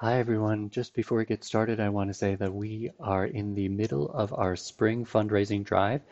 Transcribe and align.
Hi, 0.00 0.20
everyone. 0.20 0.70
Just 0.70 0.94
before 0.94 1.18
we 1.18 1.24
get 1.24 1.42
started, 1.42 1.80
I 1.80 1.88
want 1.88 2.08
to 2.08 2.14
say 2.14 2.36
that 2.36 2.54
we 2.54 2.92
are 3.00 3.26
in 3.26 3.56
the 3.56 3.68
middle 3.68 4.08
of 4.08 4.32
our 4.32 4.54
spring 4.54 5.04
fundraising 5.04 5.64
drive, 5.64 6.02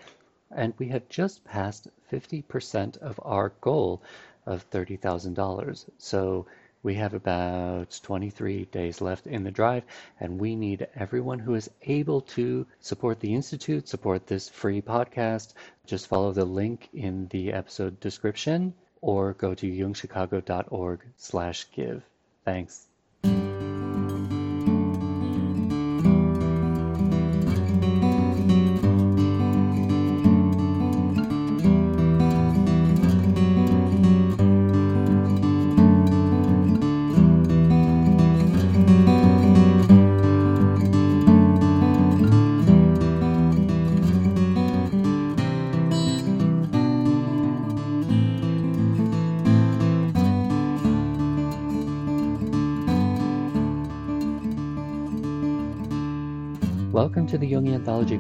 and 0.50 0.74
we 0.76 0.88
have 0.88 1.08
just 1.08 1.44
passed 1.44 1.86
50% 2.10 2.96
of 2.98 3.20
our 3.22 3.50
goal 3.60 4.02
of 4.44 4.68
$30,000. 4.70 5.84
So 5.98 6.46
we 6.82 6.94
have 6.94 7.14
about 7.14 8.00
23 8.02 8.64
days 8.64 9.00
left 9.00 9.28
in 9.28 9.44
the 9.44 9.52
drive, 9.52 9.84
and 10.18 10.40
we 10.40 10.56
need 10.56 10.88
everyone 10.96 11.38
who 11.38 11.54
is 11.54 11.70
able 11.82 12.22
to 12.22 12.66
support 12.80 13.20
the 13.20 13.36
Institute, 13.36 13.86
support 13.86 14.26
this 14.26 14.48
free 14.48 14.82
podcast. 14.82 15.54
Just 15.86 16.08
follow 16.08 16.32
the 16.32 16.44
link 16.44 16.88
in 16.92 17.28
the 17.28 17.52
episode 17.52 18.00
description 18.00 18.74
or 19.00 19.34
go 19.34 19.54
to 19.54 19.70
jungchicago.org 19.70 21.04
slash 21.18 21.70
give. 21.70 22.02
Thanks. 22.44 22.88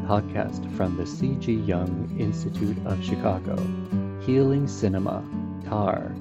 Podcast 0.06 0.72
from 0.76 0.96
the 0.96 1.04
C.G. 1.04 1.52
Jung 1.52 2.16
Institute 2.16 2.76
of 2.86 3.02
Chicago. 3.02 3.56
Healing 4.24 4.68
Cinema, 4.68 5.24
Tár. 5.64 6.14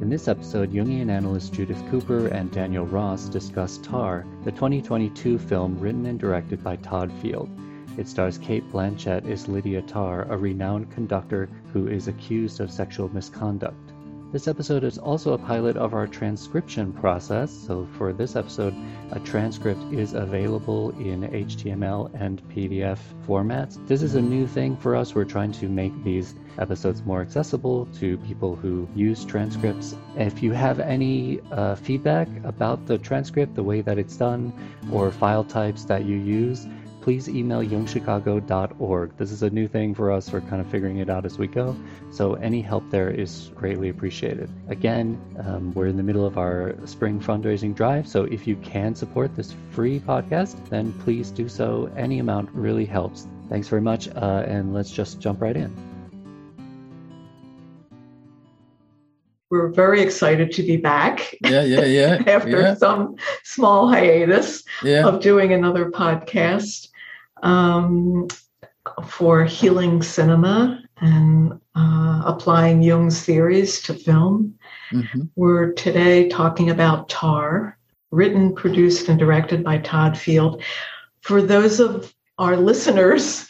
In 0.00 0.08
this 0.08 0.26
episode, 0.26 0.72
Jungian 0.72 1.10
analyst 1.10 1.52
Judith 1.52 1.82
Cooper 1.90 2.28
and 2.28 2.50
Daniel 2.50 2.86
Ross 2.86 3.28
discuss 3.28 3.76
Tár, 3.76 4.24
the 4.44 4.52
2022 4.52 5.38
film 5.38 5.78
written 5.78 6.06
and 6.06 6.18
directed 6.18 6.64
by 6.64 6.76
Todd 6.76 7.12
Field. 7.20 7.50
It 7.98 8.08
stars 8.08 8.38
Cate 8.38 8.66
Blanchett 8.72 9.30
as 9.30 9.48
Lydia 9.48 9.82
Tár, 9.82 10.26
a 10.30 10.36
renowned 10.38 10.90
conductor 10.90 11.50
who 11.74 11.88
is 11.88 12.08
accused 12.08 12.58
of 12.60 12.70
sexual 12.70 13.10
misconduct. 13.12 13.89
This 14.32 14.46
episode 14.46 14.84
is 14.84 14.96
also 14.96 15.32
a 15.32 15.38
pilot 15.38 15.76
of 15.76 15.92
our 15.92 16.06
transcription 16.06 16.92
process. 16.92 17.50
So, 17.50 17.88
for 17.98 18.12
this 18.12 18.36
episode, 18.36 18.76
a 19.10 19.18
transcript 19.18 19.82
is 19.92 20.12
available 20.12 20.90
in 21.00 21.22
HTML 21.22 22.14
and 22.14 22.40
PDF 22.48 23.00
formats. 23.26 23.84
This 23.88 24.02
is 24.02 24.14
a 24.14 24.20
new 24.20 24.46
thing 24.46 24.76
for 24.76 24.94
us. 24.94 25.16
We're 25.16 25.24
trying 25.24 25.50
to 25.54 25.68
make 25.68 26.04
these 26.04 26.36
episodes 26.58 27.02
more 27.02 27.22
accessible 27.22 27.86
to 27.98 28.18
people 28.18 28.54
who 28.54 28.88
use 28.94 29.24
transcripts. 29.24 29.96
If 30.16 30.44
you 30.44 30.52
have 30.52 30.78
any 30.78 31.40
uh, 31.50 31.74
feedback 31.74 32.28
about 32.44 32.86
the 32.86 32.98
transcript, 32.98 33.56
the 33.56 33.64
way 33.64 33.80
that 33.80 33.98
it's 33.98 34.16
done, 34.16 34.52
or 34.92 35.10
file 35.10 35.42
types 35.42 35.84
that 35.86 36.04
you 36.04 36.16
use, 36.16 36.68
please 37.00 37.28
email 37.28 37.62
jungchicago.org. 37.62 39.16
This 39.16 39.32
is 39.32 39.42
a 39.42 39.50
new 39.50 39.66
thing 39.66 39.94
for 39.94 40.12
us. 40.12 40.32
We're 40.32 40.40
kind 40.42 40.60
of 40.60 40.68
figuring 40.68 40.98
it 40.98 41.08
out 41.08 41.24
as 41.24 41.38
we 41.38 41.46
go. 41.46 41.76
So 42.10 42.34
any 42.34 42.60
help 42.60 42.88
there 42.90 43.10
is 43.10 43.50
greatly 43.54 43.88
appreciated. 43.88 44.50
Again, 44.68 45.20
um, 45.44 45.72
we're 45.74 45.86
in 45.86 45.96
the 45.96 46.02
middle 46.02 46.26
of 46.26 46.38
our 46.38 46.74
spring 46.86 47.20
fundraising 47.20 47.74
drive. 47.74 48.08
So 48.08 48.24
if 48.24 48.46
you 48.46 48.56
can 48.56 48.94
support 48.94 49.34
this 49.34 49.54
free 49.70 50.00
podcast, 50.00 50.68
then 50.68 50.92
please 51.04 51.30
do 51.30 51.48
so. 51.48 51.90
Any 51.96 52.18
amount 52.18 52.50
really 52.52 52.84
helps. 52.84 53.26
Thanks 53.48 53.68
very 53.68 53.82
much. 53.82 54.08
Uh, 54.08 54.44
and 54.46 54.74
let's 54.74 54.90
just 54.90 55.20
jump 55.20 55.40
right 55.40 55.56
in. 55.56 55.89
We're 59.50 59.68
very 59.68 60.00
excited 60.00 60.52
to 60.52 60.62
be 60.62 60.76
back. 60.76 61.34
Yeah, 61.42 61.62
yeah, 61.62 61.84
yeah. 61.84 62.22
after 62.26 62.60
yeah. 62.60 62.74
some 62.74 63.16
small 63.42 63.88
hiatus 63.88 64.62
yeah. 64.84 65.06
of 65.06 65.20
doing 65.20 65.52
another 65.52 65.90
podcast 65.90 66.88
um, 67.42 68.28
for 69.06 69.44
healing 69.44 70.02
cinema 70.02 70.82
and 71.00 71.60
uh, 71.74 72.22
applying 72.24 72.82
Jung's 72.82 73.24
theories 73.24 73.80
to 73.82 73.94
film. 73.94 74.54
Mm-hmm. 74.92 75.22
We're 75.34 75.72
today 75.72 76.28
talking 76.28 76.70
about 76.70 77.08
Tár, 77.08 77.74
written, 78.12 78.54
produced, 78.54 79.08
and 79.08 79.18
directed 79.18 79.64
by 79.64 79.78
Todd 79.78 80.16
Field. 80.16 80.62
For 81.22 81.42
those 81.42 81.80
of 81.80 82.14
our 82.38 82.56
listeners 82.56 83.48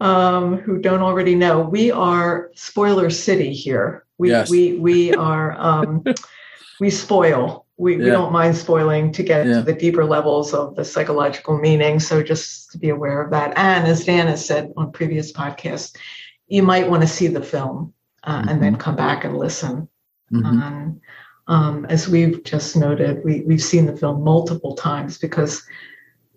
um, 0.00 0.58
who 0.58 0.78
don't 0.78 1.02
already 1.02 1.34
know, 1.34 1.60
we 1.60 1.90
are 1.90 2.50
spoiler 2.54 3.10
city 3.10 3.52
here. 3.52 4.04
We 4.18 4.30
Yes. 4.30 4.50
we 4.50 4.74
we 4.74 5.14
are 5.14 5.56
um, 5.58 6.04
we 6.80 6.90
spoil. 6.90 7.64
We, 7.80 7.96
we 7.96 8.06
don't 8.06 8.32
mind 8.32 8.56
spoiling 8.56 9.12
to 9.12 9.22
get 9.22 9.46
Yeah. 9.46 9.54
to 9.58 9.62
the 9.62 9.72
deeper 9.72 10.04
levels 10.04 10.52
of 10.52 10.74
the 10.74 10.84
psychological 10.84 11.58
meaning. 11.58 12.00
So 12.00 12.24
just 12.24 12.72
to 12.72 12.78
be 12.78 12.88
aware 12.88 13.22
of 13.22 13.30
that. 13.30 13.52
And 13.56 13.86
as 13.86 14.04
Dan 14.04 14.26
has 14.26 14.44
said 14.44 14.72
on 14.76 14.90
previous 14.90 15.32
podcasts, 15.32 15.96
you 16.48 16.64
might 16.64 16.90
want 16.90 17.02
to 17.02 17.08
see 17.08 17.28
the 17.28 17.42
film 17.42 17.94
uh, 18.24 18.44
and 18.48 18.60
then 18.60 18.74
come 18.76 18.96
back 18.96 19.24
and 19.24 19.38
listen. 19.38 19.88
Mhm. 20.32 20.44
Um, 20.44 21.00
um, 21.46 21.86
as 21.88 22.08
we've 22.08 22.42
just 22.42 22.76
noted, 22.76 23.22
we, 23.24 23.42
we've 23.42 23.62
seen 23.62 23.86
the 23.86 23.96
film 23.96 24.24
multiple 24.24 24.74
times 24.74 25.16
because 25.16 25.62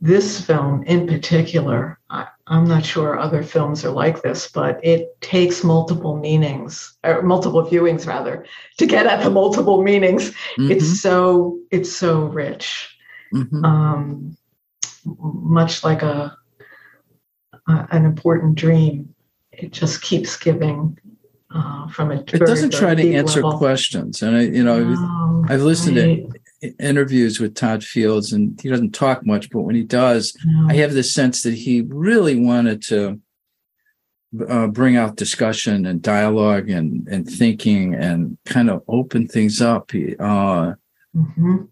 this 0.02 0.42
film 0.42 0.84
in 0.84 1.06
particular, 1.08 2.00
I, 2.10 2.28
I'm 2.48 2.66
not 2.66 2.84
sure 2.84 3.20
other 3.20 3.44
films 3.44 3.86
are 3.86 3.92
like 3.92 4.24
this, 4.24 4.50
but 4.50 4.84
it 4.84 5.20
takes 5.22 5.64
multiple 5.64 6.18
meanings, 6.18 6.98
or 7.04 7.22
multiple 7.22 7.64
viewings 7.64 8.08
rather, 8.08 8.46
to 8.80 8.86
get 8.88 9.06
at 9.06 9.24
the 9.24 9.30
multiple 9.30 9.84
meanings. 9.84 10.34
Mhm. 10.58 10.72
It's 10.72 11.02
so 11.02 11.60
it's 11.70 11.96
so 11.96 12.24
rich, 12.26 12.98
Mhm. 13.34 13.64
um, 13.64 14.38
much 15.06 15.84
like 15.84 16.02
a, 16.02 16.36
a 17.68 17.88
an 17.92 18.06
important 18.06 18.56
dream. 18.56 19.14
It 19.52 19.72
just 19.72 20.02
keeps 20.02 20.36
giving 20.36 20.98
uh, 21.54 21.88
from 21.90 22.12
a. 22.12 22.16
It 22.16 22.40
doesn't 22.40 22.74
try 22.74 22.96
to 22.96 23.14
answer 23.14 23.42
questions, 23.44 24.24
and 24.24 24.36
I, 24.36 24.42
you 24.42 24.64
know, 24.64 25.46
I've 25.48 25.62
listened 25.62 25.96
to 25.98 26.28
interviews 26.80 27.40
with 27.40 27.56
Todd 27.56 27.84
Fields, 27.84 28.32
and 28.34 28.60
he 28.62 28.70
doesn't 28.70 28.92
talk 28.94 29.26
much, 29.26 29.50
but 29.50 29.62
when 29.62 29.76
he 29.76 29.84
does, 29.84 30.36
I 30.68 30.76
have 30.76 30.94
the 30.94 31.04
sense 31.04 31.42
that 31.44 31.54
he 31.56 31.82
really 31.82 32.40
wanted 32.40 32.82
to 32.84 33.20
uh, 34.48 34.68
bring 34.68 34.96
out 34.96 35.18
discussion 35.18 35.86
and 35.86 36.02
dialogue 36.02 36.70
and 36.70 37.08
and 37.10 37.28
thinking 37.28 37.94
and 37.96 38.38
kind 38.46 38.70
of 38.70 38.82
open 38.88 39.28
things 39.28 39.62
up. 39.62 39.92
He, 39.92 40.16
uh, 40.18 40.74
Mhm. 41.16 41.68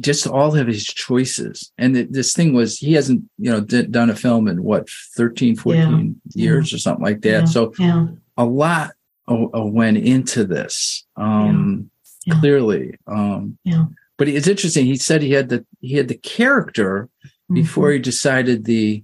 just 0.00 0.26
all 0.26 0.56
of 0.56 0.66
his 0.66 0.84
choices. 0.84 1.70
And 1.78 1.94
th- 1.94 2.08
this 2.10 2.32
thing 2.32 2.52
was 2.52 2.78
he 2.78 2.94
hasn't 2.94 3.22
you 3.38 3.50
know 3.52 3.60
d- 3.60 3.86
done 3.86 4.10
a 4.10 4.16
film 4.16 4.48
in 4.48 4.64
what 4.64 4.88
13, 5.16 5.54
14 5.54 6.20
years 6.34 6.72
or 6.74 6.78
something 6.78 7.04
like 7.04 7.20
that. 7.22 7.28
Yeah. 7.28 7.44
So 7.44 7.72
Yeah. 7.78 8.08
a 8.36 8.44
lot 8.44 8.90
uh, 9.28 9.44
uh, 9.56 9.64
went 9.64 9.98
into 9.98 10.44
this 10.44 11.06
um 11.16 11.88
Yeah. 12.26 12.34
Yeah. 12.34 12.40
clearly 12.40 12.94
um 13.06 13.58
Yeah. 13.62 13.84
But 14.18 14.28
it's 14.28 14.48
interesting 14.48 14.86
he 14.86 14.96
said 14.96 15.22
he 15.22 15.32
had 15.32 15.48
the 15.48 15.64
he 15.80 15.94
had 15.94 16.08
the 16.08 16.16
character 16.18 17.08
before 17.52 17.90
Mhm. 17.90 17.92
he 17.94 17.98
decided 18.00 18.64
the 18.64 19.02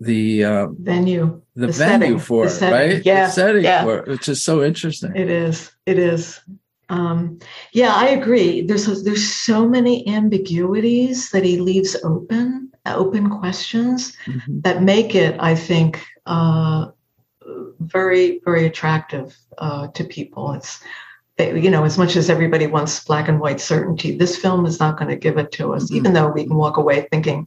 the 0.00 0.44
uh 0.44 0.66
venue. 0.78 1.42
the, 1.54 1.66
The 1.66 1.72
venue 1.72 2.06
setting, 2.16 2.18
for 2.18 2.46
it 2.46 2.50
setting. 2.50 2.74
right 2.96 3.06
Yeah, 3.06 3.26
the 3.26 3.32
setting 3.32 3.64
yeah. 3.64 3.84
for 3.84 3.98
it 3.98 4.08
which 4.08 4.28
is 4.28 4.42
so 4.42 4.62
interesting 4.62 5.12
It 5.14 5.30
is. 5.30 5.70
It 5.86 5.98
is. 5.98 6.40
Um, 6.88 7.38
yeah, 7.72 7.92
I 7.94 8.06
agree. 8.08 8.62
There's 8.62 8.86
there's 9.04 9.26
so 9.48 9.68
many 9.68 9.94
ambiguities 10.08 11.30
that 11.30 11.44
he 11.44 11.58
leaves 11.60 11.96
open, 12.02 12.72
open 12.86 13.30
questions 13.30 14.12
Mhm. 14.26 14.62
that 14.64 14.82
make 14.82 15.14
it, 15.14 15.36
I 15.38 15.54
think, 15.54 16.02
uh, 16.26 16.86
very 17.80 18.40
very 18.44 18.64
attractive 18.66 19.36
uh, 19.58 19.88
to 19.96 20.02
people. 20.04 20.52
It's 20.52 20.80
you 21.48 21.70
know, 21.70 21.84
as 21.84 21.98
much 21.98 22.16
as 22.16 22.28
everybody 22.30 22.66
wants 22.66 23.04
black 23.04 23.28
and 23.28 23.40
white 23.40 23.60
certainty, 23.60 24.16
this 24.16 24.36
film 24.36 24.66
is 24.66 24.78
not 24.80 24.98
going 24.98 25.08
to 25.10 25.16
give 25.16 25.38
it 25.38 25.52
to 25.52 25.72
us. 25.74 25.90
Mhm. 25.90 25.96
Even 25.96 26.12
though 26.12 26.28
we 26.28 26.44
can 26.44 26.56
walk 26.56 26.76
away 26.76 27.06
thinking, 27.10 27.46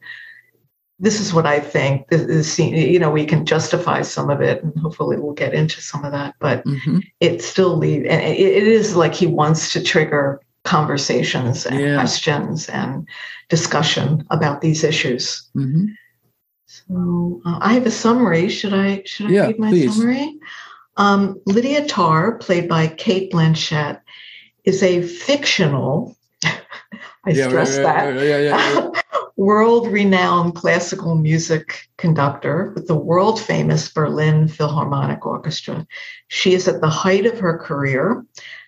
"This 0.99 1.19
is 1.19 1.33
what 1.33 1.45
I 1.45 1.59
think." 1.59 2.07
This 2.09 2.21
is, 2.21 2.59
you 2.59 2.99
know, 2.99 3.11
we 3.11 3.25
can 3.25 3.45
justify 3.45 4.01
some 4.01 4.29
of 4.29 4.41
it, 4.41 4.63
and 4.63 4.73
hopefully 4.79 5.17
we'll 5.17 5.33
get 5.33 5.53
into 5.53 5.81
some 5.81 6.03
of 6.05 6.11
that. 6.11 6.35
But 6.39 6.63
Mhm. 6.65 7.01
it 7.19 7.41
still 7.41 7.77
leaves, 7.77 8.05
and 8.09 8.21
it, 8.21 8.39
it 8.39 8.67
is 8.67 8.95
like 8.95 9.13
he 9.13 9.27
wants 9.27 9.71
to 9.73 9.81
trigger 9.83 10.39
conversations 10.63 11.65
and 11.65 11.79
Yeah. 11.79 11.95
questions 11.95 12.69
and 12.69 13.05
discussion 13.49 14.25
about 14.29 14.61
these 14.61 14.83
issues. 14.83 15.49
Mhm. 15.55 15.87
So 16.67 17.41
uh, 17.45 17.57
I 17.61 17.73
have 17.73 17.85
a 17.85 17.91
summary. 17.91 18.49
Should 18.49 18.73
I 18.73 19.03
should 19.05 19.27
I 19.27 19.29
Yeah, 19.29 19.45
read 19.47 19.59
my 19.59 19.69
please. 19.69 19.95
summary? 19.95 20.39
Um, 20.97 21.41
Lydia 21.45 21.85
Tár, 21.85 22.39
played 22.39 22.69
by 22.69 22.87
Cate 22.87 23.31
Blanchett, 23.31 24.01
is 24.63 24.83
a 24.83 25.01
fictional 25.01 26.15
I 26.43 27.31
yeah, 27.31 27.47
stress 27.47 27.77
right, 27.77 27.83
that. 27.83 28.05
Right, 28.15 28.27
yeah, 28.27 28.37
yeah, 28.37 28.89
world 29.37 29.87
renowned 29.87 30.55
classical 30.55 31.15
music 31.15 31.89
conductor 31.97 32.71
with 32.75 32.87
the 32.87 32.95
world 32.95 33.39
famous 33.39 33.89
Berlin 33.89 34.47
Philharmonic 34.47 35.25
Orchestra. 35.25 35.87
She 36.27 36.53
is 36.53 36.67
at 36.67 36.81
the 36.81 36.89
height 36.89 37.25
of 37.25 37.39
her 37.39 37.57
career 37.57 38.25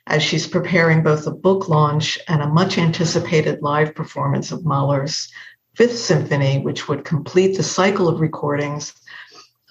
as 0.07 0.24
she's 0.24 0.48
preparing 0.48 1.04
both 1.04 1.28
a 1.28 1.31
book 1.31 1.68
launch 1.68 2.19
and 2.28 2.42
a 2.42 2.48
much 2.48 2.78
anticipated 2.78 3.62
live 3.62 3.94
performance 3.94 4.51
of 4.51 4.66
Mahler's 4.66 5.31
Fifth 5.75 5.98
Symphony, 5.98 6.60
which 6.60 6.88
would 6.88 7.04
complete 7.04 7.57
the 7.57 7.63
cycle 7.63 8.07
of 8.07 8.21
recordings 8.21 8.94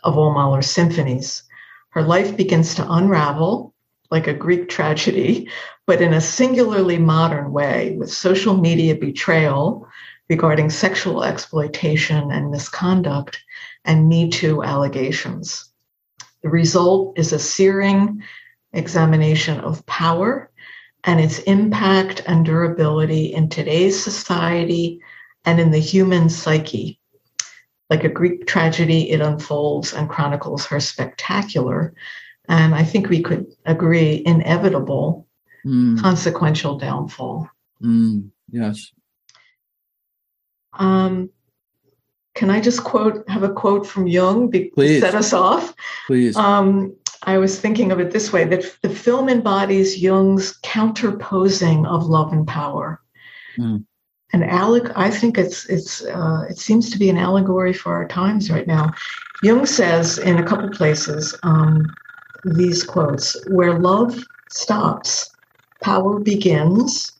of 0.02 0.18
all 0.18 0.34
Mahler's 0.34 0.70
symphonies. 0.70 1.42
Her 1.94 2.02
life 2.02 2.36
begins 2.36 2.74
to 2.74 2.92
unravel 2.92 3.72
like 4.10 4.26
a 4.26 4.34
Greek 4.34 4.68
tragedy, 4.68 5.48
but 5.86 6.02
in 6.02 6.12
a 6.12 6.20
singularly 6.20 6.98
modern 6.98 7.52
way 7.52 7.94
with 7.96 8.12
social 8.12 8.56
media 8.56 8.96
betrayal 8.96 9.86
regarding 10.28 10.70
sexual 10.70 11.22
exploitation 11.22 12.32
and 12.32 12.50
misconduct 12.50 13.40
and 13.84 14.08
Me 14.08 14.28
Too 14.28 14.64
allegations. 14.64 15.70
The 16.42 16.48
result 16.48 17.16
is 17.16 17.32
a 17.32 17.38
searing 17.38 18.24
examination 18.72 19.60
of 19.60 19.86
power 19.86 20.50
and 21.04 21.20
its 21.20 21.38
impact 21.40 22.22
and 22.26 22.44
durability 22.44 23.32
in 23.32 23.48
today's 23.48 24.02
society 24.02 24.98
and 25.44 25.60
in 25.60 25.70
the 25.70 25.78
human 25.78 26.28
psyche. 26.28 26.98
Like 27.94 28.02
a 28.02 28.08
Greek 28.08 28.48
tragedy, 28.48 29.08
it 29.12 29.20
unfolds 29.20 29.94
and 29.94 30.10
chronicles 30.10 30.66
her 30.66 30.80
spectacular, 30.80 31.94
and 32.48 32.74
I 32.74 32.82
think 32.82 33.08
we 33.08 33.22
could 33.22 33.46
agree, 33.66 34.20
inevitable, 34.26 35.28
mm. 35.64 36.00
consequential 36.00 36.76
downfall. 36.76 37.48
Mm. 37.80 38.30
Yes. 38.50 38.90
Um, 40.72 41.30
can 42.34 42.50
I 42.50 42.60
just 42.60 42.82
quote, 42.82 43.22
have 43.28 43.44
a 43.44 43.52
quote 43.52 43.86
from 43.86 44.08
Jung 44.08 44.50
to 44.50 44.68
Please. 44.74 45.00
set 45.00 45.14
us 45.14 45.32
off? 45.32 45.72
Please. 46.08 46.34
Um, 46.34 46.96
I 47.22 47.38
was 47.38 47.60
thinking 47.60 47.92
of 47.92 48.00
it 48.00 48.10
this 48.10 48.32
way 48.32 48.44
that 48.44 48.64
the 48.82 48.90
film 48.90 49.28
embodies 49.28 50.02
Jung's 50.02 50.58
counterposing 50.64 51.86
of 51.86 52.06
love 52.06 52.32
and 52.32 52.44
power. 52.44 53.00
Mm. 53.56 53.84
And 54.34 54.42
Alec, 54.42 54.90
I 54.96 55.10
think 55.10 55.38
it's 55.38 55.64
it's 55.66 56.04
uh, 56.04 56.44
it 56.50 56.58
seems 56.58 56.90
to 56.90 56.98
be 56.98 57.08
an 57.08 57.16
allegory 57.16 57.72
for 57.72 57.92
our 57.92 58.08
times 58.08 58.50
right 58.50 58.66
now. 58.66 58.92
Jung 59.44 59.64
says 59.64 60.18
in 60.18 60.38
a 60.38 60.42
couple 60.42 60.68
places 60.70 61.38
um, 61.44 61.94
these 62.44 62.82
quotes: 62.82 63.36
"Where 63.46 63.78
love 63.78 64.18
stops, 64.50 65.30
power 65.84 66.18
begins, 66.18 67.12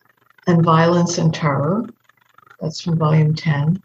and 0.48 0.64
violence 0.64 1.16
and 1.18 1.32
terror." 1.32 1.86
That's 2.60 2.80
from 2.80 2.98
volume 2.98 3.36
ten, 3.36 3.80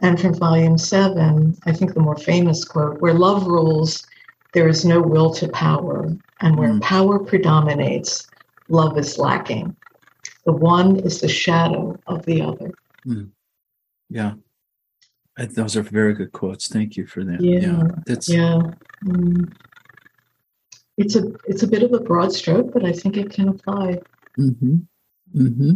and 0.00 0.18
from 0.18 0.32
volume 0.36 0.78
seven. 0.78 1.58
I 1.66 1.72
think 1.72 1.92
the 1.92 2.00
more 2.00 2.16
famous 2.16 2.64
quote: 2.64 2.98
"Where 3.02 3.12
love 3.12 3.46
rules, 3.46 4.06
there 4.54 4.68
is 4.68 4.86
no 4.86 5.02
will 5.02 5.34
to 5.34 5.48
power, 5.48 6.16
and 6.40 6.56
where 6.56 6.72
mm. 6.72 6.80
power 6.80 7.18
predominates, 7.18 8.26
love 8.70 8.96
is 8.96 9.18
lacking." 9.18 9.76
The 10.44 10.52
one 10.52 10.96
is 11.00 11.20
the 11.20 11.28
shadow 11.28 11.98
of 12.06 12.24
the 12.24 12.42
other. 12.42 12.72
Mm. 13.06 13.30
Yeah. 14.08 14.34
Those 15.36 15.76
are 15.76 15.82
very 15.82 16.14
good 16.14 16.32
quotes. 16.32 16.68
Thank 16.68 16.96
you 16.96 17.06
for 17.06 17.24
that. 17.24 17.40
Yeah. 17.40 17.60
yeah 17.60 17.82
that's 18.06 18.28
yeah. 18.28 18.60
Mm. 19.04 19.52
It's 20.96 21.16
a 21.16 21.32
it's 21.46 21.62
a 21.62 21.68
bit 21.68 21.82
of 21.82 21.92
a 21.94 22.00
broad 22.00 22.32
stroke, 22.32 22.72
but 22.74 22.84
I 22.84 22.92
think 22.92 23.16
it 23.16 23.30
can 23.30 23.48
apply. 23.48 24.00
Mm-hmm. 24.38 24.76
Mm-hmm. 25.34 25.70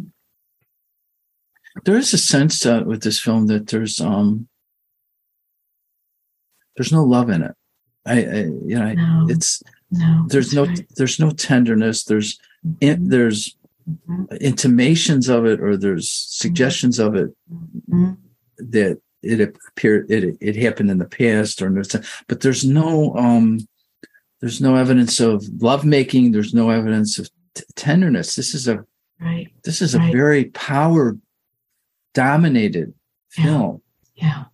There 1.84 1.96
is 1.96 2.12
a 2.12 2.18
sense 2.18 2.66
uh, 2.66 2.82
with 2.84 3.02
this 3.02 3.20
film 3.20 3.46
that 3.46 3.68
there's 3.68 4.00
um 4.00 4.48
there's 6.76 6.92
no 6.92 7.04
love 7.04 7.30
in 7.30 7.42
it. 7.42 7.54
I, 8.06 8.12
I 8.12 8.36
you 8.66 8.78
know 8.78 8.92
no. 8.92 9.26
it's 9.30 9.62
no, 9.90 10.24
there's 10.28 10.52
no 10.52 10.66
right. 10.66 10.86
there's 10.96 11.18
no 11.18 11.30
tenderness. 11.30 12.04
There's 12.04 12.38
mm-hmm. 12.66 13.08
there's 13.08 13.48
mm-hmm. 13.48 13.63
Intimations 14.40 15.28
of 15.28 15.44
it 15.44 15.60
or 15.60 15.76
there's 15.76 16.10
suggestions 16.10 16.98
of 16.98 17.14
it 17.14 17.30
that 18.58 19.00
it 19.22 19.56
appeared 19.68 20.10
it 20.10 20.36
it 20.40 20.56
happened 20.56 20.90
in 20.90 20.98
the 20.98 21.04
past 21.04 21.60
or 21.62 21.70
but 22.28 22.40
there's 22.40 22.64
no 22.64 23.14
um 23.16 23.58
there's 24.44 24.60
no 24.60 24.76
evidence 24.76 25.20
of 25.20 25.42
lovemaking. 25.62 26.32
There's 26.32 26.52
no 26.52 26.68
evidence 26.68 27.18
of 27.18 27.30
t- 27.54 27.64
tenderness. 27.76 28.36
This 28.36 28.54
is 28.54 28.68
a 28.68 28.84
right. 29.18 29.48
this 29.64 29.80
is 29.80 29.96
right. 29.96 30.10
a 30.10 30.12
very 30.12 30.44
power 30.44 31.16
dominated 32.12 32.92
film. 33.30 33.80
Yeah. 34.14 34.44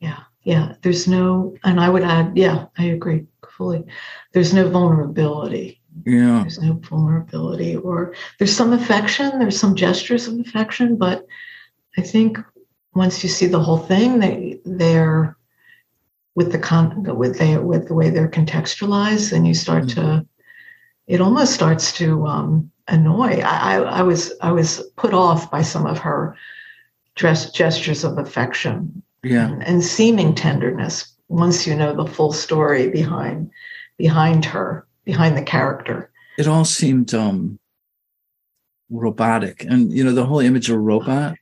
Yeah. 0.00 0.24
Yeah. 0.42 0.74
There's 0.82 1.06
no 1.06 1.54
and 1.62 1.78
i 1.78 1.88
would 1.88 2.02
add 2.02 2.36
yeah 2.36 2.66
i 2.76 2.86
agree 2.86 3.26
fully. 3.56 3.84
There's 4.32 4.52
no 4.52 4.68
vulnerability 4.68 5.80
yeah. 6.04 6.40
There's 6.40 6.60
no 6.60 6.74
vulnerability 6.74 7.76
or 7.76 8.14
there's 8.38 8.54
some 8.54 8.72
affection, 8.72 9.38
there's 9.38 9.58
some 9.58 9.74
gestures 9.74 10.26
of 10.26 10.38
affection, 10.40 10.96
but 10.96 11.26
I 11.96 12.02
think 12.02 12.38
once 12.94 13.22
you 13.22 13.28
see 13.28 13.46
the 13.46 13.60
whole 13.60 13.78
thing, 13.78 14.18
they 14.18 14.60
they're 14.64 15.36
with 16.34 16.52
the 16.52 16.58
con 16.58 17.04
with 17.16 17.38
they 17.38 17.56
with 17.58 17.88
the 17.88 17.94
way 17.94 18.10
they're 18.10 18.28
contextualized, 18.28 19.32
and 19.32 19.46
you 19.46 19.54
start 19.54 19.84
mm-hmm. 19.84 20.00
to 20.00 20.26
it 21.06 21.20
almost 21.20 21.52
starts 21.52 21.92
to 21.98 22.26
um, 22.26 22.70
annoy. 22.88 23.40
I, 23.40 23.74
I, 23.74 23.82
I 23.82 24.02
was 24.02 24.32
I 24.40 24.52
was 24.52 24.82
put 24.96 25.14
off 25.14 25.50
by 25.50 25.62
some 25.62 25.86
of 25.86 25.98
her 25.98 26.36
dress 27.14 27.50
gestures 27.50 28.04
of 28.04 28.18
affection 28.18 29.02
yeah. 29.22 29.48
and, 29.48 29.62
and 29.62 29.84
seeming 29.84 30.34
tenderness 30.34 31.12
once 31.28 31.66
you 31.66 31.74
know 31.74 31.94
the 31.94 32.10
full 32.10 32.32
story 32.32 32.88
behind 32.90 33.50
behind 33.96 34.44
her 34.44 34.86
behind 35.04 35.36
the 35.36 35.42
character. 35.42 36.10
It 36.38 36.46
all 36.46 36.64
seemed 36.64 37.14
um 37.14 37.58
robotic. 38.90 39.64
And 39.64 39.92
you 39.92 40.04
know, 40.04 40.12
the 40.12 40.26
whole 40.26 40.40
image 40.40 40.70
of 40.70 40.78
robot, 40.78 41.36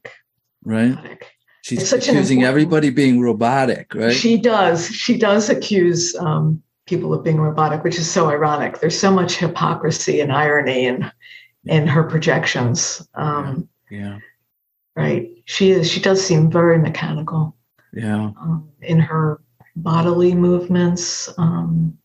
right? 0.64 0.90
Robotic. 0.90 1.26
She's 1.62 1.92
accusing 1.92 2.42
everybody 2.42 2.90
being 2.90 3.20
robotic, 3.20 3.94
right? 3.94 4.12
She 4.12 4.36
does. 4.36 4.88
She 4.88 5.16
does 5.16 5.48
accuse 5.48 6.14
um, 6.16 6.60
people 6.86 7.14
of 7.14 7.22
being 7.22 7.40
robotic, 7.40 7.84
which 7.84 7.98
is 7.98 8.10
so 8.10 8.28
ironic. 8.28 8.80
There's 8.80 8.98
so 8.98 9.12
much 9.12 9.36
hypocrisy 9.36 10.20
and 10.20 10.32
irony 10.32 10.86
in 10.86 11.10
in 11.66 11.86
her 11.86 12.02
projections. 12.02 13.06
Um, 13.14 13.68
yeah. 13.90 13.98
yeah. 13.98 14.18
Right. 14.96 15.30
She 15.44 15.70
is. 15.70 15.88
She 15.88 16.00
does 16.00 16.24
seem 16.24 16.50
very 16.50 16.78
mechanical. 16.78 17.56
Yeah. 17.92 18.32
Um, 18.40 18.68
in 18.80 18.98
her 18.98 19.40
bodily 19.76 20.34
movements. 20.34 21.32
Um, 21.38 21.96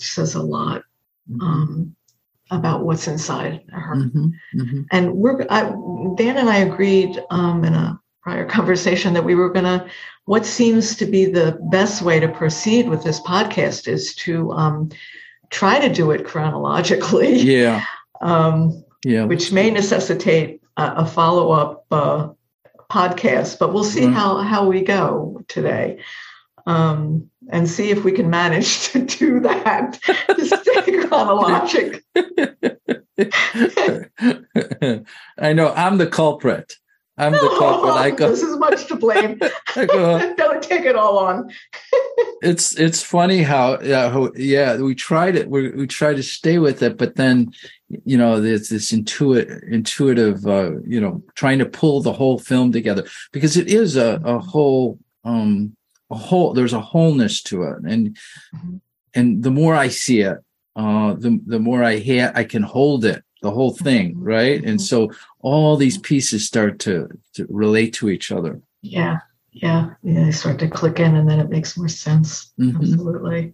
says 0.00 0.34
a 0.34 0.42
lot 0.42 0.82
mm-hmm. 1.30 1.40
um, 1.40 1.96
about 2.50 2.84
what's 2.84 3.08
inside 3.08 3.62
her. 3.70 3.96
Mm-hmm. 3.96 4.26
Mm-hmm. 4.54 4.82
And 4.92 5.16
we're 5.16 5.46
I, 5.50 5.62
Dan 6.16 6.36
and 6.36 6.48
I 6.48 6.58
agreed 6.58 7.18
um, 7.30 7.64
in 7.64 7.74
a 7.74 8.00
prior 8.22 8.46
conversation 8.48 9.14
that 9.14 9.24
we 9.24 9.34
were 9.34 9.50
going 9.50 9.64
to. 9.64 9.88
What 10.24 10.44
seems 10.44 10.96
to 10.96 11.06
be 11.06 11.26
the 11.26 11.58
best 11.70 12.02
way 12.02 12.18
to 12.18 12.28
proceed 12.28 12.88
with 12.88 13.04
this 13.04 13.20
podcast 13.20 13.86
is 13.86 14.14
to 14.16 14.50
um, 14.52 14.90
try 15.50 15.78
to 15.78 15.92
do 15.92 16.10
it 16.10 16.24
chronologically. 16.24 17.36
Yeah. 17.42 17.84
Um, 18.22 18.82
yeah. 19.04 19.24
Which 19.26 19.52
may 19.52 19.70
necessitate 19.70 20.62
a, 20.78 20.92
a 20.96 21.06
follow 21.06 21.52
up 21.52 21.84
uh, 21.90 22.30
podcast, 22.90 23.58
but 23.58 23.74
we'll 23.74 23.84
see 23.84 24.06
how 24.06 24.38
how 24.38 24.66
we 24.66 24.80
go 24.80 25.44
today 25.48 25.98
um, 26.66 27.30
and 27.50 27.68
see 27.68 27.90
if 27.90 28.04
we 28.04 28.12
can 28.12 28.30
manage 28.30 28.88
to 28.90 29.04
do 29.04 29.40
that 29.40 29.98
to 30.28 30.46
stay 30.46 30.92
chronologic. 31.06 32.04
I 35.38 35.52
know 35.52 35.72
I'm 35.74 35.98
the 35.98 36.06
culprit. 36.06 36.74
I'm 37.18 37.32
the 37.32 37.56
culprit. 37.58 37.94
I 37.94 38.10
go, 38.10 38.28
this 38.28 38.42
is 38.42 38.58
much 38.58 38.86
to 38.88 38.96
blame. 38.96 39.40
Go, 39.74 40.34
Don't 40.36 40.62
take 40.62 40.84
it 40.84 40.96
all 40.96 41.18
on. 41.18 41.50
it's 42.42 42.78
it's 42.78 43.02
funny 43.02 43.42
how 43.42 43.80
yeah 43.80 44.10
how, 44.10 44.30
yeah 44.36 44.76
we 44.76 44.94
tried 44.94 45.34
it 45.34 45.48
we 45.48 45.70
we 45.70 45.86
try 45.86 46.12
to 46.12 46.22
stay 46.22 46.58
with 46.58 46.82
it, 46.82 46.98
but 46.98 47.16
then 47.16 47.52
you 48.04 48.18
know 48.18 48.40
there's 48.40 48.68
this 48.68 48.92
intuitive 48.92 49.62
intuitive 49.68 50.46
uh, 50.46 50.72
you 50.84 51.00
know 51.00 51.22
trying 51.34 51.58
to 51.58 51.66
pull 51.66 52.02
the 52.02 52.12
whole 52.12 52.38
film 52.38 52.70
together 52.70 53.04
because 53.32 53.56
it 53.56 53.68
is 53.68 53.96
a 53.96 54.20
a 54.24 54.38
whole 54.38 54.98
um 55.24 55.74
a 56.10 56.14
whole 56.14 56.52
there's 56.52 56.72
a 56.72 56.80
wholeness 56.80 57.42
to 57.42 57.64
it 57.64 57.78
and 57.88 58.16
mm-hmm. 58.54 58.76
and 59.14 59.42
the 59.42 59.50
more 59.50 59.74
i 59.74 59.88
see 59.88 60.20
it 60.20 60.38
uh 60.76 61.14
the 61.14 61.40
the 61.46 61.58
more 61.58 61.82
i 61.82 61.98
ha- 61.98 62.32
i 62.34 62.44
can 62.44 62.62
hold 62.62 63.04
it 63.04 63.22
the 63.42 63.50
whole 63.50 63.72
thing 63.72 64.12
mm-hmm. 64.12 64.22
right 64.22 64.60
mm-hmm. 64.60 64.70
and 64.70 64.80
so 64.80 65.10
all 65.40 65.76
these 65.76 65.98
pieces 65.98 66.46
start 66.46 66.78
to, 66.78 67.08
to 67.34 67.46
relate 67.48 67.92
to 67.92 68.08
each 68.08 68.30
other 68.30 68.60
yeah 68.82 69.18
yeah 69.52 69.90
yeah 70.02 70.24
they 70.24 70.32
start 70.32 70.58
to 70.58 70.68
click 70.68 71.00
in 71.00 71.16
and 71.16 71.28
then 71.28 71.40
it 71.40 71.50
makes 71.50 71.76
more 71.76 71.88
sense 71.88 72.52
mm-hmm. 72.58 72.76
absolutely 72.76 73.52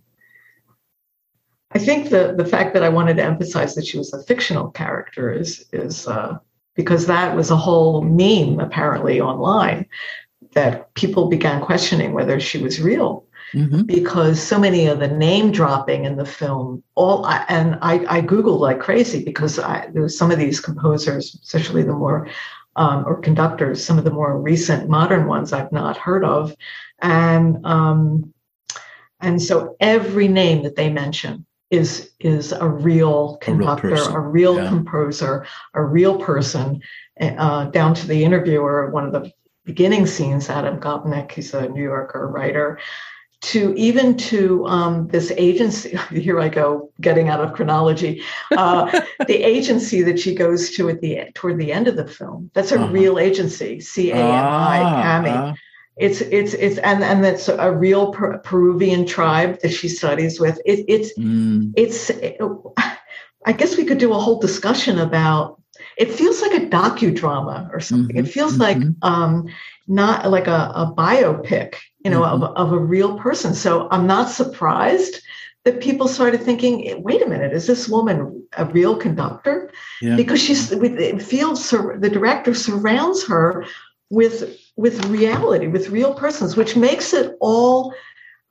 i 1.73 1.79
think 1.79 2.11
the 2.11 2.35
the 2.37 2.45
fact 2.45 2.75
that 2.75 2.83
i 2.83 2.89
wanted 2.89 3.17
to 3.17 3.25
emphasize 3.25 3.75
that 3.75 3.87
she 3.87 3.99
was 3.99 4.13
a 4.13 4.23
fictional 4.25 4.71
character 4.71 5.33
is 5.33 5.65
is 5.73 6.07
uh 6.07 6.37
because 6.75 7.07
that 7.07 7.37
was 7.37 7.51
a 7.51 7.57
whole 7.57 8.03
meme 8.03 8.59
apparently 8.59 9.21
online 9.21 9.87
that 10.53 10.93
people 10.95 11.29
began 11.29 11.61
questioning 11.61 12.13
whether 12.13 12.41
she 12.41 12.59
was 12.59 12.81
real. 12.81 13.25
Mm-hmm. 13.55 13.83
Because 13.83 14.41
so 14.41 14.59
many 14.59 14.87
of 14.87 14.99
the 14.99 15.09
name 15.09 15.53
dropping 15.53 16.07
in 16.07 16.17
the 16.17 16.25
film, 16.25 16.83
all 16.95 17.27
and 17.27 17.77
I, 17.83 18.03
I 18.09 18.23
googled 18.23 18.61
like 18.61 18.81
crazy 18.81 19.23
because 19.23 19.59
I, 19.59 19.89
there 19.93 20.03
was 20.03 20.17
some 20.17 20.31
of 20.31 20.39
these 20.39 20.59
composers, 20.59 21.39
especially 21.43 21.83
the 21.83 21.93
more 21.93 22.29
um, 22.77 23.05
or 23.07 23.21
conductors, 23.21 23.85
some 23.85 23.99
of 23.99 24.05
the 24.05 24.11
more 24.11 24.41
recent 24.41 24.89
modern 24.89 25.27
ones 25.27 25.53
I've 25.53 25.71
not 25.71 25.99
heard 25.99 26.25
of, 26.25 26.57
and 27.03 27.65
um, 27.67 28.33
and 29.21 29.43
so 29.43 29.77
every 29.81 30.29
name 30.29 30.63
that 30.63 30.77
they 30.77 30.89
mention 30.89 31.45
is 31.71 32.13
is 32.21 32.53
a 32.53 32.69
real 32.69 33.37
conductor, 33.39 33.89
a 33.89 33.91
real, 33.91 34.15
a 34.15 34.21
real 34.21 34.57
yeah. 34.57 34.69
composer, 34.69 35.47
a 35.75 35.83
real 35.83 36.19
person, 36.19 36.81
uh, 37.21 37.67
down 37.67 37.95
to 37.95 38.07
the 38.07 38.25
interviewer. 38.25 38.91
One 38.91 39.05
of 39.05 39.13
the 39.13 39.31
beginning 39.65 40.07
scenes, 40.07 40.49
Adam 40.51 40.81
Gopnik, 40.81 41.33
he's 41.33 41.55
a 41.55 41.69
New 41.69 41.83
Yorker 41.83 42.29
writer, 42.29 42.79
to 43.43 43.75
even 43.77 44.17
to 44.17 44.65
um, 44.67 45.09
this 45.09 45.33
agency. 45.37 45.99
Here 46.11 46.41
I 46.41 46.49
go, 46.49 46.91
getting 47.01 47.29
out 47.29 47.41
of 47.41 47.53
chronology. 47.53 48.23
Uh, 48.57 49.01
the 49.27 49.43
agency 49.43 50.03
that 50.03 50.19
she 50.19 50.35
goes 50.35 50.71
to 50.77 50.89
at 50.89 51.01
the 51.01 51.25
toward 51.35 51.59
the 51.59 51.73
end 51.73 51.89
of 51.89 51.97
the 51.97 52.07
film. 52.07 52.51
That's 52.55 52.73
a 52.73 52.81
uh-huh. 52.81 52.93
real 52.93 53.19
agency, 53.19 53.81
C 53.81 54.13
A 54.13 54.17
M 54.17 54.45
I, 54.45 54.79
CAMI. 55.03 55.31
Uh-huh. 55.31 55.55
It's 55.97 56.21
it's 56.23 56.55
it's 56.55 56.79
and 56.79 57.05
and 57.05 57.23
that's 57.23 57.49
a 57.49 57.71
real 57.71 58.13
per- 58.13 58.39
Peruvian 58.39 59.05
tribe 59.05 59.61
that 59.61 59.73
she 59.73 59.89
studies 59.89 60.41
with. 60.41 60.59
It, 60.65 60.85
it's 60.89 61.19
mm. 61.19 61.73
it's. 61.77 62.11
It, 62.11 62.41
I 63.45 63.53
guess 63.53 63.77
we 63.77 63.85
could 63.85 63.99
do 63.99 64.13
a 64.13 64.19
whole 64.19 64.41
discussion 64.41 64.99
about. 64.99 65.61
It 65.97 66.13
feels 66.13 66.41
like 66.43 66.53
a 66.53 66.67
docudrama 66.67 67.73
or 67.73 67.81
something. 67.81 68.17
Mm-hmm. 68.17 68.27
It 68.27 68.33
feels 68.33 68.57
mm-hmm. 68.57 68.83
like 68.83 68.97
um, 69.03 69.47
not 69.87 70.31
like 70.31 70.47
a, 70.47 70.73
a 70.75 70.95
biopic, 70.97 71.77
you 72.05 72.11
know, 72.11 72.23
mm-hmm. 72.23 72.43
of, 72.43 72.57
of 72.57 72.73
a 72.73 72.79
real 72.79 73.19
person. 73.19 73.55
So 73.55 73.89
I'm 73.91 74.07
not 74.07 74.31
surprised 74.31 75.23
that 75.65 75.81
people 75.81 76.09
started 76.09 76.43
thinking, 76.43 77.03
wait 77.03 77.23
a 77.23 77.29
minute, 77.29 77.53
is 77.53 77.67
this 77.67 77.89
woman 77.89 78.47
a 78.57 78.65
real 78.65 78.97
conductor? 78.97 79.71
Yeah. 80.01 80.17
Because 80.17 80.43
she's 80.43 80.73
it 80.73 81.23
feels 81.23 81.71
the 81.71 82.11
director 82.13 82.55
surrounds 82.55 83.27
her 83.27 83.65
with 84.11 84.59
with 84.77 85.05
reality, 85.07 85.69
with 85.69 85.91
real 85.91 86.15
persons, 86.15 86.57
which 86.57 86.77
makes 86.77 87.13
it 87.13 87.37
all, 87.41 87.95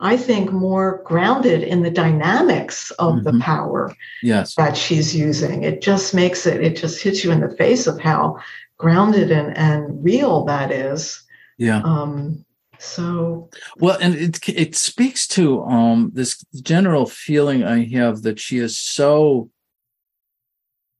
I 0.02 0.18
think, 0.18 0.52
more 0.52 1.02
grounded 1.06 1.64
in 1.64 1.84
the 1.84 1.92
dynamics 1.92 2.92
of 2.92 3.16
mm-hmm. 3.16 3.24
the 3.38 3.44
power 3.44 3.96
yes. 4.24 4.56
that 4.56 4.76
she's 4.76 5.16
using. 5.16 5.64
It 5.64 5.82
just 5.82 6.14
makes 6.14 6.46
it, 6.46 6.62
it 6.62 6.76
just 6.76 7.02
hits 7.02 7.24
you 7.24 7.32
in 7.32 7.40
the 7.40 7.56
face 7.56 7.88
of 7.88 8.00
how 8.00 8.38
grounded 8.78 9.32
and, 9.32 9.56
and 9.56 10.04
real 10.04 10.44
that 10.46 10.72
is. 10.72 11.24
Yeah. 11.58 11.82
Um, 11.84 12.44
so 12.80 13.50
well, 13.78 13.98
and 14.02 14.16
it 14.16 14.50
it 14.50 14.76
speaks 14.76 15.28
to 15.30 15.62
um 15.64 16.12
this 16.16 16.44
general 16.64 17.06
feeling 17.06 17.64
I 17.64 17.86
have 17.94 18.24
that 18.24 18.40
she 18.40 18.58
is 18.58 18.80
so 18.80 19.52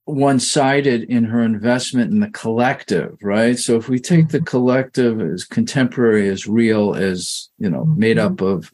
one-sided 0.04 1.04
in 1.04 1.24
her 1.24 1.42
investment 1.42 2.10
in 2.10 2.18
the 2.18 2.30
collective 2.30 3.16
right 3.22 3.56
so 3.56 3.76
if 3.76 3.88
we 3.88 4.00
take 4.00 4.28
the 4.28 4.38
mm-hmm. 4.38 4.46
collective 4.46 5.20
as 5.20 5.44
contemporary 5.44 6.28
as 6.28 6.44
real 6.44 6.94
as 6.94 7.48
you 7.58 7.70
know 7.70 7.84
made 7.84 8.16
mm-hmm. 8.16 8.34
up 8.34 8.40
of 8.40 8.70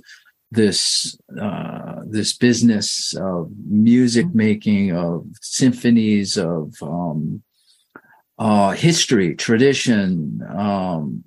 this 0.51 1.19
uh, 1.41 2.01
this 2.07 2.37
business 2.37 3.15
of 3.15 3.51
music 3.69 4.27
mm-hmm. 4.27 4.39
making 4.39 4.93
of 4.97 5.27
symphonies 5.41 6.39
of 6.39 6.75
um, 6.83 7.43
uh, 8.39 8.71
history 8.71 9.35
tradition 9.35 10.41
um, 10.57 11.25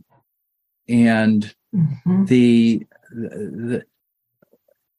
and 0.87 1.53
mm-hmm. 1.75 2.25
the, 2.25 2.85
the, 3.11 3.83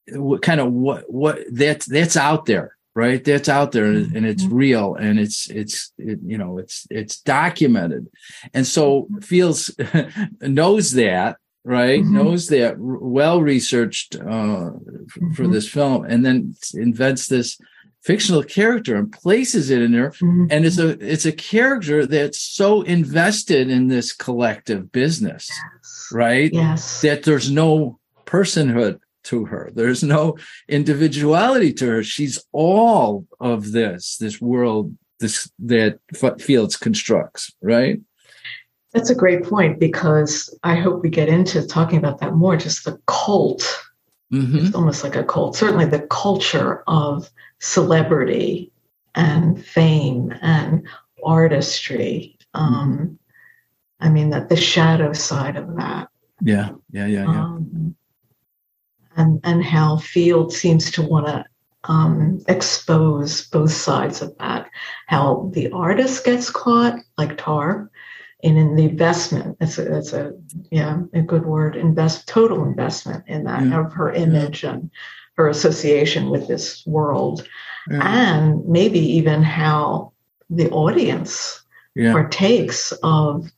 the 0.08 0.20
what 0.20 0.42
kind 0.42 0.60
of 0.60 0.72
what 0.72 1.10
what 1.10 1.38
that's 1.50 1.86
that's 1.86 2.16
out 2.16 2.44
there 2.46 2.76
right 2.94 3.24
that's 3.24 3.48
out 3.48 3.72
there 3.72 3.86
and 3.86 4.26
it's 4.26 4.44
mm-hmm. 4.44 4.54
real 4.54 4.94
and 4.96 5.18
it's 5.18 5.48
it's 5.50 5.92
it, 5.98 6.18
you 6.24 6.36
know 6.36 6.58
it's 6.58 6.86
it's 6.90 7.20
documented 7.20 8.08
and 8.52 8.66
so 8.66 9.02
mm-hmm. 9.02 9.18
feels 9.20 9.70
knows 10.40 10.92
that 10.92 11.38
right 11.64 12.00
mm-hmm. 12.00 12.14
knows 12.14 12.48
that 12.48 12.74
well 12.78 13.40
researched 13.40 14.16
uh, 14.16 14.20
mm-hmm. 14.72 15.32
for 15.32 15.46
this 15.46 15.68
film 15.68 16.04
and 16.04 16.24
then 16.24 16.54
invents 16.74 17.28
this 17.28 17.58
fictional 18.02 18.42
character 18.42 18.96
and 18.96 19.12
places 19.12 19.70
it 19.70 19.80
in 19.80 19.92
there 19.92 20.10
mm-hmm. 20.10 20.46
and 20.50 20.64
it's 20.66 20.78
a 20.78 20.90
it's 21.00 21.26
a 21.26 21.32
character 21.32 22.04
that's 22.04 22.40
so 22.40 22.82
invested 22.82 23.70
in 23.70 23.86
this 23.86 24.12
collective 24.12 24.90
business 24.90 25.48
yes. 25.48 26.08
right 26.12 26.50
yes 26.52 27.00
that 27.00 27.22
there's 27.22 27.50
no 27.50 27.98
personhood 28.26 28.98
to 29.24 29.44
her. 29.46 29.70
There's 29.74 30.02
no 30.02 30.36
individuality 30.68 31.72
to 31.74 31.86
her. 31.86 32.02
She's 32.02 32.42
all 32.52 33.26
of 33.40 33.72
this, 33.72 34.16
this 34.16 34.40
world, 34.40 34.96
this 35.20 35.50
that 35.60 35.98
Fields 36.40 36.76
constructs, 36.76 37.52
right? 37.62 38.00
That's 38.92 39.10
a 39.10 39.14
great 39.14 39.44
point 39.44 39.80
because 39.80 40.56
I 40.62 40.76
hope 40.76 41.02
we 41.02 41.10
get 41.10 41.28
into 41.28 41.66
talking 41.66 41.98
about 41.98 42.18
that 42.20 42.34
more. 42.34 42.56
Just 42.56 42.84
the 42.84 42.98
cult. 43.06 43.62
Mm-hmm. 44.32 44.66
It's 44.66 44.74
almost 44.74 45.04
like 45.04 45.16
a 45.16 45.24
cult. 45.24 45.56
Certainly, 45.56 45.86
the 45.86 46.06
culture 46.08 46.82
of 46.86 47.30
celebrity 47.60 48.70
and 49.14 49.64
fame 49.64 50.34
and 50.42 50.86
artistry. 51.24 52.38
Um. 52.54 53.18
I 54.04 54.08
mean, 54.08 54.30
that 54.30 54.48
the 54.48 54.56
shadow 54.56 55.12
side 55.12 55.54
of 55.54 55.76
that. 55.76 56.08
Yeah, 56.40 56.70
yeah, 56.90 57.06
yeah, 57.06 57.22
yeah. 57.22 57.40
Um, 57.40 57.94
and, 59.16 59.40
and 59.44 59.64
how 59.64 59.98
Field 59.98 60.52
seems 60.52 60.90
to 60.90 61.02
want 61.02 61.26
to 61.28 61.44
um, 61.84 62.40
expose 62.48 63.46
both 63.46 63.70
sides 63.70 64.22
of 64.22 64.36
that. 64.38 64.68
How 65.06 65.50
the 65.54 65.70
artist 65.70 66.24
gets 66.24 66.50
caught, 66.50 66.98
like 67.16 67.36
Tár, 67.38 67.90
and 68.42 68.58
in 68.58 68.76
the 68.76 68.84
investment. 68.84 69.56
It's 69.60 69.78
a, 69.78 69.98
it's 69.98 70.12
a 70.12 70.32
yeah, 70.70 71.02
a 71.12 71.22
good 71.22 71.46
word. 71.46 71.76
Invest 71.76 72.28
total 72.28 72.64
investment 72.64 73.24
in 73.28 73.44
that 73.44 73.64
yeah. 73.64 73.80
of 73.80 73.92
her 73.92 74.12
image 74.12 74.64
yeah. 74.64 74.74
and 74.74 74.90
her 75.36 75.48
association 75.48 76.30
with 76.30 76.48
this 76.48 76.84
world, 76.86 77.48
yeah. 77.90 78.00
and 78.02 78.66
maybe 78.66 78.98
even 78.98 79.42
how 79.42 80.12
the 80.50 80.70
audience 80.70 81.62
partakes 81.94 82.92
of 83.02 83.50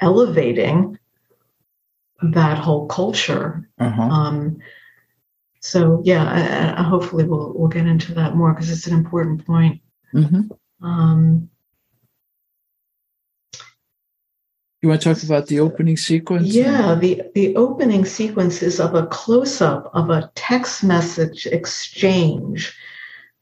elevating 0.00 0.98
that 2.22 2.58
whole 2.58 2.86
culture. 2.86 3.68
Uh-huh. 3.78 4.02
Um, 4.02 4.58
so 5.60 6.00
yeah, 6.04 6.24
I, 6.24 6.80
I 6.80 6.82
hopefully 6.82 7.24
we'll 7.24 7.52
we'll 7.54 7.68
get 7.68 7.86
into 7.86 8.14
that 8.14 8.34
more 8.34 8.52
because 8.52 8.70
it's 8.70 8.86
an 8.86 8.94
important 8.94 9.46
point. 9.46 9.80
Mm-hmm. 10.14 10.86
Um, 10.86 11.50
you 14.86 14.90
want 14.90 15.02
to 15.02 15.14
talk 15.14 15.22
about 15.22 15.48
the 15.48 15.60
opening 15.60 15.96
sequence? 15.96 16.46
Yeah, 16.46 16.94
the 16.94 17.22
the 17.34 17.56
opening 17.56 18.04
sequence 18.04 18.62
is 18.62 18.78
of 18.80 18.94
a 18.94 19.06
close 19.06 19.60
up 19.60 19.90
of 19.94 20.10
a 20.10 20.30
text 20.34 20.84
message 20.84 21.46
exchange 21.46 22.76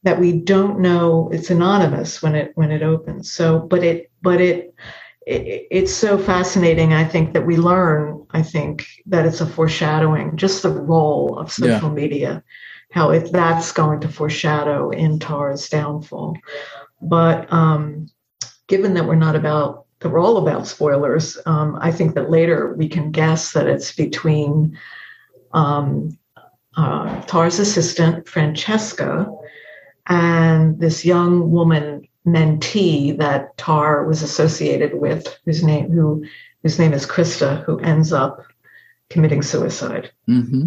that 0.03 0.19
we 0.19 0.33
don't 0.33 0.79
know. 0.79 1.29
It's 1.31 1.49
anonymous 1.49 2.21
when 2.23 2.35
it 2.35 2.51
when 2.55 2.71
it 2.71 2.81
opens. 2.81 3.31
So, 3.31 3.59
but 3.59 3.83
it 3.83 4.11
but 4.21 4.41
it 4.41 4.73
it, 5.27 5.67
it's 5.69 5.93
so 5.93 6.17
fascinating. 6.17 6.93
I 6.93 7.03
think 7.03 7.33
that 7.33 7.45
we 7.45 7.57
learn. 7.57 8.25
I 8.31 8.41
think 8.41 8.87
that 9.05 9.25
it's 9.25 9.41
a 9.41 9.45
foreshadowing, 9.45 10.37
just 10.37 10.63
the 10.63 10.69
role 10.69 11.37
of 11.37 11.51
social 11.51 11.89
yeah. 11.89 11.95
media, 11.95 12.43
how 12.91 13.11
if 13.11 13.31
that's 13.31 13.71
going 13.71 13.99
to 14.01 14.07
foreshadow 14.07 14.89
in 14.89 15.19
Tár's 15.19 15.69
downfall. 15.69 16.37
But 17.01 17.51
um, 17.53 18.07
given 18.67 18.95
that 18.95 19.05
we're 19.05 19.15
not 19.15 19.35
about 19.35 19.84
we're 20.09 20.19
all 20.19 20.37
about 20.37 20.67
spoilers, 20.67 21.37
um, 21.45 21.77
I 21.81 21.91
think 21.91 22.15
that 22.15 22.29
later 22.29 22.73
we 22.73 22.87
can 22.87 23.11
guess 23.11 23.53
that 23.53 23.67
it's 23.67 23.91
between 23.91 24.77
um, 25.53 26.17
uh, 26.77 27.21
Tár's 27.23 27.59
assistant 27.59 28.27
Francesca 28.27 29.27
and 30.07 30.79
this 30.79 31.05
young 31.05 31.51
woman 31.51 32.07
mentee 32.25 33.17
that 33.17 33.55
Tár 33.57 34.07
was 34.07 34.21
associated 34.21 34.95
with, 34.95 35.27
whose 35.45 35.63
name 35.63 35.91
who 35.91 36.25
whose 36.63 36.79
name 36.79 36.93
is 36.93 37.05
Krista, 37.05 37.63
who 37.63 37.79
ends 37.79 38.11
up 38.11 38.43
committing 39.09 39.43
suicide. 39.43 40.11
Mm-hmm. 40.27 40.65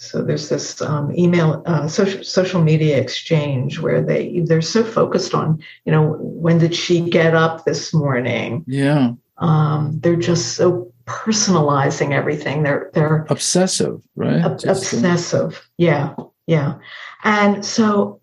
So 0.00 0.22
there's 0.22 0.48
this 0.48 0.80
um, 0.80 1.14
email, 1.14 1.62
uh, 1.66 1.86
social 1.86 2.24
social 2.24 2.62
media 2.62 2.98
exchange 2.98 3.80
where 3.80 4.00
they 4.02 4.40
they're 4.40 4.62
so 4.62 4.82
focused 4.82 5.34
on, 5.34 5.62
you 5.84 5.92
know, 5.92 6.16
when 6.18 6.56
did 6.56 6.74
she 6.74 7.02
get 7.02 7.34
up 7.34 7.66
this 7.66 7.92
morning? 7.92 8.64
Yeah, 8.66 9.12
um, 9.36 10.00
they're 10.00 10.16
just 10.16 10.54
so 10.54 10.90
personalizing 11.04 12.12
everything. 12.12 12.62
They're 12.62 12.90
they're 12.94 13.26
obsessive, 13.28 14.00
right? 14.16 14.42
Ob- 14.42 14.64
obsessive, 14.64 15.68
yeah, 15.76 16.14
yeah. 16.46 16.76
And 17.22 17.62
so 17.62 18.22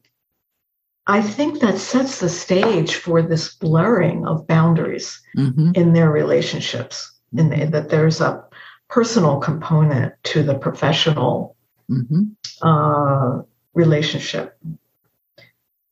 I 1.06 1.22
think 1.22 1.60
that 1.60 1.78
sets 1.78 2.20
the 2.20 2.30
stage 2.30 2.96
for 2.96 3.22
this 3.22 3.54
blurring 3.54 4.26
of 4.26 4.48
boundaries 4.48 5.22
mm-hmm. 5.38 5.74
in 5.76 5.94
their 5.94 6.10
relationships, 6.10 7.12
mm-hmm. 7.36 7.54
in 7.54 7.72
that 7.72 7.90
there's 7.90 8.20
a 8.20 8.44
personal 8.90 9.38
component 9.38 10.14
to 10.24 10.42
the 10.42 10.56
professional 10.56 11.56
mm-hmm. 11.90 12.24
uh, 12.62 13.42
relationship. 13.74 14.58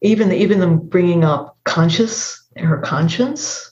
Even 0.01 0.31
even 0.31 0.59
them 0.59 0.79
bringing 0.79 1.23
up 1.23 1.57
conscious 1.63 2.45
her 2.57 2.79
conscience, 2.79 3.71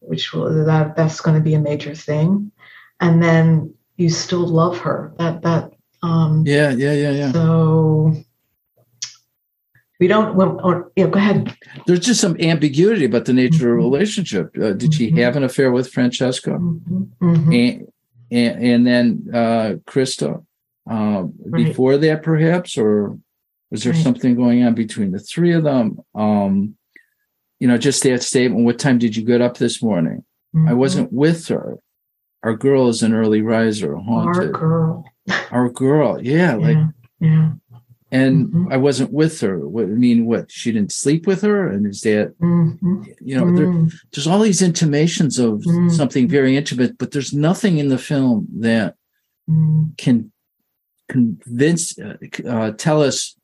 which 0.00 0.32
will 0.32 0.64
that 0.66 0.96
that's 0.96 1.20
going 1.20 1.36
to 1.36 1.42
be 1.42 1.54
a 1.54 1.60
major 1.60 1.94
thing, 1.94 2.52
and 3.00 3.22
then 3.22 3.74
you 3.96 4.08
still 4.08 4.46
love 4.46 4.78
her. 4.78 5.12
That 5.18 5.42
that 5.42 5.72
um, 6.02 6.44
yeah 6.46 6.70
yeah 6.70 6.92
yeah 6.92 7.10
yeah. 7.10 7.32
So 7.32 8.14
we 10.00 10.08
don't 10.08 10.34
or, 10.36 10.90
know, 10.96 11.06
go 11.08 11.18
ahead 11.18 11.54
there's 11.86 12.00
just 12.00 12.20
some 12.20 12.36
ambiguity 12.40 13.04
about 13.04 13.26
the 13.26 13.32
nature 13.32 13.76
mm-hmm. 13.76 13.84
of 13.84 13.84
the 13.84 13.90
relationship 13.90 14.46
uh, 14.56 14.72
did 14.72 14.90
mm-hmm. 14.90 14.90
she 14.90 15.10
have 15.20 15.36
an 15.36 15.44
affair 15.44 15.70
with 15.70 15.92
Francesca 15.92 16.50
mm-hmm. 16.52 17.02
mm-hmm. 17.22 17.52
and, 17.52 17.92
and, 18.30 18.64
and 18.64 18.86
then 18.86 19.24
uh 19.32 19.74
krista 19.86 20.42
uh, 20.90 21.24
right. 21.46 21.66
before 21.66 21.96
that 21.96 22.22
perhaps 22.22 22.76
or 22.76 23.18
was 23.70 23.84
there 23.84 23.92
right. 23.92 24.02
something 24.02 24.34
going 24.34 24.64
on 24.64 24.74
between 24.74 25.12
the 25.12 25.18
three 25.18 25.52
of 25.52 25.64
them 25.64 25.98
um 26.14 26.74
you 27.58 27.68
know 27.68 27.78
just 27.78 28.02
that 28.02 28.22
statement 28.22 28.64
what 28.64 28.78
time 28.78 28.98
did 28.98 29.16
you 29.16 29.24
get 29.24 29.40
up 29.40 29.56
this 29.56 29.82
morning 29.82 30.24
i 30.54 30.58
mm-hmm. 30.58 30.76
wasn't 30.76 31.12
with 31.12 31.48
her 31.48 31.78
our 32.42 32.54
girl 32.54 32.88
is 32.88 33.02
an 33.02 33.14
early 33.14 33.42
riser 33.42 33.96
haunted 33.96 34.42
our 34.42 34.48
girl 34.52 35.04
our 35.50 35.68
girl 35.68 36.20
yeah, 36.20 36.54
like 36.54 36.76
yeah 37.20 37.52
and 38.12 38.48
mm-hmm. 38.48 38.72
I 38.72 38.76
wasn't 38.76 39.12
with 39.12 39.40
her. 39.40 39.66
What, 39.68 39.84
I 39.84 39.88
mean, 39.88 40.26
what 40.26 40.50
she 40.50 40.72
didn't 40.72 40.92
sleep 40.92 41.26
with 41.26 41.42
her, 41.42 41.68
and 41.68 41.86
is 41.86 42.00
that 42.00 42.34
mm-hmm. 42.40 43.04
you 43.20 43.36
know, 43.36 43.56
there, 43.56 43.66
mm. 43.66 43.92
there's 44.12 44.26
all 44.26 44.40
these 44.40 44.62
intimations 44.62 45.38
of 45.38 45.60
mm-hmm. 45.60 45.88
something 45.90 46.28
very 46.28 46.56
intimate, 46.56 46.98
but 46.98 47.12
there's 47.12 47.32
nothing 47.32 47.78
in 47.78 47.88
the 47.88 47.98
film 47.98 48.48
that 48.58 48.96
mm. 49.48 49.96
can 49.96 50.32
convince, 51.10 51.98
uh, 51.98 52.16
uh, 52.48 52.70
tell 52.72 53.02
us 53.02 53.36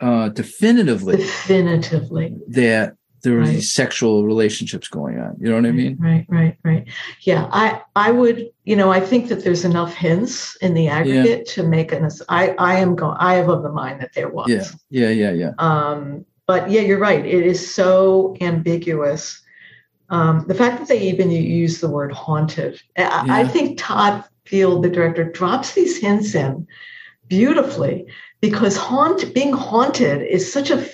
uh, 0.00 0.28
definitively, 0.30 1.16
definitively 1.16 2.36
that 2.48 2.96
there 3.22 3.34
were 3.34 3.40
right. 3.40 3.50
these 3.50 3.72
sexual 3.72 4.24
relationships 4.24 4.88
going 4.88 5.18
on. 5.20 5.36
You 5.38 5.50
know 5.50 5.56
what 5.56 5.66
I 5.66 5.70
mean? 5.70 5.96
Right, 6.00 6.26
right, 6.28 6.56
right. 6.64 6.88
Yeah, 7.20 7.48
I 7.52 7.80
I 7.94 8.10
would, 8.10 8.48
you 8.64 8.74
know, 8.74 8.90
I 8.90 9.00
think 9.00 9.28
that 9.28 9.44
there's 9.44 9.64
enough 9.64 9.94
hints 9.94 10.56
in 10.56 10.74
the 10.74 10.88
aggregate 10.88 11.44
yeah. 11.46 11.54
to 11.54 11.62
make 11.62 11.92
an. 11.92 12.08
I 12.28 12.50
I 12.58 12.74
am 12.74 12.96
going. 12.96 13.16
I 13.18 13.34
have 13.34 13.48
of 13.48 13.62
the 13.62 13.70
mind 13.70 14.00
that 14.00 14.12
there 14.14 14.28
was. 14.28 14.48
Yeah, 14.50 14.64
yeah, 14.90 15.10
yeah, 15.10 15.32
yeah. 15.32 15.52
Um, 15.58 16.26
but 16.46 16.68
yeah, 16.68 16.80
you're 16.80 16.98
right. 16.98 17.24
It 17.24 17.46
is 17.46 17.72
so 17.72 18.36
ambiguous. 18.40 19.40
Um, 20.10 20.44
the 20.48 20.54
fact 20.54 20.78
that 20.78 20.88
they 20.88 21.00
even 21.00 21.30
use 21.30 21.80
the 21.80 21.88
word 21.88 22.12
haunted, 22.12 22.82
yeah. 22.98 23.24
I, 23.28 23.42
I 23.42 23.48
think 23.48 23.78
Todd 23.78 24.24
Field, 24.44 24.82
the 24.82 24.90
director, 24.90 25.24
drops 25.24 25.72
these 25.74 25.96
hints 25.96 26.34
in 26.34 26.66
beautifully 27.28 28.06
because 28.40 28.76
haunt 28.76 29.32
being 29.34 29.52
haunted 29.52 30.22
is 30.22 30.52
such 30.52 30.70
a 30.70 30.86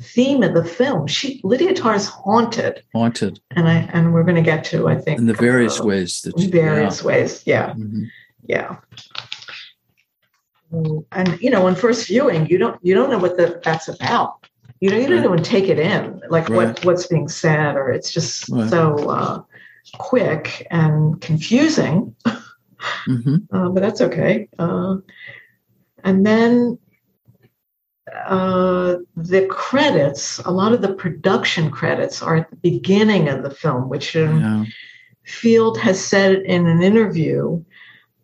theme 0.00 0.42
of 0.42 0.54
the 0.54 0.64
film. 0.64 1.06
She 1.06 1.40
Lydia 1.44 1.74
Tár 1.74 1.96
is 1.96 2.06
haunted. 2.06 2.82
Haunted. 2.94 3.40
And 3.50 3.68
I 3.68 3.88
and 3.92 4.12
we're 4.12 4.24
going 4.24 4.36
to 4.36 4.42
get 4.42 4.64
to 4.64 4.88
I 4.88 4.96
think 4.96 5.18
in 5.18 5.26
the 5.26 5.34
various 5.34 5.80
uh, 5.80 5.84
ways 5.84 6.22
that 6.22 6.38
she, 6.38 6.50
various 6.50 7.00
yeah. 7.00 7.06
ways. 7.06 7.42
Yeah. 7.46 7.70
Mm-hmm. 7.70 8.04
Yeah. 8.46 8.76
And 11.12 11.40
you 11.40 11.50
know, 11.50 11.66
on 11.66 11.74
first 11.74 12.06
viewing, 12.06 12.46
you 12.48 12.58
don't 12.58 12.78
you 12.82 12.94
don't 12.94 13.10
know 13.10 13.18
what 13.18 13.36
the, 13.36 13.60
that's 13.64 13.88
about. 13.88 14.46
You 14.80 14.90
know, 14.90 14.96
you 14.96 15.08
don't 15.08 15.24
right. 15.24 15.32
even 15.32 15.42
take 15.42 15.68
it 15.68 15.78
in, 15.78 16.20
like 16.28 16.48
right. 16.48 16.68
what 16.68 16.84
what's 16.84 17.06
being 17.06 17.28
said, 17.28 17.74
or 17.76 17.90
it's 17.90 18.12
just 18.12 18.48
right. 18.48 18.68
so 18.68 18.94
uh, 19.10 19.42
quick 19.94 20.66
and 20.70 21.20
confusing. 21.20 22.14
Mm-hmm. 23.08 23.36
Uh, 23.50 23.70
but 23.70 23.80
that's 23.80 24.00
okay. 24.00 24.48
Uh, 24.58 24.98
and 26.08 26.24
then 26.24 26.78
uh, 28.26 28.96
the 29.14 29.44
credits, 29.46 30.38
a 30.38 30.50
lot 30.50 30.72
of 30.72 30.80
the 30.80 30.94
production 30.94 31.70
credits 31.70 32.22
are 32.22 32.36
at 32.36 32.50
the 32.50 32.56
beginning 32.56 33.28
of 33.28 33.42
the 33.42 33.50
film, 33.50 33.90
which 33.90 34.14
yeah. 34.14 34.64
Field 35.24 35.78
has 35.78 36.02
said 36.02 36.36
in 36.46 36.66
an 36.66 36.82
interview 36.82 37.62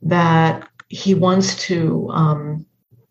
that 0.00 0.66
he 0.88 1.14
wants 1.14 1.56
to, 1.66 2.08
um, 2.10 2.64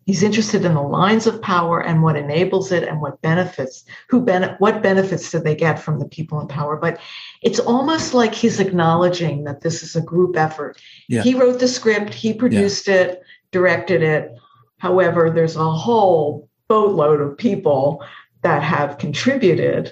he's 0.06 0.24
interested 0.24 0.64
in 0.64 0.74
the 0.74 0.82
lines 0.82 1.28
of 1.28 1.40
power 1.40 1.80
and 1.80 2.02
what 2.02 2.16
enables 2.16 2.72
it 2.72 2.82
and 2.82 3.00
what 3.00 3.22
benefits, 3.22 3.84
who 4.08 4.20
ben- 4.20 4.56
what 4.58 4.82
benefits 4.82 5.30
do 5.30 5.38
they 5.38 5.54
get 5.54 5.78
from 5.78 6.00
the 6.00 6.08
people 6.08 6.40
in 6.40 6.48
power. 6.48 6.76
But 6.76 6.98
it's 7.42 7.60
almost 7.60 8.12
like 8.12 8.34
he's 8.34 8.58
acknowledging 8.58 9.44
that 9.44 9.60
this 9.60 9.84
is 9.84 9.94
a 9.94 10.02
group 10.02 10.36
effort. 10.36 10.80
Yeah. 11.08 11.22
He 11.22 11.34
wrote 11.34 11.60
the 11.60 11.68
script, 11.68 12.12
he 12.12 12.34
produced 12.34 12.88
yeah. 12.88 12.94
it, 12.94 13.22
directed 13.52 14.02
it. 14.02 14.36
However, 14.84 15.30
there's 15.30 15.56
a 15.56 15.70
whole 15.70 16.46
boatload 16.68 17.18
of 17.22 17.38
people 17.38 18.04
that 18.42 18.62
have 18.62 18.98
contributed. 18.98 19.90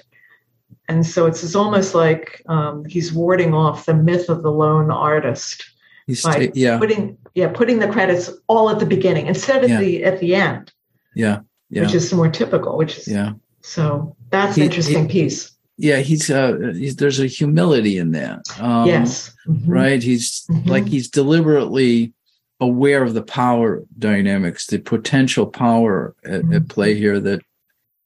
And 0.87 1.03
so 1.03 1.25
it's, 1.25 1.43
it's 1.43 1.55
almost 1.55 1.95
like 1.95 2.43
um, 2.47 2.85
he's 2.85 3.11
warding 3.11 3.55
off 3.55 3.87
the 3.87 3.95
myth 3.95 4.29
of 4.29 4.43
the 4.43 4.51
lone 4.51 4.91
artist 4.91 5.65
he's 6.05 6.21
by 6.21 6.51
yeah. 6.53 6.77
putting 6.77 7.17
yeah 7.33 7.47
putting 7.47 7.79
the 7.79 7.87
credits 7.87 8.29
all 8.47 8.69
at 8.69 8.77
the 8.77 8.85
beginning 8.85 9.25
instead 9.25 9.63
of 9.63 9.69
yeah. 9.71 9.79
the 9.79 10.03
at 10.03 10.19
the 10.19 10.35
end. 10.35 10.71
Yeah, 11.15 11.39
yeah, 11.71 11.81
which 11.81 11.95
is 11.95 12.13
more 12.13 12.29
typical. 12.29 12.77
Which 12.77 12.99
is 12.99 13.07
yeah. 13.07 13.33
So 13.61 14.15
that's 14.29 14.55
he, 14.57 14.63
interesting 14.63 15.09
he, 15.09 15.21
piece. 15.21 15.51
Yeah, 15.77 15.99
he's, 16.01 16.29
uh, 16.29 16.73
he's 16.75 16.97
there's 16.97 17.19
a 17.19 17.25
humility 17.25 17.97
in 17.97 18.11
that. 18.11 18.41
Um, 18.59 18.85
yes, 18.85 19.33
mm-hmm. 19.47 19.71
right. 19.71 20.03
He's 20.03 20.45
mm-hmm. 20.51 20.69
like 20.69 20.85
he's 20.85 21.09
deliberately 21.09 22.13
aware 22.59 23.03
of 23.03 23.13
the 23.13 23.23
power 23.23 23.83
dynamics, 23.97 24.67
the 24.67 24.79
potential 24.79 25.47
power 25.47 26.15
at, 26.23 26.41
mm-hmm. 26.41 26.53
at 26.53 26.67
play 26.69 26.95
here 26.95 27.19
that 27.19 27.41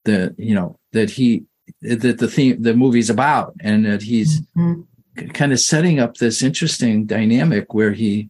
that 0.05 0.35
you 0.37 0.55
know 0.55 0.79
that 0.93 1.09
he 1.09 1.43
that 1.81 2.17
the 2.17 2.27
theme 2.27 2.61
the 2.61 2.73
movie's 2.73 3.09
about, 3.09 3.53
and 3.59 3.85
that 3.85 4.01
he's 4.01 4.41
mm-hmm. 4.55 5.27
kind 5.29 5.51
of 5.51 5.59
setting 5.59 5.99
up 5.99 6.15
this 6.15 6.41
interesting 6.41 7.05
dynamic 7.05 7.73
where 7.73 7.93
he 7.93 8.29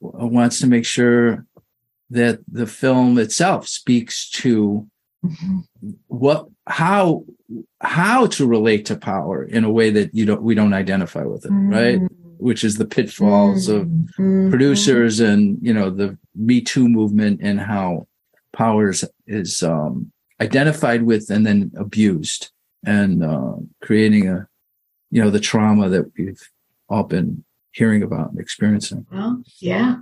wants 0.00 0.60
to 0.60 0.66
make 0.66 0.86
sure 0.86 1.44
that 2.10 2.40
the 2.50 2.66
film 2.66 3.18
itself 3.18 3.68
speaks 3.68 4.30
to 4.30 4.86
mm-hmm. 5.24 5.58
what 6.06 6.46
how 6.66 7.24
how 7.80 8.26
to 8.26 8.46
relate 8.46 8.86
to 8.86 8.96
power 8.96 9.44
in 9.44 9.64
a 9.64 9.70
way 9.70 9.90
that 9.90 10.14
you 10.14 10.24
don't 10.24 10.42
we 10.42 10.54
don't 10.54 10.72
identify 10.72 11.22
with 11.22 11.44
it 11.44 11.50
right 11.50 11.98
mm-hmm 11.98 12.19
which 12.40 12.64
is 12.64 12.76
the 12.76 12.86
pitfalls 12.86 13.68
mm-hmm. 13.68 13.80
of 13.80 13.86
mm-hmm. 13.86 14.50
producers 14.50 15.20
and 15.20 15.58
you 15.60 15.72
know 15.72 15.90
the 15.90 16.16
Me 16.34 16.60
Too 16.60 16.88
movement 16.88 17.40
and 17.42 17.60
how 17.60 18.06
powers 18.52 19.04
is 19.26 19.62
um, 19.62 20.10
identified 20.40 21.02
with 21.02 21.30
and 21.30 21.46
then 21.46 21.70
abused 21.76 22.50
and 22.84 23.22
uh, 23.22 23.54
creating 23.82 24.28
a 24.28 24.48
you 25.10 25.22
know 25.22 25.30
the 25.30 25.40
trauma 25.40 25.88
that 25.88 26.10
we've 26.16 26.50
all 26.88 27.04
been 27.04 27.44
hearing 27.72 28.02
about 28.02 28.30
and 28.30 28.40
experiencing. 28.40 29.06
Well, 29.12 29.42
yeah. 29.58 29.98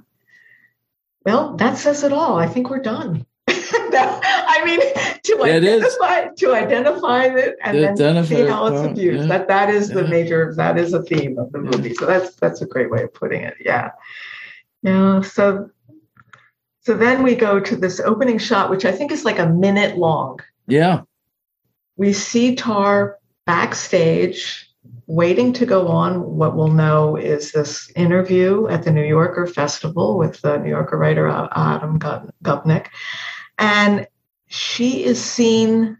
Well, 1.25 1.57
that 1.57 1.77
says 1.77 2.05
it 2.05 2.13
all. 2.13 2.39
I 2.39 2.47
think 2.47 2.71
we're 2.71 2.79
done. 2.79 3.27
I 3.51 4.63
mean, 4.65 4.81
to 5.25 5.43
identify 5.43 6.29
to 6.29 6.55
identify 6.55 7.25
it 7.25 7.57
and 7.63 7.99
then 7.99 8.25
see 8.25 8.47
how 8.47 8.67
it's 8.67 8.87
abused. 8.87 9.23
Yeah. 9.23 9.27
That 9.27 9.49
that 9.49 9.71
is 9.71 9.89
the 9.89 10.07
major 10.07 10.55
that 10.57 10.79
is 10.79 10.93
a 10.93 11.03
theme 11.03 11.39
of 11.39 11.53
the 11.53 11.59
movie. 11.59 11.95
So 11.95 12.07
that's 12.07 12.35
that's 12.37 12.61
a 12.61 12.67
great 12.67 12.91
way 12.91 13.03
of 13.03 13.15
putting 13.15 13.43
it. 13.43 13.55
Yeah. 13.61 13.91
Yeah. 14.83 15.23
So 15.23 15.71
so 16.81 16.95
then 16.95 17.23
we 17.23 17.35
go 17.35 17.61
to 17.61 17.77
this 17.77 18.01
opening 18.01 18.39
shot, 18.39 18.71
which 18.71 18.85
I 18.85 18.93
think 18.93 19.13
is 19.13 19.25
like 19.25 19.39
a 19.39 19.49
minute 19.49 19.99
long. 19.99 20.41
Yeah. 20.67 21.03
We 21.97 22.13
see 22.13 22.55
Tár 22.55 23.15
backstage 23.47 24.69
waiting 25.07 25.55
to 25.55 25.67
go 25.67 25.89
on 25.89 26.37
what 26.37 26.55
we'll 26.55 26.69
know 26.69 27.17
is 27.17 27.53
this 27.53 27.91
interview 27.97 28.69
at 28.69 28.85
the 28.85 28.91
New 28.91 29.05
Yorker 29.05 29.47
Festival 29.47 30.19
with 30.19 30.41
the 30.43 30.59
New 30.59 30.69
Yorker 30.69 30.99
writer 30.99 31.29
uh, 31.29 31.49
Adam 31.57 31.99
Gopnik. 31.99 32.89
And 33.59 34.07
she 34.47 35.05
is 35.05 35.23
seen 35.23 35.99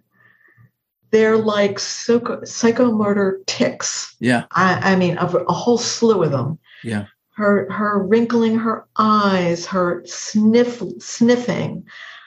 they're 1.11 1.39
like 1.39 1.79
psycho, 1.79 2.41
psychomotor 2.43 3.45
tics. 3.47 4.15
Yeah. 4.21 4.45
I, 4.53 4.93
I 4.93 4.97
mean, 4.97 5.17
a, 5.17 5.27
a, 5.27 5.53
whole 5.53 5.79
slew 5.79 6.23
of 6.23 6.33
them. 6.33 6.59
Yeah. 6.85 7.07
Her, 7.35 7.71
her 7.71 8.03
wrinkling 8.03 8.59
her 8.59 8.87
eyes, 8.97 9.65
her 9.67 10.03
sniff, 10.07 10.83
sniffing, 10.99 11.87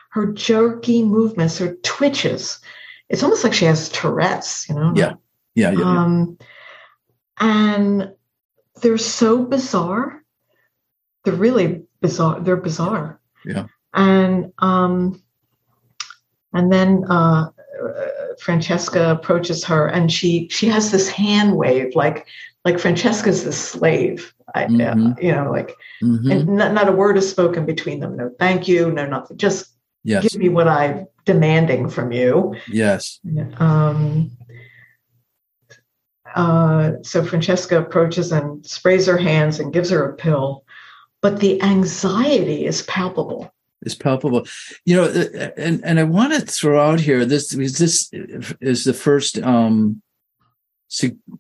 her 0.10 0.32
jerky 0.32 1.04
movements, 1.04 1.58
her 1.60 1.76
twitches. 1.84 2.60
It's 3.10 3.24
almost 3.24 3.44
like 3.44 3.54
she 3.54 3.66
has 3.66 3.90
Tourette's, 3.90 4.68
you 4.70 4.76
know? 4.76 4.94
Yeah. 4.96 5.14
Yeah. 5.54 5.72
yeah, 5.72 5.84
um, 5.84 6.38
And 7.40 8.14
they're 8.82 8.98
so 8.98 9.44
bizarre. 9.44 10.24
They're 11.24 11.34
really 11.34 11.84
bizarre. 12.02 12.40
They're 12.40 12.56
bizarre. 12.56 13.20
Yeah. 13.46 13.68
And 13.94 14.54
um, 14.60 15.22
and 16.54 16.72
then 16.72 17.04
uh, 17.10 17.50
Francesca 18.40 19.12
approaches 19.12 19.64
her, 19.66 19.88
and 19.88 20.12
she 20.12 20.48
she 20.50 20.68
has 20.68 20.92
this 20.92 21.10
hand 21.10 21.56
wave, 21.56 21.96
like 21.96 22.28
like 22.66 22.80
Francesca's 22.80 23.44
the 23.44 23.54
slave. 23.54 24.34
I, 24.54 24.66
mm-hmm. 24.66 25.08
uh, 25.08 25.16
you 25.22 25.32
know, 25.32 25.50
like, 25.50 25.74
mm-hmm. 26.04 26.30
and 26.30 26.48
not, 26.58 26.74
not, 26.74 26.90
a 26.90 26.92
word 26.92 27.18
is 27.18 27.30
spoken 27.30 27.66
between 27.66 28.02
them. 28.02 28.18
No, 28.18 28.32
thank 28.38 28.68
you. 28.68 28.92
No, 28.92 29.06
nothing. 29.06 29.38
Just 29.38 29.72
yes. 30.04 30.24
give 30.24 30.42
me 30.42 30.50
what 30.50 30.68
I'm 30.68 31.08
demanding 31.26 31.90
from 31.90 32.12
you. 32.12 32.56
Yes. 32.68 33.22
Um, 33.58 34.32
uh, 36.36 36.94
so 37.02 37.24
Francesca 37.24 37.80
approaches 37.80 38.32
and 38.32 38.66
sprays 38.66 39.06
her 39.06 39.18
hands 39.18 39.60
and 39.60 39.74
gives 39.74 39.90
her 39.90 40.10
a 40.10 40.16
pill, 40.16 40.66
but 41.22 41.40
the 41.40 41.62
anxiety 41.62 42.66
is 42.66 42.84
palpable. 42.84 43.54
Is 43.84 43.96
palpable, 43.96 44.46
you 44.86 44.96
know, 44.96 45.06
uh, 45.06 45.50
and 45.58 45.84
and 45.84 46.00
I 46.00 46.04
want 46.04 46.34
to 46.34 46.42
throw 46.42 46.80
out 46.80 47.00
here 47.00 47.26
this 47.26 47.50
this 47.50 48.12
is 48.62 48.84
the 48.84 48.94
first 48.94 49.40
um 49.40 50.02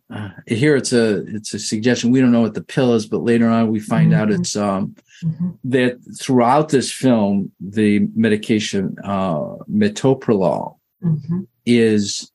uh, 0.09 0.29
here 0.47 0.77
it's 0.77 0.93
a 0.93 1.25
it's 1.27 1.53
a 1.53 1.59
suggestion 1.59 2.09
we 2.09 2.21
don't 2.21 2.31
know 2.31 2.41
what 2.41 2.53
the 2.53 2.63
pill 2.63 2.93
is 2.93 3.05
but 3.05 3.21
later 3.21 3.49
on 3.49 3.69
we 3.69 3.79
find 3.79 4.11
mm-hmm. 4.11 4.21
out 4.21 4.31
it's 4.31 4.55
um 4.55 4.95
mm-hmm. 5.23 5.49
that 5.65 5.97
throughout 6.17 6.69
this 6.69 6.89
film 6.89 7.51
the 7.59 8.07
medication 8.15 8.95
uh 9.03 9.55
metoprolol 9.69 10.77
mm-hmm. 11.03 11.41
is 11.65 12.31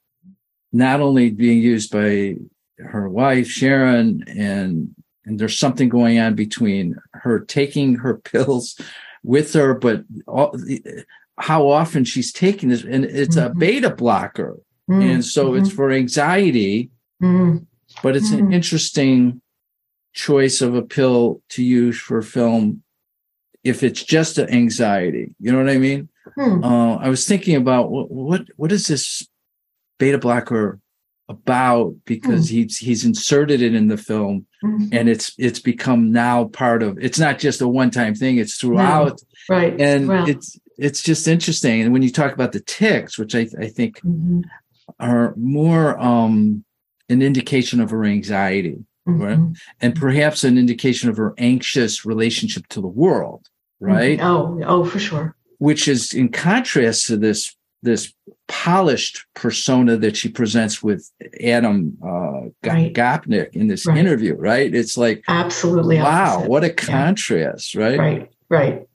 not 0.72 1.00
only 1.00 1.30
being 1.30 1.58
used 1.58 1.90
by 1.90 2.36
her 2.78 3.08
wife 3.08 3.48
Sharon 3.48 4.22
and 4.26 4.94
and 5.24 5.40
there's 5.40 5.58
something 5.58 5.88
going 5.88 6.18
on 6.18 6.34
between 6.34 6.96
her 7.14 7.40
taking 7.40 7.94
her 7.96 8.18
pills 8.30 8.78
with 9.26 9.52
her 9.52 9.74
but 9.74 10.04
all, 10.26 10.56
how 11.38 11.68
often 11.68 12.04
she's 12.04 12.32
taking 12.32 12.70
this 12.70 12.84
and 12.84 13.04
it's 13.04 13.36
a 13.36 13.48
mm-hmm. 13.48 13.58
beta 13.58 13.90
blocker 13.90 14.56
mm-hmm. 14.88 15.02
and 15.02 15.24
so 15.24 15.54
it's 15.54 15.68
mm-hmm. 15.68 15.76
for 15.76 15.90
anxiety 15.90 16.90
Mm-hmm. 17.22 17.64
But 18.02 18.16
it's 18.16 18.30
mm-hmm. 18.30 18.46
an 18.46 18.52
interesting 18.52 19.40
choice 20.12 20.60
of 20.60 20.74
a 20.74 20.82
pill 20.82 21.42
to 21.50 21.62
use 21.62 21.98
for 21.98 22.22
film 22.22 22.82
if 23.64 23.82
it's 23.82 24.02
just 24.02 24.38
an 24.38 24.50
anxiety. 24.50 25.34
You 25.40 25.52
know 25.52 25.58
what 25.58 25.70
I 25.70 25.78
mean? 25.78 26.08
Hmm. 26.34 26.64
Uh, 26.64 26.96
I 26.96 27.08
was 27.08 27.26
thinking 27.26 27.56
about 27.56 27.90
what, 27.90 28.10
what 28.10 28.42
what 28.56 28.72
is 28.72 28.86
this 28.88 29.26
beta 29.98 30.18
blocker 30.18 30.80
about 31.28 31.94
because 32.04 32.48
hmm. 32.48 32.56
he's 32.56 32.78
he's 32.78 33.04
inserted 33.04 33.60
it 33.60 33.74
in 33.74 33.88
the 33.88 33.96
film 33.96 34.46
mm-hmm. 34.62 34.86
and 34.92 35.08
it's 35.08 35.34
it's 35.38 35.58
become 35.58 36.12
now 36.12 36.44
part 36.44 36.84
of 36.84 36.96
it's 37.00 37.18
not 37.18 37.38
just 37.38 37.60
a 37.60 37.66
one 37.66 37.90
time 37.90 38.14
thing 38.14 38.36
it's 38.36 38.56
throughout 38.58 39.20
no. 39.50 39.56
right 39.56 39.80
and 39.80 40.08
it's 40.28 40.56
it's 40.78 41.02
just 41.02 41.26
interesting 41.26 41.80
and 41.80 41.92
when 41.92 42.02
you 42.02 42.12
talk 42.12 42.32
about 42.32 42.52
the 42.52 42.60
ticks 42.60 43.18
which 43.18 43.34
i, 43.34 43.44
I 43.60 43.66
think 43.66 44.00
mm-hmm. 44.02 44.42
are 45.00 45.34
more 45.36 45.98
um 45.98 46.64
an 47.08 47.22
indication 47.22 47.80
of 47.80 47.90
her 47.90 48.04
anxiety, 48.04 48.84
mm-hmm. 49.08 49.22
right? 49.22 49.38
And 49.80 49.94
perhaps 49.94 50.44
an 50.44 50.58
indication 50.58 51.08
of 51.08 51.16
her 51.16 51.34
anxious 51.38 52.04
relationship 52.04 52.66
to 52.68 52.80
the 52.80 52.88
world, 52.88 53.48
mm-hmm. 53.82 53.92
right? 53.92 54.20
Oh, 54.20 54.60
oh, 54.64 54.84
for 54.84 54.98
sure. 54.98 55.36
Which 55.58 55.88
is 55.88 56.12
in 56.12 56.30
contrast 56.30 57.06
to 57.06 57.16
this 57.16 57.54
this 57.86 58.12
polished 58.48 59.24
persona 59.34 59.96
that 59.96 60.16
she 60.16 60.28
presents 60.28 60.82
with 60.82 61.10
Adam 61.42 61.96
uh, 62.04 62.68
right. 62.68 62.92
Gopnik 62.92 63.54
in 63.54 63.68
this 63.68 63.86
right. 63.86 63.96
interview, 63.96 64.34
right? 64.34 64.74
It's 64.74 64.98
like 64.98 65.24
absolutely 65.28 65.98
wow, 65.98 66.34
opposite. 66.34 66.50
what 66.50 66.64
a 66.64 66.70
contrast, 66.70 67.74
yeah. 67.74 67.82
right? 67.82 67.98
Right, 67.98 68.30
right, 68.50 68.88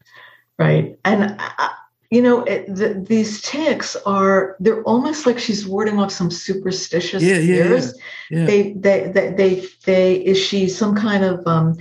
right. 0.59 0.99
And 1.05 1.35
I, 1.39 1.71
you 2.11 2.21
know 2.21 2.43
it, 2.43 2.67
the, 2.67 3.03
these 3.07 3.41
ticks 3.41 3.95
are 4.05 4.57
they're 4.59 4.83
almost 4.83 5.25
like 5.25 5.39
she's 5.39 5.65
warding 5.65 5.97
off 5.97 6.11
some 6.11 6.29
superstitious 6.29 7.23
yeah, 7.23 7.37
fears 7.37 7.97
yeah, 8.29 8.39
yeah. 8.39 8.45
They, 8.45 8.73
they 8.73 9.11
they 9.13 9.29
they 9.31 9.67
they 9.85 10.15
is 10.17 10.37
she 10.37 10.67
some 10.67 10.93
kind 10.93 11.23
of 11.23 11.41
um 11.47 11.77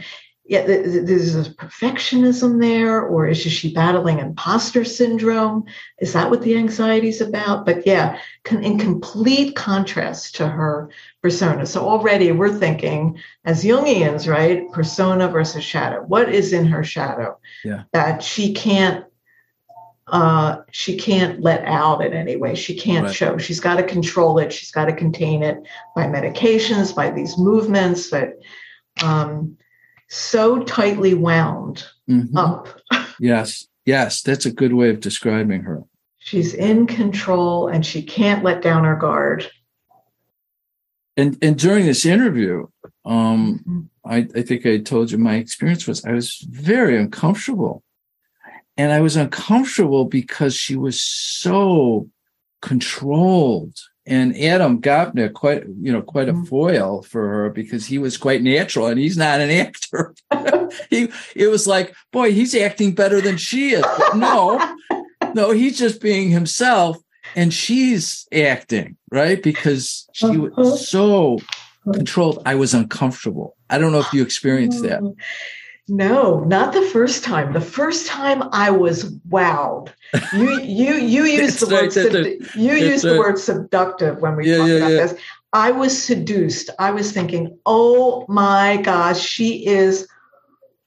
yeah 0.51 0.67
there's 0.67 1.37
a 1.37 1.45
perfectionism 1.45 2.61
there 2.61 3.01
or 3.01 3.29
is 3.29 3.39
she 3.39 3.73
battling 3.73 4.19
imposter 4.19 4.85
syndrome 4.85 5.65
is 6.01 6.13
that 6.13 6.29
what 6.29 6.43
the 6.43 6.57
anxiety 6.57 7.09
is 7.09 7.21
about 7.21 7.65
but 7.65 7.87
yeah 7.87 8.19
in 8.51 8.77
complete 8.77 9.55
contrast 9.55 10.35
to 10.35 10.49
her 10.49 10.91
persona 11.23 11.65
so 11.65 11.89
already 11.89 12.33
we're 12.33 12.53
thinking 12.53 13.17
as 13.45 13.63
jungians 13.63 14.29
right 14.29 14.71
persona 14.73 15.29
versus 15.29 15.63
shadow 15.63 16.03
what 16.09 16.29
is 16.29 16.53
in 16.53 16.67
her 16.67 16.83
shadow 16.83 17.39
yeah. 17.65 17.85
that 17.93 18.23
she 18.23 18.53
can't 18.53 19.07
uh, 20.09 20.63
she 20.73 20.97
can't 20.97 21.41
let 21.41 21.65
out 21.67 22.05
in 22.05 22.13
any 22.13 22.35
way. 22.35 22.57
She 22.57 22.75
can't 22.75 23.07
right. 23.07 23.15
show. 23.15 23.39
She's 23.39 23.61
got 23.61 23.77
to 23.77 23.85
control 23.85 24.41
it. 24.41 24.53
She's 24.53 24.73
got 24.73 24.87
to 24.87 24.93
contain 24.93 25.45
it 25.45 25.63
by 25.95 26.07
medications, 26.07 26.93
by 26.93 27.13
these 27.13 27.39
movements 27.39 28.11
But 28.11 28.41
um, 29.05 29.57
so 30.11 30.63
tightly 30.65 31.15
wound 31.15 31.85
mm-hmm. 32.09 32.37
up. 32.37 32.69
yes, 33.19 33.67
yes, 33.87 34.21
that's 34.23 34.45
a 34.45 34.53
good 34.53 34.75
way 34.75 34.91
of 34.91 35.01
describing 35.01 35.63
her. 35.63 35.83
She's 36.19 36.53
in 36.53 36.87
control 36.87 37.69
and 37.69 37.87
she 37.87 38.03
can't 38.03 38.45
let 38.45 38.61
down 38.61 38.85
her 38.85 38.97
guard. 38.97 39.51
And 41.17 41.39
and 41.43 41.59
during 41.59 41.87
this 41.87 42.05
interview, 42.05 42.67
um, 43.05 43.61
mm-hmm. 43.67 43.81
I, 44.05 44.29
I 44.39 44.43
think 44.43 44.67
I 44.67 44.79
told 44.79 45.11
you 45.11 45.19
my 45.19 45.37
experience 45.37 45.87
was 45.87 46.05
I 46.05 46.13
was 46.13 46.39
very 46.51 46.97
uncomfortable 46.97 47.83
and 48.77 48.93
I 48.93 49.01
was 49.01 49.17
uncomfortable 49.17 50.05
because 50.05 50.55
she 50.55 50.77
was 50.77 51.01
so 51.01 52.09
controlled. 52.63 53.77
And 54.07 54.37
Adam 54.37 54.81
Gopnik, 54.81 55.35
quite 55.35 55.65
you 55.81 55.93
know, 55.93 56.03
quite 56.03 56.29
a 56.29 56.33
mm-hmm. 56.33 56.45
foil 56.45 57.03
for 57.03 57.29
her 57.29 57.51
because 57.51 57.87
he 57.87 57.99
was 57.99 58.17
quite 58.17 58.43
natural, 58.43 58.87
and 58.87 58.99
he's 58.99 59.17
not 59.17 59.41
an 59.41 59.51
actor. 59.67 60.15
he 60.89 61.09
it 61.37 61.49
was 61.49 61.67
like, 61.67 61.95
boy, 62.13 62.33
he's 62.33 62.55
acting 62.55 62.95
better 62.95 63.21
than 63.21 63.37
she 63.37 63.71
is. 63.71 63.83
But 63.83 64.17
no, 64.17 64.77
no, 65.35 65.51
he's 65.51 65.79
just 65.79 66.01
being 66.01 66.31
himself, 66.31 66.97
and 67.37 67.53
she's 67.53 68.27
acting 68.33 68.97
right 69.11 69.43
because 69.43 70.09
she 70.13 70.37
was 70.37 70.53
uh-huh. 70.57 70.77
so 70.77 71.39
controlled. 71.93 72.43
I 72.47 72.55
was 72.55 72.75
uncomfortable. 72.75 73.57
I 73.69 73.79
don't 73.79 73.93
know 73.93 74.01
if 74.01 74.13
you 74.13 74.23
experienced 74.23 74.83
that. 74.83 75.03
No, 75.91 76.41
not 76.45 76.73
the 76.73 76.83
first 76.83 77.25
time. 77.25 77.53
The 77.53 77.61
first 77.61 78.07
time 78.07 78.45
I 78.53 78.71
was 78.71 79.13
wowed. 79.29 79.91
You 80.33 80.61
you 80.61 80.95
you 80.95 81.25
use 81.43 81.59
the 81.59 81.67
word 81.67 81.93
sub- 81.93 82.57
you 82.57 82.75
use 82.75 83.03
the 83.03 83.19
word 83.19 83.39
seductive 83.39 84.21
when 84.21 84.37
we 84.37 84.49
yeah, 84.49 84.59
talk 84.59 84.69
yeah, 84.69 84.75
about 84.75 84.91
yeah. 84.93 84.97
this. 84.97 85.15
I 85.53 85.73
was 85.73 86.01
seduced. 86.01 86.71
I 86.79 86.93
was 86.93 87.11
thinking, 87.11 87.59
oh 87.67 88.25
my 88.29 88.77
gosh, 88.85 89.21
she 89.21 89.67
is 89.67 90.07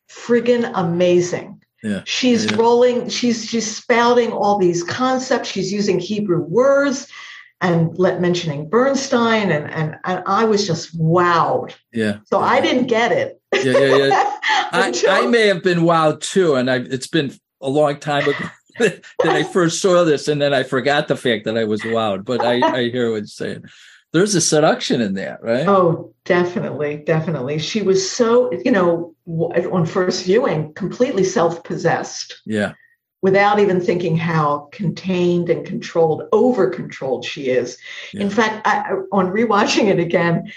friggin' 0.10 0.72
amazing. 0.74 1.62
Yeah, 1.84 2.04
she's 2.06 2.46
yeah. 2.46 2.56
rolling, 2.56 3.10
she's 3.10 3.46
she's 3.46 3.76
spouting 3.76 4.32
all 4.32 4.58
these 4.58 4.84
concepts, 4.86 5.50
she's 5.50 5.74
using 5.74 6.00
Hebrew 6.00 6.44
words 6.44 7.12
and 7.60 7.98
let 8.00 8.22
mentioning 8.22 8.70
Bernstein 8.70 9.52
and 9.52 9.70
and, 9.70 9.98
and 10.06 10.24
I 10.26 10.46
was 10.46 10.66
just 10.66 10.98
wowed. 10.98 11.74
Yeah. 11.92 12.20
So 12.26 12.40
I 12.40 12.62
didn't 12.62 12.88
get 12.88 13.12
it 13.12 13.42
yeah, 13.54 13.78
yeah, 13.78 13.96
yeah. 13.96 14.38
I, 14.72 15.04
I 15.10 15.28
may 15.28 15.48
have 15.48 15.64
been 15.64 15.80
wowed 15.80 16.22
too, 16.22 16.56
and 16.56 16.70
I, 16.70 16.78
it's 16.78 17.08
been 17.08 17.34
a 17.62 17.70
long 17.70 18.00
time 18.00 18.28
ago 18.28 18.50
that 18.80 19.04
I 19.24 19.44
first 19.54 19.82
saw 19.82 20.04
this, 20.04 20.28
and 20.28 20.42
then 20.42 20.54
I 20.54 20.64
forgot 20.64 21.08
the 21.08 21.16
fact 21.16 21.46
that 21.46 21.58
I 21.58 21.64
was 21.64 21.82
wowed. 21.82 22.26
But 22.26 22.44
I, 22.44 22.62
I 22.62 22.90
hear 22.90 23.12
what 23.12 23.18
you're 23.18 23.28
saying. 23.28 23.66
There's 24.12 24.36
a 24.36 24.42
seduction 24.42 25.02
in 25.02 25.16
that, 25.16 25.42
right? 25.42 25.68
Oh, 25.68 26.14
definitely, 26.24 26.98
definitely. 26.98 27.58
She 27.58 27.82
was 27.82 28.10
so, 28.10 28.52
you 28.64 28.72
know, 28.72 29.16
on 29.26 29.88
first 29.88 30.26
viewing, 30.26 30.72
completely 30.74 31.24
self-possessed. 31.24 32.42
Yeah. 32.46 32.74
Without 33.24 33.58
even 33.60 33.80
thinking 33.80 34.16
how 34.18 34.70
contained 34.72 35.50
and 35.50 35.66
controlled, 35.66 36.24
over 36.32 36.70
controlled 36.70 37.26
she 37.26 37.50
is. 37.50 37.78
Yeah. 38.14 38.24
In 38.24 38.30
fact, 38.30 38.68
I, 38.68 38.92
on 39.12 39.28
rewatching 39.28 39.88
it 39.88 39.98
again, 39.98 40.52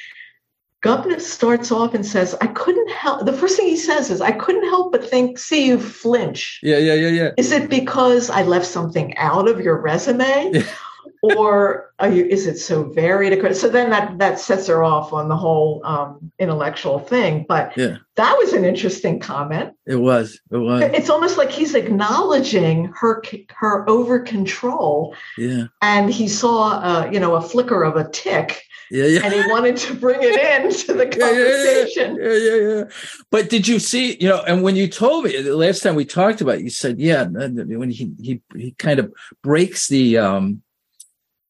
Gopnik 0.82 1.20
starts 1.20 1.72
off 1.72 1.94
and 1.94 2.04
says, 2.04 2.34
I 2.40 2.46
couldn't 2.48 2.90
help, 2.90 3.24
the 3.24 3.32
first 3.32 3.56
thing 3.56 3.66
he 3.66 3.76
says 3.76 4.10
is, 4.10 4.20
I 4.20 4.32
couldn't 4.32 4.68
help 4.68 4.92
but 4.92 5.08
think, 5.08 5.38
see 5.38 5.66
you 5.66 5.78
flinch. 5.78 6.60
Yeah, 6.62 6.78
yeah, 6.78 6.94
yeah, 6.94 7.08
yeah. 7.08 7.30
Is 7.36 7.50
it 7.50 7.70
because 7.70 8.30
I 8.30 8.42
left 8.42 8.66
something 8.66 9.16
out 9.16 9.48
of 9.48 9.60
your 9.60 9.80
resume? 9.80 10.50
Yeah. 10.52 10.66
or 11.22 11.92
you, 12.02 12.26
is 12.26 12.46
it 12.46 12.58
so 12.58 12.84
varied? 12.84 13.56
So 13.56 13.68
then 13.68 13.90
that, 13.90 14.18
that 14.18 14.38
sets 14.38 14.66
her 14.66 14.84
off 14.84 15.12
on 15.12 15.28
the 15.28 15.36
whole 15.36 15.80
um, 15.84 16.30
intellectual 16.38 16.98
thing. 16.98 17.46
But 17.48 17.76
yeah. 17.76 17.96
that 18.16 18.36
was 18.38 18.52
an 18.52 18.64
interesting 18.64 19.18
comment. 19.18 19.74
It 19.86 19.96
was. 19.96 20.40
It 20.50 20.58
was. 20.58 20.82
It's 20.82 21.10
almost 21.10 21.38
like 21.38 21.50
he's 21.50 21.74
acknowledging 21.74 22.92
her 22.94 23.22
her 23.48 23.88
over 23.88 24.20
control. 24.20 25.16
Yeah. 25.38 25.64
And 25.80 26.12
he 26.12 26.28
saw, 26.28 26.78
uh, 26.80 27.10
you 27.10 27.18
know, 27.18 27.34
a 27.34 27.42
flicker 27.42 27.82
of 27.82 27.96
a 27.96 28.08
tic 28.10 28.62
yeah, 28.90 29.04
yeah. 29.06 29.20
And 29.24 29.34
he 29.34 29.40
wanted 29.50 29.76
to 29.78 29.94
bring 29.94 30.18
it 30.22 30.64
into 30.64 30.92
the 31.00 31.06
conversation. 31.06 32.16
Yeah, 32.20 32.32
yeah, 32.32 32.54
yeah, 32.54 32.74
yeah, 32.78 32.84
But 33.30 33.50
did 33.50 33.66
you 33.68 33.78
see, 33.78 34.16
you 34.20 34.28
know, 34.28 34.42
and 34.42 34.62
when 34.62 34.76
you 34.76 34.88
told 34.88 35.24
me 35.24 35.40
the 35.40 35.56
last 35.56 35.82
time 35.82 35.94
we 35.94 36.04
talked 36.04 36.40
about 36.40 36.56
it, 36.56 36.62
you 36.62 36.70
said, 36.70 36.98
yeah, 36.98 37.24
when 37.24 37.90
he 37.90 38.12
he 38.20 38.40
he 38.54 38.72
kind 38.72 38.98
of 38.98 39.12
breaks 39.42 39.88
the 39.88 40.18
um 40.18 40.62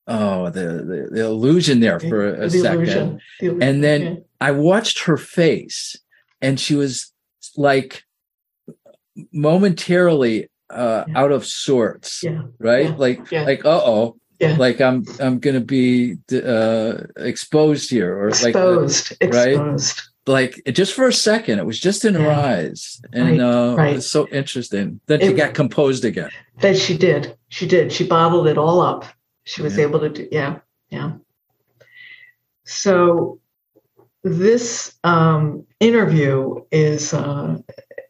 oh 0.06 0.50
the 0.50 0.60
the, 0.60 1.08
the 1.12 1.24
illusion 1.24 1.80
there 1.80 2.00
for 2.00 2.34
a, 2.34 2.48
The 2.48 2.50
second 2.50 2.74
illusion. 2.82 3.20
The 3.40 3.46
illusion. 3.46 3.62
and 3.68 3.84
then. 3.84 4.24
I 4.38 4.50
watched 4.50 5.04
her 5.04 5.16
face, 5.16 5.96
and 6.42 6.60
she 6.60 6.74
was 6.74 7.10
like 7.56 8.04
momentarily 9.32 10.50
uh, 10.68 11.04
Yeah. 11.08 11.18
out 11.18 11.32
of 11.32 11.46
sorts, 11.46 12.22
yeah, 12.22 12.42
right? 12.58 12.96
Like, 12.98 13.32
like, 13.32 13.64
uh 13.64 13.80
oh, 13.84 14.16
yeah. 14.40 14.56
like 14.56 14.80
I'm 14.80 15.04
I'm 15.20 15.38
gonna 15.38 15.60
be 15.60 16.16
uh, 16.32 16.94
exposed 17.16 17.90
here, 17.90 18.16
or 18.18 18.30
like, 18.30 18.44
exposed, 18.46 19.12
right? 19.22 19.48
exposed. 19.48 20.02
like 20.26 20.60
just 20.72 20.94
for 20.94 21.06
a 21.08 21.12
second, 21.12 21.58
it 21.58 21.66
was 21.66 21.78
just 21.80 22.04
in 22.04 22.14
her 22.14 22.22
Yeah. 22.22 22.40
eyes, 22.40 23.00
and 23.12 23.38
Right, 23.38 23.40
uh, 23.40 23.74
right. 23.76 23.92
it 23.92 23.96
was 23.96 24.10
so 24.10 24.26
interesting. 24.28 25.00
Then 25.06 25.20
she 25.20 25.26
It- 25.28 25.36
got 25.36 25.54
composed 25.54 26.04
again. 26.04 26.30
That 26.60 26.76
she 26.76 26.96
did. 26.96 27.36
She 27.48 27.66
did. 27.66 27.92
She 27.92 28.04
bottled 28.06 28.46
it 28.48 28.58
all 28.58 28.80
up. 28.80 29.04
She 29.44 29.62
was 29.62 29.76
Yeah. 29.76 29.84
able 29.84 30.00
to 30.00 30.08
do. 30.08 30.28
Yeah, 30.32 30.58
yeah. 30.90 31.12
So 32.64 33.38
this 34.24 34.94
um, 35.04 35.64
interview 35.80 36.62
is 36.72 37.14
uh, 37.14 37.58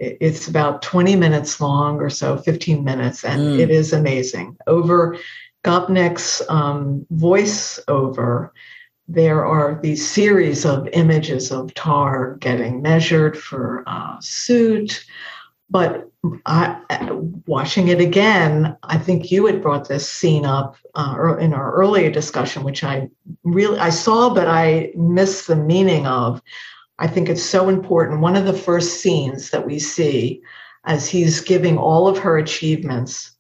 it's 0.01 0.49
about 0.49 0.83
20 0.83 1.17
minutes 1.17 1.61
long 1.61 2.01
or 2.01 2.09
so 2.11 2.37
15 2.39 2.85
minutes 2.85 3.25
and 3.25 3.41
Mm. 3.41 3.59
it 3.59 3.71
is 3.71 3.93
amazing 3.93 4.57
over 4.67 5.17
gopnik's 5.67 6.43
um, 6.49 7.07
voiceover 7.15 8.51
there 9.09 9.45
are 9.45 9.79
these 9.83 10.09
series 10.09 10.65
of 10.65 10.89
images 10.93 11.53
of 11.53 11.67
Tár 11.75 12.41
getting 12.41 12.83
measured 12.83 13.39
for 13.39 13.85
uh, 13.87 14.17
suit 14.21 15.05
but 15.71 16.09
I, 16.45 16.81
watching 17.47 17.89
it 17.89 18.01
again, 18.01 18.77
I 18.85 18.99
think 18.99 19.31
you 19.31 19.47
had 19.47 19.63
brought 19.63 19.89
this 19.89 20.09
scene 20.09 20.45
up 20.45 20.77
uh, 20.95 21.37
in 21.39 21.53
our 21.53 21.73
earlier 21.73 22.11
discussion, 22.11 22.63
which 22.63 22.85
I 22.85 23.09
really 23.45 23.79
I 23.79 23.91
saw, 23.91 24.33
but 24.33 24.49
I 24.49 24.93
missed 24.97 25.47
the 25.47 25.57
meaning 25.57 26.07
of. 26.07 26.41
I 26.99 27.07
think 27.07 27.29
it's 27.29 27.43
so 27.43 27.69
important. 27.69 28.21
One 28.21 28.37
of 28.37 28.47
the 28.47 28.53
first 28.55 29.01
scenes 29.01 29.51
that 29.51 29.67
we 29.67 29.79
see 29.79 30.41
as 30.85 31.09
he's 31.09 31.41
giving 31.41 31.77
all 31.77 32.09
of 32.09 32.19
her 32.19 32.39
achievements 32.39 33.33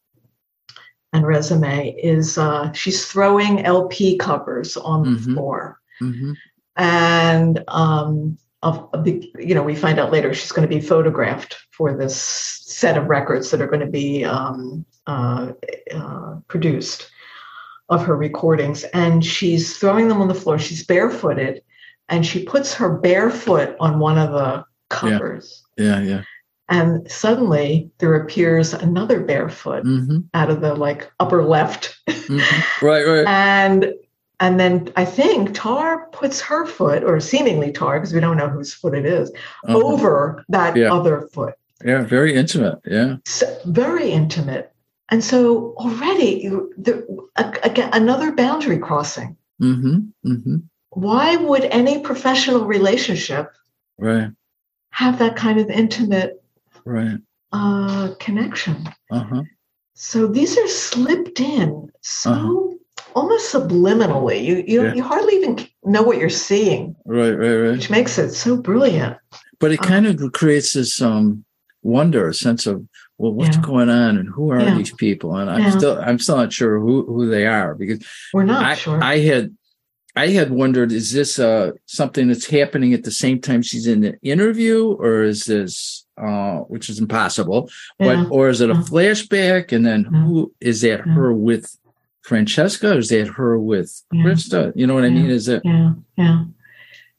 and 1.16 1.26
resume 1.26 1.94
is 1.98 2.38
uh, 2.38 2.70
she's 2.72 3.06
throwing 3.06 3.64
LP 3.64 4.16
covers 4.18 4.76
on 4.76 5.02
the 5.02 5.18
Mhm. 5.18 5.34
floor 5.34 5.80
hmm 5.98 6.32
and 6.76 7.64
um, 7.68 8.36
of 8.62 9.06
you 9.06 9.54
know, 9.54 9.62
we 9.62 9.74
find 9.74 9.98
out 9.98 10.12
later 10.12 10.34
she's 10.34 10.52
going 10.52 10.68
to 10.68 10.74
be 10.74 10.80
photographed 10.80 11.56
for 11.70 11.96
this 11.96 12.16
set 12.20 12.98
of 12.98 13.06
records 13.06 13.50
that 13.50 13.60
are 13.62 13.66
going 13.66 13.80
to 13.80 13.86
be 13.86 14.24
um, 14.24 14.84
uh, 15.06 15.52
uh, 15.94 16.36
produced 16.48 17.10
of 17.88 18.04
her 18.04 18.16
recordings, 18.16 18.84
and 18.92 19.24
she's 19.24 19.78
throwing 19.78 20.08
them 20.08 20.20
on 20.20 20.28
the 20.28 20.34
floor. 20.34 20.58
She's 20.58 20.84
barefooted, 20.84 21.62
and 22.08 22.26
she 22.26 22.44
puts 22.44 22.74
her 22.74 22.98
bare 22.98 23.30
foot 23.30 23.76
on 23.78 23.98
one 23.98 24.18
of 24.18 24.32
the 24.32 24.64
covers, 24.90 25.62
Yeah, 25.76 26.00
yeah. 26.00 26.22
And 26.68 27.08
suddenly 27.10 27.90
there 27.98 28.14
appears 28.16 28.74
another 28.74 29.20
barefoot 29.20 29.82
hmm 29.84 30.18
out 30.34 30.50
of 30.50 30.60
the 30.60 30.74
like 30.74 31.10
upper 31.20 31.44
left 31.44 31.96
hmm 32.08 32.38
Right, 32.82 33.06
right. 33.06 33.26
and 33.26 33.92
and 34.40 34.60
then 34.60 34.92
I 34.96 35.04
think 35.06 35.50
Tár 35.50 36.10
puts 36.12 36.40
her 36.42 36.66
foot, 36.66 37.02
or 37.02 37.20
seemingly 37.20 37.72
Tár, 37.72 37.96
because 37.98 38.12
we 38.12 38.20
don't 38.20 38.36
know 38.36 38.48
whose 38.50 38.74
foot 38.74 38.94
it 38.94 39.06
is, 39.06 39.30
Uh-huh. 39.64 39.78
over 39.78 40.44
that 40.50 40.76
Yeah. 40.76 40.92
other 40.92 41.28
foot. 41.32 41.54
Yeah, 41.84 42.02
very 42.02 42.34
intimate. 42.34 42.78
Yeah. 42.84 43.16
So, 43.24 43.46
very 43.64 44.10
intimate. 44.10 44.72
And 45.08 45.24
so 45.24 45.72
already, 45.78 46.40
you- 46.44 46.70
the, 46.76 47.06
a- 47.36 47.60
again, 47.62 47.88
another 47.94 48.32
boundary 48.32 48.78
crossing. 48.78 49.36
hmm 49.58 49.98
hmm 50.22 50.56
Why 50.90 51.36
would 51.36 51.64
any 51.64 52.00
professional 52.00 52.66
relationship 52.66 53.52
Right, 53.98 54.30
have 54.90 55.18
that 55.20 55.36
kind 55.36 55.58
of 55.60 55.70
intimate 55.70 56.42
right. 56.86 57.18
uh, 57.52 58.14
connection? 58.18 58.88
Uh 59.10 59.24
huh. 59.24 59.42
So 59.94 60.26
these 60.26 60.56
are 60.58 60.68
slipped 60.68 61.40
in 61.40 61.90
so 62.02 62.30
Uh-huh. 62.30 62.76
almost 63.14 63.52
subliminally. 63.52 64.42
You 64.44 64.64
you, 64.66 64.84
Yeah. 64.84 64.94
you 64.94 65.02
hardly 65.02 65.34
even 65.36 65.58
know 65.84 66.02
what 66.02 66.18
you're 66.18 66.28
seeing, 66.48 66.94
Right, 67.06 67.32
right, 67.32 67.54
right. 67.56 67.72
which 67.72 67.90
makes 67.90 68.18
it 68.18 68.30
so 68.32 68.56
brilliant. 68.56 69.16
But 69.58 69.72
it 69.72 69.80
Uh, 69.80 69.84
kind 69.84 70.06
of 70.06 70.32
creates 70.32 70.72
this 70.74 71.00
um 71.00 71.44
wonder, 71.82 72.28
a 72.28 72.34
sense 72.34 72.66
of 72.66 72.82
well, 73.18 73.32
what's 73.32 73.56
Yeah. 73.56 73.62
going 73.62 73.88
on 73.88 74.18
and 74.18 74.28
who 74.28 74.50
are 74.52 74.60
Yeah. 74.60 74.74
these 74.76 74.92
people? 74.92 75.34
And 75.36 75.48
I'm 75.50 75.70
still 75.70 75.96
I'm 76.06 76.18
still 76.18 76.36
not 76.36 76.52
sure 76.52 76.78
who 76.78 77.06
who 77.06 77.28
they 77.30 77.46
are 77.46 77.74
because 77.74 78.00
We're 78.34 78.44
not 78.44 78.64
I, 78.64 78.74
sure. 78.74 79.02
I 79.02 79.18
had 79.30 79.44
I 80.16 80.28
had 80.28 80.50
wondered 80.50 80.92
is 80.92 81.12
this 81.12 81.38
uh 81.38 81.72
something 81.86 82.28
that's 82.28 82.46
happening 82.46 82.94
at 82.94 83.04
the 83.04 83.10
same 83.10 83.38
time 83.40 83.62
she's 83.62 83.86
in 83.86 84.00
the 84.00 84.18
interview 84.22 84.92
or 84.94 85.22
is 85.24 85.44
this 85.44 86.06
uh 86.16 86.58
which 86.72 86.88
is 86.88 86.98
impossible 86.98 87.68
yeah. 87.98 88.24
but 88.24 88.30
or 88.30 88.48
is 88.48 88.60
it 88.62 88.70
a 88.70 88.74
Yeah. 88.74 88.80
flashback 88.82 89.72
and 89.72 89.84
then 89.84 90.00
Yeah. 90.10 90.22
who 90.24 90.52
is 90.60 90.80
that 90.80 91.00
Yeah. 91.06 91.12
her 91.14 91.32
with 91.34 91.64
Francesca 92.22 92.94
or 92.94 92.98
is 92.98 93.10
that 93.10 93.28
her 93.28 93.58
with 93.58 93.90
Yeah. 94.12 94.22
Krista 94.24 94.72
you 94.74 94.86
know 94.86 94.94
what 94.94 95.04
I 95.04 95.10
mean 95.10 95.30
is 95.30 95.48
it 95.48 95.60
yeah, 95.64 95.92
yeah, 96.16 96.44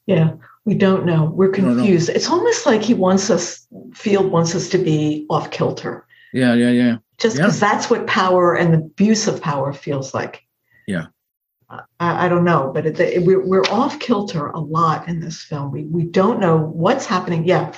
yeah. 0.06 0.30
We 0.64 0.74
don't 0.74 1.06
know. 1.06 1.32
We're 1.34 1.50
don't 1.50 1.64
know. 1.64 1.74
confused. 1.76 2.10
It's 2.10 2.28
almost 2.28 2.66
like 2.66 2.82
he 2.82 2.92
wants 2.92 3.30
us, 3.30 3.66
Field 3.94 4.30
wants 4.30 4.54
us 4.54 4.68
to 4.68 4.76
be 4.76 5.24
off 5.30 5.50
kilter, 5.50 6.04
yeah 6.34 6.52
yeah 6.54 6.70
yeah 6.70 6.96
just 7.16 7.36
Yeah. 7.36 7.44
because 7.46 7.58
that's 7.60 7.88
what 7.90 8.06
power 8.06 8.54
and 8.54 8.74
the 8.74 8.78
abuse 8.78 9.26
of 9.28 9.40
power 9.40 9.72
feels 9.72 10.12
like. 10.12 10.42
Yeah. 10.86 11.06
I, 11.70 12.26
I 12.26 12.28
don't 12.28 12.44
know, 12.44 12.70
but 12.74 12.86
it, 12.86 12.98
it, 12.98 13.22
we're, 13.24 13.44
we're 13.46 13.64
off 13.70 13.98
kilter 14.00 14.46
a 14.48 14.58
lot 14.60 15.06
in 15.08 15.20
this 15.20 15.42
film. 15.42 15.70
We 15.70 15.84
we 15.84 16.04
don't 16.04 16.40
know 16.40 16.56
what's 16.58 17.04
happening. 17.06 17.44
Yeah, 17.44 17.72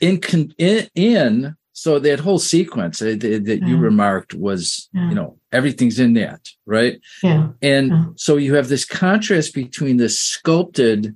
in 0.00 0.20
con- 0.20 0.52
in, 0.58 0.88
in 0.94 1.56
so 1.72 1.98
that 2.00 2.20
whole 2.20 2.38
sequence 2.38 3.00
uh, 3.02 3.16
that, 3.20 3.42
that 3.44 3.62
you 3.68 3.76
remarked 3.76 4.34
was 4.34 4.88
Yeah. 4.94 5.08
you 5.10 5.14
know 5.14 5.38
everything's 5.52 5.98
in 6.00 6.14
that 6.14 6.40
right 6.64 6.98
yeah, 7.22 7.48
and 7.62 7.88
Yeah. 7.88 8.04
so 8.16 8.36
you 8.38 8.54
have 8.54 8.68
this 8.68 8.84
contrast 8.86 9.52
between 9.54 9.98
the 9.98 10.08
sculpted 10.08 11.14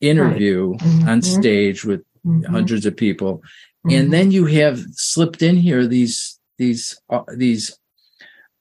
interview 0.00 0.74
on 1.10 1.20
Mhm. 1.20 1.24
stage 1.24 1.84
with 1.84 2.02
Mhm. 2.26 2.44
hundreds 2.46 2.84
of 2.86 2.94
people 2.96 3.42
Mhm. 3.86 3.98
and 3.98 4.12
then 4.12 4.30
you 4.30 4.44
have 4.44 4.78
slipped 4.92 5.42
in 5.42 5.56
here 5.56 5.86
these 5.86 6.38
these 6.58 7.00
uh, 7.10 7.22
these 7.36 7.78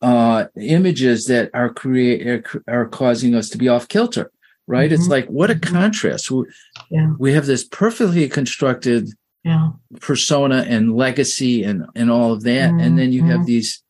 uh 0.01 0.45
images 0.59 1.25
that 1.27 1.49
are 1.53 1.73
create 1.73 2.27
are, 2.27 2.63
are 2.67 2.85
causing 2.87 3.33
us 3.33 3.49
to 3.49 3.57
be 3.57 3.69
off 3.69 3.87
kilter 3.87 4.29
right 4.67 4.91
it's 4.91 5.07
Mhm. 5.07 5.11
like 5.11 5.27
what 5.27 5.49
a 5.51 5.55
Mhm. 5.55 5.61
contrast 5.61 6.29
we, 6.31 6.43
Yeah. 6.89 7.13
we 7.17 7.31
have 7.33 7.45
this 7.45 7.63
perfectly 7.63 8.27
constructed 8.27 9.09
yeah, 9.43 9.69
persona 10.01 10.65
and 10.67 10.95
legacy 10.95 11.63
and 11.63 11.85
and 11.95 12.09
all 12.11 12.33
of 12.33 12.43
that 12.43 12.71
and 12.71 12.97
then 12.99 13.13
you 13.13 13.23
have 13.23 13.41
Mhm. 13.41 13.45
these 13.45 13.83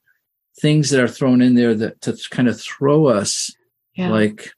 things 0.62 0.90
that 0.90 1.02
are 1.02 1.08
thrown 1.08 1.42
in 1.42 1.56
there 1.56 1.74
that 1.74 2.02
to 2.02 2.16
kind 2.30 2.48
of 2.48 2.60
throw 2.60 3.08
us 3.08 3.52
yeah, 3.96 4.10
like 4.10 4.52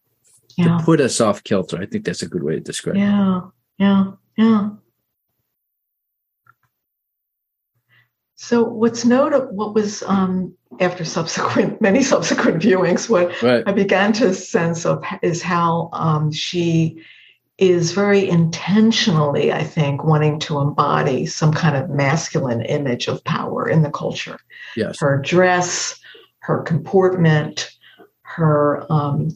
yeah. 0.58 0.78
to 0.78 0.84
put 0.84 1.00
us 1.00 1.22
off 1.22 1.44
kilter 1.44 1.78
i 1.80 1.86
think 1.86 2.04
that's 2.04 2.24
a 2.24 2.28
good 2.28 2.44
way 2.44 2.56
to 2.56 2.60
describe 2.62 2.96
it 2.96 3.00
Yeah, 3.00 3.42
yeah, 3.78 4.12
yeah. 4.38 4.70
So 8.36 8.64
what's 8.64 9.04
notable, 9.06 9.52
what 9.56 9.74
was 9.74 10.04
um, 10.04 10.57
after 10.80 11.06
subsequent 11.06 11.82
many 11.82 12.04
subsequent 12.04 12.62
viewings, 12.62 13.10
what 13.10 13.42
right 13.42 13.64
I 13.66 13.72
began 13.72 14.14
to 14.14 14.34
sense 14.34 14.86
of 14.86 15.04
is 15.22 15.42
how 15.42 15.90
um, 15.94 16.32
she 16.32 17.04
is 17.58 17.92
very 17.92 18.30
intentionally, 18.30 19.52
I 19.52 19.64
think, 19.64 20.04
wanting 20.04 20.40
to 20.42 20.60
embody 20.60 21.26
some 21.26 21.52
kind 21.52 21.76
of 21.76 21.90
masculine 21.90 22.62
image 22.62 23.08
of 23.08 23.24
power 23.24 23.68
in 23.68 23.82
the 23.82 23.90
culture. 23.90 24.40
yes 24.76 25.00
Her 25.00 25.20
dress, 25.20 26.00
her 26.40 26.62
comportment, 26.62 27.72
her 28.22 28.86
um, 28.92 29.36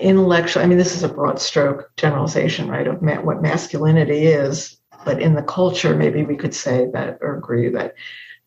intellectual. 0.00 0.62
I 0.62 0.66
mean, 0.66 0.78
this 0.78 0.94
is 0.94 1.02
a 1.02 1.08
broad 1.08 1.40
stroke 1.40 1.90
generalization, 1.96 2.68
right, 2.68 2.86
of 2.86 3.00
ma- 3.00 3.20
what 3.20 3.40
masculinity 3.40 4.26
is. 4.26 4.76
But 5.04 5.20
in 5.20 5.34
the 5.34 5.42
culture, 5.42 5.96
maybe 5.96 6.22
we 6.22 6.36
could 6.36 6.54
say 6.54 6.88
that 6.92 7.18
or 7.22 7.36
agree 7.36 7.68
that 7.70 7.94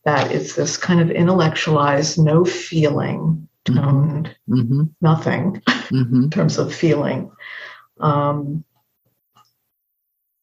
that 0.06 0.32
it's 0.32 0.56
this 0.56 0.78
kind 0.78 1.02
of 1.02 1.10
intellectualized, 1.12 2.18
no 2.24 2.46
feeling, 2.46 3.48
Mhm. 3.68 3.76
toned, 3.76 4.36
hmm 4.48 4.84
nothing 5.02 5.62
hmm 5.90 6.24
in 6.24 6.30
terms 6.30 6.58
of 6.60 6.74
feeling. 6.74 7.32
Um, 8.00 8.64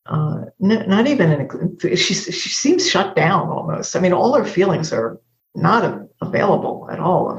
uh, 0.06 0.46
n- 0.60 0.88
not 0.88 1.06
even 1.06 1.30
an, 1.30 1.78
she 1.96 2.14
she 2.14 2.48
seems 2.48 2.90
shut 2.90 3.14
down 3.14 3.48
almost. 3.48 3.94
I 3.94 4.00
mean, 4.00 4.12
all 4.12 4.34
her 4.34 4.44
feelings 4.44 4.92
are 4.92 5.20
not 5.54 5.84
a- 5.84 6.08
available 6.20 6.88
at 6.90 6.98
all. 6.98 7.38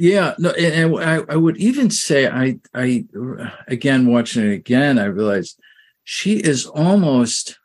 yeah 0.00 0.34
no 0.38 0.50
and, 0.50 0.92
and 0.94 1.04
I, 1.04 1.20
I 1.34 1.36
would 1.36 1.58
even 1.58 1.90
say 1.90 2.26
i 2.26 2.56
i 2.74 3.04
again 3.68 4.06
watching 4.06 4.44
it 4.46 4.54
again 4.54 4.98
i 4.98 5.04
realized 5.04 5.60
she 6.04 6.36
is 6.38 6.64
almost 6.64 7.58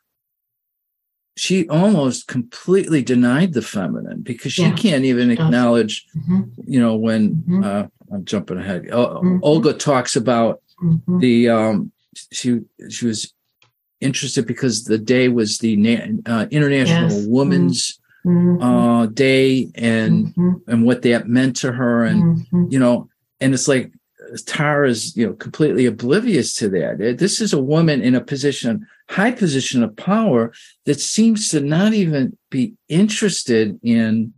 she 1.36 1.68
almost 1.68 2.28
completely 2.28 3.02
denied 3.02 3.52
the 3.52 3.62
feminine 3.62 4.22
because 4.22 4.52
she 4.52 4.62
Yeah, 4.62 4.72
can't 4.72 5.04
even 5.04 5.30
acknowledge 5.30 6.06
Mhm, 6.16 6.50
you 6.66 6.80
know 6.80 6.96
when 6.96 7.44
Mhm. 7.46 7.64
uh 7.64 7.88
I'm 8.12 8.24
jumping 8.24 8.58
ahead. 8.58 8.84
Mm-hmm. 8.84 9.38
Olga 9.42 9.72
talks 9.72 10.16
about 10.16 10.60
mm-hmm. 10.82 11.18
the 11.18 11.48
um, 11.48 11.92
she 12.32 12.60
she 12.88 13.06
was 13.06 13.32
interested 14.00 14.46
because 14.46 14.84
the 14.84 14.98
day 14.98 15.28
was 15.28 15.58
the 15.58 15.74
uh, 16.26 16.46
International 16.50 17.10
yes. 17.10 17.26
Women's 17.26 17.98
mm-hmm. 18.24 18.62
uh, 18.62 19.06
Day 19.06 19.70
and 19.74 20.26
mm-hmm. 20.28 20.70
and 20.70 20.84
what 20.84 21.02
that 21.02 21.28
meant 21.28 21.56
to 21.56 21.72
her, 21.72 22.04
and 22.04 22.38
mm-hmm. 22.38 22.66
you 22.70 22.78
know, 22.78 23.08
and 23.40 23.54
it's 23.54 23.68
like 23.68 23.92
Tara 24.46 24.88
is 24.88 25.16
you 25.16 25.26
know 25.26 25.34
completely 25.34 25.86
oblivious 25.86 26.54
to 26.56 26.68
that. 26.70 27.16
This 27.18 27.40
is 27.40 27.52
a 27.52 27.62
woman 27.62 28.02
in 28.02 28.14
a 28.14 28.20
position, 28.20 28.86
high 29.08 29.32
position 29.32 29.82
of 29.82 29.96
power, 29.96 30.52
that 30.84 31.00
seems 31.00 31.48
to 31.50 31.60
not 31.60 31.92
even 31.92 32.36
be 32.50 32.74
interested 32.88 33.78
in 33.82 34.32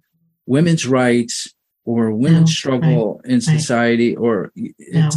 women's 0.46 0.86
rights 0.86 1.52
or 1.84 2.10
women's 2.10 2.50
no, 2.50 2.54
struggle 2.54 3.20
right, 3.24 3.32
in 3.32 3.40
society, 3.40 4.14
right. 4.14 4.22
or 4.22 4.52
no, 4.56 5.10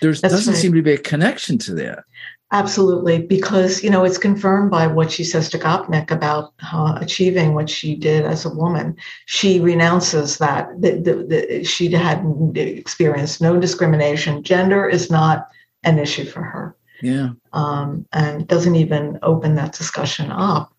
there 0.00 0.12
doesn't 0.12 0.52
right. 0.52 0.60
seem 0.60 0.74
to 0.74 0.82
be 0.82 0.92
a 0.92 0.98
connection 0.98 1.58
to 1.58 1.74
that. 1.74 2.04
Absolutely, 2.52 3.22
because 3.22 3.84
you 3.84 3.90
know 3.90 4.02
it's 4.04 4.18
confirmed 4.18 4.72
by 4.72 4.86
what 4.86 5.12
she 5.12 5.22
says 5.22 5.48
to 5.50 5.58
Gopnik 5.58 6.10
about 6.10 6.52
uh, 6.72 6.98
achieving 7.00 7.54
what 7.54 7.70
she 7.70 7.94
did 7.94 8.24
as 8.24 8.44
a 8.44 8.50
woman. 8.50 8.96
She 9.26 9.60
renounces 9.60 10.38
that 10.38 10.68
the, 10.80 10.92
the, 10.96 11.14
the, 11.14 11.64
she 11.64 11.90
had 11.92 12.24
experienced 12.56 13.40
no 13.40 13.60
discrimination. 13.60 14.42
Gender 14.42 14.88
is 14.88 15.10
not 15.10 15.46
an 15.84 16.00
issue 16.00 16.24
for 16.24 16.42
her. 16.42 16.76
Yeah, 17.02 17.30
um, 17.52 18.06
and 18.12 18.46
doesn't 18.46 18.76
even 18.76 19.18
open 19.22 19.54
that 19.56 19.72
discussion 19.72 20.30
up 20.30 20.72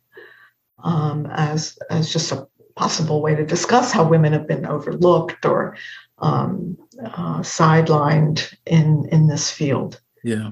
um, 0.84 1.28
as 1.32 1.78
as 1.90 2.12
just 2.12 2.32
a 2.32 2.48
possible 2.76 3.22
way 3.22 3.36
to 3.36 3.46
discuss 3.46 3.92
how 3.92 4.08
women 4.08 4.34
have 4.34 4.48
been 4.48 4.66
overlooked 4.66 5.46
or 5.46 5.78
um, 6.20 6.78
uh, 7.04 7.40
sidelined 7.40 8.54
in 8.66 9.08
in 9.12 9.28
this 9.28 9.52
field. 9.52 10.00
Yeah. 10.24 10.52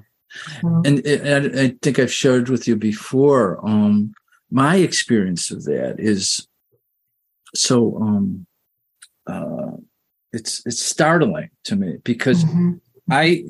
Mm-hmm. 0.61 0.81
And, 0.85 1.05
and, 1.07 1.59
I 1.59 1.75
think 1.81 1.97
I've 1.97 2.13
shared 2.13 2.49
with 2.49 2.67
you 2.67 2.75
before. 2.75 3.59
Um, 3.67 4.13
my 4.51 4.75
experience 4.75 5.49
of 5.49 5.63
that 5.63 5.95
is 5.97 6.47
so 7.55 7.97
um, 7.97 8.45
uh, 9.25 9.71
it's 10.31 10.61
it's 10.65 10.83
startling 10.83 11.49
to 11.65 11.75
me 11.75 11.97
because 12.03 12.43
mm-hmm. 12.43 12.73
I 13.09 13.43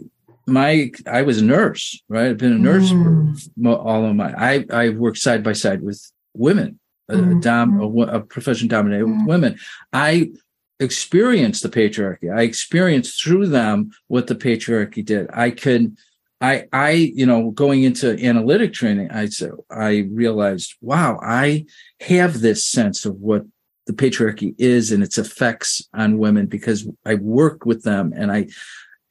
my 0.49 0.91
I 1.05 1.21
was 1.21 1.39
a 1.39 1.45
nurse, 1.45 2.01
right? 2.09 2.27
I've 2.27 2.37
been 2.37 2.53
a 2.53 2.57
nurse 2.57 2.91
mm. 2.91 3.39
for 3.61 3.77
all 3.77 4.05
of 4.05 4.15
my. 4.15 4.33
I 4.37 4.65
I 4.71 4.89
worked 4.89 5.17
side 5.17 5.43
by 5.43 5.53
side 5.53 5.81
with 5.81 6.01
women, 6.33 6.79
mm-hmm. 7.09 7.37
a, 7.37 7.41
dom, 7.41 7.79
a, 7.81 7.87
a 7.87 8.19
profession 8.21 8.67
dominated 8.67 9.05
with 9.05 9.15
mm-hmm. 9.15 9.27
women. 9.27 9.59
I 9.93 10.31
experienced 10.79 11.63
the 11.63 11.69
patriarchy. 11.69 12.33
I 12.33 12.43
experienced 12.43 13.21
through 13.21 13.47
them 13.47 13.91
what 14.07 14.27
the 14.27 14.35
patriarchy 14.35 15.03
did. 15.03 15.27
I 15.33 15.51
could 15.51 15.95
I, 16.41 16.67
I, 16.71 16.91
you 16.91 17.25
know, 17.25 17.51
going 17.51 17.83
into 17.83 18.17
analytic 18.23 18.73
training, 18.73 19.11
I 19.11 19.25
said, 19.25 19.51
I 19.69 20.07
realized, 20.09 20.75
wow, 20.81 21.19
I 21.21 21.65
have 21.99 22.39
this 22.39 22.65
sense 22.65 23.05
of 23.05 23.15
what 23.15 23.43
the 23.87 23.93
patriarchy 23.93 24.55
is 24.57 24.91
and 24.91 25.03
its 25.03 25.17
effects 25.17 25.87
on 25.93 26.17
women 26.17 26.45
because 26.45 26.87
I 27.05 27.15
work 27.15 27.65
with 27.65 27.83
them 27.83 28.13
and 28.15 28.31
I, 28.31 28.47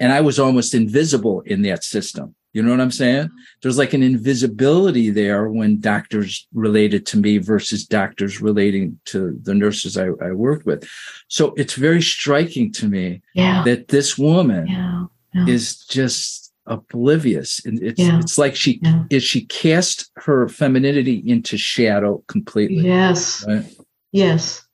and 0.00 0.12
I 0.12 0.20
was 0.20 0.38
almost 0.38 0.74
invisible 0.74 1.40
in 1.42 1.62
that 1.62 1.84
system. 1.84 2.34
You 2.52 2.62
know 2.62 2.70
what 2.70 2.80
I'm 2.80 2.90
saying? 2.90 3.26
Mm-hmm. 3.26 3.36
There's 3.62 3.78
like 3.78 3.92
an 3.92 4.02
invisibility 4.02 5.10
there 5.10 5.48
when 5.48 5.80
doctors 5.80 6.46
related 6.52 7.04
to 7.06 7.18
me 7.18 7.38
versus 7.38 7.86
doctors 7.86 8.40
relating 8.40 8.98
to 9.06 9.38
the 9.42 9.54
nurses 9.54 9.98
I, 9.98 10.08
I 10.22 10.32
worked 10.32 10.64
with. 10.64 10.88
So 11.28 11.52
it's 11.56 11.74
very 11.74 12.02
striking 12.02 12.72
to 12.72 12.88
me 12.88 13.22
yeah. 13.34 13.62
that 13.64 13.88
this 13.88 14.16
woman 14.16 14.66
yeah. 14.66 15.04
Yeah. 15.34 15.46
is 15.46 15.84
just 15.84 16.52
oblivious 16.68 17.64
and 17.64 17.82
it's 17.82 17.98
it's 17.98 18.36
like 18.36 18.54
she 18.54 18.78
is 19.08 19.22
she 19.22 19.46
cast 19.46 20.10
her 20.16 20.48
femininity 20.48 21.22
into 21.26 21.56
shadow 21.56 22.22
completely 22.28 22.86
yes 22.86 23.42
right? 23.48 23.64
yes 24.12 24.67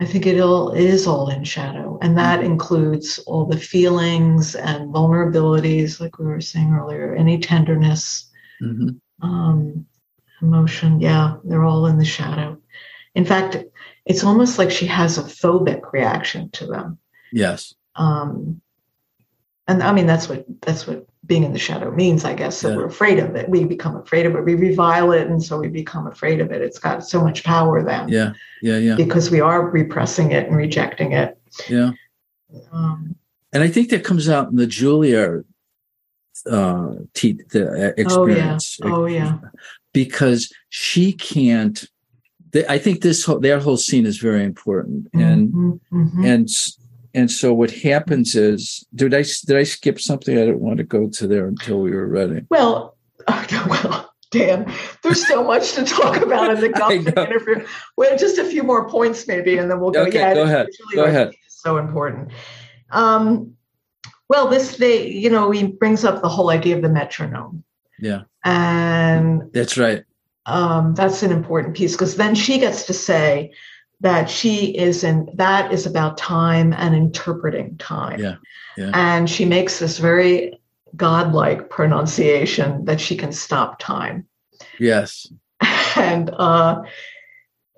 i 0.00 0.04
think 0.04 0.26
it 0.26 0.40
all 0.40 0.72
is 0.72 1.06
all 1.06 1.28
in 1.28 1.44
shadow 1.44 1.98
and 2.02 2.16
that 2.16 2.40
mm-hmm. 2.40 2.52
includes 2.52 3.18
all 3.20 3.44
the 3.44 3.58
feelings 3.58 4.54
and 4.54 4.92
vulnerabilities 4.92 6.00
like 6.00 6.18
we 6.18 6.26
were 6.26 6.40
saying 6.40 6.72
earlier 6.72 7.14
any 7.14 7.38
tenderness 7.38 8.30
mm-hmm. 8.62 8.90
um, 9.26 9.86
emotion 10.42 11.00
yeah 11.00 11.36
they're 11.44 11.64
all 11.64 11.86
in 11.86 11.98
the 11.98 12.04
shadow 12.04 12.58
in 13.14 13.24
fact 13.24 13.56
it's 14.04 14.22
almost 14.22 14.58
like 14.58 14.70
she 14.70 14.86
has 14.86 15.18
a 15.18 15.22
phobic 15.22 15.92
reaction 15.92 16.50
to 16.50 16.66
them 16.66 16.98
yes 17.32 17.74
um, 17.96 18.60
and 19.68 19.82
I 19.82 19.92
mean 19.92 20.06
that's 20.06 20.28
what 20.28 20.44
that's 20.60 20.86
what 20.86 21.06
being 21.26 21.42
in 21.42 21.52
the 21.52 21.58
shadow 21.58 21.90
means, 21.90 22.24
I 22.24 22.34
guess. 22.34 22.60
that 22.62 22.70
yeah. 22.70 22.76
we're 22.76 22.86
afraid 22.86 23.18
of 23.18 23.34
it. 23.34 23.48
We 23.48 23.64
become 23.64 23.96
afraid 23.96 24.26
of 24.26 24.34
it. 24.34 24.44
We 24.44 24.54
revile 24.54 25.12
it, 25.12 25.26
and 25.26 25.42
so 25.42 25.58
we 25.58 25.68
become 25.68 26.06
afraid 26.06 26.40
of 26.40 26.52
it. 26.52 26.62
It's 26.62 26.78
got 26.78 27.06
so 27.06 27.22
much 27.22 27.44
power 27.44 27.82
then. 27.82 28.08
Yeah, 28.08 28.32
yeah, 28.62 28.78
yeah. 28.78 28.96
Because 28.96 29.30
we 29.30 29.40
are 29.40 29.68
repressing 29.68 30.32
it 30.32 30.46
and 30.46 30.56
rejecting 30.56 31.12
it. 31.12 31.38
Yeah. 31.68 31.92
Um, 32.72 33.16
and 33.52 33.62
I 33.62 33.68
think 33.68 33.90
that 33.90 34.04
comes 34.04 34.28
out 34.28 34.50
in 34.50 34.56
the 34.56 34.66
Julia 34.66 35.42
uh, 36.50 36.94
te- 37.14 37.40
the 37.50 37.94
experience. 37.98 38.78
Oh 38.82 39.06
yeah. 39.06 39.32
Oh 39.32 39.40
yeah. 39.42 39.50
Because 39.92 40.52
she 40.68 41.12
can't. 41.12 41.84
I 42.68 42.78
think 42.78 43.02
this 43.02 43.24
whole 43.24 43.40
that 43.40 43.62
whole 43.62 43.76
scene 43.76 44.06
is 44.06 44.18
very 44.18 44.44
important, 44.44 45.08
and 45.12 45.48
mm-hmm, 45.48 46.02
mm-hmm. 46.02 46.24
and 46.24 46.48
and 47.16 47.30
so 47.30 47.54
what 47.54 47.70
happens 47.70 48.34
is, 48.34 48.86
did 48.94 49.14
I 49.14 49.24
did 49.46 49.56
I 49.56 49.62
skip 49.62 49.98
something? 49.98 50.36
I 50.36 50.42
didn't 50.42 50.60
want 50.60 50.76
to 50.76 50.84
go 50.84 51.08
to 51.08 51.26
there 51.26 51.48
until 51.48 51.80
we 51.80 51.90
were 51.90 52.06
ready. 52.06 52.42
Well, 52.50 52.94
well, 53.28 54.14
Dan, 54.30 54.70
there's 55.02 55.26
so 55.26 55.42
much 55.42 55.72
to 55.72 55.84
talk 55.84 56.18
about 56.18 56.50
in 56.50 56.60
the 56.60 56.68
Gopnik 56.78 57.16
interview. 57.16 57.66
Well, 57.96 58.18
just 58.18 58.36
a 58.36 58.44
few 58.44 58.62
more 58.62 58.86
points, 58.86 59.26
maybe, 59.26 59.56
and 59.56 59.70
then 59.70 59.80
we'll 59.80 59.92
go. 59.92 60.02
Okay, 60.02 60.18
yeah, 60.18 60.34
go 60.34 60.42
ahead. 60.42 60.68
Go 60.94 61.04
ahead. 61.04 61.32
So 61.48 61.78
important. 61.78 62.32
Um, 62.90 63.56
well, 64.28 64.48
this 64.48 64.76
they, 64.76 65.08
you 65.08 65.30
know, 65.30 65.50
he 65.50 65.68
brings 65.68 66.04
up 66.04 66.20
the 66.20 66.28
whole 66.28 66.50
idea 66.50 66.76
of 66.76 66.82
the 66.82 66.90
metronome. 66.90 67.64
Yeah, 67.98 68.24
and 68.44 69.50
that's 69.54 69.78
right. 69.78 70.04
Um, 70.44 70.94
that's 70.94 71.22
an 71.22 71.32
important 71.32 71.74
piece 71.76 71.92
because 71.92 72.16
then 72.16 72.34
she 72.34 72.58
gets 72.58 72.84
to 72.84 72.92
say, 72.92 73.54
that 74.00 74.28
she 74.28 74.76
is 74.76 75.04
in 75.04 75.28
that 75.34 75.72
is 75.72 75.86
about 75.86 76.18
time 76.18 76.72
and 76.74 76.94
interpreting 76.94 77.76
time. 77.78 78.20
Yeah. 78.20 78.36
yeah. 78.76 78.90
And 78.92 79.28
she 79.28 79.44
makes 79.44 79.78
this 79.78 79.98
very 79.98 80.60
godlike 80.96 81.70
pronunciation 81.70 82.84
that 82.84 83.00
she 83.00 83.16
can 83.16 83.32
stop 83.32 83.78
time. 83.78 84.26
Yes. 84.78 85.26
And 85.98 86.28
uh, 86.28 86.82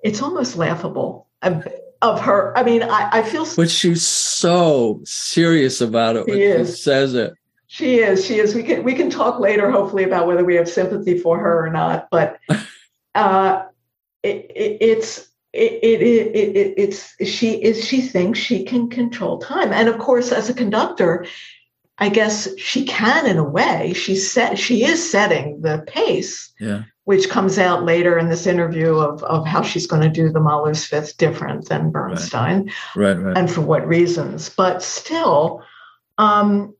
it's 0.03 0.21
almost 0.21 0.57
laughable 0.57 1.29
of 1.41 2.19
her. 2.21 2.57
I 2.57 2.63
mean, 2.63 2.83
I, 2.83 3.09
I 3.13 3.23
feel. 3.23 3.47
But 3.55 3.69
she's 3.69 4.05
so 4.05 4.99
serious 5.05 5.79
about 5.79 6.17
it. 6.17 6.25
She, 6.27 6.41
is. 6.41 6.69
she 6.69 6.81
says 6.81 7.15
it. 7.15 7.33
She 7.67 7.99
is. 7.99 8.25
She 8.25 8.39
is. 8.39 8.53
We 8.53 8.63
can 8.63 8.83
we 8.83 8.93
can 8.93 9.09
talk 9.09 9.39
later, 9.39 9.71
hopefully, 9.71 10.03
about 10.03 10.27
whether 10.27 10.43
we 10.43 10.55
have 10.55 10.67
sympathy 10.67 11.17
for 11.17 11.39
her 11.39 11.65
or 11.65 11.69
not. 11.69 12.09
But 12.11 12.39
uh, 13.15 13.63
it, 14.21 14.51
it, 14.53 14.77
it's 14.81 15.28
it, 15.51 15.83
it, 15.83 16.01
it, 16.01 16.55
it, 16.55 16.73
it's 16.77 17.15
she 17.27 17.61
is 17.63 17.83
she 17.83 18.01
thinks 18.01 18.39
she 18.39 18.63
can 18.63 18.89
control 18.89 19.39
time. 19.39 19.73
And 19.73 19.89
of 19.89 19.97
course 19.97 20.31
as 20.31 20.49
a 20.49 20.53
conductor 20.53 21.25
i 21.97 22.07
guess 22.07 22.47
she 22.57 22.85
can 22.85 23.25
in 23.25 23.37
a 23.37 23.43
way. 23.43 23.93
She 23.93 24.15
set 24.15 24.59
she 24.59 24.85
is 24.85 25.11
setting 25.11 25.61
the 25.61 25.83
pace 25.87 26.53
yeah. 26.59 26.83
which 27.05 27.29
comes 27.29 27.57
out 27.57 27.83
later 27.83 28.17
in 28.17 28.29
this 28.29 28.45
interview 28.45 28.95
of, 28.95 29.23
of 29.23 29.45
how 29.45 29.63
she's 29.63 29.87
going 29.87 30.03
to 30.03 30.09
do 30.09 30.31
the 30.31 30.39
mahler's 30.39 30.85
fifth 30.85 31.17
different 31.17 31.67
than 31.67 31.91
bernstein. 31.91 32.71
Right. 32.95 33.17
right 33.17 33.17
right. 33.17 33.37
And 33.37 33.49
for 33.49 33.61
what 33.61 33.87
reasons. 33.87 34.49
But 34.49 34.83
still 34.83 35.63
um 36.19 36.75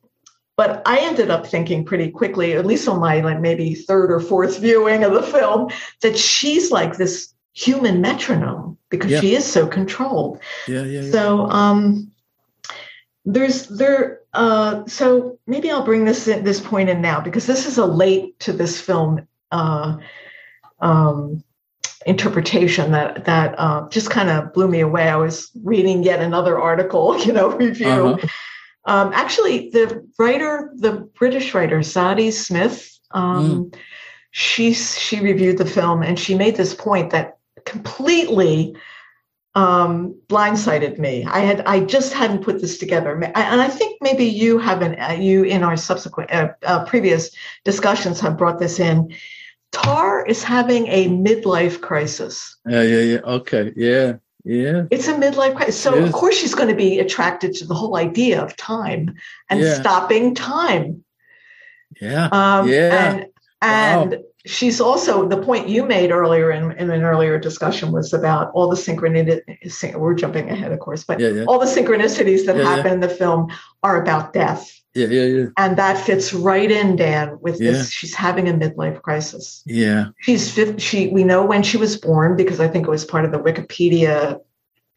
but 0.57 0.81
I 0.85 0.99
ended 0.99 1.31
up 1.31 1.47
thinking 1.47 1.85
pretty 1.85 2.11
quickly, 2.11 2.51
at 2.51 2.65
least 2.65 2.85
on 2.89 2.99
my 2.99 3.21
like 3.21 3.39
maybe 3.39 3.75
third 3.75 4.11
or 4.11 4.19
fourth 4.19 4.59
viewing 4.59 5.05
of 5.05 5.13
the 5.13 5.23
film, 5.23 5.69
that 6.01 6.17
she's 6.17 6.69
like 6.69 6.97
this 6.97 7.33
human 7.53 8.01
metronome 8.01 8.77
because 8.89 9.11
yeah. 9.11 9.21
she 9.21 9.35
is 9.35 9.45
so 9.45 9.67
controlled. 9.67 10.39
Yeah, 10.67 10.83
yeah. 10.83 11.01
yeah. 11.01 11.11
So 11.11 11.49
um, 11.49 12.11
there's 13.25 13.67
there. 13.67 14.19
Uh, 14.33 14.85
so 14.85 15.39
maybe 15.47 15.71
I'll 15.71 15.85
bring 15.85 16.05
this 16.05 16.27
in, 16.27 16.43
this 16.43 16.59
point 16.59 16.89
in 16.89 17.01
now 17.01 17.19
because 17.19 17.47
this 17.47 17.65
is 17.65 17.77
a 17.77 17.85
late 17.85 18.39
to 18.41 18.53
this 18.53 18.79
film 18.79 19.27
uh, 19.51 19.97
um, 20.79 21.43
interpretation 22.05 22.91
that 22.91 23.25
that 23.25 23.55
uh, 23.57 23.87
just 23.89 24.09
kind 24.09 24.29
of 24.29 24.53
blew 24.53 24.67
me 24.67 24.81
away. 24.81 25.09
I 25.09 25.15
was 25.15 25.51
reading 25.63 26.03
yet 26.03 26.21
another 26.21 26.59
article, 26.59 27.19
you 27.25 27.33
know, 27.33 27.49
review. 27.49 27.87
Uh-huh. 27.87 28.27
Um, 28.85 29.11
actually, 29.13 29.69
the 29.69 30.07
writer, 30.17 30.71
the 30.75 30.93
British 30.93 31.53
writer 31.53 31.79
Zadie 31.79 32.33
Smith, 32.33 32.97
um, 33.11 33.65
mm. 33.65 33.75
she 34.31 34.73
she 34.73 35.19
reviewed 35.19 35.57
the 35.57 35.65
film 35.65 36.01
and 36.01 36.17
she 36.17 36.33
made 36.33 36.55
this 36.55 36.73
point 36.73 37.11
that 37.11 37.38
completely 37.65 38.75
um, 39.55 40.15
blindsided 40.27 40.99
me. 40.99 41.25
I 41.25 41.39
had 41.39 41.61
I 41.61 41.81
just 41.81 42.13
hadn't 42.13 42.43
put 42.43 42.61
this 42.61 42.77
together, 42.77 43.11
and 43.13 43.61
I 43.61 43.67
think 43.67 44.01
maybe 44.01 44.25
you 44.25 44.59
haven't. 44.59 44.99
Uh, 44.99 45.13
you 45.13 45.43
in 45.43 45.63
our 45.63 45.75
subsequent 45.75 46.31
uh, 46.31 46.53
uh, 46.63 46.85
previous 46.85 47.31
discussions 47.65 48.19
have 48.19 48.37
brought 48.37 48.59
this 48.59 48.79
in. 48.79 49.13
Tár 49.71 50.27
is 50.27 50.43
having 50.43 50.87
a 50.87 51.07
midlife 51.07 51.81
crisis. 51.81 52.57
Yeah, 52.65 52.81
yeah, 52.81 53.01
yeah. 53.01 53.19
Okay, 53.23 53.73
yeah, 53.75 54.13
yeah. 54.43 54.83
It's 54.91 55.07
a 55.07 55.13
midlife 55.13 55.55
crisis. 55.55 55.79
So 55.79 55.93
of 55.95 56.11
course 56.11 56.35
she's 56.35 56.55
going 56.55 56.69
to 56.69 56.75
be 56.75 56.99
attracted 56.99 57.53
to 57.55 57.65
the 57.65 57.75
whole 57.75 57.97
idea 57.97 58.41
of 58.41 58.55
time 58.55 59.15
and 59.49 59.59
yeah. 59.59 59.73
stopping 59.73 60.35
time. 60.35 61.03
Yeah. 61.99 62.29
Um, 62.31 62.67
yeah. 62.69 63.13
And 63.13 63.25
and 63.61 64.11
wow 64.11 64.23
she's 64.45 64.79
also 64.79 65.27
the 65.27 65.41
point 65.41 65.67
you 65.67 65.85
made 65.85 66.11
earlier 66.11 66.51
in, 66.51 66.71
in 66.73 66.89
an 66.89 67.03
earlier 67.03 67.37
discussion 67.37 67.91
was 67.91 68.13
about 68.13 68.51
all 68.53 68.69
the 68.69 68.75
synchronicities. 68.75 69.95
We're 69.97 70.13
jumping 70.13 70.49
ahead, 70.49 70.71
of 70.71 70.79
course, 70.79 71.03
but 71.03 71.19
yeah, 71.19 71.29
yeah. 71.29 71.45
all 71.45 71.59
the 71.59 71.65
synchronicities 71.65 72.45
that 72.45 72.55
yeah, 72.55 72.63
happen 72.63 72.93
in 72.93 72.99
the 72.99 73.09
film 73.09 73.51
are 73.83 74.01
about 74.01 74.33
death. 74.33 74.71
Yeah, 74.95 75.07
yeah, 75.07 75.23
yeah. 75.23 75.45
And 75.57 75.77
that 75.77 76.03
fits 76.03 76.33
right 76.33 76.69
in, 76.69 76.95
Dan, 76.95 77.37
with 77.41 77.59
this. 77.59 77.91
She's 77.91 78.15
having 78.15 78.49
a 78.49 78.53
midlife 78.53 79.01
crisis. 79.01 79.61
Yeah. 79.65 80.07
She's 80.21 80.57
she. 80.77 81.09
We 81.09 81.23
know 81.23 81.45
when 81.45 81.61
she 81.61 81.77
was 81.77 81.95
born 81.95 82.35
because 82.35 82.59
I 82.59 82.67
think 82.67 82.87
it 82.87 82.89
was 82.89 83.05
part 83.05 83.23
of 83.23 83.31
the 83.31 83.39
Wikipedia 83.39 84.39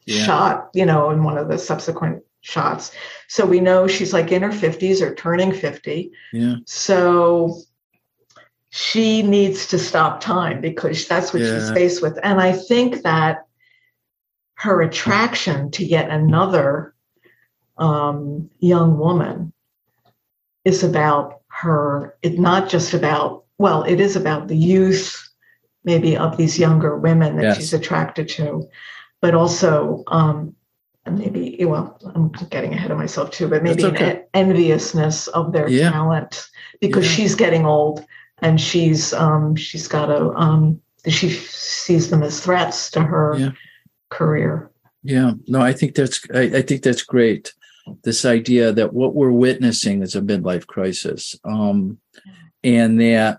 shot. 0.08 0.70
You 0.72 0.86
know, 0.86 1.10
in 1.10 1.22
one 1.24 1.36
of 1.36 1.48
the 1.48 1.58
subsequent 1.58 2.22
shots. 2.40 2.90
So 3.28 3.44
we 3.44 3.60
know 3.60 3.86
she's 3.86 4.14
like 4.14 4.32
in 4.32 4.42
her 4.42 4.50
fifties 4.50 5.02
or 5.02 5.14
turning 5.14 5.52
fifty. 5.52 6.10
Yeah. 6.32 6.56
So 6.64 7.60
she 8.74 9.22
needs 9.22 9.66
to 9.66 9.78
stop 9.78 10.22
time 10.22 10.58
because 10.62 11.06
that's 11.06 11.34
what 11.34 11.42
yeah. 11.42 11.58
she's 11.58 11.70
faced 11.72 12.00
with. 12.00 12.18
And 12.22 12.40
I 12.40 12.52
think 12.52 13.02
that 13.02 13.44
her 14.54 14.80
attraction 14.80 15.70
to 15.72 15.84
yet 15.84 16.08
another 16.08 16.94
um, 17.76 18.48
young 18.60 18.96
woman 18.96 19.52
is 20.64 20.82
about 20.82 21.42
her, 21.48 22.16
it's 22.22 22.38
not 22.38 22.70
just 22.70 22.94
about, 22.94 23.44
well, 23.58 23.82
it 23.82 24.00
is 24.00 24.16
about 24.16 24.48
the 24.48 24.56
youth, 24.56 25.22
maybe 25.84 26.16
of 26.16 26.38
these 26.38 26.58
younger 26.58 26.96
women 26.96 27.36
that 27.36 27.42
yes. 27.42 27.56
she's 27.58 27.74
attracted 27.74 28.26
to, 28.30 28.66
but 29.20 29.34
also 29.34 30.02
um, 30.06 30.56
maybe, 31.10 31.62
well, 31.66 31.98
I'm 32.14 32.30
getting 32.48 32.72
ahead 32.72 32.90
of 32.90 32.96
myself 32.96 33.30
too, 33.32 33.48
but 33.48 33.62
maybe 33.62 33.84
okay. 33.84 34.12
an 34.12 34.24
enviousness 34.32 35.26
of 35.28 35.52
their 35.52 35.68
yeah. 35.68 35.90
talent 35.90 36.48
because 36.80 37.04
yeah. 37.04 37.16
she's 37.16 37.34
getting 37.34 37.66
old 37.66 38.02
and 38.42 38.60
she's 38.60 39.12
um, 39.14 39.56
she's 39.56 39.88
got 39.88 40.10
a 40.10 40.30
um, 40.32 40.80
she 41.08 41.30
sees 41.30 42.10
them 42.10 42.22
as 42.22 42.40
threats 42.40 42.90
to 42.90 43.00
her 43.00 43.36
yeah. 43.38 43.50
career. 44.10 44.70
Yeah, 45.02 45.32
no, 45.46 45.60
I 45.60 45.72
think 45.72 45.94
that's 45.94 46.20
I, 46.34 46.42
I, 46.42 46.62
think 46.62 46.82
that's 46.82 47.02
great. 47.02 47.54
This 48.04 48.24
idea 48.24 48.72
that 48.72 48.92
what 48.92 49.14
we're 49.14 49.32
witnessing 49.32 50.02
is 50.02 50.14
a 50.14 50.20
midlife 50.20 50.66
crisis, 50.66 51.36
um, 51.44 51.98
and 52.62 53.00
that 53.00 53.38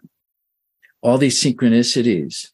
all 1.01 1.17
these 1.17 1.41
synchronicities. 1.41 2.49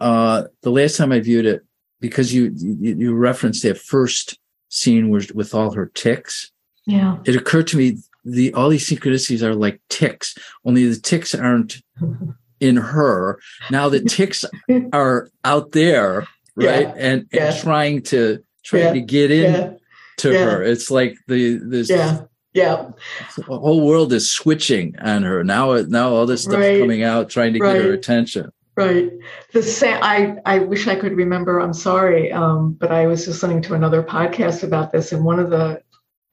Uh, 0.00 0.44
the 0.62 0.70
last 0.70 0.96
time 0.96 1.10
I 1.10 1.18
viewed 1.18 1.44
it, 1.44 1.62
because 2.00 2.32
you 2.32 2.52
you, 2.54 2.94
you 2.96 3.14
referenced 3.14 3.64
that 3.64 3.78
first 3.78 4.38
scene 4.68 5.08
with, 5.08 5.34
with 5.34 5.54
all 5.54 5.72
her 5.72 5.90
ticks. 5.94 6.52
Yeah, 6.86 7.18
it 7.24 7.36
occurred 7.36 7.66
to 7.68 7.76
me 7.76 7.98
the 8.30 8.52
all 8.54 8.68
these 8.68 8.88
synchronicities 8.88 9.42
are 9.42 9.54
like 9.54 9.80
ticks, 9.88 10.36
only 10.64 10.86
the 10.86 11.00
ticks 11.00 11.34
aren't 11.34 11.82
in 12.60 12.76
her. 12.76 13.40
Now 13.70 13.88
the 13.88 14.00
ticks 14.00 14.44
are 14.92 15.30
out 15.44 15.72
there, 15.72 16.26
right? 16.56 16.88
Yeah. 16.88 16.94
And, 16.96 17.26
yeah. 17.32 17.60
trying 17.60 18.02
to 18.04 18.42
trying 18.64 18.82
yeah. 18.84 18.92
to 18.92 19.00
get 19.00 19.30
in 19.30 19.78
to 20.18 20.32
her. 20.32 20.62
It's 20.62 20.90
like 20.90 21.16
the 21.26 21.58
this 21.58 21.90
yeah. 21.90 22.22
Yeah. 22.54 22.90
The 23.36 23.42
whole 23.44 23.86
world 23.86 24.12
is 24.12 24.30
switching 24.30 24.98
on 25.00 25.22
her. 25.22 25.44
Now 25.44 25.74
now 25.82 26.10
all 26.10 26.26
this 26.26 26.42
stuff 26.42 26.58
right. 26.58 26.80
coming 26.80 27.02
out 27.02 27.30
trying 27.30 27.52
to 27.54 27.60
right. 27.60 27.74
get 27.74 27.84
her 27.84 27.92
attention. 27.92 28.50
Right. 28.76 29.10
The 29.52 29.62
sa- 29.62 29.98
I 30.02 30.36
I 30.46 30.60
wish 30.60 30.86
I 30.86 30.94
could 30.94 31.16
remember. 31.16 31.60
I'm 31.60 31.74
sorry, 31.74 32.30
um, 32.32 32.74
but 32.74 32.92
I 32.92 33.06
was 33.08 33.26
listening 33.26 33.60
to 33.62 33.74
another 33.74 34.04
podcast 34.04 34.62
about 34.62 34.92
this, 34.92 35.10
and 35.10 35.24
one 35.24 35.40
of 35.40 35.50
the 35.50 35.82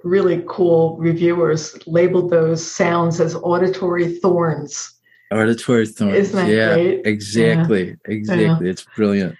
really 0.05 0.43
cool 0.47 0.95
reviewers 0.97 1.75
labeled 1.87 2.29
those 2.29 2.65
sounds 2.65 3.19
as 3.19 3.35
auditory 3.35 4.15
thorns. 4.19 4.93
Auditory 5.33 5.87
thorns. 5.87 6.15
Isn't 6.15 6.35
that 6.35 6.49
yeah, 6.49 6.73
great? 6.75 7.01
Exactly. 7.05 7.87
Yeah. 7.87 7.93
Exactly. 8.05 8.45
Yeah. 8.45 8.59
It's 8.61 8.85
brilliant. 8.95 9.35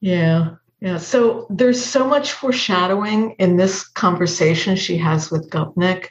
Yeah. 0.00 0.50
Yeah. 0.80 0.98
So 0.98 1.46
there's 1.48 1.82
so 1.82 2.06
much 2.06 2.32
foreshadowing 2.32 3.32
in 3.38 3.56
this 3.56 3.88
conversation 3.88 4.76
she 4.76 4.98
has 4.98 5.30
with 5.30 5.48
Gopnik 5.50 6.08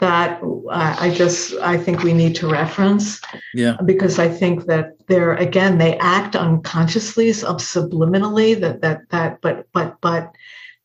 that 0.00 0.42
uh, 0.42 0.96
I 0.98 1.10
just 1.14 1.54
I 1.54 1.76
think 1.76 2.02
we 2.02 2.12
need 2.12 2.34
to 2.36 2.48
reference. 2.48 3.20
Yeah. 3.54 3.76
Because 3.84 4.18
I 4.18 4.28
think 4.28 4.66
that 4.66 4.94
they're 5.06 5.34
again 5.34 5.78
they 5.78 5.96
act 5.98 6.36
unconsciously, 6.36 7.30
subliminally 7.30 8.60
that 8.60 8.82
that 8.82 9.08
that 9.10 9.40
but 9.40 9.66
but 9.72 9.96
but 10.00 10.34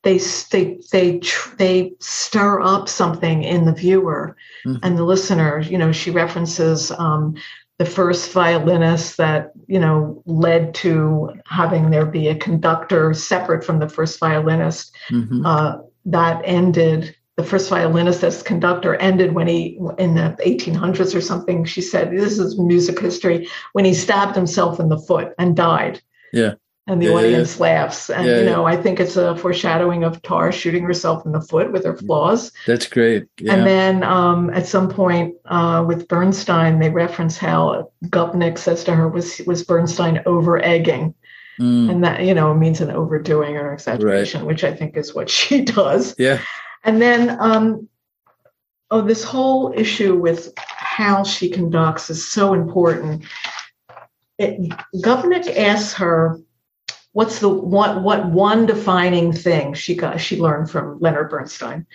they 0.06 0.20
they 0.52 0.80
they 0.92 1.20
they 1.58 1.92
stir 2.00 2.62
up 2.62 2.88
something 2.88 3.44
in 3.44 3.66
the 3.66 3.74
viewer 3.74 4.38
mm-hmm. 4.66 4.78
and 4.84 4.98
the 4.98 5.04
listener. 5.04 5.60
You 5.60 5.80
know, 5.80 5.92
she 5.92 6.12
references 6.12 6.92
um, 6.92 7.36
the 7.80 7.86
first 7.86 8.32
violinist 8.32 9.18
that 9.18 9.52
you 9.68 9.80
know 9.80 10.22
led 10.26 10.76
to 10.76 11.34
having 11.48 11.90
there 11.90 12.06
be 12.06 12.28
a 12.28 12.36
conductor 12.36 13.14
separate 13.14 13.66
from 13.66 13.80
the 13.80 13.90
first 13.90 14.20
violinist. 14.20 14.96
Mm-hmm. 15.10 15.46
Uh, 15.46 15.78
that 16.06 16.42
ended. 16.46 17.16
The 17.38 17.44
first 17.44 17.70
violinist 17.70 18.24
as 18.24 18.42
conductor 18.42 18.96
ended 18.96 19.34
when 19.34 19.48
he, 19.48 19.78
in 19.98 20.16
the 20.16 20.38
1800s 20.46 21.14
or 21.14 21.20
something, 21.20 21.66
she 21.66 21.82
said, 21.82 22.12
this 22.12 22.40
is 22.40 22.58
music 22.58 22.98
history, 22.98 23.50
when 23.74 23.84
he 23.84 23.94
stabbed 23.94 24.38
himself 24.38 24.80
in 24.80 24.88
the 24.88 24.98
foot 24.98 25.34
and 25.38 25.54
died. 25.54 26.02
Yeah 26.32 26.54
and 26.88 27.02
the 27.02 27.08
yeah, 27.08 27.14
audience 27.14 27.56
yeah. 27.56 27.64
laughs. 27.64 28.10
And 28.10 28.28
yeah, 28.28 28.40
you 28.40 28.46
know, 28.46 28.66
I 28.66 28.78
think 28.78 29.00
it's 29.00 29.16
a 29.16 29.36
foreshadowing 29.38 30.04
of 30.04 30.22
Tár 30.22 30.54
shooting 30.54 30.84
herself 30.84 31.26
in 31.26 31.32
the 31.32 31.42
foot 31.42 31.72
with 31.72 31.84
her 31.84 31.96
flaws. 31.96 32.52
That's 32.68 32.88
great. 32.88 33.28
And 33.48 33.66
then 33.66 34.04
um, 34.04 34.52
at 34.52 34.68
some 34.68 34.90
point 34.90 35.36
uh, 35.46 35.84
with 35.88 36.08
Bernstein, 36.08 36.80
they 36.80 36.90
reference 36.90 37.38
how 37.38 37.92
Gopnik 38.06 38.58
says 38.58 38.84
to 38.84 38.96
her, 38.96 39.08
"Was 39.08 39.42
was 39.48 39.64
Bernstein 39.64 40.22
over 40.26 40.62
egging?" 40.64 41.16
Mm. 41.60 41.90
And 41.90 42.04
that 42.04 42.24
you 42.24 42.34
know 42.34 42.54
means 42.54 42.82
an 42.82 42.92
overdoing 42.92 43.56
or 43.56 43.74
exaggeration, 43.74 44.42
right. 44.42 44.48
which 44.48 44.64
I 44.64 44.74
think 44.74 44.96
is 44.96 45.16
what 45.16 45.30
she 45.38 45.62
does. 45.62 46.14
Yeah. 46.20 46.40
And 46.84 47.02
then 47.02 47.36
um, 47.40 47.90
oh, 48.92 49.02
this 49.02 49.24
whole 49.24 49.74
issue 49.76 50.16
with 50.16 50.54
how 50.58 51.24
she 51.24 51.50
conducts 51.50 52.12
is 52.12 52.26
so 52.26 52.54
important. 52.54 53.26
It, 54.38 54.72
Gopnik 54.98 55.56
asks 55.58 55.94
her 55.94 56.40
what's 57.16 57.40
the 57.40 57.48
what 57.48 58.04
what 58.04 58.26
one 58.26 58.66
defining 58.66 59.32
thing 59.32 59.74
she 59.74 59.96
got 59.96 60.20
she 60.20 60.38
learned 60.38 60.70
from 60.70 61.00
Leonard 61.00 61.30
Bernstein. 61.30 61.86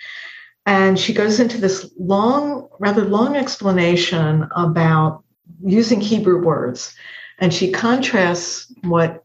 And 0.65 0.99
she 0.99 1.13
goes 1.13 1.41
into 1.41 1.59
this 1.59 1.91
long, 1.99 2.69
rather 2.79 3.05
long 3.05 3.37
explanation 3.37 4.49
about 4.57 5.23
using 5.63 6.01
Hebrew 6.01 6.43
words. 6.43 6.95
And 7.39 7.53
she 7.53 7.71
contrasts 7.71 8.73
what 8.83 9.25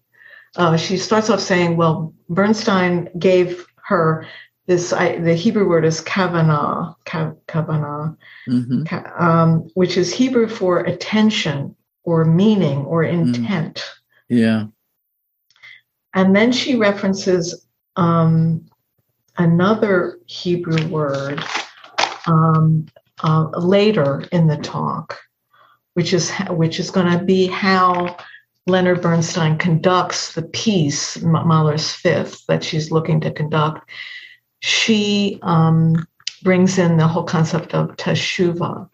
uh, 0.57 0.75
she 0.75 0.97
starts 0.97 1.29
off 1.29 1.39
saying, 1.39 1.77
well, 1.77 2.13
Bernstein 2.27 3.09
gave 3.17 3.65
her 3.85 4.27
this, 4.67 4.91
I, 4.91 5.17
the 5.19 5.35
Hebrew 5.35 5.69
word 5.69 5.85
is 5.85 6.01
kavanah, 6.01 6.95
kavanah, 7.05 8.17
mm-hmm. 8.49 9.21
um, 9.21 9.69
which 9.75 9.95
is 9.95 10.13
Hebrew 10.13 10.49
for 10.49 10.79
attention 10.79 11.75
or 12.03 12.25
meaning 12.25 12.79
or 12.79 13.03
intent. 13.03 13.75
Mm. 13.75 14.39
Yeah. 14.39 14.65
And 16.15 16.35
then 16.35 16.51
she 16.51 16.75
references 16.75 17.67
um, 17.97 18.65
another 19.37 20.17
Hebrew 20.25 20.87
word 20.87 21.43
um, 22.25 22.87
uh, 23.21 23.49
later 23.57 24.23
in 24.31 24.47
the 24.47 24.57
talk, 24.57 25.19
which 25.93 26.13
is 26.13 26.31
which 26.49 26.79
is 26.79 26.89
going 26.89 27.11
to 27.17 27.23
be 27.23 27.47
how 27.47 28.17
Leonard 28.65 29.01
Bernstein 29.01 29.57
conducts 29.57 30.33
the 30.33 30.41
piece, 30.41 31.21
Mahler's 31.21 31.91
Fifth, 31.91 32.45
that 32.47 32.63
she's 32.63 32.91
looking 32.91 33.19
to 33.21 33.31
conduct. 33.31 33.89
She 34.61 35.37
um, 35.43 36.07
brings 36.43 36.77
in 36.77 36.97
the 36.97 37.07
whole 37.07 37.23
concept 37.23 37.73
of 37.73 37.95
teshuva, 37.97 38.89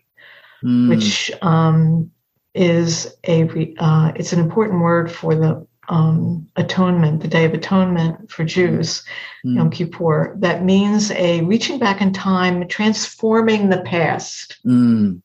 mm. 0.63 0.89
which 0.89 1.32
um, 1.43 2.11
is 2.53 3.15
a 3.28 3.43
uh, 3.78 4.11
it's 4.15 4.34
an 4.34 4.39
important 4.39 4.82
word 4.82 5.11
for 5.11 5.36
the 5.36 5.65
um, 5.91 6.47
atonement, 6.55 7.21
the 7.21 7.27
Day 7.27 7.43
of 7.43 7.53
Atonement 7.53 8.31
for 8.31 8.45
Jews, 8.45 9.03
mm. 9.45 9.55
Yom 9.57 9.69
Kippur, 9.69 10.33
that 10.39 10.63
means 10.63 11.11
a 11.11 11.41
reaching 11.41 11.79
back 11.79 12.01
in 12.01 12.13
time, 12.13 12.65
transforming 12.69 13.69
the 13.69 13.81
past. 13.81 14.57
Mm. 14.65 15.21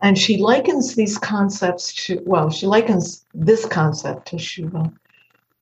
And 0.00 0.18
she 0.18 0.38
likens 0.38 0.94
these 0.94 1.18
concepts 1.18 1.92
to, 2.06 2.22
well, 2.24 2.48
she 2.48 2.66
likens 2.66 3.26
this 3.34 3.66
concept 3.66 4.32
teshuva 4.32 4.90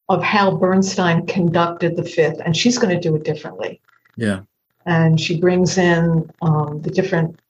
of 0.09 0.23
how 0.23 0.57
Bernstein 0.57 1.27
conducted 1.27 1.97
the 1.97 2.05
fifth, 2.05 2.41
and 2.45 2.57
she's 2.57 2.79
going 2.79 2.95
to 2.95 3.01
do 3.01 3.17
it 3.17 3.25
differently. 3.25 3.81
Yeah. 4.17 4.43
And 4.87 5.21
she 5.21 5.41
brings 5.41 5.77
in 5.77 6.31
um, 6.41 6.81
the 6.83 6.91
different 6.91 7.41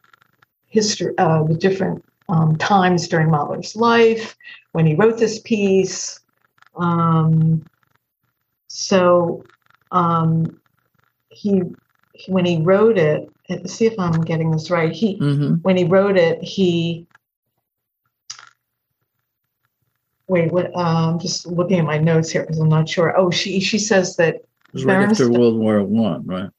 history, 0.67 1.13
uh, 1.19 1.43
the 1.45 1.55
different 1.55 2.03
um, 2.31 2.57
times 2.57 3.07
during 3.07 3.31
Mahler's 3.31 3.77
life 3.77 4.35
when 4.73 4.87
he 4.87 4.95
wrote 4.95 5.19
this 5.19 5.41
piece. 5.41 6.21
Um, 6.79 7.65
so 8.69 9.45
um, 9.91 10.61
he, 11.31 11.63
when 12.29 12.45
he 12.45 12.61
wrote 12.61 12.99
it, 12.99 13.29
see 13.67 13.87
if 13.87 13.99
I'm 13.99 14.21
getting 14.21 14.51
this 14.51 14.71
right. 14.71 14.93
He, 14.93 15.19
mm-hmm. 15.19 15.55
when 15.57 15.77
he 15.77 15.85
wrote 15.85 16.17
it, 16.17 16.43
he 16.43 17.07
wait, 20.29 20.53
what? 20.53 20.77
I'm 20.77 21.19
just 21.19 21.47
looking 21.47 21.79
at 21.79 21.85
my 21.85 21.99
notes 21.99 22.31
here 22.31 22.43
because 22.43 22.59
I'm 22.59 22.69
not 22.69 22.89
sure. 22.89 23.17
Oh, 23.17 23.31
she 23.31 23.59
she 23.61 23.79
says 23.79 24.17
that 24.17 24.37
it 24.37 24.49
was 24.73 24.85
right 24.85 25.09
after 25.09 25.31
World 25.31 25.57
War 25.57 25.83
One, 25.83 26.25
right? 26.27 26.51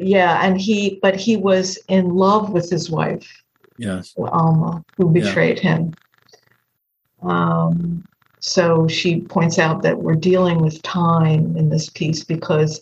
Yeah, 0.00 0.44
and 0.44 0.60
he, 0.60 0.98
but 1.00 1.16
he 1.16 1.36
was 1.36 1.78
in 1.88 2.14
love 2.14 2.50
with 2.50 2.68
his 2.68 2.90
wife. 2.90 3.42
Yes, 3.78 4.12
Alma, 4.18 4.84
who 4.96 5.10
betrayed 5.10 5.58
yeah. 5.62 5.76
him. 5.76 5.94
Um, 7.22 8.04
so 8.40 8.88
she 8.88 9.20
points 9.20 9.58
out 9.58 9.82
that 9.82 10.02
we're 10.02 10.14
dealing 10.14 10.58
with 10.58 10.82
time 10.82 11.56
in 11.56 11.68
this 11.68 11.88
piece 11.88 12.24
because 12.24 12.80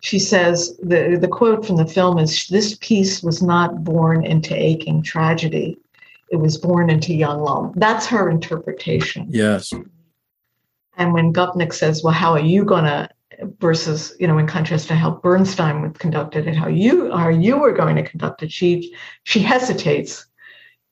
she 0.00 0.18
says 0.18 0.76
the 0.82 1.16
the 1.20 1.28
quote 1.28 1.64
from 1.64 1.76
the 1.76 1.86
film 1.86 2.18
is 2.18 2.46
this 2.48 2.76
piece 2.80 3.22
was 3.22 3.42
not 3.42 3.84
born 3.84 4.24
into 4.24 4.54
aching 4.54 5.02
tragedy 5.02 5.78
it 6.30 6.36
was 6.36 6.58
born 6.58 6.90
into 6.90 7.14
young 7.14 7.40
love. 7.40 7.72
That's 7.76 8.06
her 8.06 8.28
interpretation. 8.28 9.26
Yes. 9.30 9.72
And 10.96 11.12
when 11.12 11.32
Gopnik 11.32 11.72
says, 11.72 12.02
well, 12.02 12.14
how 12.14 12.32
are 12.32 12.40
you 12.40 12.64
going 12.64 12.84
to, 12.84 13.08
versus, 13.60 14.14
you 14.18 14.26
know, 14.26 14.38
in 14.38 14.46
contrast 14.46 14.88
to 14.88 14.94
how 14.94 15.10
Bernstein 15.10 15.82
would 15.82 15.98
conducted 15.98 16.48
it, 16.48 16.56
how 16.56 16.68
you 16.68 17.12
are 17.12 17.30
you 17.30 17.58
were 17.58 17.72
going 17.72 17.96
to 17.96 18.02
conduct 18.02 18.42
it, 18.42 18.50
she, 18.50 18.94
she 19.24 19.40
hesitates 19.40 20.26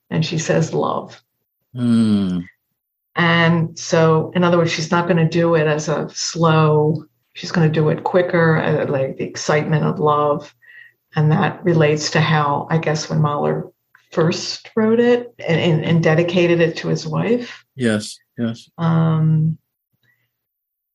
and 0.09 0.25
she 0.25 0.37
says 0.37 0.73
love. 0.73 1.21
Mm. 1.75 2.47
And 3.15 3.77
so, 3.77 4.31
in 4.35 4.43
other 4.43 4.57
words, 4.57 4.71
she's 4.71 4.91
not 4.91 5.07
going 5.07 5.17
to 5.17 5.27
do 5.27 5.55
it 5.55 5.67
as 5.67 5.87
a 5.87 6.09
slow, 6.09 7.05
she's 7.33 7.51
going 7.51 7.71
to 7.71 7.73
do 7.73 7.89
it 7.89 8.03
quicker, 8.03 8.57
uh, 8.57 8.87
like 8.87 9.17
the 9.17 9.23
excitement 9.23 9.85
of 9.85 9.99
love. 9.99 10.53
And 11.15 11.31
that 11.31 11.63
relates 11.63 12.09
to 12.11 12.21
how, 12.21 12.67
I 12.69 12.77
guess, 12.77 13.09
when 13.09 13.21
Mahler 13.21 13.71
first 14.11 14.69
wrote 14.75 14.99
it 14.99 15.33
and, 15.45 15.83
and 15.83 16.03
dedicated 16.03 16.59
it 16.59 16.77
to 16.77 16.89
his 16.89 17.07
wife. 17.07 17.65
Yes, 17.75 18.17
yes. 18.37 18.69
Um, 18.77 19.57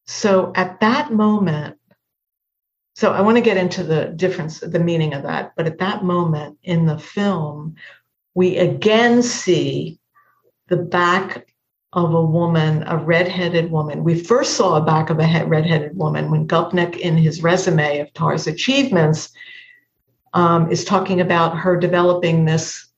so 0.07 0.53
at 0.55 0.81
that 0.81 1.12
moment, 1.12 1.77
so 2.95 3.12
I 3.12 3.23
want 3.23 3.39
to 3.39 3.43
get 3.43 3.57
into 3.57 3.83
the 3.83 4.07
difference, 4.07 4.61
the 4.61 4.79
meaning 4.79 5.14
of 5.14 5.23
that. 5.23 5.53
But 5.57 5.66
at 5.66 5.79
that 5.79 6.05
moment 6.05 6.59
in 6.62 6.85
the 6.85 6.99
film, 6.99 7.77
we 8.35 8.59
again 8.59 9.23
see 9.23 9.99
the 10.68 10.77
back 10.77 11.50
of 11.93 12.14
a 12.14 12.24
woman, 12.24 12.84
a 12.86 12.97
redheaded 12.97 13.70
woman. 13.70 14.05
We 14.05 14.22
first 14.22 14.55
saw 14.55 14.76
a 14.76 14.80
back 14.80 15.11
of 15.11 15.18
a 15.18 15.45
redheaded 15.45 15.97
woman 15.97 16.30
when 16.30 16.47
Gopnik, 16.47 16.97
in 16.97 17.16
his 17.16 17.43
resume 17.43 17.99
of 17.99 18.12
Tár's 18.14 18.47
achievements, 18.47 19.30
um, 20.32 20.70
is 20.70 20.84
talking 20.84 21.20
about 21.20 21.57
her 21.57 21.76
developing 21.76 22.45
this 22.45 22.88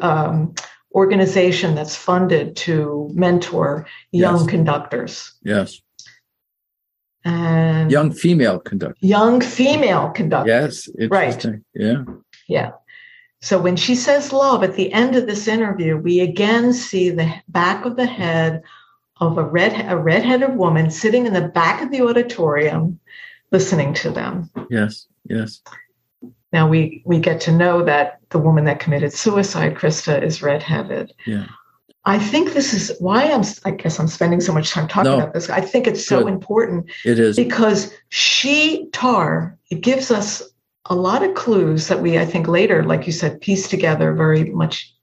um, 0.00 0.54
organization 0.94 1.74
that's 1.74 1.96
funded 1.96 2.54
to 2.56 3.10
mentor 3.12 3.86
young 4.12 4.38
yes. 4.38 4.46
conductors. 4.46 5.32
Yes. 5.42 5.80
And 7.24 7.90
young 7.90 8.12
female 8.12 8.60
conductors. 8.60 9.02
Young 9.02 9.40
female 9.40 10.10
conductors. 10.10 10.88
Yes. 10.96 11.10
Right. 11.10 11.44
Yeah. 11.74 12.04
Yeah. 12.48 12.70
So 13.42 13.60
when 13.60 13.76
she 13.76 13.94
says 13.94 14.32
love 14.32 14.62
at 14.62 14.76
the 14.76 14.92
end 14.92 15.14
of 15.14 15.26
this 15.26 15.46
interview, 15.46 15.96
we 15.96 16.20
again 16.20 16.72
see 16.72 17.10
the 17.10 17.32
back 17.48 17.84
of 17.84 17.96
the 17.96 18.06
head 18.06 18.62
of 19.18 19.38
a 19.38 19.42
red 19.42 19.90
a 19.90 19.96
redheaded 19.96 20.56
woman 20.56 20.90
sitting 20.90 21.26
in 21.26 21.32
the 21.32 21.48
back 21.48 21.82
of 21.82 21.90
the 21.90 22.02
auditorium 22.02 22.98
listening 23.52 23.94
to 23.94 24.10
them. 24.10 24.50
Yes. 24.70 25.06
Yes. 25.28 25.62
Now 26.52 26.68
we 26.68 27.02
we 27.04 27.18
get 27.18 27.40
to 27.42 27.52
know 27.52 27.84
that 27.84 28.20
the 28.30 28.38
woman 28.38 28.64
that 28.64 28.80
committed 28.80 29.12
suicide, 29.12 29.74
Krista, 29.74 30.22
is 30.22 30.42
redheaded. 30.42 31.12
Yeah. 31.26 31.46
I 32.04 32.20
think 32.20 32.52
this 32.52 32.72
is 32.72 32.96
why 33.00 33.30
I'm. 33.32 33.42
I 33.64 33.72
guess 33.72 33.98
I'm 33.98 34.06
spending 34.06 34.40
so 34.40 34.52
much 34.52 34.70
time 34.70 34.86
talking 34.86 35.10
no. 35.10 35.18
about 35.18 35.34
this. 35.34 35.50
I 35.50 35.60
think 35.60 35.86
it's 35.86 36.06
so 36.06 36.22
Good. 36.22 36.32
important. 36.32 36.90
It 37.04 37.18
is 37.18 37.36
because 37.36 37.92
she 38.10 38.88
tar 38.92 39.58
it 39.70 39.80
gives 39.80 40.10
us 40.10 40.42
a 40.88 40.94
lot 40.94 41.22
of 41.22 41.34
clues 41.34 41.88
that 41.88 42.00
we, 42.00 42.18
I 42.18 42.24
think, 42.24 42.48
later, 42.48 42.82
like 42.84 43.06
you 43.06 43.12
said, 43.12 43.40
piece 43.40 43.68
together 43.68 44.12
very 44.14 44.44
much 44.50 44.94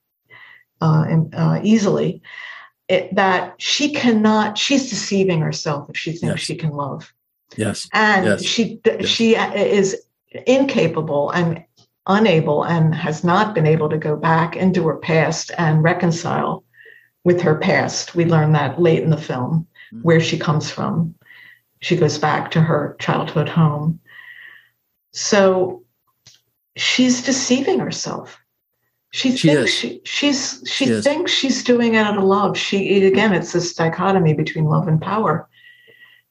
uh, 0.81 1.05
uh, 1.34 1.59
easily. 1.63 2.21
It, 2.89 3.15
that 3.15 3.55
she 3.59 3.93
cannot. 3.93 4.57
She's 4.57 4.89
deceiving 4.89 5.39
herself 5.39 5.89
if 5.89 5.97
she 5.97 6.11
thinks 6.11 6.23
yes. 6.23 6.39
she 6.39 6.55
can 6.55 6.71
love. 6.71 7.13
Yes. 7.55 7.88
And 7.93 8.25
yes. 8.25 8.43
she 8.43 8.81
yes. 8.86 9.07
she 9.07 9.36
is 9.36 10.03
incapable 10.47 11.31
and 11.31 11.63
unable 12.07 12.63
and 12.63 12.93
has 12.93 13.23
not 13.23 13.55
been 13.55 13.65
able 13.65 13.89
to 13.89 13.97
go 13.97 14.15
back 14.15 14.55
into 14.55 14.86
her 14.88 14.97
past 14.97 15.51
and 15.57 15.84
reconcile 15.84 16.63
with 17.23 17.41
her 17.41 17.55
past. 17.55 18.15
We 18.15 18.25
learn 18.25 18.51
that 18.51 18.81
late 18.81 19.03
in 19.03 19.09
the 19.09 19.17
film, 19.17 19.67
mm-hmm. 19.93 20.01
where 20.01 20.19
she 20.19 20.38
comes 20.38 20.69
from. 20.69 21.15
She 21.79 21.95
goes 21.95 22.17
back 22.17 22.51
to 22.51 22.61
her 22.61 22.95
childhood 22.99 23.49
home. 23.49 23.99
So 25.14 25.84
she's 26.76 27.24
deceiving 27.24 27.80
herself. 27.80 28.39
She, 29.11 29.38
she 29.38 29.47
thinks 29.49 29.72
she, 29.72 30.01
she's 30.05 30.64
she, 30.66 30.88
she 30.88 31.01
thinks 31.01 31.32
she's 31.32 31.64
doing 31.64 31.93
it 31.93 31.99
out 31.99 32.18
of 32.18 32.24
love. 32.24 32.57
She 32.57 33.05
again, 33.05 33.34
it's 33.34 33.53
this 33.53 33.76
dichotomy 33.76 34.34
between 34.34 34.66
love 34.66 34.88
and 34.88 34.99
power. 34.99 35.47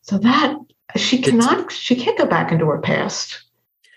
So 0.00 0.18
that 0.18 0.56
she 0.96 1.22
cannot, 1.22 1.60
it's, 1.60 1.74
she 1.76 1.94
can't 1.94 2.18
go 2.18 2.26
back 2.26 2.50
into 2.50 2.66
her 2.66 2.80
past. 2.80 3.44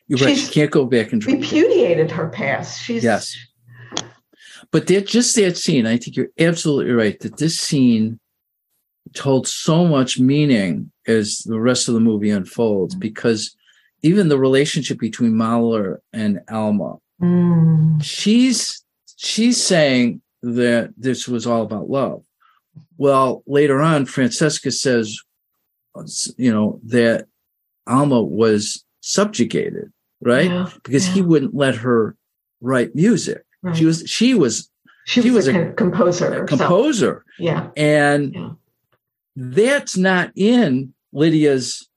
You're 0.08 0.20
right. 0.20 0.38
She 0.38 0.52
can't 0.52 0.70
go 0.70 0.86
back 0.86 1.12
and 1.12 1.26
repudiated 1.26 2.12
her 2.12 2.30
past. 2.30 2.82
She's 2.82 3.04
yes. 3.04 3.36
But 4.72 4.86
that 4.88 5.08
just 5.08 5.36
that 5.36 5.58
scene, 5.58 5.88
I 5.88 5.98
think 5.98 6.16
you're 6.16 6.30
absolutely 6.40 6.94
right 6.94 7.20
that 7.22 7.38
this 7.38 7.60
scene 7.60 8.20
told 9.16 9.48
so 9.48 9.86
much 9.86 10.20
meaning 10.20 10.92
as 11.08 11.40
the 11.40 11.60
rest 11.60 11.88
of 11.88 11.94
the 11.96 12.00
movie 12.00 12.30
unfolds 12.30 12.94
mm-hmm. 12.94 13.00
because 13.00 13.55
even 14.06 14.30
the 14.30 14.40
relationship 14.40 15.00
between 15.00 15.36
Mahler 15.36 16.02
and 16.14 16.42
Alma, 16.50 16.98
mm. 17.22 18.04
she's 18.04 18.84
she's 19.18 19.62
saying 19.62 20.22
that 20.42 20.94
this 20.98 21.28
was 21.28 21.48
all 21.48 21.64
about 21.64 21.90
love. 21.90 22.24
Well, 22.98 23.44
later 23.48 23.82
on, 23.82 24.06
Francesca 24.06 24.72
says, 24.72 25.18
you 26.38 26.52
know, 26.52 26.80
that 26.84 27.28
Alma 27.88 28.22
was 28.22 28.84
subjugated 29.02 29.92
right? 30.22 30.50
Yeah, 30.50 30.70
because 30.84 31.08
yeah. 31.08 31.14
he 31.14 31.22
wouldn't 31.22 31.56
let 31.56 31.76
her 31.76 32.16
write 32.62 32.96
music. 32.96 33.44
Right. 33.62 33.76
She 33.76 33.86
was 33.86 34.04
she 34.08 34.34
was 34.34 34.70
she, 35.06 35.22
she 35.22 35.32
was, 35.32 35.48
was, 35.48 35.56
a, 35.56 35.72
composer. 35.74 36.44
A 36.44 36.48
composer. 36.48 37.26
Yeah. 37.38 37.70
And 37.76 38.34
yeah. 38.34 38.50
that's 39.36 39.98
not 39.98 40.32
in 40.36 40.94
Lydia's 41.14 41.88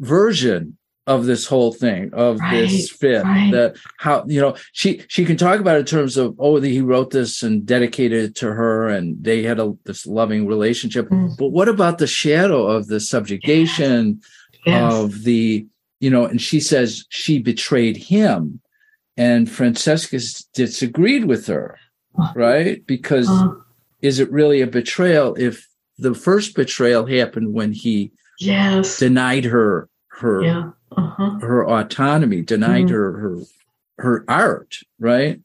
version 0.00 0.76
of 1.08 1.24
this 1.26 1.46
whole 1.46 1.72
thing 1.72 2.10
of 2.12 2.38
right, 2.38 2.68
this 2.68 2.90
fifth 2.90 3.24
right. 3.24 3.50
that 3.50 3.76
how 3.98 4.24
you 4.28 4.40
know 4.40 4.54
she 4.72 5.02
she 5.08 5.24
can 5.24 5.36
talk 5.36 5.58
about 5.58 5.76
it 5.76 5.80
in 5.80 5.86
terms 5.86 6.16
of 6.16 6.36
oh 6.38 6.60
he 6.60 6.80
wrote 6.80 7.10
this 7.10 7.42
and 7.42 7.66
dedicated 7.66 8.30
it 8.30 8.34
to 8.36 8.52
her 8.52 8.88
and 8.88 9.16
they 9.24 9.42
had 9.42 9.58
a 9.58 9.72
this 9.84 10.06
loving 10.06 10.46
relationship 10.46 11.08
mm. 11.08 11.36
but 11.36 11.48
what 11.48 11.68
about 11.68 11.98
the 11.98 12.06
shadow 12.06 12.66
of 12.66 12.86
the 12.86 13.00
subjugation 13.00 14.20
yes. 14.64 14.92
of 14.92 15.24
the 15.24 15.66
you 16.00 16.10
know, 16.10 16.24
and 16.24 16.40
she 16.40 16.60
says 16.60 17.04
she 17.08 17.38
betrayed 17.38 17.96
him. 17.96 18.60
And 19.16 19.50
Francesca 19.50 20.20
disagreed 20.54 21.24
with 21.24 21.48
her, 21.48 21.76
right? 22.36 22.86
Because 22.86 23.28
uh, 23.28 23.48
is 24.00 24.20
it 24.20 24.30
really 24.30 24.60
a 24.60 24.66
betrayal 24.66 25.34
if 25.34 25.66
the 25.98 26.14
first 26.14 26.54
betrayal 26.54 27.04
happened 27.04 27.52
when 27.52 27.72
he 27.72 28.12
yes 28.38 29.00
denied 29.00 29.44
her 29.44 29.88
her 30.06 30.44
yeah. 30.44 30.70
Uh-huh. 30.96 31.38
her 31.40 31.68
autonomy, 31.68 32.42
denied 32.42 32.86
mm-hmm. 32.86 32.94
her 32.94 33.18
her 33.18 33.38
her 33.98 34.24
art, 34.28 34.78
right? 34.98 35.40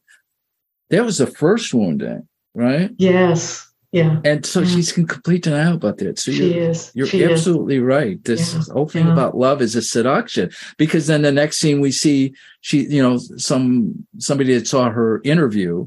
That 0.90 1.04
was 1.04 1.18
the 1.18 1.26
first 1.26 1.74
wounding, 1.74 2.28
right? 2.54 2.90
Yes. 2.98 3.68
Yeah. 3.94 4.20
And 4.24 4.44
so 4.44 4.60
yeah. 4.60 4.66
she's 4.66 4.98
in 4.98 5.06
complete 5.06 5.44
denial 5.44 5.76
about 5.76 5.98
that. 5.98 6.18
So 6.18 6.32
she 6.32 6.52
you're, 6.52 6.70
is. 6.70 6.90
You're 6.94 7.06
she 7.06 7.24
absolutely 7.24 7.76
is. 7.76 7.82
right. 7.82 8.24
This 8.24 8.52
yeah. 8.52 8.72
whole 8.72 8.88
thing 8.88 9.06
yeah. 9.06 9.12
about 9.12 9.36
love 9.36 9.62
is 9.62 9.76
a 9.76 9.82
seduction 9.82 10.50
because 10.78 11.06
then 11.06 11.22
the 11.22 11.30
next 11.30 11.60
scene 11.60 11.80
we 11.80 11.92
see 11.92 12.34
she, 12.60 12.86
you 12.86 13.00
know, 13.00 13.18
some 13.18 14.06
somebody 14.18 14.52
that 14.54 14.66
saw 14.66 14.90
her 14.90 15.20
interview. 15.22 15.86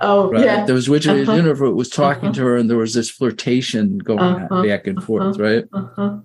Oh, 0.00 0.32
right? 0.32 0.44
yeah. 0.44 0.64
There 0.64 0.74
was 0.74 0.88
which 0.88 1.06
uh-huh. 1.06 1.32
interview 1.32 1.70
was 1.70 1.88
talking 1.88 2.30
uh-huh. 2.30 2.34
to 2.34 2.42
her, 2.42 2.56
and 2.56 2.68
there 2.68 2.78
was 2.78 2.94
this 2.94 3.10
flirtation 3.10 3.98
going 3.98 4.18
uh-huh. 4.18 4.62
back 4.64 4.88
and 4.88 5.00
forth, 5.00 5.38
uh-huh. 5.38 5.62
right? 6.02 6.22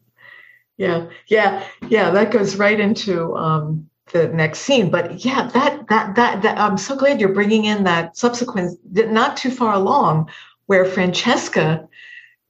Yeah, 0.78 1.08
yeah, 1.28 1.66
yeah. 1.88 2.10
That 2.10 2.32
goes 2.32 2.58
right 2.58 2.80
into 2.80 3.34
um, 3.36 3.90
the 4.12 4.28
next 4.30 4.60
scene. 4.60 4.90
But 4.90 5.24
yeah, 5.24 5.50
that, 5.54 5.88
that 5.88 6.16
that 6.16 6.42
that 6.42 6.58
I'm 6.58 6.78
so 6.78 6.96
glad 6.96 7.20
you're 7.20 7.34
bringing 7.34 7.66
in 7.66 7.84
that 7.86 8.18
subsequent, 8.18 8.78
not 8.94 9.38
too 9.38 9.52
far 9.52 9.74
along, 9.74 10.30
where 10.66 10.86
Francesca 10.86 11.88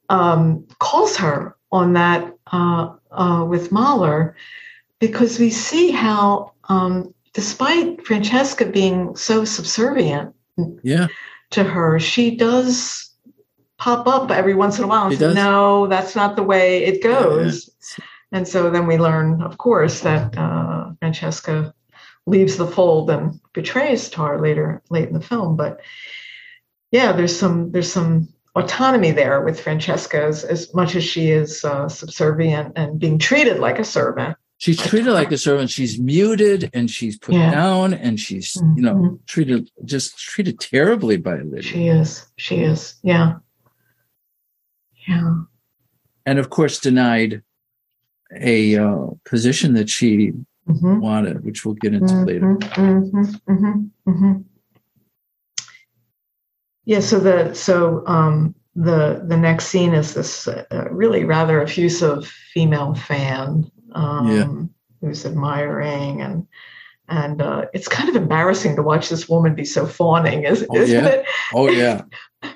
um, 0.10 0.66
calls 0.80 1.18
her 1.18 1.56
on 1.72 1.94
that 1.94 2.34
uh, 2.52 2.94
uh, 3.12 3.46
with 3.48 3.72
Mahler, 3.72 4.36
because 5.00 5.40
we 5.40 5.50
see 5.50 5.92
how, 5.92 6.54
um, 6.70 7.14
despite 7.34 8.06
Francesca 8.06 8.66
being 8.66 9.16
so 9.16 9.46
subservient, 9.46 10.34
yeah, 10.84 11.08
to 11.52 11.64
her, 11.64 12.00
she 12.00 12.36
does 12.36 13.12
pop 13.78 14.08
up 14.08 14.32
every 14.32 14.56
once 14.56 14.78
in 14.78 14.84
a 14.84 14.88
while 14.88 15.08
and 15.08 15.18
say, 15.18 15.34
"No, 15.34 15.88
that's 15.88 16.16
not 16.16 16.36
the 16.36 16.44
way 16.44 16.86
it 16.86 17.04
goes." 17.04 17.70
Yeah. 17.98 18.06
And 18.36 18.46
so 18.46 18.70
then 18.70 18.86
we 18.86 18.98
learn, 18.98 19.42
of 19.42 19.58
course, 19.58 20.02
that 20.02 20.38
uh, 20.38 20.92
Francesca 21.00 21.74
leaves 22.26 22.58
the 22.58 22.68
fold 22.68 23.10
and 23.10 23.40
betrays 23.54 24.10
Tár 24.10 24.42
later, 24.42 24.82
late 24.90 25.08
in 25.08 25.14
the 25.14 25.22
film. 25.22 25.56
But 25.56 25.80
yeah, 26.92 27.14
there's 27.14 27.34
some 27.34 27.72
there's 27.72 27.90
some 27.90 28.28
autonomy 28.54 29.12
there 29.12 29.40
with 29.40 29.62
Francesca 29.62 30.22
as, 30.22 30.44
as 30.44 30.74
much 30.74 30.98
as 30.98 31.06
she 31.06 31.32
is 31.32 31.64
uh, 31.64 31.88
subservient 31.88 32.74
and 32.76 33.00
being 33.00 33.20
treated 33.20 33.60
like 33.60 33.80
a 33.80 33.86
servant. 33.86 34.36
She's 34.58 34.82
treated 34.82 35.14
like 35.14 35.32
a 35.32 35.38
servant. 35.38 35.70
She's 35.70 35.98
muted 35.98 36.70
and 36.74 36.92
she's 36.92 37.18
put 37.18 37.36
yeah. 37.36 37.52
down 37.52 37.94
and 37.94 38.20
she's, 38.20 38.52
mm-hmm. 38.58 38.76
you 38.76 38.84
know, 38.84 38.96
mm-hmm. 38.96 39.16
treated 39.28 39.72
just 39.86 40.20
treated 40.20 40.60
terribly 40.60 41.16
by 41.16 41.38
Lydia. 41.38 41.62
She 41.62 41.88
is. 41.88 42.26
She 42.36 42.58
is. 42.58 42.96
Yeah. 43.02 43.36
Yeah. 45.08 45.44
And 46.26 46.38
of 46.38 46.50
course, 46.50 46.82
denied 46.82 47.42
a 48.40 48.78
uh, 48.78 49.08
position 49.26 49.74
that 49.74 49.90
she 49.90 50.34
mm-hmm. 50.68 51.00
wanted, 51.00 51.44
which 51.44 51.66
we'll 51.66 51.76
get 51.76 51.94
into 51.94 52.14
mm-hmm. 52.14 52.26
later. 52.26 52.56
Mm-hmm. 52.56 54.10
Mm-hmm. 54.10 54.42
Yeah. 56.86 57.00
So 57.00 57.20
the 57.20 57.54
so 57.54 58.06
um, 58.08 58.56
the 58.76 59.24
the 59.26 59.38
next 59.38 59.68
scene 59.68 59.94
is 59.94 60.14
this 60.14 60.48
uh, 60.48 60.88
really 60.92 61.24
rather 61.24 61.62
effusive 61.62 62.28
female 62.28 62.94
fan 62.94 63.70
um, 63.94 64.32
yeah. 65.02 65.08
who's 65.08 65.26
admiring 65.26 66.22
and 66.22 66.48
and 67.08 67.42
uh, 67.42 67.66
it's 67.74 67.88
kind 67.88 68.10
of 68.10 68.16
embarrassing 68.16 68.76
to 68.76 68.84
watch 68.84 69.10
this 69.10 69.30
woman 69.30 69.54
be 69.54 69.66
so 69.66 69.86
fawning, 69.86 70.44
is, 70.44 70.66
oh, 70.70 70.78
isn't 70.78 71.04
yeah. 71.04 71.10
it? 71.10 71.26
Oh 71.54 71.70
yeah. 71.70 72.02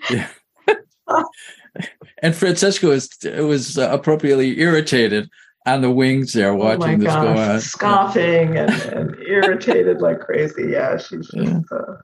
yeah. 0.09 0.27
and 2.19 2.35
Francesca 2.35 2.87
was 2.87 3.09
was 3.23 3.77
appropriately 3.77 4.59
irritated 4.59 5.29
on 5.65 5.81
the 5.81 5.91
wings 5.91 6.33
there 6.33 6.53
watching 6.53 6.95
oh 6.95 6.97
this 6.97 7.07
gosh, 7.07 7.23
go 7.23 7.41
on. 7.41 7.59
Scoffing 7.59 8.57
and, 8.57 8.71
and 8.71 9.15
irritated 9.27 10.01
like 10.01 10.19
crazy. 10.19 10.69
Yeah, 10.69 10.97
she's 10.97 11.27
just. 11.27 11.35
Yeah. 11.35 11.59
Uh, 11.71 11.95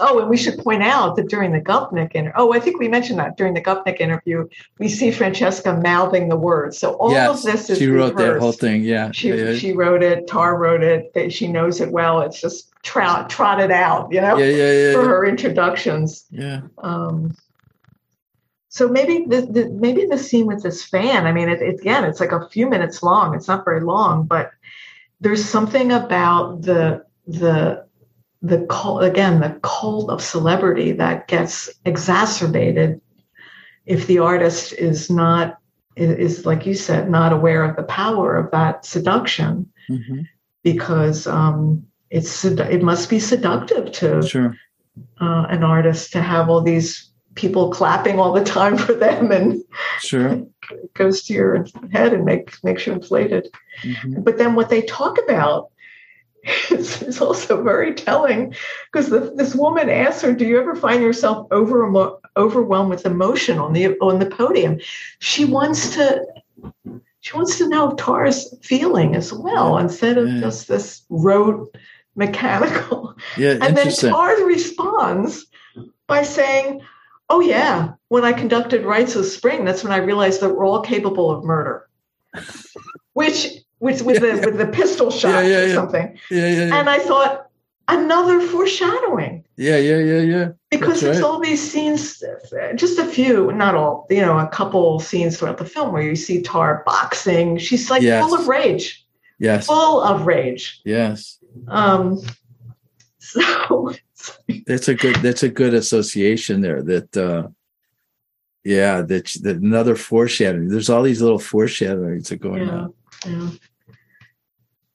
oh, 0.00 0.20
and 0.20 0.28
we 0.28 0.36
should 0.36 0.58
point 0.58 0.82
out 0.82 1.16
that 1.16 1.28
during 1.28 1.52
the 1.52 1.60
Gopnik 1.60 2.14
interview, 2.14 2.32
oh, 2.36 2.52
I 2.52 2.60
think 2.60 2.78
we 2.78 2.88
mentioned 2.88 3.18
that 3.18 3.36
during 3.36 3.54
the 3.54 3.62
Gopnik 3.62 4.00
interview, 4.00 4.48
we 4.78 4.88
see 4.88 5.10
Francesca 5.10 5.80
mouthing 5.82 6.28
the 6.28 6.36
words. 6.36 6.78
So 6.78 6.94
all 6.94 7.12
yes, 7.12 7.44
of 7.44 7.52
this 7.52 7.70
is 7.70 7.78
she 7.78 7.88
wrote 7.88 8.14
rehearsed. 8.14 8.34
that 8.34 8.40
whole 8.40 8.52
thing. 8.52 8.82
Yeah, 8.82 9.10
she 9.12 9.28
yeah. 9.28 9.54
she 9.54 9.72
wrote 9.72 10.02
it. 10.02 10.26
Tár 10.26 10.58
wrote 10.58 10.82
it. 10.82 11.32
She 11.32 11.46
knows 11.48 11.80
it 11.80 11.90
well. 11.90 12.20
It's 12.20 12.40
just 12.40 12.72
trot 12.82 13.30
trotted 13.30 13.70
out, 13.70 14.12
you 14.12 14.20
know, 14.20 14.36
yeah, 14.36 14.46
yeah, 14.46 14.72
yeah, 14.72 14.92
for 14.92 15.04
her 15.04 15.24
introductions. 15.24 16.24
Yeah. 16.30 16.62
Um, 16.78 17.36
so 18.72 18.88
maybe 18.88 19.26
the, 19.28 19.42
the, 19.42 19.68
maybe 19.68 20.06
the 20.06 20.16
scene 20.16 20.46
with 20.46 20.62
this 20.62 20.82
fan. 20.82 21.26
I 21.26 21.32
mean, 21.32 21.50
it, 21.50 21.60
it, 21.60 21.80
again, 21.80 22.04
it's 22.04 22.20
like 22.20 22.32
a 22.32 22.48
few 22.48 22.70
minutes 22.70 23.02
long. 23.02 23.34
It's 23.34 23.46
not 23.46 23.66
very 23.66 23.82
long, 23.82 24.24
but 24.24 24.50
there's 25.20 25.44
something 25.44 25.92
about 25.92 26.62
the 26.62 27.04
the 27.26 27.86
the 28.40 28.66
cult 28.70 29.04
again 29.04 29.40
the 29.40 29.60
cult 29.62 30.08
of 30.08 30.22
celebrity 30.22 30.90
that 30.92 31.28
gets 31.28 31.68
exacerbated 31.84 32.98
if 33.84 34.06
the 34.06 34.18
artist 34.18 34.72
is 34.72 35.10
not 35.10 35.58
is 35.96 36.46
like 36.46 36.64
you 36.64 36.74
said 36.74 37.10
not 37.10 37.30
aware 37.30 37.64
of 37.64 37.76
the 37.76 37.82
power 37.82 38.36
of 38.38 38.50
that 38.52 38.86
seduction 38.86 39.70
mm-hmm. 39.90 40.22
because 40.64 41.26
um, 41.26 41.86
it's 42.08 42.42
it 42.46 42.82
must 42.82 43.10
be 43.10 43.20
seductive 43.20 43.92
to 43.92 44.26
sure. 44.26 44.56
uh, 45.20 45.44
an 45.50 45.62
artist 45.62 46.10
to 46.12 46.22
have 46.22 46.48
all 46.48 46.62
these 46.62 47.11
people 47.34 47.70
clapping 47.70 48.18
all 48.18 48.32
the 48.32 48.44
time 48.44 48.76
for 48.84 48.92
them 48.92 49.30
and 49.30 49.62
sure. 50.00 50.28
it 50.70 50.94
goes 50.94 51.22
to 51.24 51.32
your 51.32 51.66
head 51.92 52.12
and 52.12 52.24
make, 52.24 52.62
makes 52.64 52.86
you 52.86 52.92
inflated. 52.92 53.48
Mm-hmm. 53.82 54.22
but 54.22 54.38
then 54.38 54.54
what 54.54 54.68
they 54.68 54.82
talk 54.82 55.18
about 55.24 55.70
is, 56.70 57.02
is 57.02 57.20
also 57.20 57.62
very 57.62 57.94
telling 57.94 58.54
because 58.92 59.10
this 59.36 59.54
woman 59.54 59.88
asked 59.88 60.22
her 60.22 60.32
do 60.32 60.46
you 60.46 60.58
ever 60.58 60.74
find 60.74 61.02
yourself 61.02 61.46
over, 61.50 62.18
overwhelmed 62.36 62.90
with 62.90 63.06
emotion 63.06 63.58
on 63.58 63.72
the 63.72 63.96
on 63.98 64.18
the 64.18 64.26
podium? 64.26 64.78
She 65.20 65.44
wants 65.44 65.94
to 65.94 66.24
she 67.20 67.36
wants 67.36 67.58
to 67.58 67.68
know 67.68 67.92
Tár's 67.92 68.54
feeling 68.62 69.14
as 69.14 69.32
well 69.32 69.78
instead 69.78 70.18
of 70.18 70.28
yeah. 70.28 70.40
just 70.40 70.66
this 70.66 71.02
rote 71.08 71.74
mechanical. 72.16 73.14
Yeah 73.36 73.58
and 73.60 73.76
then 73.76 73.86
Tár 73.86 74.44
responds 74.44 75.46
by 76.08 76.24
saying 76.24 76.82
Oh 77.32 77.40
yeah, 77.40 77.94
when 78.08 78.26
I 78.26 78.34
conducted 78.34 78.84
Rites 78.84 79.16
of 79.16 79.24
Spring, 79.24 79.64
that's 79.64 79.82
when 79.82 79.90
I 79.90 79.96
realized 79.96 80.42
that 80.42 80.50
we're 80.50 80.66
all 80.66 80.82
capable 80.82 81.30
of 81.30 81.42
murder. 81.44 81.88
Which, 83.14 83.48
which 83.78 84.02
with 84.02 84.22
yeah, 84.22 84.32
the 84.32 84.36
yeah. 84.36 84.44
with 84.44 84.58
the 84.58 84.66
pistol 84.66 85.10
shot 85.10 85.46
yeah, 85.46 85.60
or 85.60 85.72
something. 85.72 86.18
Yeah, 86.30 86.48
yeah, 86.48 86.78
And 86.78 86.90
I 86.90 86.98
thought 86.98 87.46
another 87.88 88.38
foreshadowing. 88.38 89.46
Yeah, 89.56 89.78
yeah, 89.78 89.96
yeah, 89.96 90.20
yeah. 90.20 90.48
Because 90.70 91.00
there's 91.00 91.22
right. 91.22 91.24
all 91.24 91.40
these 91.40 91.62
scenes, 91.62 92.22
just 92.74 92.98
a 92.98 93.06
few, 93.06 93.50
not 93.52 93.74
all, 93.74 94.06
you 94.10 94.20
know, 94.20 94.38
a 94.38 94.48
couple 94.48 95.00
scenes 95.00 95.38
throughout 95.38 95.56
the 95.56 95.64
film 95.64 95.90
where 95.90 96.02
you 96.02 96.16
see 96.16 96.42
Tár 96.42 96.84
boxing. 96.84 97.56
She's 97.56 97.90
like 97.90 98.02
yes. 98.02 98.22
full 98.22 98.38
of 98.38 98.46
rage. 98.46 99.06
Yes. 99.38 99.68
Full 99.68 100.02
of 100.02 100.26
rage. 100.26 100.82
Yes. 100.84 101.38
Um. 101.68 102.20
So 103.24 103.94
that's 104.66 104.88
a 104.88 104.94
good 104.94 105.16
that's 105.16 105.42
a 105.42 105.48
good 105.48 105.74
association 105.74 106.60
there 106.60 106.82
that 106.82 107.16
uh 107.16 107.48
yeah 108.64 109.02
that, 109.02 109.26
that 109.42 109.56
another 109.56 109.96
foreshadowing. 109.96 110.68
There's 110.68 110.90
all 110.90 111.02
these 111.02 111.22
little 111.22 111.38
foreshadowings 111.38 112.28
that 112.28 112.36
going 112.36 112.66
yeah, 112.66 112.72
on. 112.72 112.94
yeah. 113.26 113.50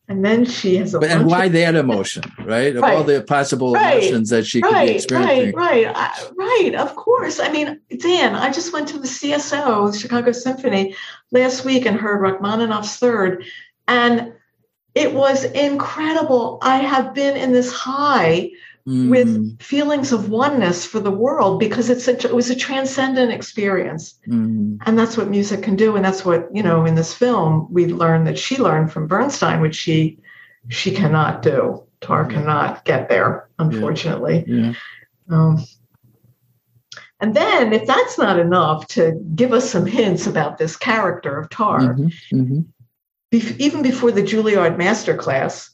and 0.07 0.23
then 0.23 0.45
she 0.45 0.77
has 0.77 0.93
a 0.93 0.99
but, 0.99 1.09
and 1.09 1.25
why 1.25 1.45
of, 1.45 1.53
that 1.53 1.75
emotion 1.75 2.23
right? 2.45 2.75
Of 2.75 2.83
all 2.83 3.03
the 3.03 3.21
possible 3.23 3.73
right, 3.73 3.97
emotions 3.97 4.29
that 4.29 4.45
she 4.45 4.61
could 4.61 4.71
right, 4.71 4.89
be 4.89 4.95
experiencing. 4.95 5.55
right. 5.55 5.85
Right 5.85 5.93
I, 5.95 6.29
right 6.37 6.75
of 6.75 6.95
course. 6.95 7.39
I 7.39 7.51
mean 7.51 7.79
dan 7.99 8.35
i 8.35 8.51
just 8.51 8.71
went 8.71 8.87
to 8.89 8.99
the 8.99 9.07
cso 9.07 9.91
the 9.91 9.97
chicago 9.97 10.31
symphony 10.31 10.95
last 11.31 11.65
week 11.65 11.85
and 11.85 11.97
heard 11.99 12.21
rachmaninoff's 12.21 12.97
third. 12.97 13.45
And 13.89 14.33
it 14.97 15.13
was 15.13 15.43
incredible. 15.43 16.57
I 16.63 16.77
have 16.77 17.13
been 17.13 17.37
in 17.37 17.51
this 17.51 17.71
high 17.71 18.49
mm. 18.87 19.09
with 19.09 19.61
feelings 19.61 20.11
of 20.11 20.29
oneness 20.29 20.85
for 20.85 20.99
the 20.99 21.11
world 21.11 21.59
because 21.59 21.89
it's 21.89 22.07
a, 22.07 22.13
it 22.13 22.33
was 22.33 22.49
a 22.49 22.55
transcendent 22.55 23.31
experience 23.31 24.17
mm. 24.27 24.77
and 24.85 24.97
that's 24.97 25.17
what 25.17 25.29
music 25.29 25.61
can 25.61 25.75
do 25.75 25.95
and 25.95 26.05
that's 26.05 26.23
what 26.23 26.47
you 26.53 26.63
know 26.63 26.85
in 26.85 26.95
this 26.95 27.13
film 27.13 27.67
we 27.69 27.85
learned 27.87 28.25
that 28.25 28.39
she 28.39 28.57
learned 28.57 28.91
from 28.91 29.07
bernstein 29.07 29.61
which 29.61 29.75
she 29.75 30.17
she 30.69 30.91
cannot 30.91 31.41
do 31.41 31.83
tar 32.01 32.25
cannot 32.25 32.83
get 32.85 33.09
there 33.09 33.49
unfortunately 33.59 34.43
yeah. 34.47 34.55
Yeah. 34.55 34.73
Um, 35.29 35.65
and 37.19 37.35
then, 37.35 37.73
if 37.73 37.87
that's 37.87 38.17
not 38.17 38.37
enough 38.37 38.87
to 38.89 39.19
give 39.33 39.51
us 39.51 39.69
some 39.69 39.85
hints 39.85 40.27
about 40.27 40.57
this 40.57 40.75
character 40.75 41.37
of 41.37 41.49
Tár, 41.49 41.79
mm-hmm, 41.79 42.35
mm-hmm. 42.35 42.59
Be- 43.29 43.55
even 43.57 43.81
before 43.81 44.11
the 44.11 44.21
Juilliard 44.21 44.77
masterclass, 44.77 45.71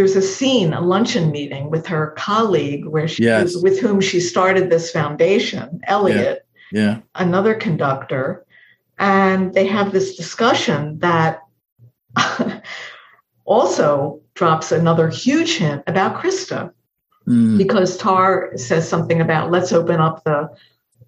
there's 0.00 0.16
a 0.16 0.22
scene, 0.22 0.72
a 0.72 0.80
luncheon 0.80 1.30
meeting 1.30 1.68
with 1.68 1.86
her 1.86 2.14
colleague 2.16 2.86
where 2.86 3.06
she 3.06 3.24
yes. 3.24 3.54
with 3.62 3.78
whom 3.78 4.00
she 4.00 4.18
started 4.18 4.70
this 4.70 4.90
foundation, 4.90 5.78
Elliot, 5.84 6.46
yeah. 6.72 6.80
yeah. 6.82 6.98
another 7.16 7.54
conductor, 7.54 8.46
and 8.98 9.52
they 9.52 9.66
have 9.66 9.92
this 9.92 10.16
discussion 10.16 10.98
that 11.00 11.40
also 13.44 14.22
drops 14.32 14.72
another 14.72 15.10
huge 15.10 15.58
hint 15.58 15.82
about 15.86 16.18
Krista. 16.18 16.72
Mm. 17.28 17.58
Because 17.58 17.98
Tár 17.98 18.58
says 18.58 18.88
something 18.88 19.20
about 19.20 19.50
let's 19.50 19.70
open 19.70 20.00
up 20.00 20.24
the 20.24 20.48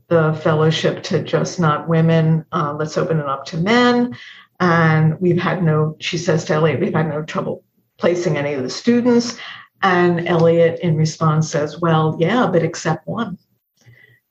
the 0.09 0.39
fellowship 0.43 1.03
to 1.05 1.23
just 1.23 1.59
not 1.59 1.89
women. 1.89 2.45
Uh, 2.53 2.75
let's 2.79 2.99
open 2.99 3.21
it 3.21 3.27
up 3.27 3.47
to 3.47 3.57
men. 3.57 4.15
And 4.61 5.19
we've 5.19 5.41
had 5.41 5.63
no, 5.63 5.97
she 5.99 6.19
says 6.19 6.45
to 6.45 6.53
Elliot, 6.53 6.81
we've 6.81 6.93
had 6.93 7.09
no 7.09 7.23
trouble 7.23 7.65
placing 8.03 8.37
any 8.37 8.53
of 8.53 8.65
the 8.65 8.69
students. 8.69 9.37
And 9.85 10.27
Elliot, 10.29 10.81
in 10.81 10.97
response, 10.97 11.49
says, 11.49 11.81
Well, 11.81 12.17
yeah, 12.19 12.49
but 12.53 12.65
except 12.65 13.07
one. 13.07 13.39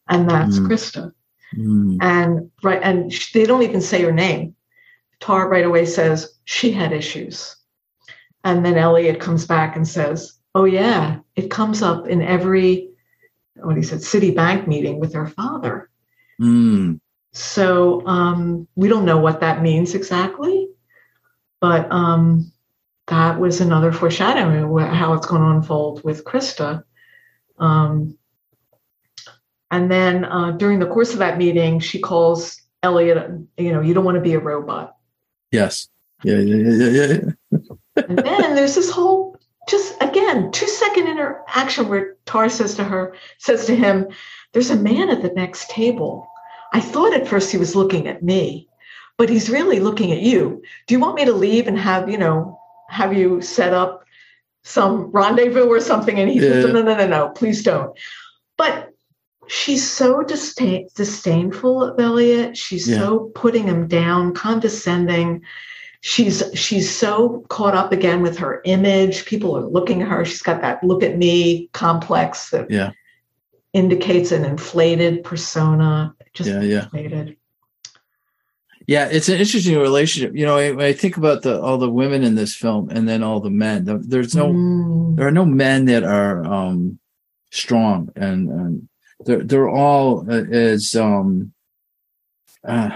And 0.10 0.30
that's 0.30 0.60
mm. 0.60 0.68
Krista. 0.68 1.14
Mm. 1.56 1.98
And 2.02 2.52
right, 2.64 2.82
and 2.84 3.12
they 3.34 3.46
don't 3.46 3.64
even 3.64 3.80
say 3.80 4.02
her 4.02 4.12
name. 4.12 4.56
Tár 5.22 5.50
right 5.50 5.66
away 5.66 5.86
says 5.86 6.38
she 6.44 6.72
had 6.72 6.92
issues. 6.92 7.56
And 8.44 8.66
then 8.66 8.78
Elliot 8.78 9.22
comes 9.22 9.46
back 9.46 9.78
and 9.78 9.88
says, 9.88 10.34
Oh, 10.54 10.66
yeah, 10.66 11.20
it 11.38 11.50
comes 11.50 11.82
up 11.82 12.08
in 12.08 12.22
every, 12.22 12.90
what 13.56 13.78
he 13.78 13.84
said, 13.84 14.00
Citibank 14.00 14.68
meeting 14.68 15.00
with 15.00 15.14
her 15.14 15.28
father. 15.28 15.90
Mm. 16.42 17.00
So 17.32 18.06
um, 18.06 18.68
we 18.76 18.90
don't 18.90 19.06
know 19.06 19.20
what 19.20 19.40
that 19.40 19.62
means 19.62 19.96
exactly, 19.96 20.68
but 21.62 21.90
um, 21.90 22.51
that 23.08 23.40
was 23.40 23.62
another 23.62 23.92
foreshadowing 23.92 24.64
of 24.64 24.94
how 24.94 25.14
it's 25.14 25.26
going 25.26 25.42
to 25.42 25.50
unfold 25.50 26.04
with 26.04 26.24
Krista. 26.24 26.84
Um, 27.58 28.18
and 29.70 29.90
then 29.90 30.26
uh, 30.26 30.52
during 30.52 30.80
the 30.80 30.88
course 30.88 31.14
of 31.14 31.20
that 31.20 31.38
meeting, 31.38 31.80
she 31.80 32.00
calls 32.00 32.62
Elliot, 32.84 33.32
you 33.58 33.72
know, 33.72 33.82
you 33.82 33.94
don't 33.94 34.06
want 34.06 34.16
to 34.16 34.22
be 34.22 34.34
a 34.34 34.40
robot. 34.40 34.96
Yes. 35.52 35.88
Yeah, 36.24 36.38
yeah, 36.38 36.70
yeah, 36.70 36.88
yeah, 36.88 37.08
yeah. 37.08 37.60
and 38.08 38.18
then 38.18 38.56
there's 38.56 38.76
this 38.76 38.92
whole 38.92 39.40
just 39.68 39.96
again 40.02 40.52
two 40.52 40.68
second 40.68 41.08
interaction 41.08 41.88
where 41.88 42.16
Tár 42.26 42.50
says 42.50 42.76
to 42.76 42.84
her, 42.84 43.16
says 43.38 43.66
to 43.66 43.76
him, 43.76 44.08
"There's 44.54 44.70
a 44.70 44.76
man 44.76 45.10
at 45.10 45.22
the 45.22 45.30
next 45.30 45.70
table. 45.70 46.28
I 46.74 46.80
thought 46.80 47.14
at 47.14 47.28
first 47.28 47.52
he 47.52 47.58
was 47.58 47.76
looking 47.76 48.08
at 48.08 48.24
me, 48.24 48.70
but 49.18 49.30
he's 49.30 49.50
really 49.50 49.80
looking 49.80 50.12
at 50.12 50.22
you. 50.22 50.62
Do 50.88 50.94
you 50.94 51.00
want 51.00 51.16
me 51.16 51.26
to 51.26 51.34
leave 51.34 51.68
and 51.68 51.78
have 51.78 52.10
you 52.10 52.18
know 52.18 52.61
have 52.92 53.14
you 53.18 53.42
set 53.42 53.74
up 53.74 54.06
some 54.64 55.12
rendezvous 55.12 55.68
or 55.68 55.80
something?" 55.80 56.20
And 56.20 56.30
he 56.30 56.36
yeah. 56.36 56.54
says, 56.54 56.66
"No, 56.66 56.82
no, 56.82 56.96
no, 56.96 57.08
no, 57.08 57.30
please 57.30 57.64
don't." 57.64 57.98
But 58.58 58.92
she's 59.48 59.88
so 59.90 60.24
disdain- 60.24 60.88
disdainful 60.96 61.84
of 61.84 62.00
Elliot. 62.00 62.58
She's 62.58 62.88
yeah. 62.88 62.98
so 62.98 63.32
putting 63.36 63.68
him 63.68 63.88
down, 63.88 64.34
condescending. 64.34 65.42
She's 66.02 66.44
she's 66.56 66.94
so 66.96 67.46
caught 67.50 67.76
up 67.76 67.92
again 67.92 68.22
with 68.22 68.38
her 68.40 68.62
image. 68.66 69.26
People 69.26 69.56
are 69.56 69.68
looking 69.68 70.02
at 70.02 70.08
her. 70.08 70.26
She's 70.26 70.42
got 70.42 70.62
that 70.62 70.84
look 70.84 71.04
at 71.04 71.18
me 71.18 71.70
complex 71.74 72.50
that 72.50 72.72
yeah. 72.72 72.92
indicates 73.74 74.32
an 74.32 74.46
inflated 74.46 75.24
persona. 75.24 76.16
Just 76.34 76.50
yeah, 76.50 76.62
yeah. 76.62 76.84
inflated. 76.84 77.38
Yeah, 78.92 79.08
it's 79.12 79.30
an 79.30 79.40
interesting 79.40 79.78
relationship. 79.78 80.36
You 80.36 80.46
know, 80.46 80.56
when 80.56 80.82
I 80.82 80.94
think 80.94 81.18
about 81.18 81.44
the 81.44 81.62
all 81.62 81.78
the 81.78 81.90
women 81.90 82.24
in 82.24 82.36
this 82.36 82.56
film, 82.56 82.90
and 82.90 83.08
then 83.08 83.24
all 83.24 83.40
the 83.40 83.50
men. 83.50 83.86
There's 83.86 84.36
no, 84.36 84.48
mm. 84.48 85.16
there 85.16 85.28
are 85.28 85.38
no 85.42 85.46
men 85.46 85.86
that 85.86 86.04
are 86.04 86.44
um, 86.44 87.00
strong 87.52 88.10
and, 88.16 88.50
and 88.50 88.90
they're 89.26 89.44
they're 89.44 89.70
all 89.70 90.26
uh, 90.32 90.44
as 90.52 90.96
um 90.96 91.54
uh, 92.68 92.90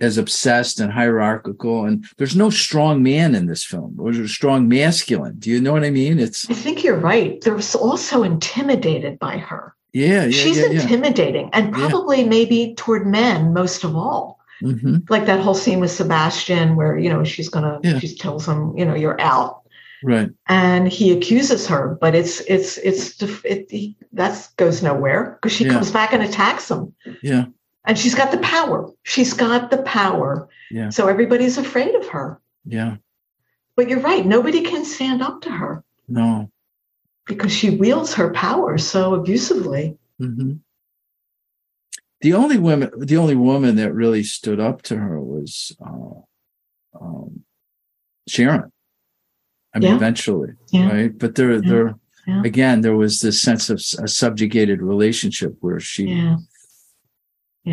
as 0.00 0.18
obsessed 0.18 0.78
and 0.80 0.92
hierarchical 0.92 1.86
and 1.86 2.04
there's 2.18 2.36
no 2.36 2.50
strong 2.50 3.02
man 3.02 3.34
in 3.34 3.46
this 3.46 3.64
film 3.64 3.96
there's 4.02 4.18
a 4.18 4.28
strong 4.28 4.68
masculine 4.68 5.38
do 5.38 5.48
you 5.48 5.60
know 5.60 5.72
what 5.72 5.84
i 5.84 5.90
mean 5.90 6.18
it's 6.18 6.50
i 6.50 6.54
think 6.54 6.84
you're 6.84 6.98
right 6.98 7.40
they're 7.40 7.58
also 7.80 8.22
intimidated 8.22 9.18
by 9.18 9.38
her 9.38 9.74
yeah, 9.92 10.24
yeah 10.24 10.30
she's 10.30 10.58
yeah, 10.58 10.66
intimidating 10.66 11.44
yeah. 11.44 11.50
and 11.54 11.72
probably 11.72 12.24
maybe 12.24 12.74
toward 12.76 13.06
men 13.06 13.54
most 13.54 13.84
of 13.84 13.96
all 13.96 14.35
mm-hmm. 14.62 14.98
like 15.08 15.26
that 15.26 15.40
whole 15.40 15.54
scene 15.54 15.80
with 15.80 15.90
sebastian 15.90 16.76
where 16.76 16.98
you 16.98 17.08
know 17.08 17.24
she's 17.24 17.48
gonna 17.48 17.80
she 18.00 18.14
tells 18.16 18.46
him 18.46 18.76
you 18.76 18.84
know 18.84 18.94
you're 18.94 19.20
out. 19.20 19.62
Right. 20.04 20.30
And 20.46 20.88
he 20.88 21.12
accuses 21.12 21.66
her 21.68 21.96
but 22.00 22.14
it's 22.14 22.40
it's 22.40 22.78
it's 22.78 23.20
it, 23.44 23.70
he, 23.70 23.96
that 24.12 24.48
goes 24.56 24.82
nowhere 24.82 25.38
because 25.40 25.56
she 25.56 25.64
yeah. 25.64 25.72
comes 25.72 25.90
back 25.90 26.12
and 26.12 26.22
attacks 26.22 26.70
him. 26.70 26.94
Yeah. 27.22 27.46
And 27.84 27.98
she's 27.98 28.14
got 28.14 28.30
the 28.30 28.38
power. 28.38 28.90
She's 29.04 29.32
got 29.32 29.70
the 29.70 29.78
power. 29.78 30.48
Yeah. 30.70 30.90
So 30.90 31.08
everybody's 31.08 31.56
afraid 31.58 31.94
of 31.94 32.06
her. 32.08 32.40
Yeah. 32.64 32.96
But 33.74 33.88
you're 33.88 34.00
right 34.00 34.24
nobody 34.24 34.62
can 34.62 34.84
stand 34.84 35.22
up 35.22 35.42
to 35.42 35.50
her. 35.50 35.82
No. 36.08 36.50
Because 37.26 37.52
she 37.52 37.70
wields 37.70 38.14
her 38.14 38.32
power 38.32 38.78
so 38.78 39.14
abusively. 39.14 39.98
Mm-hmm. 40.20 40.54
The 42.26 42.34
only 42.34 42.58
woman 42.58 42.90
the 42.98 43.16
only 43.16 43.36
woman 43.36 43.76
that 43.76 43.92
really 43.92 44.24
stood 44.24 44.58
up 44.58 44.82
to 44.82 44.96
her 44.96 45.20
was 45.20 45.76
uh, 45.80 46.18
um, 47.00 47.44
sharon 48.26 48.72
I 49.76 49.78
mean, 49.78 49.90
yeah. 49.90 49.96
eventually, 49.96 50.52
yeah. 50.72 50.88
right? 50.90 51.18
But 51.18 51.34
there, 51.34 51.52
yeah. 51.52 51.60
there, 51.68 51.94
again, 52.44 52.80
there 52.80 52.96
was 52.96 53.20
this 53.20 53.42
sense 53.42 53.68
of 53.68 53.76
a 54.02 54.08
subjugated 54.08 54.80
relationship 54.80 55.54
where 55.60 55.80
she 55.80 56.34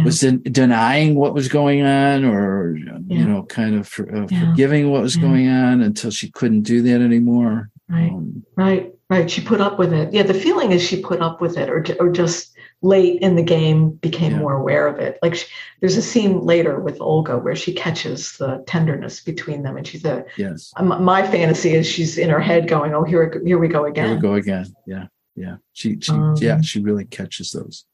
was 0.04 0.22
in, 0.22 0.42
denying 0.44 1.16
what 1.16 1.34
was 1.34 1.48
going 1.48 1.82
on, 1.86 2.26
or 2.26 2.76
you 3.08 3.26
know, 3.26 3.44
kind 3.44 3.76
of 3.76 3.88
for, 3.88 4.14
uh, 4.14 4.28
forgiving 4.28 4.92
what 4.92 5.02
was 5.02 5.16
going 5.16 5.48
on 5.48 5.82
until 5.82 6.12
she 6.12 6.30
couldn't 6.30 6.64
do 6.64 6.82
that 6.82 7.00
anymore. 7.00 7.70
Right, 7.88 8.12
um, 8.12 8.44
right, 8.58 8.92
right. 9.10 9.32
She 9.32 9.40
put 9.40 9.62
up 9.62 9.80
with 9.80 9.94
it. 9.94 10.12
Yeah, 10.12 10.24
the 10.24 10.34
feeling 10.34 10.74
is 10.74 10.82
she 10.82 11.02
put 11.02 11.22
up 11.22 11.40
with 11.40 11.58
it, 11.58 11.70
or 11.70 11.86
or 12.02 12.12
just 12.12 12.53
late 12.84 13.22
in 13.22 13.36
the 13.36 13.44
game 13.44 13.92
became 13.92 14.34
yeah. 14.34 14.40
more 14.40 14.54
aware 14.54 14.88
of 14.88 15.00
it. 15.00 15.18
Like 15.22 15.36
she, 15.36 15.48
there's 15.80 15.98
a 15.98 16.02
scene 16.02 16.42
later 16.42 16.80
with 16.80 17.02
Olga 17.02 17.38
where 17.38 17.56
she 17.56 17.74
catches 17.74 18.38
the 18.38 18.64
tenderness 18.68 19.22
between 19.22 19.64
them, 19.64 19.78
and 19.78 19.88
she's 19.88 20.06
a 20.06 20.26
yes. 20.38 20.72
my 20.80 21.26
fantasy 21.26 21.74
is 21.74 21.88
she's 21.88 22.18
in 22.18 22.30
her 22.30 22.42
head 22.42 22.68
going, 22.68 22.94
"Oh, 22.94 23.04
here 23.04 23.42
here 23.46 23.58
we 23.58 23.70
go 23.70 23.86
again. 23.86 24.08
Here 24.08 24.16
we 24.16 24.22
go 24.22 24.34
again." 24.34 24.76
Yeah, 24.86 25.08
yeah. 25.36 25.56
She 25.72 26.00
she 26.00 26.12
um, 26.12 26.36
yeah 26.38 26.62
she 26.62 26.82
really 26.82 27.06
catches 27.06 27.52
those 27.52 27.86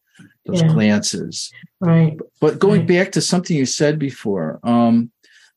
those 0.45 0.61
yeah. 0.61 0.67
glances. 0.67 1.51
Right. 1.79 2.17
But 2.41 2.59
going 2.59 2.81
right. 2.81 2.87
back 2.87 3.11
to 3.13 3.21
something 3.21 3.55
you 3.55 3.65
said 3.65 3.99
before, 3.99 4.59
um, 4.63 5.11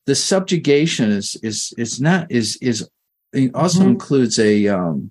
the 0.07 0.14
subjugation 0.14 1.11
is 1.11 1.37
is 1.43 1.72
is 1.78 2.01
not 2.01 2.30
is 2.30 2.57
is 2.57 2.89
it 3.33 3.55
also 3.55 3.80
mm-hmm. 3.80 3.91
includes 3.91 4.39
a 4.39 4.68
um 4.68 5.11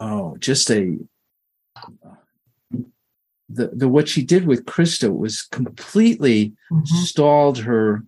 oh 0.00 0.36
just 0.38 0.70
a 0.70 0.98
the, 3.48 3.68
the 3.68 3.88
what 3.88 4.08
she 4.08 4.22
did 4.22 4.46
with 4.46 4.66
Krista 4.66 5.14
was 5.16 5.42
completely 5.42 6.52
mm-hmm. 6.70 6.84
stalled 6.84 7.58
her 7.58 8.04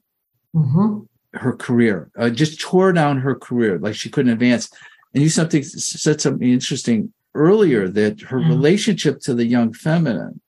mm-hmm. 0.54 1.00
her 1.38 1.52
career. 1.54 2.10
Uh, 2.18 2.30
just 2.30 2.60
tore 2.60 2.92
down 2.92 3.18
her 3.20 3.34
career, 3.34 3.78
like 3.78 3.94
she 3.94 4.10
couldn't 4.10 4.32
advance. 4.32 4.70
And 5.14 5.22
you 5.22 5.28
something 5.28 5.62
said 5.62 6.20
something 6.20 6.48
interesting 6.48 7.12
earlier 7.34 7.88
that 7.88 8.20
her 8.22 8.38
mm-hmm. 8.38 8.50
relationship 8.50 9.20
to 9.20 9.34
the 9.34 9.46
young 9.46 9.72
feminine 9.72 10.40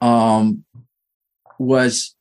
um, 0.00 0.64
was 1.58 2.14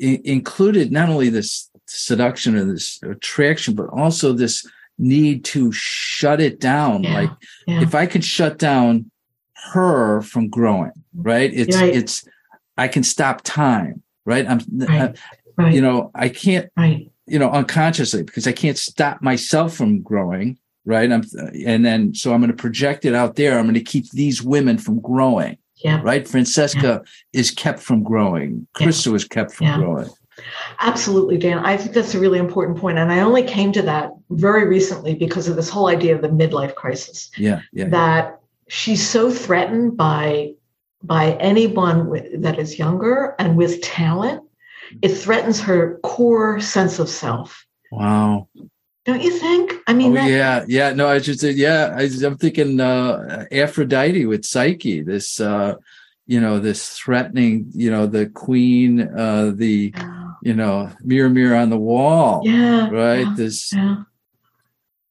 I- 0.00 0.20
included 0.24 0.90
not 0.90 1.08
only 1.08 1.28
this 1.28 1.70
seduction 1.86 2.56
or 2.56 2.64
this 2.64 3.00
attraction, 3.04 3.74
but 3.74 3.88
also 3.90 4.32
this 4.32 4.66
need 4.98 5.44
to 5.44 5.70
shut 5.72 6.40
it 6.40 6.58
down. 6.58 7.04
Yeah. 7.04 7.14
Like 7.14 7.30
yeah. 7.66 7.82
if 7.82 7.94
I 7.94 8.06
could 8.06 8.24
shut 8.24 8.58
down 8.58 9.10
her 9.72 10.22
from 10.22 10.48
growing, 10.48 10.92
right? 11.14 11.52
It's 11.52 11.76
right. 11.76 11.94
it's 11.94 12.26
I 12.76 12.88
can 12.88 13.02
stop 13.02 13.42
time, 13.42 14.02
right? 14.24 14.46
I'm 14.46 14.60
right. 14.72 14.90
I, 14.90 15.62
right. 15.62 15.74
you 15.74 15.80
know, 15.80 16.10
I 16.14 16.28
can't 16.28 16.70
right. 16.76 17.10
you 17.26 17.38
know, 17.38 17.50
unconsciously 17.50 18.22
because 18.22 18.46
I 18.46 18.52
can't 18.52 18.78
stop 18.78 19.22
myself 19.22 19.74
from 19.74 20.02
growing, 20.02 20.58
right? 20.84 21.10
I'm 21.10 21.24
and 21.64 21.84
then 21.84 22.14
so 22.14 22.32
I'm 22.32 22.40
going 22.40 22.50
to 22.50 22.56
project 22.56 23.04
it 23.04 23.14
out 23.14 23.36
there. 23.36 23.58
I'm 23.58 23.64
going 23.64 23.74
to 23.74 23.80
keep 23.80 24.10
these 24.10 24.42
women 24.42 24.78
from 24.78 25.00
growing. 25.00 25.58
Yeah. 25.84 26.00
Right? 26.02 26.26
Francesca 26.26 27.02
yeah. 27.04 27.40
is 27.40 27.50
kept 27.50 27.80
from 27.80 28.02
growing. 28.02 28.66
Krista 28.74 29.06
yeah. 29.06 29.12
was 29.12 29.24
kept 29.24 29.52
from 29.52 29.66
yeah. 29.66 29.76
growing. 29.76 30.08
Absolutely, 30.80 31.38
Dan. 31.38 31.58
I 31.58 31.76
think 31.76 31.92
that's 31.92 32.14
a 32.14 32.20
really 32.20 32.38
important 32.38 32.78
point. 32.78 32.98
And 32.98 33.12
I 33.12 33.20
only 33.20 33.42
came 33.42 33.72
to 33.72 33.82
that 33.82 34.10
very 34.30 34.66
recently 34.66 35.14
because 35.14 35.48
of 35.48 35.56
this 35.56 35.68
whole 35.68 35.88
idea 35.88 36.14
of 36.14 36.22
the 36.22 36.28
midlife 36.28 36.74
crisis. 36.74 37.30
Yeah. 37.36 37.62
Yeah. 37.72 37.88
That 37.88 38.40
she's 38.68 39.06
so 39.06 39.30
threatened 39.30 39.96
by 39.96 40.52
by 41.02 41.32
anyone 41.34 42.08
with, 42.08 42.42
that 42.42 42.58
is 42.58 42.78
younger 42.78 43.34
and 43.38 43.56
with 43.56 43.80
talent 43.82 44.42
it 45.02 45.10
threatens 45.10 45.60
her 45.60 45.98
core 46.02 46.60
sense 46.60 46.98
of 46.98 47.08
self. 47.08 47.66
Wow. 47.90 48.48
Don't 49.04 49.22
you 49.22 49.38
think? 49.38 49.74
I 49.86 49.92
mean 49.94 50.12
oh, 50.12 50.14
that, 50.14 50.28
yeah. 50.28 50.64
Yeah 50.66 50.92
no 50.92 51.08
i 51.08 51.20
should 51.20 51.38
say 51.38 51.50
yeah 51.50 51.94
I, 51.96 52.08
am 52.24 52.36
thinking 52.36 52.80
uh 52.80 53.46
aphrodite 53.52 54.26
with 54.26 54.44
psyche 54.44 55.00
this 55.00 55.40
uh 55.40 55.76
you 56.26 56.40
know 56.40 56.58
this 56.58 56.98
threatening 56.98 57.70
you 57.72 57.90
know 57.90 58.06
the 58.06 58.26
queen 58.26 59.00
uh 59.00 59.52
the 59.54 59.94
you 60.42 60.54
know 60.54 60.90
mirror 61.02 61.30
mirror 61.30 61.56
on 61.56 61.70
the 61.70 61.78
wall 61.78 62.42
yeah. 62.44 62.88
right? 62.90 63.26
Yeah, 63.26 63.34
this 63.36 63.72
yeah. 63.72 63.96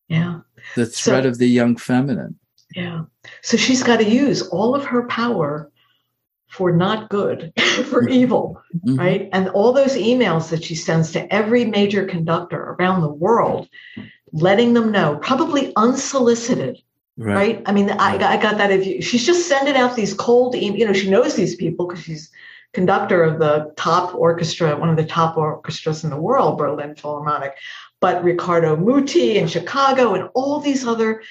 Yeah. 0.10 0.40
the 0.76 0.86
threat 0.86 1.24
so, 1.24 1.30
of 1.30 1.38
the 1.38 1.48
young 1.48 1.78
feminine 1.78 2.38
yeah. 2.76 3.04
So 3.42 3.58
she's 3.58 3.84
got 3.84 3.98
to 3.98 4.10
use 4.10 4.42
all 4.50 4.76
of 4.76 4.86
her 4.86 5.08
power 5.08 5.72
for 6.48 6.72
not 6.72 7.10
good, 7.10 7.54
for 7.58 8.02
mm-hmm. 8.02 8.14
evil, 8.14 8.62
mm-hmm. 8.76 8.96
right? 9.00 9.30
And 9.34 9.50
all 9.50 9.72
those 9.72 9.96
emails 9.96 10.50
that 10.50 10.64
she 10.64 10.76
sends 10.76 11.12
to 11.14 11.34
every 11.34 11.66
major 11.66 12.06
conductor 12.06 12.76
around 12.80 13.02
the 13.02 13.10
world, 13.10 13.68
letting 14.32 14.74
them 14.74 14.92
know, 14.92 15.18
probably 15.22 15.74
unsolicited, 15.76 16.82
right? 17.18 17.36
right? 17.36 17.64
I 17.66 17.72
mean, 17.72 17.90
I, 17.90 18.16
I 18.16 18.38
got 18.38 18.58
that. 18.58 18.72
If 18.72 18.86
you, 18.86 19.02
she's 19.02 19.26
just 19.26 19.48
sending 19.48 19.76
out 19.76 19.96
these 19.96 20.14
cold, 20.14 20.56
e- 20.56 20.78
you 20.78 20.86
know, 20.86 20.94
she 20.94 21.10
knows 21.10 21.36
these 21.36 21.56
people 21.56 21.88
because 21.88 22.04
she's 22.04 22.30
conductor 22.74 23.24
of 23.24 23.40
the 23.40 23.74
top 23.78 24.14
orchestra, 24.14 24.76
one 24.76 24.90
of 24.90 24.98
the 24.98 25.06
top 25.06 25.38
orchestras 25.38 26.04
in 26.04 26.10
the 26.10 26.18
world, 26.18 26.58
Berlin 26.58 26.94
Philharmonic, 26.94 27.56
but 28.02 28.24
Riccardo 28.24 28.76
Muti 28.76 29.38
in 29.38 29.48
Chicago 29.48 30.14
and 30.14 30.30
all 30.36 30.60
these 30.60 30.86
other 30.86 31.24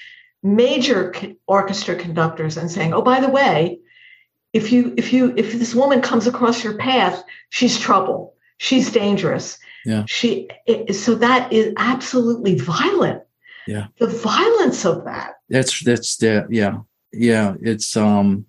major 0.45 1.13
orchestra 1.47 1.95
conductors 1.95 2.55
and 2.55 2.71
saying, 2.71 2.93
"Oh, 2.93 3.01
by 3.01 3.19
the 3.19 3.29
way, 3.29 3.79
if 4.55 4.71
you 4.71 4.93
if 4.95 5.11
you 5.11 5.33
if 5.35 5.51
this 5.53 5.75
woman 5.75 6.01
comes 6.01 6.27
across 6.27 6.63
your 6.63 6.77
path, 6.77 7.21
she's 7.49 7.77
trouble. 7.77 8.35
She's 8.57 8.89
dangerous. 8.89 9.57
Yeah. 9.85 10.05
She 10.07 10.47
it, 10.65 10.95
so 10.95 11.15
that 11.15 11.51
is 11.51 11.73
absolutely 11.77 12.57
violent. 12.57 13.21
Yeah. 13.67 13.87
The 13.99 14.07
violence 14.07 14.85
of 14.85 15.03
that. 15.03 15.33
That's 15.49 15.83
that's 15.83 16.15
the 16.17 16.47
yeah. 16.49 16.77
Yeah, 17.11 17.55
it's 17.61 17.97
um 17.97 18.45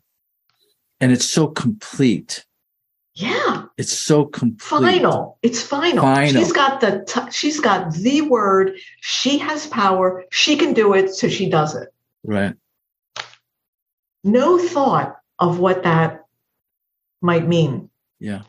and 1.00 1.10
it's 1.10 1.26
so 1.28 1.48
complete. 1.48 2.45
Yeah. 3.16 3.64
It's 3.78 3.92
so 3.92 4.26
complete. 4.26 4.60
Final. 5.00 5.38
It's 5.42 5.62
final. 5.62 6.02
final. 6.02 6.42
She's 6.42 6.52
got 6.52 6.82
the 6.82 7.02
t- 7.08 7.30
she's 7.30 7.60
got 7.60 7.92
the 7.94 8.20
word. 8.20 8.76
She 9.00 9.38
has 9.38 9.66
power. 9.68 10.24
She 10.30 10.56
can 10.56 10.74
do 10.74 10.92
it, 10.92 11.14
so 11.14 11.28
she 11.28 11.48
does 11.48 11.74
it. 11.74 11.88
Right. 12.24 12.54
No 14.22 14.58
thought 14.58 15.16
of 15.38 15.58
what 15.58 15.82
that 15.84 16.26
might 17.22 17.48
mean. 17.48 17.88
Yeah. 18.20 18.42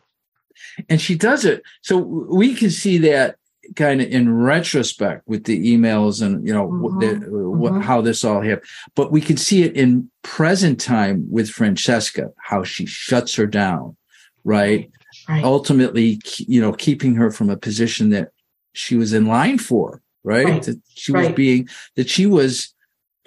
And 0.89 0.99
she 0.99 1.15
does 1.15 1.45
it. 1.45 1.63
So 1.81 1.97
we 1.97 2.53
can 2.53 2.69
see 2.69 2.97
that 2.99 3.37
kind 3.75 4.01
of 4.01 4.07
in 4.09 4.33
retrospect 4.33 5.27
with 5.27 5.45
the 5.45 5.75
emails 5.75 6.21
and 6.21 6.45
you 6.47 6.53
know 6.53 6.67
mm-hmm. 6.67 6.99
the, 6.99 7.07
mm-hmm. 7.07 7.81
how 7.81 7.99
this 7.99 8.23
all 8.23 8.41
happened 8.41 8.65
but 8.95 9.11
we 9.11 9.19
can 9.19 9.35
see 9.35 9.63
it 9.63 9.75
in 9.75 10.09
present 10.21 10.79
time 10.79 11.27
with 11.29 11.49
francesca 11.49 12.31
how 12.37 12.63
she 12.63 12.85
shuts 12.85 13.35
her 13.35 13.45
down 13.45 13.97
right, 14.47 14.91
right. 15.29 15.43
ultimately 15.43 16.19
you 16.37 16.61
know 16.61 16.73
keeping 16.73 17.15
her 17.15 17.31
from 17.31 17.49
a 17.49 17.57
position 17.57 18.09
that 18.09 18.31
she 18.73 18.95
was 18.95 19.13
in 19.13 19.25
line 19.25 19.57
for 19.57 20.01
right, 20.23 20.45
right. 20.45 20.63
that 20.63 20.81
she 20.89 21.11
was 21.11 21.29
being 21.29 21.67
that 21.95 22.09
she 22.09 22.25
was 22.25 22.73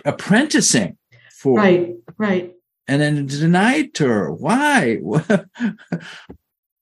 apprenticing 0.05 0.97
for 1.33 1.57
right 1.57 1.95
right 2.19 2.55
and 2.91 3.01
then 3.01 3.27
denied 3.27 3.95
to 3.95 4.09
her. 4.09 4.33
Why? 4.33 4.99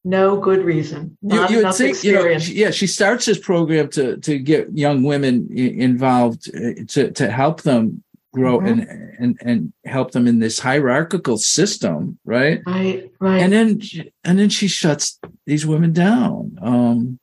no 0.04 0.40
good 0.40 0.64
reason. 0.64 1.18
Not 1.20 1.50
you, 1.50 1.58
you 1.58 1.64
would 1.64 1.74
think, 1.74 2.02
you 2.02 2.14
know, 2.14 2.24
yeah, 2.24 2.70
she 2.70 2.86
starts 2.86 3.26
this 3.26 3.38
program 3.38 3.88
to 3.90 4.16
to 4.16 4.38
get 4.38 4.74
young 4.76 5.02
women 5.02 5.48
involved 5.52 6.48
uh, 6.54 6.82
to 6.88 7.10
to 7.12 7.30
help 7.30 7.62
them 7.62 8.02
grow 8.32 8.58
mm-hmm. 8.58 8.80
and 8.80 9.16
and 9.18 9.38
and 9.42 9.72
help 9.84 10.12
them 10.12 10.26
in 10.26 10.38
this 10.38 10.58
hierarchical 10.58 11.38
system, 11.38 12.18
right? 12.24 12.60
Right, 12.66 13.10
right. 13.20 13.42
And 13.42 13.52
then 13.52 13.80
and 14.24 14.38
then 14.38 14.48
she 14.48 14.68
shuts 14.68 15.18
these 15.46 15.66
women 15.66 15.92
down. 15.92 16.58
Um 16.60 17.18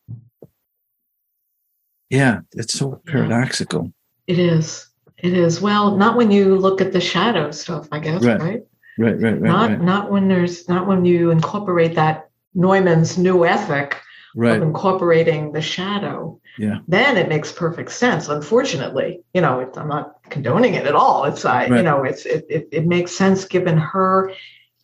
yeah, 2.10 2.42
it's 2.54 2.74
so 2.74 3.02
paradoxical. 3.06 3.92
It 4.28 4.40
is. 4.40 4.88
It 5.18 5.34
is. 5.34 5.62
Well, 5.62 5.96
not 5.96 6.18
when 6.18 6.32
you 6.32 6.56
look 6.56 6.82
at 6.82 6.92
the 6.92 7.02
shadow 7.02 7.52
stuff, 7.52 7.88
I 7.92 8.00
guess, 8.00 8.24
right? 8.24 8.40
right? 8.40 8.64
Right, 8.98 9.20
right, 9.20 9.42
right. 9.42 9.42
Not 9.42 9.70
right. 9.70 9.82
not 9.82 10.12
when 10.12 10.28
there's 10.28 10.70
not 10.70 10.88
when 10.88 11.04
you 11.06 11.32
incorporate 11.32 11.96
that 11.96 12.30
Neumann's 12.56 13.18
new 13.18 13.46
ethic 13.46 14.00
right. 14.36 14.58
of 14.58 14.64
incorporating 14.64 15.52
the 15.52 15.62
shadow. 15.62 16.40
Yeah. 16.58 16.80
Then 16.88 17.18
it 17.18 17.28
makes 17.28 17.52
perfect 17.52 17.92
sense. 17.92 18.30
Unfortunately, 18.30 19.22
you 19.34 19.42
know, 19.42 19.60
it, 19.62 19.78
I'm 19.78 19.88
not 19.88 20.24
condoning 20.30 20.76
it 20.76 20.86
at 20.86 20.96
all. 20.96 21.26
It's 21.26 21.46
uh, 21.46 21.50
right. 21.50 21.72
you 21.72 21.84
know, 21.84 22.04
it's 22.04 22.26
it, 22.26 22.46
it 22.50 22.70
it 22.72 22.88
makes 22.88 23.12
sense 23.12 23.46
given 23.46 23.78
her 23.78 24.32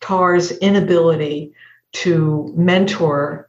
Tár's 0.00 0.52
inability 0.58 1.52
to 1.92 2.52
mentor 2.56 3.48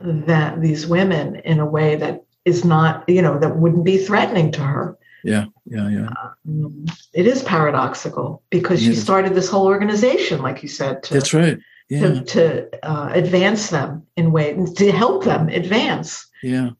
that 0.00 0.60
these 0.60 0.86
women 0.86 1.36
in 1.36 1.58
a 1.58 1.66
way 1.66 1.96
that 1.96 2.24
is 2.44 2.64
not, 2.64 3.08
you 3.08 3.22
know, 3.22 3.38
that 3.38 3.56
wouldn't 3.56 3.84
be 3.84 3.98
threatening 3.98 4.52
to 4.52 4.60
her. 4.60 4.96
Yeah, 5.24 5.46
yeah, 5.64 5.88
yeah. 5.88 6.08
Um, 6.46 6.86
it 7.12 7.26
is 7.26 7.42
paradoxical 7.42 8.42
because 8.50 8.80
she 8.80 8.94
started 8.94 9.34
this 9.34 9.48
whole 9.48 9.66
organization, 9.66 10.40
like 10.40 10.62
you 10.62 10.68
said. 10.68 11.02
To, 11.04 11.14
That's 11.14 11.34
right. 11.34 11.58
Yeah. 11.88 12.00
To, 12.00 12.24
to 12.24 12.86
uh, 12.88 13.10
advance 13.12 13.70
them 13.70 14.06
in 14.16 14.32
ways 14.32 14.72
to 14.74 14.90
help 14.90 15.24
them 15.24 15.48
advance. 15.48 16.26
Yeah. 16.42 16.70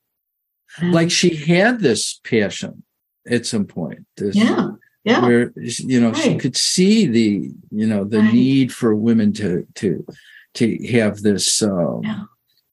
And, 0.79 0.93
like 0.93 1.11
she 1.13 1.37
had 1.37 1.81
this 1.81 2.21
passion 2.25 2.83
at 3.29 3.47
some 3.47 3.67
point. 3.67 4.05
This, 4.17 4.35
yeah. 4.35 4.71
Yeah. 5.05 5.23
Where 5.23 5.53
you 5.57 6.01
know 6.01 6.11
right. 6.11 6.17
she 6.17 6.37
could 6.37 6.57
see 6.57 7.07
the 7.07 7.53
you 7.71 7.87
know 7.87 8.03
the 8.03 8.19
right. 8.19 8.35
need 8.35 8.75
for 8.75 8.97
women 8.97 9.33
to 9.35 9.65
to 9.77 10.05
to 10.55 10.87
have 10.89 11.23
this 11.23 11.63
um, 11.63 12.01
yeah. 12.03 12.23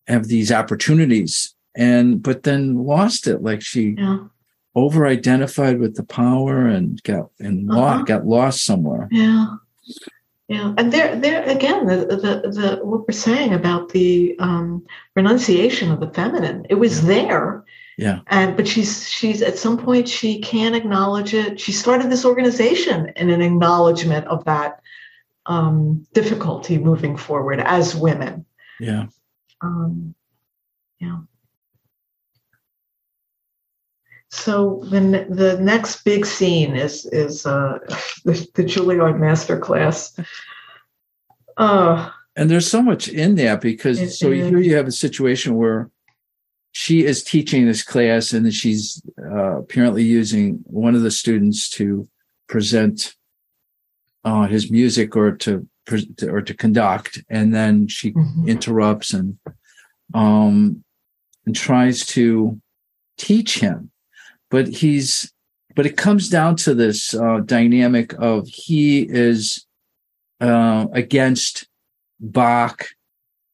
have 0.07 0.27
these 0.27 0.51
opportunities 0.51 1.53
and 1.75 2.23
but 2.23 2.41
then 2.41 2.83
lost 2.83 3.27
it 3.27 3.43
like 3.43 3.61
she 3.61 3.93
yeah 3.95 4.25
over 4.75 5.05
identified 5.05 5.79
with 5.79 5.95
the 5.95 6.03
power 6.03 6.67
and 6.67 7.01
got 7.03 7.29
and 7.39 7.69
uh-huh. 7.69 7.79
lost, 7.79 8.05
got 8.07 8.25
lost 8.25 8.65
somewhere. 8.65 9.07
Yeah. 9.11 9.47
Yeah, 10.49 10.73
and 10.77 10.91
there, 10.91 11.15
there 11.15 11.43
again, 11.43 11.85
the, 11.85 12.05
the, 12.05 12.49
the 12.49 12.79
what 12.83 13.07
we're 13.07 13.13
saying 13.13 13.53
about 13.53 13.89
the 13.89 14.35
um, 14.39 14.85
renunciation 15.15 15.89
of 15.89 16.01
the 16.01 16.09
feminine, 16.09 16.65
it 16.69 16.75
was 16.75 17.01
yeah. 17.01 17.07
there, 17.07 17.65
yeah. 17.97 18.19
And 18.27 18.57
but 18.57 18.67
she's 18.67 19.07
she's 19.07 19.41
at 19.41 19.57
some 19.57 19.77
point 19.77 20.07
she 20.07 20.41
can't 20.41 20.75
acknowledge 20.75 21.33
it. 21.33 21.59
She 21.59 21.71
started 21.71 22.11
this 22.11 22.25
organization 22.25 23.11
in 23.15 23.29
an 23.29 23.41
acknowledgement 23.41 24.27
of 24.27 24.43
that 24.45 24.81
um, 25.45 26.05
difficulty 26.13 26.77
moving 26.77 27.17
forward 27.17 27.59
as 27.59 27.95
women. 27.95 28.45
Yeah. 28.79 29.05
Um, 29.61 30.15
yeah. 30.99 31.19
So 34.33 34.81
the 34.89 35.27
the 35.29 35.59
next 35.61 36.03
big 36.03 36.25
scene 36.25 36.75
is 36.75 37.05
is 37.05 37.45
uh, 37.45 37.77
the, 38.25 38.33
the 38.55 38.63
Juilliard 38.63 39.19
masterclass. 39.19 40.19
Uh, 41.55 42.09
and 42.35 42.49
there's 42.49 42.67
so 42.67 42.81
much 42.81 43.07
in 43.07 43.35
that 43.35 43.61
because 43.61 44.19
so 44.19 44.31
here 44.31 44.57
you 44.57 44.75
have 44.75 44.87
a 44.87 44.91
situation 44.91 45.55
where 45.55 45.91
she 46.71 47.05
is 47.05 47.23
teaching 47.23 47.67
this 47.67 47.83
class 47.83 48.33
and 48.33 48.51
she's 48.51 49.03
uh, 49.23 49.59
apparently 49.59 50.03
using 50.03 50.63
one 50.65 50.95
of 50.95 51.03
the 51.03 51.11
students 51.11 51.69
to 51.69 52.09
present 52.47 53.13
uh, 54.25 54.47
his 54.47 54.71
music 54.71 55.15
or 55.15 55.33
to 55.33 55.67
or 56.27 56.41
to 56.41 56.53
conduct, 56.55 57.23
and 57.29 57.53
then 57.53 57.87
she 57.87 58.13
mm-hmm. 58.13 58.49
interrupts 58.49 59.13
and 59.13 59.37
um 60.15 60.83
and 61.45 61.55
tries 61.55 62.03
to 62.07 62.59
teach 63.17 63.59
him 63.59 63.91
but 64.53 64.67
he's 64.67 65.33
but 65.75 65.87
it 65.87 65.97
comes 65.97 66.29
down 66.29 66.55
to 66.55 66.75
this 66.75 67.15
uh, 67.15 67.39
dynamic 67.39 68.13
of 68.19 68.47
he 68.47 69.01
is 69.01 69.65
uh, 70.41 70.85
against 70.93 71.67
Bach 72.19 72.85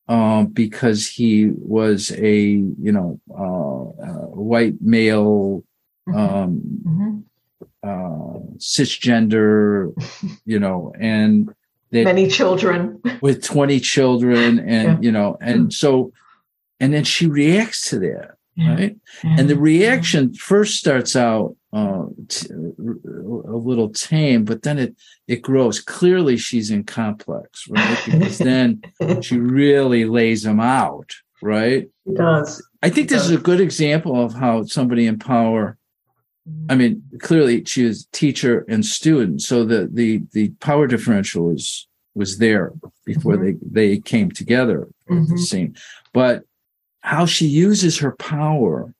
um, 0.09 0.47
because 0.47 1.07
he 1.07 1.51
was 1.55 2.11
a 2.17 2.37
you 2.37 2.91
know 2.91 3.17
uh, 3.33 4.25
white 4.35 4.75
male 4.81 5.63
mm-hmm. 6.07 6.17
um, 6.17 6.61
mm-hmm. 6.85 7.19
Uh, 7.81 8.39
cisgender 8.57 9.93
you 10.45 10.59
know 10.59 10.93
and 10.99 11.49
many 11.93 12.27
children 12.27 13.01
with 13.21 13.41
20 13.41 13.79
children 13.79 14.59
and 14.59 14.87
yeah. 14.87 14.97
you 14.99 15.11
know 15.13 15.37
and 15.39 15.67
mm. 15.67 15.73
so 15.73 16.11
and 16.81 16.93
then 16.93 17.05
she 17.05 17.25
reacts 17.25 17.89
to 17.89 17.99
that 17.99 18.35
right? 18.67 18.95
And 19.23 19.49
the 19.49 19.57
reaction 19.57 20.33
first 20.33 20.75
starts 20.75 21.15
out 21.15 21.55
uh, 21.71 22.05
t- 22.27 22.47
a 22.49 23.57
little 23.57 23.89
tame, 23.89 24.43
but 24.43 24.63
then 24.63 24.79
it 24.79 24.95
it 25.27 25.41
grows. 25.41 25.79
Clearly, 25.79 26.37
she's 26.37 26.71
in 26.71 26.83
complex, 26.83 27.67
right? 27.69 27.99
Because 28.05 28.37
then 28.39 28.81
she 29.21 29.37
really 29.37 30.05
lays 30.05 30.43
them 30.43 30.59
out, 30.59 31.11
right? 31.41 31.87
She 32.07 32.13
does. 32.15 32.67
I 32.81 32.89
think 32.89 33.09
this 33.09 33.25
is 33.25 33.31
a 33.31 33.37
good 33.37 33.59
example 33.61 34.19
of 34.19 34.33
how 34.33 34.63
somebody 34.63 35.05
in 35.05 35.19
power. 35.19 35.77
I 36.67 36.75
mean, 36.75 37.03
clearly 37.19 37.63
she 37.65 37.85
is 37.85 38.07
teacher 38.11 38.65
and 38.67 38.83
student, 38.83 39.41
so 39.43 39.63
the 39.63 39.87
the 39.91 40.23
the 40.31 40.49
power 40.59 40.87
differential 40.87 41.45
was 41.45 41.87
was 42.15 42.39
there 42.39 42.73
before 43.05 43.35
mm-hmm. 43.35 43.67
they 43.69 43.95
they 43.95 43.99
came 43.99 44.31
together 44.31 44.87
mm-hmm. 45.07 45.31
the 45.31 45.37
scene, 45.37 45.75
but 46.13 46.45
how 47.01 47.25
she 47.25 47.45
uses 47.45 47.97
her 47.97 48.11
power 48.11 48.93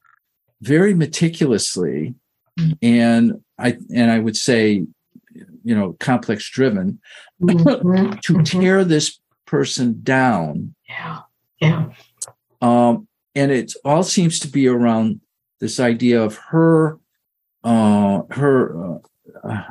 very 0.62 0.94
meticulously 0.94 2.14
mm-hmm. 2.60 2.74
and 2.82 3.44
i 3.58 3.78
and 3.94 4.12
i 4.12 4.20
would 4.20 4.36
say 4.36 4.86
you 5.64 5.76
know 5.76 5.96
complex 6.00 6.50
driven 6.50 7.00
mm-hmm. 7.42 8.12
to 8.24 8.34
mm-hmm. 8.34 8.44
tear 8.44 8.84
this 8.84 9.20
person 9.46 10.00
down 10.04 10.74
yeah 10.88 11.20
yeah 11.60 11.86
um 12.62 13.08
and 13.36 13.52
it 13.52 13.74
all 13.86 14.04
seems 14.04 14.40
to 14.40 14.48
be 14.48 14.68
around 14.68 15.20
this 15.60 15.80
idea 15.80 16.22
of 16.22 16.36
her 16.38 16.98
uh 17.64 18.22
her 18.32 19.00
uh, 19.44 19.62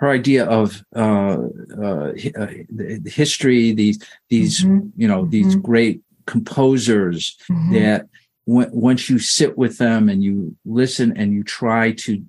her 0.00 0.10
idea 0.10 0.44
of 0.46 0.84
uh, 0.94 1.38
uh, 1.76 2.12
uh 2.36 2.46
the 2.70 3.12
history, 3.12 3.72
these 3.72 3.98
these 4.28 4.64
mm-hmm. 4.64 4.88
you 4.96 5.08
know 5.08 5.26
these 5.26 5.54
mm-hmm. 5.54 5.60
great 5.60 6.02
composers 6.28 7.36
mm-hmm. 7.50 7.72
that 7.72 8.06
w- 8.46 8.70
once 8.72 9.08
you 9.10 9.18
sit 9.18 9.56
with 9.56 9.78
them 9.78 10.08
and 10.08 10.22
you 10.22 10.54
listen 10.64 11.16
and 11.16 11.32
you 11.32 11.42
try 11.42 11.90
to 11.92 12.22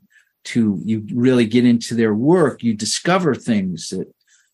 to 0.46 0.82
you 0.86 1.06
really 1.14 1.46
get 1.46 1.66
into 1.66 1.94
their 1.94 2.14
work, 2.14 2.64
you 2.64 2.74
discover 2.74 3.36
things 3.36 3.90
that 3.90 4.08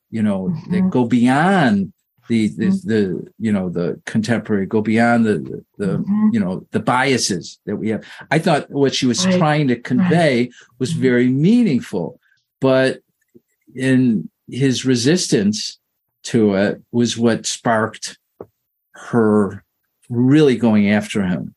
you 0.10 0.24
know 0.24 0.50
that 0.70 0.78
mm-hmm. 0.78 0.90
go 0.90 1.06
beyond 1.06 1.94
the 2.28 2.48
the, 2.48 2.66
mm-hmm. 2.66 2.90
the, 2.90 3.28
you 3.38 3.52
know 3.52 3.70
the 3.70 4.02
contemporary 4.06 4.66
go 4.66 4.82
beyond 4.82 5.26
the 5.26 5.64
the 5.78 5.98
mm-hmm. 6.00 6.30
you 6.34 6.40
know 6.40 6.66
the 6.72 6.80
biases 6.80 7.60
that 7.66 7.76
we 7.76 7.90
have 7.90 8.04
i 8.32 8.40
thought 8.40 8.70
what 8.72 8.96
she 8.96 9.06
was 9.06 9.26
right. 9.26 9.38
trying 9.38 9.68
to 9.68 9.76
convey 9.76 10.40
right. 10.40 10.54
was 10.80 10.92
mm-hmm. 10.92 11.02
very 11.02 11.28
meaningful 11.28 12.20
but 12.60 13.02
in 13.76 14.30
his 14.50 14.86
resistance 14.86 15.80
to 16.24 16.56
it 16.56 16.82
was 16.92 17.18
what 17.18 17.46
sparked 17.46 18.18
her 18.96 19.64
really 20.10 20.56
going 20.56 20.90
after 20.90 21.24
him 21.24 21.54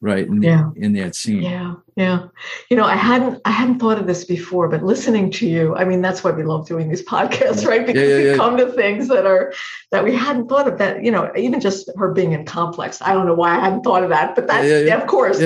right 0.00 0.26
in, 0.26 0.42
yeah. 0.42 0.70
in 0.76 0.92
that 0.94 1.14
scene. 1.14 1.42
Yeah 1.42 1.74
yeah. 2.00 2.28
You 2.70 2.76
know 2.76 2.84
i 2.84 2.96
hadn't 2.96 3.40
i 3.44 3.50
hadn't 3.50 3.78
thought 3.78 3.98
of 3.98 4.06
this 4.06 4.24
before 4.24 4.68
but 4.68 4.82
listening 4.82 5.30
to 5.32 5.46
you 5.46 5.76
i 5.76 5.84
mean 5.84 6.00
that's 6.00 6.24
why 6.24 6.30
we 6.30 6.42
love 6.42 6.66
doing 6.66 6.88
these 6.88 7.04
podcasts 7.04 7.66
right? 7.66 7.86
Because 7.86 8.08
yeah, 8.08 8.18
yeah, 8.18 8.32
we 8.32 8.38
come 8.38 8.56
to 8.56 8.72
things 8.72 9.08
that 9.08 9.26
are 9.26 9.52
that 9.90 10.02
we 10.02 10.14
hadn't 10.16 10.48
thought 10.48 10.66
of 10.66 10.78
that 10.78 11.04
you 11.04 11.10
know 11.10 11.30
even 11.36 11.60
just 11.60 11.90
her 11.96 12.12
being 12.12 12.32
in 12.32 12.44
complex. 12.46 13.02
I 13.02 13.12
don't 13.12 13.26
know 13.26 13.34
why 13.34 13.56
i 13.56 13.60
hadn't 13.60 13.82
thought 13.82 14.02
of 14.02 14.08
that 14.10 14.34
but 14.34 14.46
that 14.46 14.64
yeah, 14.64 14.96
of 14.96 15.06
course 15.06 15.40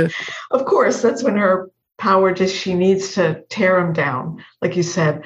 of 0.50 0.64
course 0.64 1.02
that's 1.02 1.24
when 1.24 1.36
her 1.36 1.70
power 1.98 2.32
just 2.32 2.54
she 2.54 2.74
needs 2.74 3.14
to 3.14 3.42
tear 3.48 3.78
him 3.78 3.92
down 3.92 4.44
like 4.60 4.76
you 4.76 4.82
said 4.82 5.24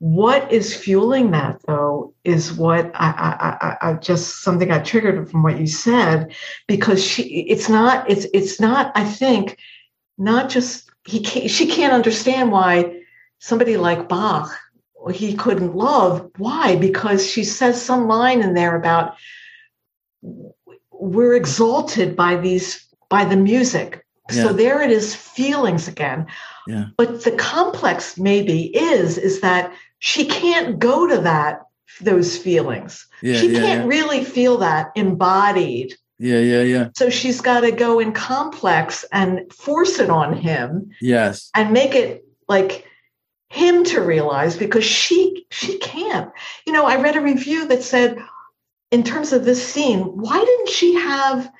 what 0.00 0.50
is 0.50 0.74
fueling 0.74 1.30
that 1.30 1.60
though 1.66 2.14
is 2.24 2.54
what 2.54 2.90
I, 2.94 3.76
I, 3.80 3.90
I, 3.90 3.92
just 3.94 4.42
something 4.42 4.70
I 4.70 4.78
triggered 4.78 5.30
from 5.30 5.42
what 5.42 5.60
you 5.60 5.66
said 5.66 6.34
because 6.66 7.04
she 7.04 7.42
it's 7.42 7.68
not 7.68 8.10
it's 8.10 8.26
it's 8.32 8.58
not 8.58 8.92
I 8.94 9.04
think 9.04 9.58
not 10.16 10.48
just 10.48 10.90
he 11.06 11.20
can't, 11.20 11.50
she 11.50 11.66
can't 11.66 11.92
understand 11.92 12.50
why 12.50 13.02
somebody 13.40 13.76
like 13.76 14.08
Bach 14.08 14.50
he 15.12 15.34
couldn't 15.34 15.76
love 15.76 16.30
why 16.38 16.76
because 16.76 17.26
she 17.26 17.44
says 17.44 17.80
some 17.80 18.08
line 18.08 18.40
in 18.40 18.54
there 18.54 18.76
about 18.76 19.16
we're 20.92 21.34
exalted 21.34 22.16
by 22.16 22.36
these 22.36 22.86
by 23.10 23.26
the 23.26 23.36
music 23.36 24.06
yeah. 24.30 24.44
so 24.44 24.52
there 24.54 24.80
it 24.80 24.90
is 24.90 25.14
feelings 25.14 25.88
again 25.88 26.26
yeah. 26.66 26.86
but 26.96 27.22
the 27.24 27.32
complex 27.32 28.16
maybe 28.16 28.74
is 28.74 29.18
is 29.18 29.42
that 29.42 29.70
she 30.00 30.24
can't 30.26 30.78
go 30.78 31.06
to 31.06 31.18
that 31.18 31.62
those 32.00 32.36
feelings. 32.36 33.06
Yeah, 33.22 33.36
she 33.36 33.52
yeah, 33.52 33.60
can't 33.60 33.80
yeah. 33.82 33.86
really 33.86 34.24
feel 34.24 34.58
that 34.58 34.90
embodied. 34.96 35.94
Yeah, 36.18 36.40
yeah, 36.40 36.62
yeah. 36.62 36.88
So 36.96 37.08
she's 37.08 37.40
got 37.40 37.60
to 37.60 37.70
go 37.70 37.98
in 37.98 38.12
complex 38.12 39.04
and 39.12 39.50
force 39.52 39.98
it 39.98 40.10
on 40.10 40.34
him. 40.34 40.90
Yes. 41.00 41.50
And 41.54 41.72
make 41.72 41.94
it 41.94 42.24
like 42.48 42.86
him 43.48 43.84
to 43.84 44.00
realize 44.00 44.56
because 44.56 44.84
she 44.84 45.46
she 45.50 45.78
can't. 45.78 46.30
You 46.66 46.72
know, 46.72 46.84
I 46.84 47.00
read 47.00 47.16
a 47.16 47.22
review 47.22 47.66
that 47.68 47.82
said 47.82 48.18
in 48.90 49.02
terms 49.02 49.32
of 49.32 49.44
this 49.44 49.66
scene, 49.66 50.00
why 50.00 50.38
didn't 50.38 50.68
she 50.68 50.94
have 50.94 51.50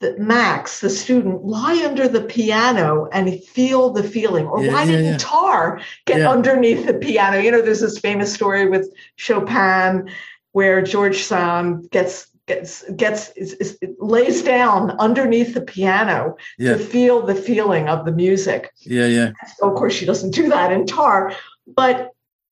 the 0.00 0.16
Max, 0.18 0.80
the 0.80 0.90
student, 0.90 1.44
lie 1.44 1.84
under 1.86 2.08
the 2.08 2.22
piano 2.22 3.08
and 3.12 3.42
feel 3.44 3.90
the 3.90 4.02
feeling? 4.02 4.46
Or 4.46 4.62
yeah, 4.62 4.72
why 4.72 4.84
yeah, 4.84 4.90
didn't 4.90 5.04
yeah. 5.04 5.16
Tár 5.18 5.82
get 6.06 6.22
underneath 6.22 6.86
the 6.86 6.94
piano? 6.94 7.38
You 7.38 7.50
know, 7.50 7.62
there's 7.62 7.80
this 7.80 7.98
famous 7.98 8.32
story 8.32 8.68
with 8.68 8.92
Chopin 9.16 10.10
where 10.52 10.82
George 10.82 11.22
Sand 11.22 11.90
gets 11.90 12.30
gets 12.46 12.90
gets 12.92 13.30
is, 13.30 13.52
is, 13.54 13.78
lays 13.98 14.42
down 14.42 14.90
underneath 14.92 15.54
the 15.54 15.60
piano 15.60 16.36
to 16.58 16.78
feel 16.78 17.24
the 17.24 17.34
feeling 17.34 17.88
of 17.88 18.04
the 18.04 18.12
music. 18.12 18.72
Yeah, 18.80 19.06
yeah. 19.06 19.32
So 19.56 19.70
of 19.70 19.76
course 19.76 19.94
she 19.94 20.06
doesn't 20.06 20.32
do 20.32 20.48
that 20.48 20.72
in 20.72 20.84
Tár, 20.84 21.34
but 21.66 22.10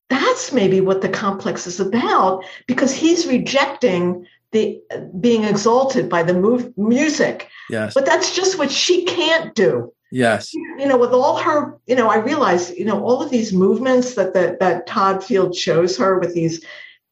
that's 0.09 0.53
maybe 0.53 0.80
what 0.80 1.03
the 1.03 1.09
complex 1.09 1.66
is 1.66 1.80
about 1.80 2.44
because 2.66 2.94
he's 2.94 3.26
rejecting 3.26 4.26
the 4.53 4.80
being 5.20 5.44
exalted 5.44 6.09
by 6.09 6.22
the 6.22 6.34
move, 6.34 6.72
music. 6.76 7.49
Yes. 7.70 7.94
But 7.94 8.07
that's 8.07 8.34
just 8.34 8.59
what 8.59 8.70
she 8.70 9.05
can't 9.05 9.55
do. 9.55 9.92
Yes. 10.11 10.55
You 10.55 10.86
know, 10.86 10.96
with 10.96 11.12
all 11.12 11.36
her, 11.36 11.78
you 11.86 11.94
know, 11.94 12.09
I 12.09 12.16
realize, 12.16 12.70
you 12.70 12.84
know, 12.84 13.05
all 13.05 13.22
of 13.22 13.30
these 13.30 13.53
movements 13.53 14.14
that 14.14 14.32
that, 14.34 14.59
that 14.61 14.86
Todd 14.86 15.22
Field 15.22 15.55
shows 15.55 15.99
her 15.99 16.18
with 16.18 16.34
these 16.34 16.64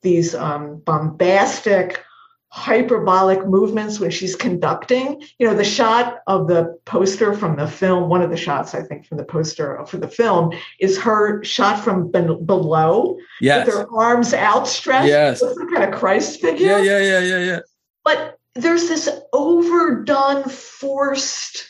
these 0.03 0.35
um, 0.35 0.79
bombastic, 0.85 2.03
hyperbolic 2.57 3.47
movements 3.47 4.01
when 4.01 4.11
she's 4.11 4.35
conducting. 4.35 5.23
You 5.39 5.47
know, 5.47 5.55
the 5.55 5.63
shot 5.63 6.21
of 6.27 6.49
the 6.49 6.79
poster 6.87 7.35
from 7.35 7.57
the 7.57 7.69
film, 7.69 8.09
one 8.09 8.23
of 8.23 8.31
the 8.31 8.37
shots, 8.39 8.75
I 8.75 8.81
think, 8.81 9.05
from 9.05 9.19
the 9.19 9.25
poster 9.25 9.85
for 9.85 9.99
the 9.99 10.09
film 10.09 10.53
is 10.81 10.99
her 10.99 11.45
shot 11.45 11.85
from 11.85 12.11
ben- 12.11 12.47
below 12.47 13.19
yes. 13.43 13.67
with 13.67 13.75
her 13.75 13.87
arms 13.95 14.33
outstretched. 14.33 15.07
Yes. 15.07 15.41
Some 15.41 15.71
kind 15.71 15.85
of 15.85 16.01
Christ 16.01 16.41
figure. 16.41 16.79
Yeah, 16.79 16.81
yeah, 16.81 16.99
yeah, 16.99 17.21
yeah, 17.21 17.39
yeah. 17.39 17.59
But 18.03 18.39
there's 18.55 18.89
this 18.89 19.11
overdone, 19.35 20.45
forced 20.45 21.69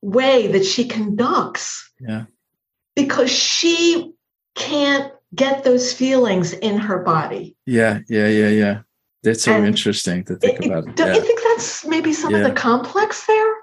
way 0.00 0.46
that 0.46 0.64
she 0.64 0.86
conducts. 0.88 1.90
Yeah. 2.00 2.24
Because 2.96 3.30
she 3.30 4.14
can't 4.54 5.12
get 5.34 5.62
those 5.62 5.92
feelings 5.92 6.54
in 6.54 6.78
her 6.78 7.00
body. 7.00 7.54
Yeah, 7.66 7.98
yeah, 8.08 8.28
yeah, 8.28 8.48
yeah. 8.48 8.80
That's 9.22 9.44
so 9.44 9.54
and 9.54 9.66
interesting 9.66 10.24
to 10.24 10.36
think 10.36 10.60
it, 10.60 10.66
about. 10.66 10.96
Do 10.96 11.04
yeah. 11.04 11.14
you 11.14 11.20
think 11.20 11.40
that's 11.44 11.86
maybe 11.86 12.12
some 12.12 12.32
yeah. 12.32 12.38
of 12.38 12.44
the 12.44 12.52
complex 12.52 13.26
there? 13.26 13.54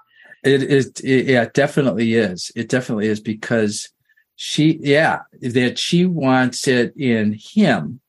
It 0.44 0.64
is. 0.64 0.88
It, 1.04 1.26
yeah, 1.28 1.44
it 1.44 1.54
definitely 1.54 2.14
is. 2.14 2.52
It 2.56 2.70
definitely 2.70 3.08
is 3.08 3.20
because 3.20 3.90
she, 4.36 4.80
yeah, 4.82 5.20
that 5.42 5.78
she 5.78 6.06
wants 6.06 6.68
it 6.68 6.96
in 6.96 7.38
him, 7.38 8.00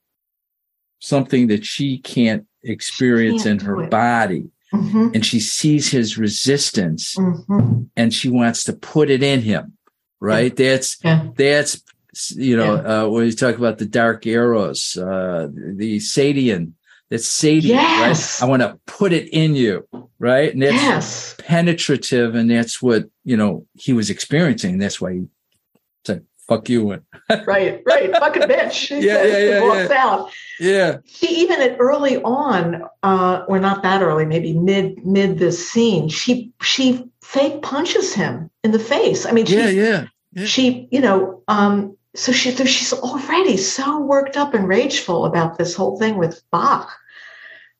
something 0.99 1.47
that 1.47 1.65
she 1.65 1.97
can't 1.97 2.45
experience 2.63 3.43
she 3.43 3.49
can't 3.49 3.61
in 3.61 3.67
her 3.67 3.87
body. 3.87 4.49
Mm-hmm. 4.73 5.09
And 5.13 5.25
she 5.25 5.41
sees 5.41 5.91
his 5.91 6.17
resistance 6.17 7.15
mm-hmm. 7.15 7.81
and 7.97 8.13
she 8.13 8.29
wants 8.29 8.63
to 8.63 8.71
put 8.71 9.09
it 9.09 9.21
in 9.21 9.41
him. 9.41 9.73
Right. 10.21 10.57
Yeah. 10.57 10.69
That's, 10.69 10.97
that's, 11.35 11.83
you 12.37 12.55
know, 12.55 12.75
uh, 12.75 13.09
when 13.09 13.25
you 13.25 13.33
talk 13.33 13.57
about 13.57 13.79
the 13.79 13.85
dark 13.85 14.25
eros, 14.25 14.95
uh, 14.95 15.49
the 15.51 15.97
Sadian, 15.97 16.71
that's 17.11 17.27
Sadie, 17.27 17.67
yes. 17.67 18.41
right? 18.41 18.47
I 18.47 18.49
want 18.49 18.61
to 18.61 18.79
put 18.87 19.11
it 19.11 19.27
in 19.33 19.53
you, 19.53 19.85
right? 20.17 20.51
And 20.53 20.63
that's 20.63 20.73
yes. 20.73 21.35
penetrative, 21.39 22.35
and 22.35 22.49
that's 22.49 22.81
what 22.81 23.03
you 23.25 23.35
know 23.35 23.67
he 23.73 23.91
was 23.91 24.09
experiencing. 24.09 24.77
That's 24.77 25.01
why 25.01 25.13
he 25.15 25.25
said, 26.05 26.25
"Fuck 26.47 26.69
you." 26.69 26.89
right, 27.45 27.83
right, 27.85 28.15
fucking 28.17 28.43
bitch. 28.43 28.89
yeah, 28.91 29.23
yeah, 29.25 29.37
yeah, 29.37 29.61
walks 29.61 29.89
yeah. 29.89 30.07
out. 30.07 30.31
Yeah. 30.61 30.97
She 31.03 31.27
even 31.41 31.59
at 31.61 31.75
early 31.79 32.15
on, 32.23 32.83
uh, 33.03 33.43
or 33.45 33.59
not 33.59 33.83
that 33.83 34.01
early, 34.01 34.25
maybe 34.25 34.53
mid 34.53 35.05
mid 35.05 35.37
this 35.37 35.69
scene, 35.69 36.07
she 36.07 36.53
she 36.61 37.09
fake 37.21 37.61
punches 37.61 38.13
him 38.13 38.49
in 38.63 38.71
the 38.71 38.79
face. 38.79 39.25
I 39.25 39.33
mean, 39.33 39.47
yeah, 39.47 39.67
yeah, 39.67 40.07
yeah. 40.31 40.45
She, 40.45 40.87
you 40.91 41.01
know, 41.01 41.43
um, 41.49 41.97
so 42.15 42.31
she 42.31 42.55
she's 42.55 42.93
already 42.93 43.57
so 43.57 43.99
worked 43.99 44.37
up 44.37 44.53
and 44.53 44.65
rageful 44.65 45.25
about 45.25 45.57
this 45.57 45.75
whole 45.75 45.99
thing 45.99 46.17
with 46.17 46.41
Bach. 46.51 46.89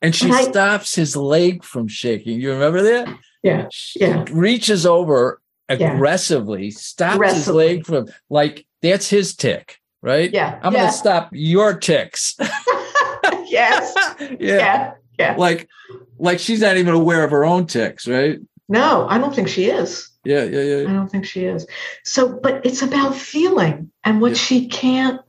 And 0.01 0.15
she 0.15 0.29
and 0.29 0.35
stops 0.35 0.95
his 0.95 1.15
leg 1.15 1.63
from 1.63 1.87
shaking. 1.87 2.41
You 2.41 2.53
remember 2.53 2.81
that? 2.81 3.15
Yeah. 3.43 3.67
She 3.71 3.99
yeah. 3.99 4.25
reaches 4.31 4.85
over 4.85 5.41
aggressively, 5.69 6.65
yeah. 6.65 6.77
stops 6.77 7.15
aggressively. 7.15 7.67
his 7.67 7.77
leg 7.77 7.85
from 7.85 8.07
like 8.29 8.65
that's 8.81 9.09
his 9.09 9.35
tick, 9.35 9.77
right? 10.01 10.31
Yeah. 10.31 10.59
I'm 10.63 10.73
yeah. 10.73 10.81
gonna 10.81 10.91
stop 10.91 11.29
your 11.31 11.77
ticks. 11.77 12.35
yes. 13.45 13.93
yeah. 14.19 14.35
yeah. 14.39 14.91
Yeah. 15.19 15.35
Like 15.37 15.69
like 16.17 16.39
she's 16.39 16.61
not 16.61 16.77
even 16.77 16.93
aware 16.93 17.23
of 17.23 17.31
her 17.31 17.45
own 17.45 17.67
ticks, 17.67 18.07
right? 18.07 18.39
No, 18.69 19.05
I 19.09 19.17
don't 19.17 19.35
think 19.35 19.49
she 19.49 19.65
is. 19.65 20.09
Yeah, 20.23 20.43
yeah, 20.43 20.61
yeah. 20.61 20.89
I 20.89 20.93
don't 20.93 21.09
think 21.09 21.25
she 21.25 21.45
is. 21.45 21.67
So, 22.05 22.39
but 22.41 22.65
it's 22.65 22.81
about 22.81 23.15
feeling 23.15 23.91
and 24.03 24.21
what 24.21 24.37
she 24.37 24.67
can't 24.67 25.19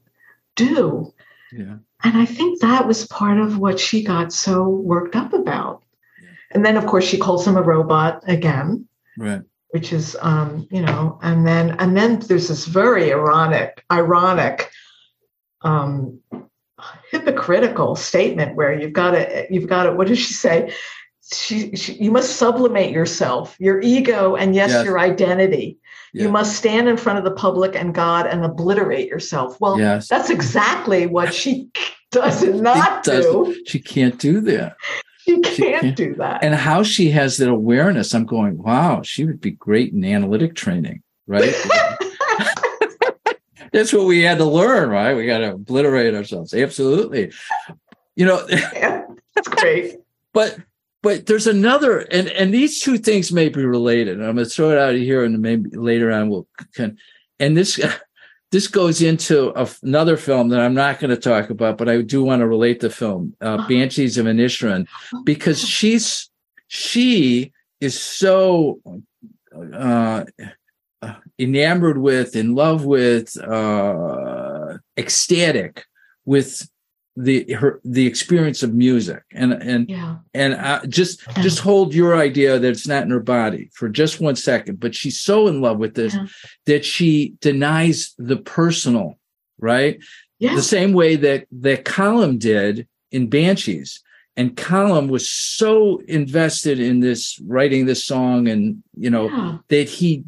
do. 0.55 1.13
Yeah. 1.51 1.77
And 2.05 2.17
I 2.17 2.27
think 2.27 2.61
that 2.61 2.87
was 2.87 3.07
part 3.07 3.39
of 3.39 3.59
what 3.59 3.79
she 3.79 4.03
got 4.03 4.33
so 4.33 4.69
worked 4.69 5.15
up 5.15 5.33
about. 5.33 5.83
And 6.51 6.65
then, 6.65 6.77
of 6.77 6.87
course, 6.87 7.05
she 7.05 7.19
calls 7.19 7.47
him 7.47 7.57
a 7.57 7.63
robot 7.63 8.23
again. 8.27 8.87
Right. 9.17 9.43
Which 9.71 9.93
is, 9.93 10.17
um, 10.21 10.67
you 10.71 10.83
know, 10.83 11.19
and 11.23 11.47
then 11.47 11.77
and 11.79 11.97
then 11.97 12.19
there's 12.21 12.49
this 12.49 12.67
very 12.67 13.11
ironic, 13.11 13.83
ironic, 13.91 14.71
um, 15.63 16.21
hypocritical 17.11 17.97
statement 17.97 18.55
where 18.55 18.79
you've 18.79 18.93
got 18.93 19.13
to, 19.13 19.47
you've 19.49 19.69
got 19.69 19.85
to. 19.85 19.93
What 19.93 20.09
does 20.09 20.19
she 20.19 20.35
say? 20.35 20.75
She, 21.33 21.75
she, 21.75 21.95
you 21.95 22.11
must 22.11 22.37
sublimate 22.37 22.91
yourself, 22.91 23.57
your 23.59 23.81
ego, 23.81 24.37
and 24.37 24.55
yes, 24.55 24.71
yes, 24.71 24.85
your 24.85 24.99
identity. 24.99 25.79
Yeah. 26.13 26.25
you 26.25 26.29
must 26.29 26.57
stand 26.57 26.89
in 26.89 26.97
front 26.97 27.19
of 27.19 27.25
the 27.25 27.31
public 27.31 27.75
and 27.75 27.95
God 27.95 28.27
and 28.27 28.45
obliterate 28.45 29.09
yourself. 29.09 29.61
Well, 29.61 29.79
yes. 29.79 30.09
that's 30.09 30.31
exactly 30.31 31.07
what 31.07 31.33
she 31.33 31.71
does 32.11 32.43
not 32.43 33.05
do. 33.05 33.57
She 33.67 33.79
can't 33.79 34.19
do 34.19 34.41
that. 34.43 34.77
She 35.25 35.41
can't, 35.41 35.55
she 35.55 35.63
can't 35.63 35.97
do 35.97 36.15
that. 36.17 36.43
And 36.43 36.53
how 36.53 36.83
she 36.83 37.09
has 37.13 37.37
that 37.37 37.49
awareness, 37.49 38.13
I'm 38.13 38.27
going, 38.27 38.61
wow, 38.61 39.03
she 39.03 39.25
would 39.25 39.41
be 39.41 39.53
great 39.53 39.93
in 39.93 40.05
analytic 40.05 40.57
training, 40.57 41.01
right? 41.29 41.55
That's 43.73 43.93
what 43.93 44.07
we 44.07 44.23
had 44.23 44.39
to 44.39 44.45
learn, 44.45 44.91
right? 44.91 45.15
We 45.15 45.27
got 45.27 45.39
to 45.39 45.53
obliterate 45.53 46.17
ourselves. 46.17 46.53
Absolutely. 46.53 47.31
You 48.17 48.27
know, 48.27 48.45
yeah, 48.49 49.07
that's 49.37 49.49
great. 49.49 49.99
But 50.33 50.59
but 51.03 51.27
there's 51.27 51.47
another, 51.47 51.99
and 51.99 52.29
and 52.29 52.55
these 52.55 52.81
two 52.81 52.99
things 52.99 53.33
may 53.33 53.49
be 53.49 53.65
related. 53.65 54.21
I'm 54.21 54.37
going 54.37 54.37
to 54.37 54.45
throw 54.47 54.71
it 54.71 54.79
out 54.79 54.95
of 54.95 55.01
here, 55.01 55.25
and 55.25 55.41
maybe 55.41 55.71
later 55.77 56.13
on 56.13 56.29
we'll 56.29 56.47
can. 56.75 56.97
And 57.41 57.57
this 57.57 57.81
this 58.53 58.69
goes 58.69 59.03
into 59.03 59.53
a, 59.59 59.69
another 59.83 60.17
film 60.17 60.51
that 60.51 60.61
I'm 60.61 60.75
not 60.75 61.01
going 61.01 61.11
to 61.11 61.17
talk 61.17 61.51
about, 61.51 61.79
but 61.79 61.89
I 61.89 62.03
do 62.03 62.23
want 62.23 62.41
to 62.41 62.47
relate 62.47 62.81
the 62.81 62.91
film, 62.91 63.35
uh, 63.41 63.55
uh-huh. 63.55 63.69
Banshees 63.69 64.19
of 64.19 64.27
Inisherin, 64.27 64.87
because 65.25 65.61
she's 65.67 66.31
she 66.69 67.53
is 67.81 67.99
so 68.01 68.81
uh, 69.75 70.25
enamored 71.39 71.99
with, 71.99 72.37
in 72.37 72.55
love 72.55 72.85
with, 72.85 73.37
uh, 73.43 74.79
ecstatic 74.97 75.85
with 76.25 76.69
the 77.17 77.53
her 77.53 77.81
the 77.85 78.07
experience 78.07 78.63
of 78.63 78.73
music 78.73 79.23
and 79.33 79.53
and 79.53 79.91
yeah. 79.91 80.17
and 80.33 80.55
uh, 80.55 80.81
just 80.87 81.23
yeah. 81.27 81.43
just 81.43 81.59
hold 81.59 81.93
your 81.95 82.17
idea 82.17 82.59
that 82.59 82.71
it's 82.71 82.87
not 82.87 83.03
in 83.03 83.11
her 83.11 83.21
body 83.21 83.69
for 83.75 83.89
just 83.89 84.21
one 84.21 84.35
second 84.35 84.81
but 84.81 84.95
she's 84.95 85.21
so 85.21 85.47
in 85.47 85.61
love 85.61 85.79
with 85.79 85.95
this 85.95 86.15
yeah. 86.15 86.27
that 86.65 86.85
she 86.85 87.35
denies 87.41 88.15
the 88.17 88.37
personal 88.37 89.19
right 89.59 89.99
yeah. 90.39 90.55
the 90.55 90.63
same 90.63 90.95
way 90.95 91.17
that 91.17 91.47
that 91.51 91.85
Colm 91.85 92.39
did 92.39 92.89
in 93.11 93.29
banshees 93.29 94.03
and 94.39 94.57
Colm 94.57 95.11
was 95.11 95.29
so 95.29 96.01
invested 96.09 96.81
in 96.81 97.01
this 97.01 97.39
writing 97.41 97.85
this 97.85 98.07
song 98.07 98.49
and 98.49 98.83
you 98.97 99.11
know 99.11 99.61
that 99.69 99.87
he 99.87 100.25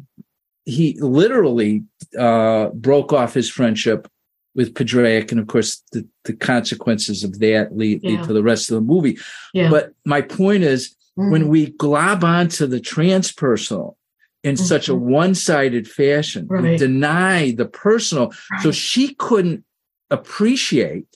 he 0.65 0.99
literally 0.99 1.83
uh 2.19 2.67
broke 2.69 3.11
off 3.11 3.33
his 3.33 3.49
friendship 3.49 4.07
with 4.55 4.73
Padraic, 4.73 5.31
and 5.31 5.39
of 5.39 5.47
course 5.47 5.83
the, 5.91 6.07
the 6.23 6.33
consequences 6.33 7.23
of 7.23 7.39
that 7.39 7.77
lead, 7.77 8.01
yeah. 8.01 8.11
lead 8.11 8.23
to 8.23 8.33
the 8.33 8.43
rest 8.43 8.71
of 8.71 8.75
the 8.75 8.81
movie. 8.81 9.17
Yeah. 9.53 9.69
But 9.69 9.93
my 10.05 10.21
point 10.21 10.63
is, 10.63 10.95
mm-hmm. 11.19 11.31
when 11.31 11.47
we 11.49 11.71
glob 11.71 12.23
onto 12.23 12.65
the 12.65 12.79
transpersonal 12.79 13.95
in 14.43 14.55
mm-hmm. 14.55 14.63
such 14.63 14.87
a 14.87 14.95
one-sided 14.95 15.87
fashion, 15.87 16.47
right. 16.47 16.63
we 16.63 16.77
deny 16.77 17.51
the 17.51 17.65
personal. 17.65 18.33
Right. 18.51 18.61
So 18.61 18.71
she 18.71 19.13
couldn't 19.15 19.65
appreciate 20.09 21.07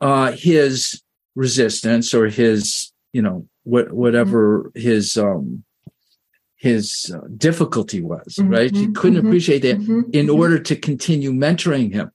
uh, 0.00 0.32
his 0.32 1.02
resistance 1.34 2.12
or 2.12 2.26
his, 2.28 2.92
you 3.12 3.22
know, 3.22 3.48
what 3.62 3.92
whatever 3.92 4.64
mm-hmm. 4.64 4.80
his 4.80 5.16
um 5.16 5.64
his 6.56 7.14
uh, 7.14 7.26
difficulty 7.36 8.00
was, 8.00 8.38
right? 8.42 8.74
She 8.74 8.84
mm-hmm. 8.84 8.92
couldn't 8.94 9.18
mm-hmm. 9.18 9.26
appreciate 9.26 9.62
that 9.62 9.78
mm-hmm. 9.78 10.10
in 10.12 10.30
order 10.30 10.58
to 10.58 10.76
continue 10.76 11.30
mentoring 11.30 11.92
him 11.92 12.10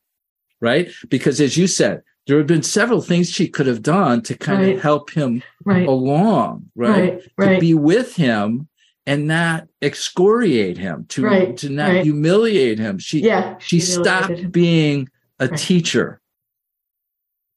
right? 0.61 0.89
Because 1.09 1.39
as 1.41 1.57
you 1.57 1.67
said, 1.67 2.03
there 2.27 2.37
have 2.37 2.47
been 2.47 2.63
several 2.63 3.01
things 3.01 3.31
she 3.31 3.47
could 3.47 3.65
have 3.65 3.81
done 3.81 4.21
to 4.23 4.37
kind 4.37 4.61
right. 4.61 4.75
of 4.75 4.81
help 4.81 5.09
him 5.09 5.41
right. 5.65 5.87
along, 5.87 6.69
right? 6.75 7.21
right? 7.37 7.55
To 7.55 7.59
be 7.59 7.73
with 7.73 8.15
him 8.15 8.67
and 9.07 9.25
not 9.25 9.67
excoriate 9.81 10.77
him, 10.77 11.05
to 11.09 11.53
to 11.53 11.69
not 11.69 12.03
humiliate 12.03 12.77
him. 12.77 12.99
She 12.99 13.21
yeah, 13.21 13.55
she, 13.57 13.79
stopped 13.79 14.29
him. 14.29 14.51
being 14.51 15.09
a 15.39 15.47
teacher. 15.47 16.21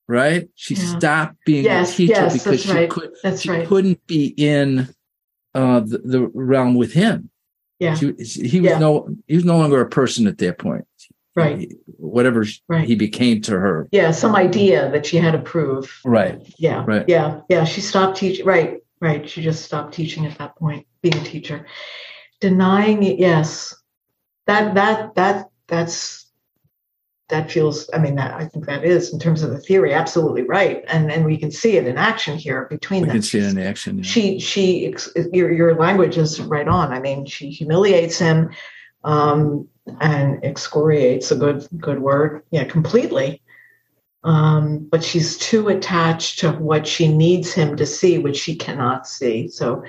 Right? 0.08 0.48
She 0.54 0.74
yeah. 0.74 0.98
stopped 0.98 1.36
being 1.44 1.64
yes, 1.64 1.92
a 1.92 1.96
teacher 1.96 2.12
yes, 2.12 2.42
because 2.42 2.62
she 2.62 2.86
could 2.86 3.14
that's 3.22 3.42
she 3.42 3.66
couldn't 3.66 4.06
be 4.06 4.32
in 4.36 4.88
uh, 5.54 5.80
the, 5.80 5.98
the 5.98 6.30
realm 6.32 6.74
with 6.74 6.94
him. 6.94 7.28
Yeah. 7.78 7.94
She, 7.94 8.14
he 8.16 8.60
was 8.60 8.70
yeah. 8.70 8.78
no 8.78 9.14
he 9.26 9.34
was 9.34 9.44
no 9.44 9.58
longer 9.58 9.80
a 9.80 9.88
person 9.88 10.26
at 10.26 10.38
that 10.38 10.58
point 10.58 10.86
right. 11.34 11.72
Whatever 11.86 12.44
right. 12.68 12.86
he 12.86 12.94
became 12.94 13.40
to 13.42 13.52
her. 13.52 13.88
Yeah 13.92 14.10
some 14.10 14.34
idea 14.34 14.90
that 14.90 15.06
she 15.06 15.16
had 15.16 15.32
to 15.32 15.38
prove. 15.38 16.00
Right. 16.04 16.40
Yeah 16.58 16.84
right. 16.86 17.08
yeah 17.08 17.40
yeah 17.48 17.64
she 17.64 17.80
stopped 17.80 18.18
teaching 18.18 18.46
right 18.46 18.78
right 19.00 19.28
she 19.28 19.42
just 19.42 19.64
stopped 19.64 19.94
teaching 19.94 20.26
at 20.26 20.38
that 20.38 20.56
point 20.56 20.86
being 21.02 21.16
a 21.16 21.24
teacher. 21.24 21.66
Denying 22.40 23.02
it 23.02 23.18
yes. 23.18 23.74
That 24.46 24.74
that 24.74 25.14
that 25.14 25.50
that's 25.68 26.22
that 27.28 27.50
feels 27.50 27.88
i 27.94 27.98
mean 27.98 28.14
that 28.14 28.34
i 28.34 28.44
think 28.44 28.66
that 28.66 28.84
is 28.84 29.10
in 29.12 29.18
terms 29.18 29.42
of 29.42 29.50
the 29.50 29.58
theory 29.58 29.94
absolutely 29.94 30.42
right. 30.42 30.84
And 30.88 31.10
and 31.10 31.24
we 31.24 31.38
can 31.38 31.50
see 31.50 31.76
it 31.78 31.86
in 31.86 31.96
action 31.96 32.36
here 32.36 32.66
between 32.68 33.00
we 33.00 33.06
them. 33.06 33.14
can 33.16 33.22
see 33.22 33.38
it 33.38 33.44
in 33.44 33.58
action 33.58 33.98
yeah. 33.98 34.04
she 34.04 34.38
she 34.38 34.94
your, 35.32 35.50
your 35.50 35.74
language 35.74 36.18
is 36.18 36.40
right 36.40 36.68
on. 36.68 36.92
I 36.92 37.00
mean 37.00 37.24
she 37.24 37.50
humiliates 37.50 38.18
him 38.18 38.50
um 39.04 39.66
and 40.00 40.44
excoriates 40.44 41.30
a 41.30 41.36
good 41.36 41.66
good 41.78 42.00
word. 42.00 42.42
Yeah 42.50 42.64
completely. 42.64 43.42
Um, 44.24 44.86
but 44.90 45.02
she's 45.02 45.36
too 45.36 45.68
attached 45.68 46.38
to 46.40 46.52
what 46.52 46.86
she 46.86 47.08
needs 47.08 47.52
him 47.52 47.76
to 47.76 47.84
see 47.84 48.18
which 48.18 48.36
she 48.36 48.54
cannot 48.54 49.06
see. 49.06 49.48
So 49.48 49.82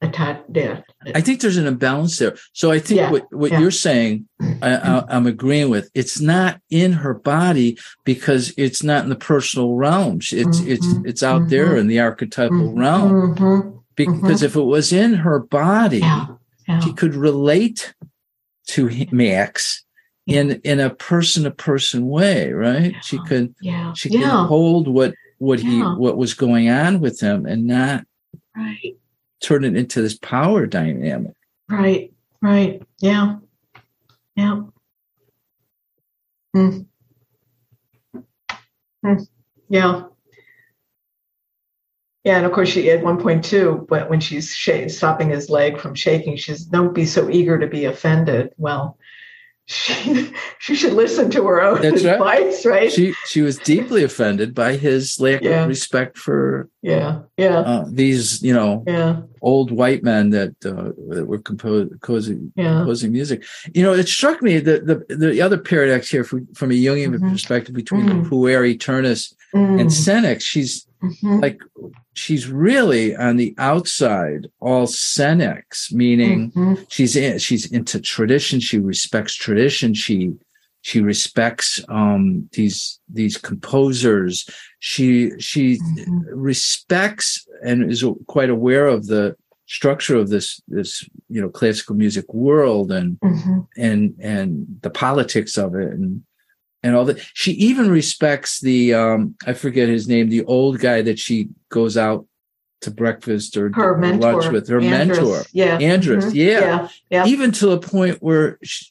attached 0.00 0.44
yeah. 0.54 0.82
I 1.14 1.20
think 1.20 1.40
there's 1.40 1.56
an 1.56 1.66
imbalance 1.66 2.18
there. 2.18 2.36
So 2.52 2.70
i 2.70 2.78
think 2.78 2.98
yeah, 2.98 3.10
what, 3.10 3.26
what 3.32 3.50
yeah. 3.50 3.60
you're 3.60 3.70
saying 3.70 4.28
I, 4.62 5.04
am 5.08 5.26
agreeing 5.26 5.70
with. 5.70 5.90
It's 5.94 6.20
not 6.20 6.60
in 6.70 6.92
her 6.92 7.14
body 7.14 7.78
because 8.04 8.52
it's 8.56 8.82
not 8.82 9.04
in 9.04 9.10
the 9.10 9.16
personal 9.16 9.74
realms. 9.74 10.32
It's 10.32 10.60
mm-hmm, 10.60 10.70
it's 10.70 10.86
it's 11.04 11.22
out 11.22 11.42
mm-hmm, 11.42 11.50
there 11.50 11.76
in 11.76 11.86
the 11.86 12.00
archetypal 12.00 12.56
mm-hmm, 12.56 12.78
realm. 12.78 13.34
Mm-hmm, 13.34 13.78
because 13.96 14.20
mm-hmm. 14.20 14.44
if 14.44 14.56
it 14.56 14.62
was 14.62 14.92
in 14.92 15.14
her 15.14 15.40
body 15.40 16.02
she 16.82 16.92
could 16.92 17.14
relate 17.14 17.94
to 18.68 19.06
Max 19.10 19.84
in 20.26 20.60
in 20.62 20.80
a 20.80 20.90
person 20.90 21.44
to 21.44 21.50
person 21.50 22.08
way, 22.08 22.52
right? 22.52 22.92
Yeah. 22.92 23.00
She 23.00 23.18
could 23.26 23.54
yeah. 23.60 23.92
she 23.94 24.08
yeah. 24.10 24.20
could 24.20 24.46
hold 24.46 24.88
what 24.88 25.14
what 25.38 25.60
he 25.60 25.80
what 25.80 26.16
was 26.16 26.34
going 26.34 26.70
on 26.70 27.00
with 27.00 27.20
him 27.20 27.46
and 27.46 27.66
not 27.66 28.04
right 28.56 28.96
turn 29.44 29.64
it 29.64 29.76
into 29.76 30.00
this 30.00 30.16
power 30.18 30.66
dynamic. 30.66 31.34
Right, 31.68 32.12
right. 32.40 32.82
Yeah. 32.98 33.36
Yeah. 34.36 34.62
Mm. 36.56 36.86
Mm. 39.04 39.28
Yeah. 39.68 40.04
Yeah, 42.24 42.38
and 42.38 42.46
of 42.46 42.52
course, 42.52 42.70
she 42.70 42.90
at 42.90 43.04
one 43.04 43.20
point 43.20 43.44
too, 43.44 43.86
but 43.88 44.08
when 44.08 44.18
she's 44.18 44.54
sh- 44.54 44.88
stopping 44.88 45.28
his 45.28 45.50
leg 45.50 45.78
from 45.78 45.94
shaking, 45.94 46.36
she 46.36 46.52
says, 46.52 46.64
"Don't 46.64 46.94
be 46.94 47.04
so 47.04 47.28
eager 47.28 47.58
to 47.58 47.66
be 47.66 47.84
offended." 47.84 48.54
Well, 48.56 48.96
she 49.66 50.30
she 50.58 50.74
should 50.74 50.92
listen 50.92 51.30
to 51.30 51.46
her 51.46 51.62
own 51.62 51.80
That's 51.80 52.04
advice, 52.04 52.66
right. 52.66 52.82
right. 52.82 52.92
She 52.92 53.14
she 53.26 53.40
was 53.40 53.58
deeply 53.58 54.04
offended 54.04 54.54
by 54.54 54.76
his 54.76 55.20
lack 55.20 55.42
yeah. 55.42 55.62
of 55.62 55.68
respect 55.68 56.18
for 56.18 56.68
yeah 56.82 57.20
yeah 57.36 57.58
uh, 57.60 57.84
these 57.88 58.42
you 58.42 58.52
know 58.52 58.84
yeah 58.86 59.22
old 59.40 59.70
white 59.70 60.02
men 60.02 60.30
that 60.30 60.54
uh, 60.66 60.92
that 61.14 61.26
were 61.26 61.38
composing 61.38 62.52
yeah. 62.56 62.78
composing 62.78 63.12
music. 63.12 63.44
You 63.74 63.82
know, 63.82 63.92
it 63.92 64.08
struck 64.08 64.42
me 64.42 64.58
that 64.60 64.86
the 64.86 65.04
the 65.14 65.40
other 65.40 65.58
paradox 65.58 66.10
here 66.10 66.24
from, 66.24 66.46
from 66.54 66.70
a 66.70 66.74
Jungian 66.74 67.14
mm-hmm. 67.14 67.30
perspective 67.30 67.74
between 67.74 68.06
mm. 68.06 68.28
Puer 68.28 68.64
Aeternus 68.64 69.34
mm. 69.54 69.80
and 69.80 69.90
Senex, 69.90 70.40
she's 70.40 70.86
mm-hmm. 71.04 71.40
like 71.40 71.60
she's 72.14 72.48
really 72.48 73.14
on 73.16 73.36
the 73.36 73.54
outside 73.58 74.46
all 74.60 74.86
senex 74.86 75.92
meaning 75.92 76.50
mm-hmm. 76.52 76.82
she's 76.88 77.16
in, 77.16 77.38
she's 77.38 77.70
into 77.70 78.00
tradition 78.00 78.60
she 78.60 78.78
respects 78.78 79.34
tradition 79.34 79.94
she 79.94 80.32
she 80.84 81.00
respects 81.00 81.82
um, 81.88 82.46
these 82.52 83.00
these 83.08 83.38
composers 83.38 84.46
she 84.80 85.30
she 85.38 85.78
mm-hmm. 85.78 86.18
respects 86.28 87.46
and 87.64 87.90
is 87.90 88.04
quite 88.26 88.50
aware 88.50 88.86
of 88.86 89.06
the 89.06 89.34
structure 89.66 90.16
of 90.16 90.28
this 90.28 90.60
this 90.68 91.08
you 91.30 91.40
know 91.40 91.48
classical 91.48 91.94
music 91.96 92.32
world 92.34 92.92
and 92.92 93.18
mm-hmm. 93.20 93.60
and 93.78 94.14
and 94.20 94.66
the 94.82 94.90
politics 94.90 95.56
of 95.56 95.74
it 95.74 95.90
and 95.90 96.22
and 96.84 96.94
all 96.94 97.06
that. 97.06 97.18
She 97.32 97.52
even 97.52 97.90
respects 97.90 98.60
the 98.60 98.94
um, 98.94 99.34
I 99.46 99.54
forget 99.54 99.88
his 99.88 100.06
name, 100.06 100.28
the 100.28 100.44
old 100.44 100.78
guy 100.78 101.02
that 101.02 101.18
she 101.18 101.48
goes 101.70 101.96
out 101.96 102.26
to 102.82 102.90
breakfast 102.90 103.56
or 103.56 103.72
her 103.74 103.96
mentor, 103.96 104.34
lunch 104.34 104.52
with 104.52 104.68
her 104.68 104.78
Andris. 104.78 104.90
mentor, 104.90 105.42
yeah, 105.52 105.78
Andris, 105.78 106.24
mm-hmm. 106.24 106.36
yeah. 106.36 106.60
yeah. 106.60 106.88
yeah, 107.10 107.26
even 107.26 107.50
to 107.52 107.66
the 107.66 107.78
point 107.78 108.22
where 108.22 108.58
she, 108.62 108.86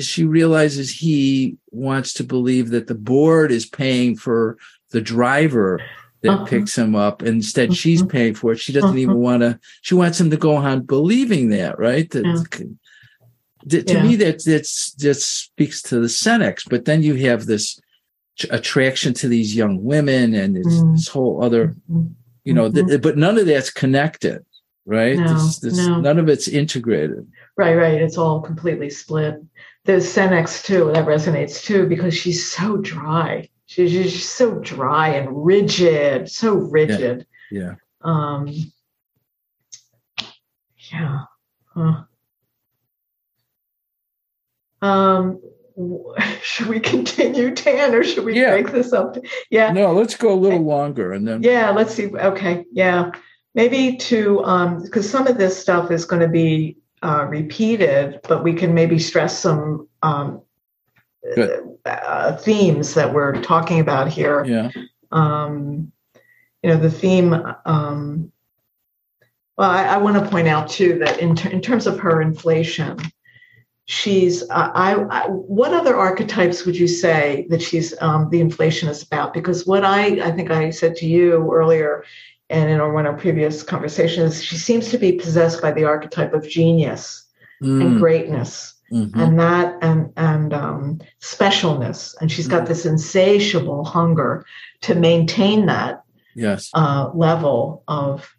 she 0.00 0.24
realizes 0.24 0.90
he 0.90 1.56
wants 1.70 2.12
to 2.14 2.24
believe 2.24 2.70
that 2.70 2.88
the 2.88 2.96
board 2.96 3.52
is 3.52 3.64
paying 3.64 4.16
for 4.16 4.58
the 4.90 5.00
driver 5.00 5.80
that 6.22 6.32
uh-huh. 6.32 6.44
picks 6.46 6.76
him 6.76 6.96
up. 6.96 7.22
Instead, 7.22 7.76
she's 7.76 8.00
mm-hmm. 8.00 8.10
paying 8.10 8.34
for 8.34 8.50
it. 8.50 8.58
She 8.58 8.72
doesn't 8.72 8.90
uh-huh. 8.90 8.98
even 8.98 9.18
want 9.18 9.42
to. 9.42 9.60
She 9.82 9.94
wants 9.94 10.20
him 10.20 10.30
to 10.30 10.36
go 10.36 10.56
on 10.56 10.80
believing 10.80 11.50
that, 11.50 11.78
right? 11.78 12.10
That, 12.10 12.24
yeah. 12.24 12.66
To, 13.68 13.82
yeah. 13.82 14.02
me 14.02 14.16
that 14.16 14.42
that's 14.44 14.92
that 14.94 15.14
speaks 15.14 15.82
to 15.82 16.00
the 16.00 16.06
senex 16.06 16.62
but 16.68 16.84
then 16.84 17.02
you 17.02 17.14
have 17.14 17.46
this 17.46 17.80
attraction 18.50 19.12
to 19.14 19.28
these 19.28 19.54
young 19.54 19.82
women 19.82 20.34
and 20.34 20.56
mm. 20.56 20.94
this 20.94 21.08
whole 21.08 21.42
other 21.42 21.68
mm-hmm. 21.90 22.06
you 22.44 22.54
know 22.54 22.70
mm-hmm. 22.70 22.86
the, 22.86 22.98
but 22.98 23.16
none 23.16 23.38
of 23.38 23.46
that's 23.46 23.70
connected 23.70 24.44
right 24.86 25.18
no, 25.18 25.32
this, 25.34 25.58
this, 25.58 25.76
no. 25.76 26.00
none 26.00 26.18
of 26.18 26.28
it's 26.28 26.46
integrated 26.46 27.26
right 27.56 27.74
right 27.74 28.00
it's 28.00 28.16
all 28.16 28.40
completely 28.40 28.88
split 28.88 29.42
there's 29.84 30.06
senex 30.06 30.64
too 30.64 30.90
that 30.92 31.06
resonates 31.06 31.64
too 31.64 31.86
because 31.86 32.16
she's 32.16 32.48
so 32.50 32.76
dry 32.78 33.48
she's 33.66 33.92
just 33.92 34.34
so 34.34 34.54
dry 34.60 35.08
and 35.08 35.44
rigid 35.44 36.30
so 36.30 36.54
rigid 36.54 37.26
yeah, 37.50 37.60
yeah. 37.60 37.74
um 38.02 38.46
yeah 40.92 41.24
huh. 41.74 42.02
Um 44.82 45.40
should 46.42 46.66
we 46.66 46.80
continue, 46.80 47.50
Dan, 47.54 47.94
or 47.94 48.02
should 48.02 48.24
we 48.24 48.38
yeah. 48.38 48.50
break 48.50 48.72
this 48.72 48.92
up? 48.92 49.16
Yeah. 49.50 49.72
No, 49.72 49.92
let's 49.92 50.16
go 50.16 50.32
a 50.32 50.34
little 50.34 50.62
longer 50.62 51.12
and 51.12 51.26
then. 51.26 51.42
Yeah, 51.42 51.70
let's 51.70 51.94
see. 51.94 52.08
Okay. 52.14 52.64
Yeah. 52.72 53.10
Maybe 53.54 53.96
to, 53.96 54.42
um, 54.44 54.82
because 54.82 55.08
some 55.08 55.26
of 55.26 55.38
this 55.38 55.58
stuff 55.58 55.90
is 55.90 56.04
going 56.04 56.22
to 56.22 56.28
be 56.28 56.76
uh, 57.02 57.26
repeated, 57.28 58.20
but 58.28 58.42
we 58.42 58.52
can 58.52 58.74
maybe 58.74 58.98
stress 58.98 59.38
some 59.38 59.88
um, 60.02 60.42
uh, 61.84 62.36
themes 62.36 62.94
that 62.94 63.12
we're 63.12 63.40
talking 63.42 63.80
about 63.80 64.08
here. 64.08 64.44
Yeah. 64.44 64.70
Um, 65.12 65.92
you 66.62 66.70
know, 66.70 66.76
the 66.76 66.90
theme. 66.90 67.34
Um, 67.64 68.32
well, 69.56 69.70
I, 69.70 69.84
I 69.84 69.96
want 69.98 70.22
to 70.22 70.30
point 70.30 70.48
out 70.48 70.68
too 70.68 70.98
that 71.00 71.18
in, 71.18 71.34
ter- 71.34 71.50
in 71.50 71.60
terms 71.60 71.86
of 71.86 71.98
her 71.98 72.22
inflation, 72.22 72.96
she's 73.88 74.42
uh, 74.50 74.70
I, 74.74 74.96
I, 75.10 75.28
what 75.28 75.72
other 75.72 75.96
archetypes 75.96 76.66
would 76.66 76.76
you 76.76 76.86
say 76.86 77.46
that 77.48 77.62
she's 77.62 77.94
um, 78.02 78.28
the 78.28 78.40
inflation 78.40 78.86
is 78.86 79.02
about 79.02 79.32
because 79.32 79.66
what 79.66 79.82
i 79.82 80.20
i 80.26 80.30
think 80.30 80.50
i 80.50 80.68
said 80.68 80.94
to 80.96 81.06
you 81.06 81.50
earlier 81.52 82.04
and 82.50 82.70
in 82.70 82.78
one 82.92 83.06
of 83.06 83.14
our 83.14 83.18
previous 83.18 83.62
conversations 83.62 84.44
she 84.44 84.56
seems 84.56 84.90
to 84.90 84.98
be 84.98 85.12
possessed 85.12 85.62
by 85.62 85.72
the 85.72 85.84
archetype 85.84 86.34
of 86.34 86.46
genius 86.46 87.24
mm. 87.62 87.80
and 87.80 87.98
greatness 87.98 88.74
mm-hmm. 88.92 89.18
and 89.18 89.40
that 89.40 89.74
and 89.80 90.12
and 90.18 90.52
um, 90.52 91.00
specialness 91.22 92.14
and 92.20 92.30
she's 92.30 92.46
got 92.46 92.64
mm. 92.64 92.68
this 92.68 92.84
insatiable 92.84 93.86
hunger 93.86 94.44
to 94.82 94.94
maintain 94.94 95.64
that 95.64 96.02
yes 96.34 96.70
uh, 96.74 97.10
level 97.14 97.84
of 97.88 98.34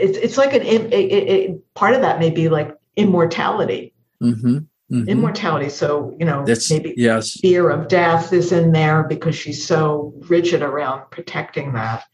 it's, 0.00 0.18
it's 0.18 0.38
like 0.38 0.54
an 0.54 0.62
it, 0.62 0.92
it, 0.92 1.12
it, 1.12 1.74
part 1.74 1.94
of 1.94 2.00
that 2.00 2.18
may 2.18 2.30
be 2.30 2.48
like 2.48 2.74
immortality 2.96 3.94
mm-hmm 4.20 4.58
mm-hmm. 4.90 5.08
immortality. 5.08 5.68
So, 5.68 6.16
you 6.18 6.26
know, 6.26 6.44
That's, 6.44 6.70
maybe 6.70 6.94
yes. 6.96 7.38
fear 7.40 7.70
of 7.70 7.88
death 7.88 8.32
is 8.32 8.52
in 8.52 8.72
there 8.72 9.04
because 9.04 9.36
she's 9.36 9.66
so 9.66 10.12
rigid 10.28 10.62
around 10.62 11.10
protecting 11.10 11.72
that. 11.74 12.04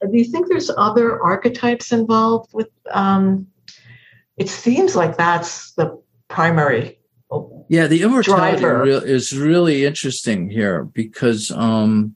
Do 0.00 0.16
you 0.16 0.24
think 0.24 0.48
there's 0.48 0.70
other 0.76 1.22
archetypes 1.22 1.92
involved 1.92 2.50
with? 2.52 2.68
Um, 2.90 3.46
it 4.36 4.48
seems 4.48 4.96
like 4.96 5.16
that's 5.16 5.72
the 5.72 6.00
primary. 6.28 6.98
Yeah, 7.68 7.86
the 7.86 8.02
immortality 8.02 8.64
re- 8.64 8.90
is 8.90 9.36
really 9.36 9.86
interesting 9.86 10.50
here 10.50 10.84
because 10.84 11.50
um, 11.50 12.14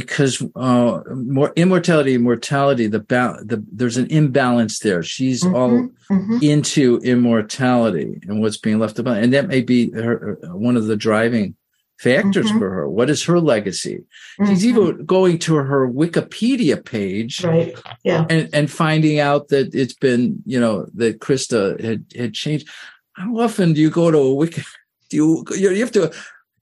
because 0.00 0.42
uh, 0.54 1.02
more 1.12 1.52
immortality 1.56 2.14
and 2.14 2.22
mortality 2.22 2.86
the, 2.86 3.00
ba- 3.00 3.38
the 3.44 3.64
there's 3.72 3.96
an 3.96 4.06
imbalance 4.10 4.78
there 4.78 5.02
she's 5.02 5.42
mm-hmm, 5.42 5.56
all 5.56 5.70
mm-hmm. 5.70 6.38
into 6.40 6.98
immortality 7.02 8.20
and 8.28 8.40
what's 8.40 8.58
being 8.58 8.78
left 8.78 8.98
about 8.98 9.16
and 9.16 9.32
that 9.32 9.48
may 9.48 9.60
be 9.60 9.90
her, 9.90 10.38
one 10.52 10.76
of 10.76 10.86
the 10.86 10.96
driving 10.96 11.56
factors 11.98 12.46
mm-hmm. 12.46 12.60
for 12.60 12.70
her 12.70 12.88
what 12.88 13.10
is 13.10 13.24
her 13.24 13.40
legacy 13.40 14.04
she's 14.46 14.64
even 14.64 14.84
mm-hmm. 14.84 15.04
going 15.04 15.36
to 15.36 15.56
her 15.56 15.88
wikipedia 15.88 16.82
page 16.84 17.42
right 17.42 17.76
yeah 18.04 18.24
and, 18.30 18.48
and 18.52 18.70
finding 18.70 19.18
out 19.18 19.48
that 19.48 19.74
it's 19.74 19.94
been 19.94 20.40
you 20.46 20.60
know 20.60 20.86
that 20.94 21.18
krista 21.18 21.80
had 21.82 22.04
had 22.16 22.32
changed 22.34 22.68
how 23.14 23.36
often 23.36 23.72
do 23.72 23.80
you 23.80 23.90
go 23.90 24.12
to 24.12 24.18
a 24.18 24.34
wiki 24.34 24.62
do 25.10 25.16
you 25.16 25.44
you 25.56 25.80
have 25.80 25.90
to 25.90 26.12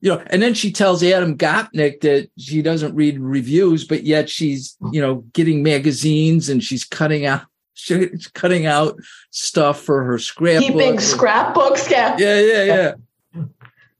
you 0.01 0.11
know, 0.11 0.23
and 0.27 0.43
then 0.43 0.55
she 0.55 0.73
tells 0.73 1.03
Adam 1.03 1.37
Gopnik 1.37 2.01
that 2.01 2.31
she 2.39 2.63
doesn't 2.63 2.95
read 2.95 3.19
reviews, 3.19 3.85
but 3.85 4.05
yet 4.05 4.29
she's, 4.29 4.77
you 4.93 5.01
know, 5.01 5.17
getting 5.33 5.63
magazines 5.63 6.49
and 6.49 6.63
she's 6.63 6.85
cutting 6.85 7.27
out 7.27 7.43
she's 7.75 8.29
cutting 8.29 8.67
out 8.67 8.99
stuff 9.31 9.81
for 9.81 10.05
her 10.05 10.19
scrapbook. 10.19 10.67
Keeping 10.67 11.01
scrapbooks, 11.01 11.91
yeah. 11.91 12.17
Yeah, 12.19 12.41
yeah, 12.41 12.65
yeah. 12.65 12.95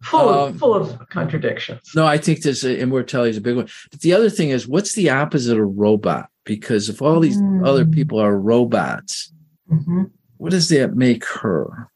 Full 0.03 0.29
of, 0.29 0.51
um, 0.51 0.59
full 0.59 0.75
of 0.75 1.09
contradictions. 1.09 1.93
No, 1.95 2.07
I 2.07 2.19
think 2.19 2.43
this 2.43 2.65
uh, 2.65 2.69
immortality 2.69 3.31
is 3.31 3.37
a 3.39 3.41
big 3.41 3.57
one. 3.57 3.69
But 3.91 4.01
the 4.01 4.13
other 4.13 4.31
thing 4.31 4.51
is, 4.51 4.69
what's 4.69 4.95
the 4.95 5.11
opposite 5.11 5.59
of 5.59 5.77
robot? 5.77 6.29
Because 6.45 6.89
if 6.89 7.03
all 7.03 7.19
these 7.19 7.39
mm. 7.39 7.67
other 7.67 7.85
people 7.85 8.21
are 8.21 8.39
robots, 8.39 9.33
mm-hmm. 9.71 10.05
what 10.37 10.53
does 10.53 10.69
that 10.69 10.95
make 10.95 11.25
her? 11.27 11.91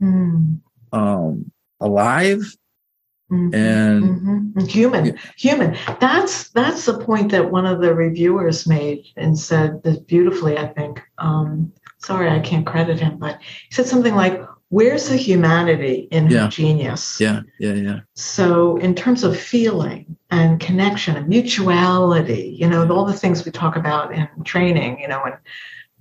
Mm. 0.00 0.60
Um, 0.92 1.50
alive? 1.80 2.56
Mm-hmm, 3.30 3.54
and 3.54 4.02
mm-hmm. 4.02 4.66
human 4.66 5.04
yeah. 5.04 5.12
human 5.36 5.76
that's 6.00 6.48
that's 6.48 6.84
the 6.86 6.98
point 6.98 7.30
that 7.30 7.52
one 7.52 7.64
of 7.64 7.80
the 7.80 7.94
reviewers 7.94 8.66
made 8.66 9.04
and 9.16 9.38
said 9.38 9.84
this 9.84 9.98
beautifully 9.98 10.58
i 10.58 10.66
think 10.66 11.00
um, 11.18 11.72
sorry 11.98 12.28
i 12.28 12.40
can't 12.40 12.66
credit 12.66 12.98
him 12.98 13.18
but 13.18 13.38
he 13.40 13.72
said 13.72 13.86
something 13.86 14.16
like 14.16 14.42
where's 14.70 15.08
the 15.08 15.16
humanity 15.16 16.08
in 16.10 16.28
yeah. 16.28 16.48
genius 16.48 17.20
yeah 17.20 17.42
yeah 17.60 17.74
yeah 17.74 18.00
so 18.14 18.76
in 18.78 18.96
terms 18.96 19.22
of 19.22 19.38
feeling 19.38 20.16
and 20.32 20.58
connection 20.58 21.14
and 21.16 21.28
mutuality 21.28 22.56
you 22.58 22.68
know 22.68 22.88
all 22.90 23.04
the 23.04 23.12
things 23.12 23.44
we 23.44 23.52
talk 23.52 23.76
about 23.76 24.12
in 24.12 24.28
training 24.42 24.98
you 24.98 25.06
know 25.06 25.22
and 25.22 25.36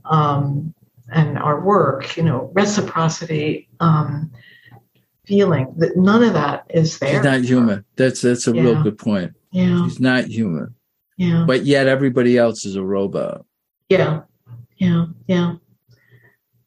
um, 0.06 0.74
and 1.12 1.38
our 1.38 1.62
work 1.62 2.18
you 2.18 2.24
know 2.24 2.50
reciprocity 2.54 3.70
um, 3.80 4.32
feeling 5.30 5.72
that 5.78 5.96
none 5.96 6.24
of 6.24 6.34
that 6.34 6.66
is 6.74 6.98
there. 6.98 7.14
She's 7.14 7.24
not 7.24 7.42
human. 7.42 7.86
That's 7.96 8.22
that's 8.22 8.48
a 8.48 8.54
yeah. 8.54 8.64
real 8.64 8.84
good 8.84 8.98
point. 8.98 9.34
Yeah. 9.52 9.86
She's 9.86 10.00
not 10.00 10.26
human. 10.26 10.74
Yeah. 11.18 11.46
But 11.46 11.66
yet 11.66 11.88
everybody 11.88 12.38
else 12.38 12.66
is 12.66 12.76
a 12.76 12.84
robot. 12.84 13.46
Yeah. 13.90 14.22
Yeah. 14.78 15.06
Yeah. 15.28 15.56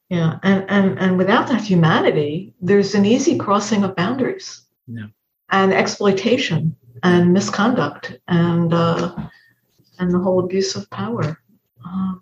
Yeah. 0.09 0.39
And 0.44 0.64
and 0.68 0.98
and 0.98 1.18
without 1.18 1.48
that 1.48 1.62
humanity, 1.62 2.55
there's 2.60 2.94
an 2.94 3.05
easy 3.05 3.36
crossing 3.36 3.82
of 3.82 3.97
boundaries. 3.97 4.62
Yeah. 4.86 5.06
And 5.51 5.72
exploitation 5.72 6.76
and 7.02 7.32
misconduct 7.32 8.18
and 8.28 8.72
uh 8.72 9.14
and 9.98 10.14
the 10.14 10.20
whole 10.20 10.39
abuse 10.44 10.76
of 10.76 10.89
power. 10.90 11.39
Uh, 11.84 12.12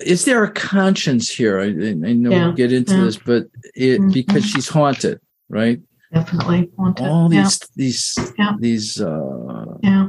is 0.00 0.26
there 0.26 0.44
a 0.44 0.52
conscience 0.52 1.30
here? 1.30 1.58
I, 1.58 1.66
I 1.66 2.12
know 2.12 2.30
yeah, 2.30 2.44
we'll 2.44 2.52
get 2.52 2.72
into 2.72 2.94
yeah. 2.94 3.04
this, 3.04 3.16
but 3.16 3.46
it, 3.74 4.00
mm-hmm. 4.00 4.10
because 4.10 4.44
she's 4.44 4.68
haunted, 4.68 5.18
right? 5.52 5.80
Definitely 6.12 6.70
wanted. 6.76 7.06
All 7.06 7.28
these 7.28 7.60
yeah. 7.60 7.68
these 7.76 8.32
yeah. 8.38 8.52
these 8.58 9.00
uh 9.00 9.76
yeah. 9.82 10.08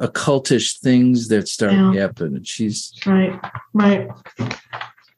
occultish 0.00 0.80
things 0.80 1.28
that 1.28 1.48
start 1.48 1.72
yeah. 1.72 1.92
happening. 1.94 2.42
She's 2.44 2.92
right, 3.04 3.38
right. 3.74 4.08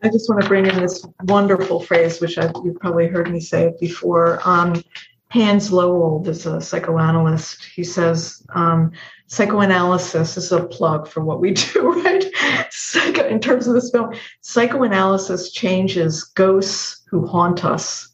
I 0.02 0.08
just 0.08 0.28
want 0.28 0.42
to 0.42 0.48
bring 0.48 0.66
in 0.66 0.76
this 0.76 1.04
wonderful 1.24 1.80
phrase, 1.80 2.20
which 2.20 2.38
I, 2.38 2.50
you've 2.64 2.78
probably 2.78 3.08
heard 3.08 3.30
me 3.30 3.40
say 3.40 3.72
before. 3.80 4.40
Um, 4.44 4.82
Hans 5.30 5.70
Loewald 5.70 6.26
is 6.28 6.46
a 6.46 6.60
psychoanalyst. 6.60 7.64
He 7.64 7.84
says 7.84 8.42
um, 8.54 8.92
psychoanalysis 9.26 10.36
is 10.36 10.52
a 10.52 10.64
plug 10.64 11.08
for 11.08 11.22
what 11.22 11.40
we 11.40 11.50
do, 11.72 12.02
right? 12.02 12.24
Psycho, 12.70 13.26
in 13.26 13.40
terms 13.40 13.66
of 13.66 13.74
this 13.74 13.90
film, 13.90 14.14
psychoanalysis 14.40 15.52
changes 15.52 16.24
ghosts 16.24 17.02
who 17.10 17.26
haunt 17.26 17.64
us 17.64 18.08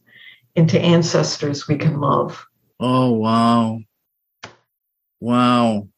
into 0.55 0.81
ancestors 0.81 1.69
we 1.69 1.77
can 1.77 2.01
love. 2.01 2.47
Oh 2.81 3.13
wow. 3.13 3.81
Wow. 5.21 5.89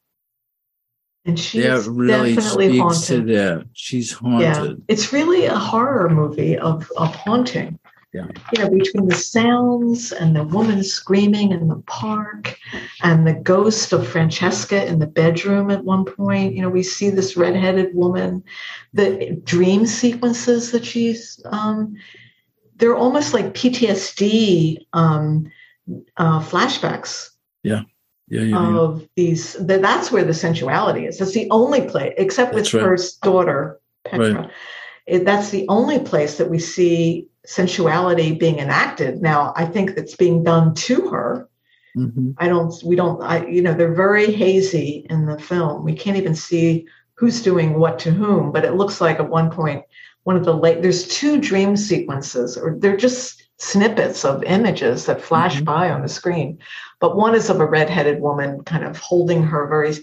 And 1.24 1.38
she's 1.38 1.64
that 1.64 1.90
really 1.90 2.36
definitely 2.36 2.78
haunted. 2.78 3.26
to 3.26 3.34
that. 3.34 3.68
She's 3.72 4.12
haunted. 4.12 4.78
Yeah. 4.78 4.84
It's 4.86 5.12
really 5.12 5.46
a 5.46 5.58
horror 5.58 6.08
movie 6.08 6.56
of, 6.56 6.90
of 6.96 7.12
haunting. 7.14 7.80
Yeah. 8.12 8.28
You 8.54 8.62
know, 8.62 8.70
between 8.70 9.08
the 9.08 9.14
sounds 9.16 10.12
and 10.12 10.36
the 10.36 10.44
woman 10.44 10.84
screaming 10.84 11.50
in 11.50 11.66
the 11.68 11.82
park 11.86 12.56
and 13.02 13.26
the 13.26 13.34
ghost 13.34 13.92
of 13.92 14.06
Francesca 14.06 14.86
in 14.86 15.00
the 15.00 15.06
bedroom 15.06 15.70
at 15.72 15.84
one 15.84 16.04
point. 16.04 16.54
You 16.54 16.62
know, 16.62 16.70
we 16.70 16.84
see 16.84 17.10
this 17.10 17.36
redheaded 17.36 17.94
woman, 17.94 18.44
the 18.94 19.38
dream 19.44 19.84
sequences 19.86 20.70
that 20.70 20.84
she's 20.84 21.42
um, 21.46 21.96
they're 22.76 22.96
almost 22.96 23.34
like 23.34 23.54
PTSD 23.54 24.86
um, 24.92 25.50
uh, 26.16 26.40
flashbacks. 26.40 27.30
Yeah. 27.62 27.82
Yeah, 28.28 28.40
yeah, 28.40 28.76
of 28.76 29.02
yeah. 29.02 29.06
these 29.14 29.52
that's 29.60 30.10
where 30.10 30.24
the 30.24 30.34
sensuality 30.34 31.06
is. 31.06 31.18
That's 31.18 31.32
the 31.32 31.48
only 31.52 31.82
place, 31.82 32.12
except 32.16 32.56
with 32.56 32.74
right. 32.74 32.82
her 32.82 32.98
daughter 33.22 33.80
Petra. 34.04 34.34
Right. 34.34 34.50
It, 35.06 35.24
that's 35.24 35.50
the 35.50 35.64
only 35.68 36.00
place 36.00 36.36
that 36.38 36.50
we 36.50 36.58
see 36.58 37.28
sensuality 37.46 38.32
being 38.32 38.58
enacted. 38.58 39.22
Now, 39.22 39.52
I 39.56 39.64
think 39.64 39.94
that's 39.94 40.16
being 40.16 40.42
done 40.42 40.74
to 40.74 41.08
her. 41.10 41.48
Mm-hmm. 41.96 42.32
I 42.38 42.48
don't, 42.48 42.74
we 42.84 42.96
don't, 42.96 43.22
I, 43.22 43.46
you 43.46 43.62
know, 43.62 43.72
they're 43.72 43.94
very 43.94 44.32
hazy 44.32 45.06
in 45.08 45.26
the 45.26 45.38
film. 45.38 45.84
We 45.84 45.94
can't 45.94 46.16
even 46.16 46.34
see 46.34 46.86
who's 47.14 47.40
doing 47.40 47.78
what 47.78 47.98
to 48.00 48.10
whom, 48.10 48.52
but 48.52 48.64
it 48.64 48.74
looks 48.74 49.00
like 49.00 49.18
at 49.18 49.30
one 49.30 49.50
point, 49.50 49.84
one 50.26 50.36
of 50.36 50.44
the 50.44 50.56
late, 50.56 50.82
there's 50.82 51.06
two 51.06 51.40
dream 51.40 51.76
sequences, 51.76 52.56
or 52.56 52.74
they're 52.76 52.96
just 52.96 53.44
snippets 53.58 54.24
of 54.24 54.42
images 54.42 55.06
that 55.06 55.22
flash 55.22 55.54
mm-hmm. 55.54 55.64
by 55.66 55.88
on 55.88 56.02
the 56.02 56.08
screen. 56.08 56.58
But 56.98 57.16
one 57.16 57.36
is 57.36 57.48
of 57.48 57.60
a 57.60 57.64
redheaded 57.64 58.20
woman 58.20 58.64
kind 58.64 58.82
of 58.82 58.98
holding 58.98 59.44
her 59.44 59.68
very 59.68 59.94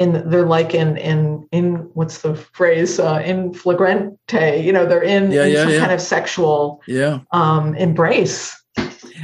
in 0.00 0.28
they're 0.28 0.44
like 0.44 0.74
in 0.74 0.96
in 0.96 1.46
in 1.52 1.76
what's 1.94 2.22
the 2.22 2.34
phrase 2.34 2.98
uh, 2.98 3.22
in 3.24 3.54
flagrante 3.54 4.60
you 4.60 4.72
know 4.72 4.86
they're 4.86 5.02
in, 5.02 5.30
yeah, 5.30 5.44
in 5.44 5.52
yeah, 5.52 5.62
some 5.62 5.72
yeah. 5.72 5.78
kind 5.78 5.92
of 5.92 6.00
sexual 6.00 6.80
yeah 6.86 7.18
um 7.32 7.74
embrace 7.74 8.60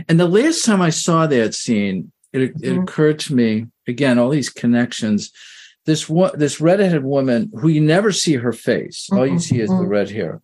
and 0.09 0.19
the 0.19 0.27
last 0.27 0.65
time 0.65 0.82
i 0.82 0.91
saw 0.91 1.28
that 1.28 1.55
scene 1.55 2.11
it, 2.32 2.57
mm-hmm. 2.57 2.65
it 2.65 2.82
occurred 2.82 3.20
to 3.20 3.32
me 3.36 3.66
again 3.86 4.19
all 4.19 4.31
these 4.31 4.51
connections 4.51 5.31
this 5.86 6.09
one 6.09 6.36
this 6.39 6.61
redheaded 6.61 7.05
woman 7.05 7.51
who 7.55 7.69
you 7.69 7.81
never 7.81 8.12
see 8.12 8.35
her 8.35 8.52
face 8.52 9.06
mm-hmm. 9.06 9.19
all 9.19 9.27
you 9.27 9.39
see 9.39 9.61
is 9.61 9.69
the 9.69 9.77
mm-hmm. 9.77 9.86
red 9.86 10.11
hair 10.11 10.40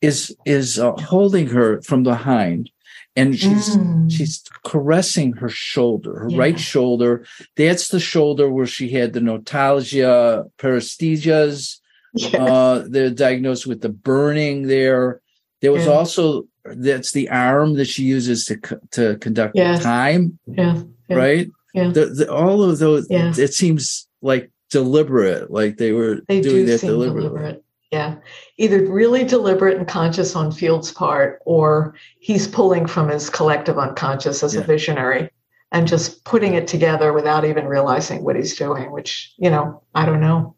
is 0.00 0.34
is 0.44 0.78
uh, 0.78 0.92
holding 0.92 1.46
her 1.48 1.80
from 1.82 2.02
behind 2.02 2.70
and 3.16 3.36
she's 3.36 3.76
mm. 3.76 4.10
she's 4.10 4.42
caressing 4.64 5.32
her 5.34 5.48
shoulder, 5.48 6.20
her 6.20 6.30
yeah. 6.30 6.38
right 6.38 6.60
shoulder. 6.60 7.26
That's 7.56 7.88
the 7.88 8.00
shoulder 8.00 8.50
where 8.50 8.66
she 8.66 8.90
had 8.90 9.12
the 9.12 9.20
notalgia 9.20 10.50
paresthesias. 10.58 11.78
Yes. 12.14 12.34
Uh, 12.34 12.86
they're 12.88 13.10
diagnosed 13.10 13.66
with 13.66 13.82
the 13.82 13.88
burning 13.88 14.66
there. 14.66 15.20
There 15.60 15.72
was 15.72 15.86
yeah. 15.86 15.92
also 15.92 16.44
that's 16.64 17.12
the 17.12 17.28
arm 17.30 17.74
that 17.74 17.86
she 17.86 18.04
uses 18.04 18.44
to 18.46 18.80
to 18.92 19.18
conduct 19.18 19.56
yes. 19.56 19.82
time. 19.82 20.38
Yeah. 20.46 20.82
yeah. 21.08 21.16
Right. 21.16 21.48
Yeah. 21.74 21.88
The, 21.88 22.06
the, 22.06 22.32
all 22.32 22.62
of 22.62 22.78
those. 22.78 23.06
Yeah. 23.10 23.32
It 23.36 23.54
seems 23.54 24.08
like 24.22 24.50
deliberate, 24.70 25.50
like 25.50 25.76
they 25.76 25.92
were 25.92 26.20
they 26.28 26.40
doing 26.40 26.66
that 26.66 26.80
deliberately. 26.80 27.28
Deliberate. 27.28 27.64
Yeah. 27.90 28.16
Either 28.56 28.86
really 28.86 29.24
deliberate 29.24 29.76
and 29.76 29.88
conscious 29.88 30.36
on 30.36 30.52
Field's 30.52 30.92
part, 30.92 31.40
or 31.44 31.94
he's 32.20 32.46
pulling 32.46 32.86
from 32.86 33.08
his 33.08 33.28
collective 33.28 33.78
unconscious 33.78 34.42
as 34.42 34.54
yeah. 34.54 34.60
a 34.60 34.64
visionary 34.64 35.30
and 35.72 35.88
just 35.88 36.24
putting 36.24 36.54
it 36.54 36.68
together 36.68 37.12
without 37.12 37.44
even 37.44 37.66
realizing 37.66 38.22
what 38.22 38.36
he's 38.36 38.56
doing, 38.56 38.92
which, 38.92 39.34
you 39.38 39.50
know, 39.50 39.82
I 39.94 40.06
don't 40.06 40.20
know 40.20 40.56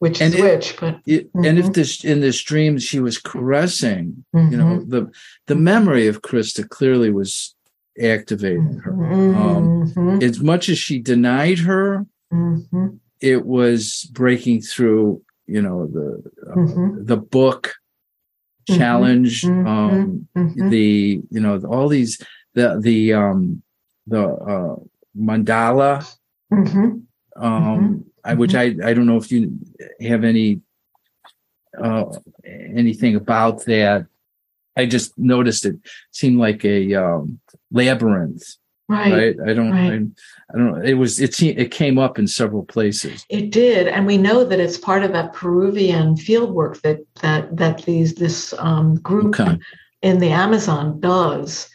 which 0.00 0.20
and 0.22 0.34
is 0.34 0.40
it, 0.40 0.42
which, 0.42 0.76
but 0.80 1.00
it, 1.06 1.28
mm-hmm. 1.28 1.44
and 1.44 1.58
if 1.58 1.66
mm-hmm. 1.66 1.72
this 1.72 2.04
in 2.04 2.20
this 2.20 2.42
dream 2.42 2.78
she 2.78 3.00
was 3.00 3.18
caressing, 3.18 4.24
mm-hmm. 4.34 4.50
you 4.50 4.56
know, 4.56 4.64
mm-hmm. 4.64 4.90
the 4.90 5.12
the 5.46 5.54
memory 5.54 6.06
of 6.08 6.22
Krista 6.22 6.68
clearly 6.68 7.10
was 7.10 7.54
activating 8.02 8.78
her. 8.78 8.92
Um, 8.92 9.92
mm-hmm. 9.94 10.22
as 10.22 10.40
much 10.40 10.70
as 10.70 10.78
she 10.78 10.98
denied 10.98 11.58
her, 11.58 12.06
mm-hmm. 12.32 12.88
It 13.20 13.44
was 13.44 14.08
breaking 14.12 14.60
through 14.62 15.22
you 15.46 15.60
know 15.60 15.86
the 15.86 16.22
uh, 16.50 16.54
mm-hmm. 16.54 17.04
the 17.04 17.16
book 17.16 17.74
mm-hmm. 18.68 18.78
challenge 18.78 19.42
mm-hmm. 19.42 19.66
um 19.66 20.28
mm-hmm. 20.36 20.68
the 20.68 21.20
you 21.30 21.40
know 21.40 21.60
all 21.68 21.88
these 21.88 22.22
the 22.54 22.78
the 22.80 23.12
um 23.12 23.62
the 24.06 24.22
uh 24.22 24.76
mandala 25.18 26.06
mm-hmm. 26.52 27.42
um 27.42 28.04
I, 28.24 28.34
which 28.34 28.52
mm-hmm. 28.52 28.80
i 28.82 28.90
i 28.90 28.94
don't 28.94 29.06
know 29.06 29.16
if 29.16 29.30
you 29.32 29.58
have 30.00 30.24
any 30.24 30.60
uh 31.82 32.04
anything 32.44 33.16
about 33.16 33.64
that 33.64 34.06
i 34.76 34.86
just 34.86 35.18
noticed 35.18 35.64
it 35.66 35.76
seemed 36.12 36.38
like 36.38 36.64
a 36.64 36.94
um 36.94 37.40
labyrinth 37.72 38.56
Right. 38.90 39.12
right? 39.12 39.36
I 39.48 39.54
don't, 39.54 39.70
right. 39.70 39.92
I, 39.92 40.52
I, 40.52 40.58
don't 40.58 40.72
know. 40.72 40.82
It 40.82 40.94
was, 40.94 41.20
it, 41.20 41.40
it 41.40 41.70
came 41.70 41.96
up 41.96 42.18
in 42.18 42.26
several 42.26 42.64
places. 42.64 43.24
It 43.28 43.52
did. 43.52 43.86
And 43.86 44.04
we 44.04 44.18
know 44.18 44.42
that 44.42 44.58
it's 44.58 44.76
part 44.76 45.04
of 45.04 45.12
that 45.12 45.32
Peruvian 45.32 46.16
field 46.16 46.50
work 46.50 46.82
that, 46.82 46.98
that, 47.22 47.56
that 47.56 47.82
these, 47.84 48.16
this 48.16 48.52
um, 48.58 48.96
group 48.96 49.38
okay. 49.38 49.58
in 50.02 50.18
the 50.18 50.30
Amazon 50.30 50.98
does. 50.98 51.70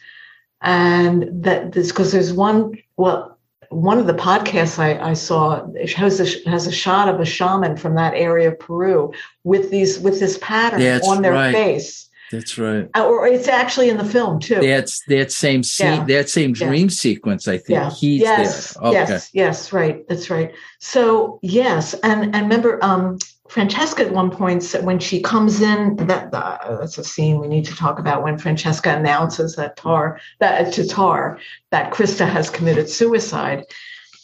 And 0.60 1.42
that 1.42 1.72
this, 1.72 1.88
because 1.88 2.12
there's 2.12 2.34
one, 2.34 2.74
well, 2.98 3.38
one 3.70 3.98
of 3.98 4.06
the 4.06 4.14
podcasts 4.14 4.78
I, 4.78 4.98
I 5.00 5.14
saw 5.14 5.66
has 5.96 6.20
a, 6.20 6.50
has 6.50 6.66
a 6.66 6.72
shot 6.72 7.08
of 7.08 7.18
a 7.18 7.24
shaman 7.24 7.78
from 7.78 7.94
that 7.94 8.12
area 8.12 8.48
of 8.48 8.58
Peru 8.58 9.10
with 9.42 9.70
these, 9.70 9.98
with 9.98 10.20
this 10.20 10.38
pattern 10.42 10.82
yeah, 10.82 11.00
on 11.02 11.22
their 11.22 11.32
right. 11.32 11.54
face 11.54 12.05
that's 12.32 12.58
right. 12.58 12.88
Uh, 12.94 13.06
or 13.06 13.26
it's 13.26 13.48
actually 13.48 13.88
in 13.88 13.96
the 13.96 14.04
film 14.04 14.40
too. 14.40 14.60
That's 14.60 15.04
that 15.06 15.30
same 15.30 15.62
scene, 15.62 15.86
yeah. 15.86 16.04
that 16.04 16.28
same 16.28 16.52
dream 16.52 16.86
yeah. 16.86 16.94
sequence. 16.94 17.46
I 17.46 17.58
think 17.58 17.68
yeah. 17.68 17.90
he's 17.90 18.20
yes. 18.20 18.74
there. 18.74 18.82
Okay. 18.88 18.94
Yes, 18.94 19.30
yes, 19.32 19.72
right. 19.72 20.06
That's 20.08 20.30
right. 20.30 20.52
So 20.80 21.38
yes, 21.42 21.94
and 22.02 22.34
and 22.34 22.44
remember, 22.44 22.82
um, 22.84 23.18
Francesca 23.48 24.04
at 24.04 24.12
one 24.12 24.30
point 24.30 24.62
said 24.62 24.84
when 24.84 24.98
she 24.98 25.20
comes 25.20 25.60
in, 25.60 25.96
that 25.96 26.34
uh, 26.34 26.76
that's 26.80 26.98
a 26.98 27.04
scene 27.04 27.40
we 27.40 27.48
need 27.48 27.64
to 27.66 27.76
talk 27.76 27.98
about 27.98 28.22
when 28.22 28.38
Francesca 28.38 28.96
announces 28.96 29.56
that 29.56 29.76
Tár 29.76 30.18
that 30.40 30.72
to 30.74 30.82
Tár 30.82 31.38
that 31.70 31.92
Krista 31.92 32.28
has 32.28 32.50
committed 32.50 32.88
suicide. 32.88 33.64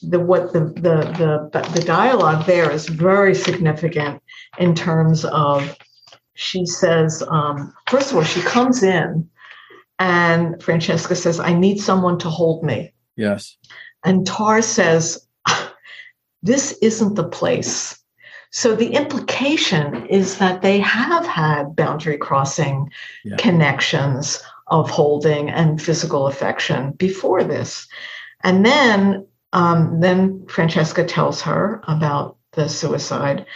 The 0.03 0.19
what 0.19 0.53
the 0.53 0.61
the 0.61 1.51
the 1.53 1.71
the 1.73 1.83
dialogue 1.83 2.47
there 2.47 2.69
is 2.71 2.89
very 2.89 3.37
significant 3.37 4.21
in 4.59 4.75
terms 4.75 5.25
of 5.25 5.77
she 6.35 6.67
says, 6.67 7.23
um, 7.29 7.73
first 7.89 8.11
of 8.11 8.17
all, 8.17 8.25
she 8.25 8.41
comes 8.43 8.83
in 8.83 9.29
and 9.99 10.63
Francesca 10.63 11.15
says, 11.15 11.39
I 11.39 11.53
need 11.53 11.79
someone 11.79 12.19
to 12.21 12.29
hold 12.29 12.65
me. 12.65 12.93
Yes. 13.17 13.57
And 14.05 14.27
Tár 14.27 14.63
says, 14.65 15.27
This 16.43 16.77
isn't 16.83 17.15
the 17.15 17.29
place. 17.29 17.99
So 18.51 18.75
the 18.75 18.95
implication 18.95 20.07
is 20.07 20.39
that 20.39 20.61
they 20.61 20.81
have 20.81 21.25
had 21.25 21.77
boundary 21.77 22.19
crossing 22.19 22.91
yeah. 23.25 23.37
connections 23.37 24.43
of 24.67 24.91
holding 24.91 25.49
and 25.51 25.81
physical 25.81 26.27
affection 26.27 26.93
before 26.93 27.45
this. 27.45 27.87
And 28.43 28.67
then 28.67 29.27
um, 29.53 30.01
then 30.01 30.47
Francesca 30.49 31.05
tells 31.05 31.43
her 31.43 31.83
about 31.87 32.37
the 32.53 32.69
suicide 32.69 33.47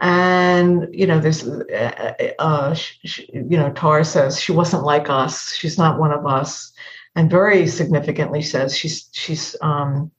and 0.00 0.88
you 0.92 1.06
know 1.06 1.20
there's 1.20 1.46
uh, 1.46 2.14
uh 2.38 2.74
she, 2.74 3.28
you 3.32 3.56
know 3.56 3.70
Tár 3.70 4.04
says 4.04 4.40
she 4.40 4.52
wasn't 4.52 4.84
like 4.84 5.08
us. 5.10 5.54
She's 5.54 5.78
not 5.78 5.98
one 5.98 6.12
of 6.12 6.26
us. 6.26 6.72
And 7.16 7.30
very 7.30 7.66
significantly 7.66 8.42
says 8.42 8.76
she's 8.76 9.08
she's 9.12 9.56
um 9.60 10.10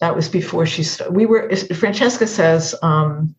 that 0.00 0.14
was 0.14 0.28
before 0.28 0.66
she 0.66 0.84
we 1.10 1.26
were 1.26 1.54
francesca 1.74 2.26
says 2.26 2.74
um 2.82 3.34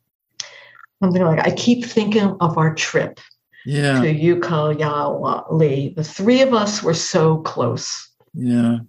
something 1.02 1.24
like 1.24 1.40
i 1.40 1.52
keep 1.52 1.86
thinking 1.86 2.36
of 2.40 2.58
our 2.58 2.74
trip 2.74 3.20
yeah. 3.66 4.02
to 4.02 4.14
ucayali. 4.14 5.96
The 5.96 6.04
three 6.04 6.42
of 6.42 6.54
us 6.54 6.82
were 6.84 6.94
so 6.94 7.40
close. 7.40 8.10
Yeah. 8.34 8.80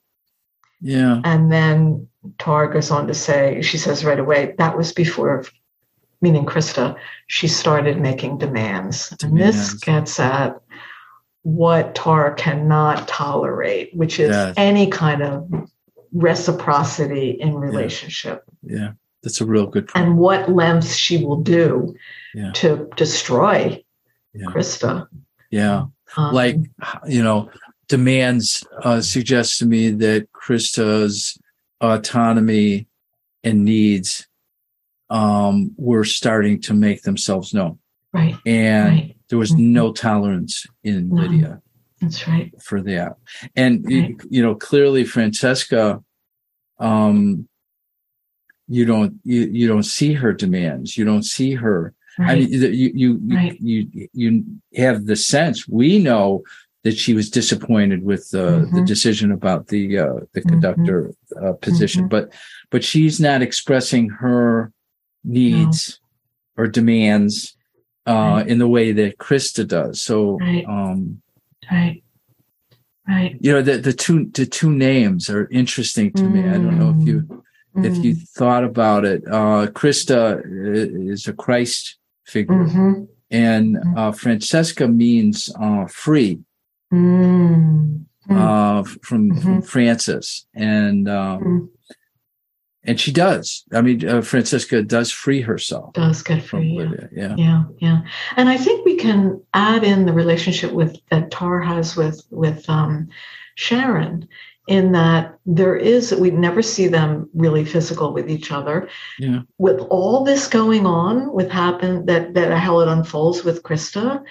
Yeah. 0.80 1.20
And 1.24 1.50
then 1.50 2.08
Tár 2.38 2.72
goes 2.72 2.90
on 2.90 3.06
to 3.06 3.14
say 3.14 3.62
she 3.62 3.78
says 3.78 4.04
right 4.04 4.18
away 4.18 4.54
that 4.58 4.76
was 4.76 4.92
before 4.92 5.44
meaning 6.20 6.46
Krista, 6.46 6.96
she 7.26 7.48
started 7.48 8.00
making 8.00 8.38
demands. 8.38 9.10
demands. 9.10 9.24
And 9.24 9.40
this 9.40 9.74
gets 9.74 10.18
at 10.20 10.60
what 11.42 11.94
Tár 11.94 12.36
cannot 12.36 13.06
tolerate, 13.06 13.94
which 13.94 14.18
is 14.18 14.30
yes. 14.30 14.54
any 14.56 14.88
kind 14.88 15.22
of 15.22 15.48
reciprocity 16.12 17.30
in 17.30 17.54
relationship. 17.54 18.44
Yeah. 18.62 18.78
yeah. 18.78 18.92
That's 19.22 19.40
a 19.40 19.46
real 19.46 19.66
good 19.66 19.88
point. 19.88 20.06
And 20.06 20.18
what 20.18 20.50
lengths 20.50 20.94
she 20.94 21.24
will 21.24 21.40
do 21.40 21.94
yeah. 22.34 22.52
to 22.52 22.88
destroy 22.96 23.82
yeah. 24.34 24.46
Krista. 24.46 25.08
Yeah. 25.50 25.86
Um, 26.16 26.34
like, 26.34 26.56
you 27.08 27.22
know, 27.22 27.50
demands 27.88 28.64
uh, 28.82 29.00
suggests 29.00 29.58
to 29.58 29.66
me 29.66 29.90
that 29.90 30.28
Krista's 30.32 31.38
autonomy 31.80 32.86
and 33.42 33.64
needs 33.64 34.26
um, 35.10 35.72
were 35.76 36.04
starting 36.04 36.60
to 36.62 36.74
make 36.74 37.02
themselves 37.02 37.54
known. 37.54 37.78
Right. 38.12 38.36
And 38.46 38.88
right. 38.88 39.16
there 39.28 39.38
was 39.38 39.52
mm-hmm. 39.52 39.72
no 39.72 39.92
tolerance 39.92 40.66
in 40.82 41.08
no, 41.08 41.22
Lydia. 41.22 41.62
That's 42.00 42.26
right. 42.26 42.52
For 42.62 42.80
that. 42.82 43.16
And, 43.54 43.84
right. 43.84 43.92
you, 43.92 44.18
you, 44.30 44.42
know, 44.42 44.54
clearly 44.54 45.04
Francesca, 45.04 46.02
um, 46.78 47.48
you 48.68 48.84
don't, 48.84 49.14
you, 49.24 49.42
you 49.42 49.68
don't 49.68 49.84
see 49.84 50.12
her 50.14 50.32
demands. 50.32 50.96
You 50.96 51.04
don't 51.04 51.24
see 51.24 51.54
her. 51.54 51.94
Right. 52.18 52.30
I 52.30 52.34
mean, 52.36 52.50
you, 52.50 52.92
you, 52.94 53.20
right. 53.24 53.60
you, 53.60 53.88
you, 53.92 54.08
you 54.12 54.44
have 54.76 55.06
the 55.06 55.16
sense 55.16 55.68
we 55.68 55.98
know 55.98 56.42
that 56.86 56.96
she 56.96 57.14
was 57.14 57.30
disappointed 57.30 58.04
with 58.04 58.30
uh, 58.32 58.38
mm-hmm. 58.38 58.76
the 58.76 58.82
decision 58.84 59.32
about 59.32 59.66
the 59.66 59.98
uh, 59.98 60.04
the 60.34 60.40
mm-hmm. 60.40 60.48
conductor 60.50 61.12
uh, 61.42 61.52
position, 61.54 62.02
mm-hmm. 62.02 62.10
but 62.10 62.32
but 62.70 62.84
she's 62.84 63.18
not 63.18 63.42
expressing 63.42 64.08
her 64.08 64.72
needs 65.26 66.00
no. 66.56 66.64
or 66.64 66.66
demands 66.68 67.56
uh, 68.06 68.12
right. 68.12 68.48
in 68.48 68.58
the 68.58 68.68
way 68.68 68.92
that 68.92 69.18
Krista 69.18 69.66
does. 69.66 70.00
So, 70.00 70.38
right. 70.38 70.64
um, 70.66 71.20
Right. 71.70 72.02
Right. 73.08 73.36
You 73.40 73.52
know, 73.52 73.62
the, 73.62 73.78
the 73.78 73.92
two 73.92 74.26
the 74.26 74.46
two 74.46 74.70
names 74.70 75.30
are 75.30 75.48
interesting 75.50 76.12
to 76.12 76.22
mm. 76.22 76.32
me. 76.32 76.40
I 76.48 76.54
don't 76.54 76.78
know 76.78 76.94
if 76.98 77.06
you 77.06 77.44
mm. 77.76 77.84
if 77.84 78.04
you 78.04 78.14
mm. 78.14 78.28
thought 78.30 78.64
about 78.64 79.04
it. 79.04 79.22
Uh 79.26 79.68
Krista 79.68 80.42
is 81.10 81.26
a 81.28 81.32
Christ 81.32 81.98
figure. 82.24 82.54
Mm-hmm. 82.54 83.04
And 83.30 83.76
mm-hmm. 83.76 83.98
uh, 83.98 84.12
Francesca 84.12 84.86
means 84.88 85.50
uh, 85.60 85.86
free. 85.86 86.40
Mm. 86.92 88.04
Uh, 88.28 88.82
from, 89.02 89.30
mm-hmm. 89.30 89.40
from 89.40 89.62
Francis, 89.62 90.46
and 90.52 91.08
um, 91.08 91.70
and 92.86 93.00
she 93.00 93.12
does. 93.12 93.64
I 93.72 93.80
mean, 93.80 94.06
uh, 94.08 94.22
Francesca 94.22 94.82
does 94.82 95.10
free 95.10 95.40
herself. 95.40 95.92
Does 95.94 96.22
get 96.22 96.42
free. 96.42 96.78
Yeah. 96.78 97.06
yeah, 97.12 97.34
yeah, 97.36 97.62
yeah. 97.78 98.00
And 98.36 98.48
I 98.48 98.56
think 98.56 98.84
we 98.84 98.96
can 98.96 99.42
add 99.54 99.84
in 99.84 100.06
the 100.06 100.12
relationship 100.12 100.72
with 100.72 100.96
that 101.10 101.30
Tár 101.30 101.64
has 101.64 101.96
with 101.96 102.24
with 102.30 102.68
um, 102.70 103.08
Sharon, 103.56 104.28
in 104.66 104.92
that 104.92 105.38
there 105.46 105.76
is 105.76 106.14
we 106.14 106.30
never 106.30 106.62
see 106.62 106.88
them 106.88 107.28
really 107.34 107.64
physical 107.64 108.12
with 108.12 108.30
each 108.30 108.52
other. 108.52 108.88
Yeah. 109.18 109.40
With 109.58 109.80
all 109.90 110.24
this 110.24 110.48
going 110.48 110.86
on, 110.86 111.32
with 111.32 111.50
happen 111.50 112.06
that 112.06 112.34
that 112.34 112.56
how 112.56 112.80
it 112.80 112.88
unfolds 112.88 113.44
with 113.44 113.62
Krista, 113.62 114.24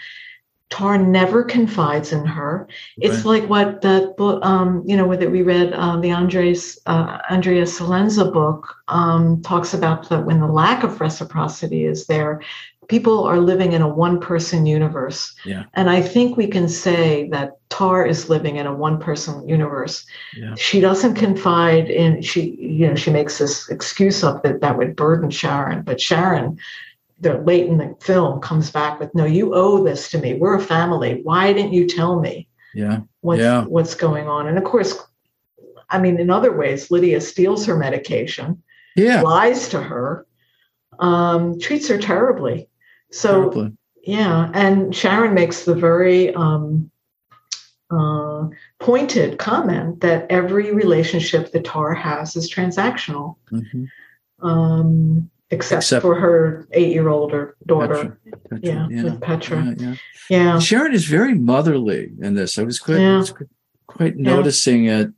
Tár 0.71 1.05
never 1.05 1.43
confides 1.43 2.11
in 2.11 2.25
her. 2.25 2.67
It's 2.97 3.23
right. 3.23 3.41
like 3.41 3.49
what 3.49 3.81
that 3.81 4.17
book, 4.17 4.43
um, 4.43 4.83
you 4.85 4.97
know, 4.97 5.15
that 5.15 5.31
we 5.31 5.41
read 5.41 5.73
uh, 5.73 5.97
the 5.99 6.11
Andres 6.11 6.79
uh, 6.87 7.19
Andrea 7.29 7.63
Celenza 7.63 8.31
book 8.33 8.75
um, 8.87 9.41
talks 9.43 9.73
about 9.73 10.09
that 10.09 10.25
when 10.25 10.39
the 10.39 10.47
lack 10.47 10.83
of 10.83 10.99
reciprocity 10.99 11.85
is 11.85 12.07
there, 12.07 12.41
people 12.87 13.23
are 13.23 13.39
living 13.39 13.73
in 13.73 13.81
a 13.81 13.87
one-person 13.87 14.65
universe. 14.65 15.35
Yeah. 15.45 15.63
And 15.73 15.89
I 15.89 16.01
think 16.01 16.37
we 16.37 16.47
can 16.47 16.67
say 16.67 17.29
that 17.29 17.57
Tár 17.69 18.07
is 18.07 18.29
living 18.29 18.57
in 18.57 18.67
a 18.67 18.73
one-person 18.73 19.47
universe. 19.47 20.05
Yeah. 20.35 20.55
She 20.55 20.79
doesn't 20.79 21.15
confide 21.15 21.89
in 21.89 22.21
she, 22.21 22.55
you 22.59 22.87
know, 22.87 22.95
she 22.95 23.11
makes 23.11 23.37
this 23.37 23.69
excuse 23.69 24.23
up 24.23 24.43
that 24.43 24.61
that 24.61 24.77
would 24.77 24.95
burden 24.95 25.29
Sharon, 25.29 25.81
but 25.81 26.01
Sharon 26.01 26.57
the 27.19 27.37
late 27.39 27.67
in 27.67 27.77
the 27.77 27.95
film 28.01 28.41
comes 28.41 28.71
back 28.71 28.99
with, 28.99 29.13
"No, 29.15 29.25
you 29.25 29.53
owe 29.53 29.83
this 29.83 30.09
to 30.11 30.17
me. 30.17 30.33
We're 30.33 30.55
a 30.55 30.61
family. 30.61 31.21
Why 31.23 31.53
didn't 31.53 31.73
you 31.73 31.87
tell 31.87 32.19
me? 32.19 32.47
Yeah, 32.73 33.01
what's 33.21 33.41
yeah. 33.41 33.63
what's 33.63 33.95
going 33.95 34.27
on?" 34.27 34.47
And 34.47 34.57
of 34.57 34.63
course, 34.63 34.97
I 35.89 35.99
mean, 35.99 36.19
in 36.19 36.29
other 36.29 36.55
ways, 36.55 36.91
Lydia 36.91 37.21
steals 37.21 37.65
her 37.65 37.77
medication, 37.77 38.61
yeah, 38.95 39.21
lies 39.21 39.69
to 39.69 39.81
her, 39.81 40.25
um, 40.99 41.59
treats 41.59 41.87
her 41.87 41.97
terribly. 41.97 42.69
So, 43.11 43.49
terribly. 43.49 43.77
yeah, 44.03 44.51
and 44.53 44.93
Sharon 44.95 45.33
makes 45.33 45.63
the 45.63 45.75
very 45.75 46.33
um, 46.33 46.91
uh, 47.91 48.47
pointed 48.79 49.37
comment 49.37 50.01
that 50.01 50.25
every 50.29 50.73
relationship 50.73 51.51
that 51.51 51.63
Tár 51.63 51.95
has 51.95 52.35
is 52.35 52.51
transactional. 52.51 53.35
Mm-hmm. 53.51 53.85
Um, 54.45 55.29
except, 55.55 55.83
except 55.83 56.01
for 56.01 56.15
her 56.15 56.67
eight-year-old 56.71 57.33
or 57.33 57.55
daughter. 57.65 58.19
Petra, 58.23 58.39
Petra, 58.49 58.59
yeah, 58.61 58.87
yeah, 58.89 59.03
with 59.03 59.21
Petra. 59.21 59.63
Yeah, 59.65 59.73
yeah, 59.79 59.95
yeah, 60.29 60.59
Sharon 60.59 60.93
is 60.93 61.05
very 61.05 61.33
motherly 61.33 62.11
in 62.21 62.35
this. 62.35 62.57
I 62.59 62.63
was 62.63 62.79
quite, 62.79 62.99
was 62.99 63.33
quite 63.87 64.15
noticing 64.17 64.85
it. 64.85 65.09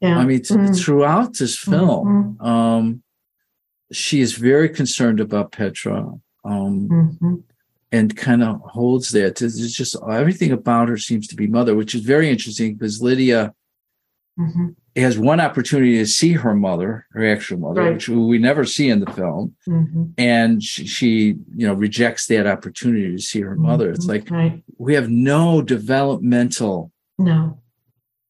Yeah. 0.00 0.18
I 0.18 0.24
mean, 0.24 0.40
mm-hmm. 0.40 0.72
throughout 0.74 1.38
this 1.38 1.58
film, 1.58 2.36
mm-hmm. 2.40 2.46
um, 2.46 3.02
she 3.90 4.20
is 4.20 4.34
very 4.34 4.68
concerned 4.68 5.20
about 5.20 5.52
Petra. 5.52 6.12
Um, 6.44 6.88
mm-hmm. 6.88 7.34
And 7.90 8.14
kind 8.14 8.42
of 8.42 8.60
holds 8.60 9.12
that. 9.12 9.40
It's 9.40 9.72
just 9.72 9.96
everything 10.06 10.52
about 10.52 10.88
her 10.90 10.98
seems 10.98 11.26
to 11.28 11.34
be 11.34 11.46
mother, 11.46 11.74
which 11.74 11.94
is 11.94 12.02
very 12.02 12.28
interesting 12.28 12.74
because 12.74 13.00
Lydia 13.00 13.54
mm-hmm 14.38 14.68
has 15.00 15.18
one 15.18 15.40
opportunity 15.40 15.96
to 15.98 16.06
see 16.06 16.32
her 16.32 16.54
mother, 16.54 17.06
her 17.12 17.26
actual 17.26 17.58
mother, 17.58 17.82
right. 17.82 17.94
which 17.94 18.08
we 18.08 18.38
never 18.38 18.64
see 18.64 18.88
in 18.88 19.00
the 19.00 19.10
film, 19.12 19.54
mm-hmm. 19.68 20.04
and 20.16 20.62
she, 20.62 20.86
she, 20.86 21.34
you 21.54 21.66
know, 21.66 21.74
rejects 21.74 22.26
that 22.26 22.46
opportunity 22.46 23.12
to 23.12 23.22
see 23.22 23.40
her 23.40 23.56
mother. 23.56 23.86
Mm-hmm. 23.86 23.94
It's 23.94 24.06
like 24.06 24.30
right. 24.30 24.62
we 24.78 24.94
have 24.94 25.08
no 25.08 25.62
developmental 25.62 26.92
no 27.18 27.60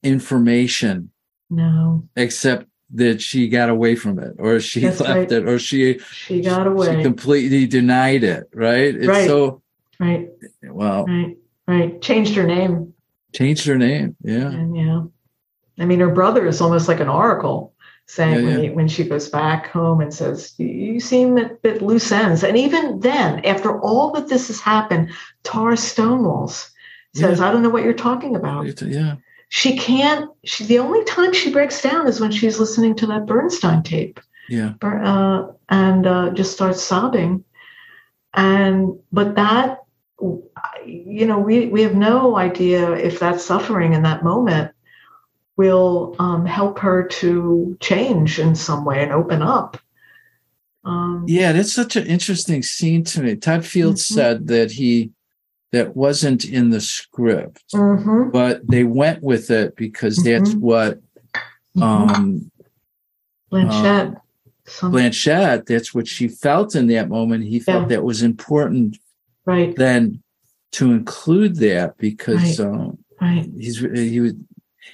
information, 0.03 1.11
no, 1.51 2.09
except 2.17 2.67
that 2.95 3.21
she 3.21 3.49
got 3.49 3.69
away 3.69 3.95
from 3.95 4.19
it, 4.19 4.35
or 4.39 4.61
she 4.61 4.81
That's 4.81 5.01
left 5.01 5.15
right. 5.15 5.33
it, 5.33 5.49
or 5.49 5.59
she 5.59 5.99
she 5.99 6.41
got 6.41 6.67
away. 6.67 6.97
She 6.97 7.03
completely 7.03 7.67
denied 7.67 8.25
it. 8.25 8.49
Right? 8.55 8.95
It's 8.95 9.07
right. 9.07 9.27
so 9.27 9.63
right. 9.99 10.29
Well, 10.63 11.05
right, 11.07 11.37
right. 11.67 12.03
Changed 12.03 12.35
her 12.35 12.47
name. 12.47 12.95
Changed 13.35 13.67
her 13.67 13.77
name. 13.77 14.17
Yeah. 14.23 14.49
And, 14.49 14.75
yeah. 14.75 15.03
I 15.79 15.85
mean, 15.85 16.01
her 16.01 16.11
brother 16.11 16.47
is 16.47 16.61
almost 16.61 16.89
like 16.89 17.01
an 17.01 17.09
oracle 17.09 17.75
saying 18.07 18.35
yeah, 18.35 18.41
yeah. 18.41 18.47
When, 18.47 18.63
he, 18.63 18.71
when, 18.71 18.89
she 18.89 19.05
goes 19.05 19.29
back 19.29 19.69
home 19.69 20.01
and 20.01 20.13
says, 20.13 20.55
You 20.59 20.99
seem 20.99 21.37
a 21.39 21.51
bit 21.63 21.83
loose 21.83 22.11
ends. 22.11 22.43
And 22.43 22.57
even 22.57 23.01
then, 23.01 23.45
after 23.45 23.79
all 23.81 24.11
that 24.13 24.29
this 24.29 24.49
has 24.49 24.61
happened, 24.61 25.11
Tár 25.45 25.77
Stonewalls 25.77 26.71
says, 27.15 27.39
yeah. 27.39 27.49
I 27.49 27.53
don't 27.53 27.63
know 27.63 27.69
what 27.69 27.85
you're 27.85 27.93
talking 27.93 28.35
about. 28.35 28.83
Yeah. 28.83 29.17
She 29.51 29.77
can't, 29.79 30.31
she, 30.45 30.65
the 30.65 30.79
only 30.79 31.05
time 31.05 31.33
she 31.33 31.53
breaks 31.53 31.81
down 31.81 32.07
is 32.07 32.21
when 32.21 32.31
she's 32.31 32.59
listening 32.59 32.95
to 32.97 33.07
that 33.07 33.27
Bernstein 33.27 33.83
tape. 33.83 34.21
Yeah. 34.49 34.75
Uh, 34.83 35.49
and 35.69 36.07
uh, 36.07 36.31
just 36.31 36.53
starts 36.53 36.83
sobbing. 36.83 37.45
And, 38.35 38.99
but 39.13 39.37
that, 39.37 39.79
you 40.21 41.27
know, 41.27 41.39
we, 41.39 41.67
we 41.67 41.83
have 41.83 41.95
no 41.95 42.37
idea 42.37 42.93
if 42.93 43.21
that 43.21 43.41
suffering 43.41 43.93
in 43.93 44.03
that 44.03 44.23
moment 44.23 44.73
will 45.59 46.15
um, 46.21 46.47
help 46.47 46.79
her 46.79 47.03
to 47.03 47.77
change 47.81 48.39
in 48.39 48.55
some 48.55 48.85
way 48.85 49.03
and 49.03 49.13
open 49.13 49.43
up. 49.43 49.77
Um, 50.85 51.25
yeah, 51.27 51.53
that's 51.53 51.73
such 51.73 51.97
an 51.97 52.07
interesting 52.07 52.63
scene 52.63 53.05
to 53.05 53.23
me. 53.23 53.37
Todd 53.37 53.67
Fields 53.67 54.07
mm-hmm. 54.07 54.15
said 54.15 54.47
that 54.47 54.71
he 54.71 55.11
that 55.73 55.95
wasn't 55.95 56.47
in 56.47 56.71
the 56.71 56.81
script, 56.81 57.63
mm-hmm. 57.75 58.31
but 58.31 58.67
they 58.67 58.85
went 58.85 59.23
with 59.23 59.51
it 59.51 59.77
because 59.77 60.19
mm-hmm. 60.19 60.45
that's 60.45 60.55
what 60.55 61.01
mm-hmm. 61.77 61.83
um, 61.83 62.51
Blanchett. 63.53 64.15
Uh, 64.15 64.21
Blanchett, 64.87 65.67
that's 65.67 65.93
what 65.93 66.07
she 66.07 66.29
felt 66.29 66.75
in 66.75 66.87
that 66.87 67.09
moment. 67.09 67.45
He 67.45 67.59
felt 67.59 67.83
yeah. 67.83 67.97
that 67.97 68.05
was 68.05 68.23
important, 68.23 68.97
right? 69.45 69.75
Then 69.77 70.23
to 70.73 70.93
include 70.93 71.57
that 71.57 71.99
because 71.99 72.61
right. 72.61 72.69
Um, 72.69 72.99
right. 73.21 73.51
he's 73.59 73.81
he 73.81 74.21
was 74.21 74.35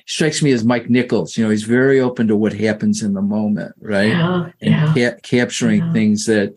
strikes 0.06 0.42
me 0.42 0.52
as 0.52 0.64
Mike 0.64 0.90
Nichols. 0.90 1.36
You 1.36 1.44
know, 1.44 1.50
he's 1.50 1.64
very 1.64 2.00
open 2.00 2.28
to 2.28 2.36
what 2.36 2.52
happens 2.52 3.02
in 3.02 3.14
the 3.14 3.22
moment, 3.22 3.74
right? 3.80 4.08
Yeah, 4.08 4.50
and 4.60 4.70
yeah. 4.70 4.94
Ca- 4.94 5.20
capturing 5.22 5.80
yeah. 5.80 5.92
things 5.92 6.26
that 6.26 6.54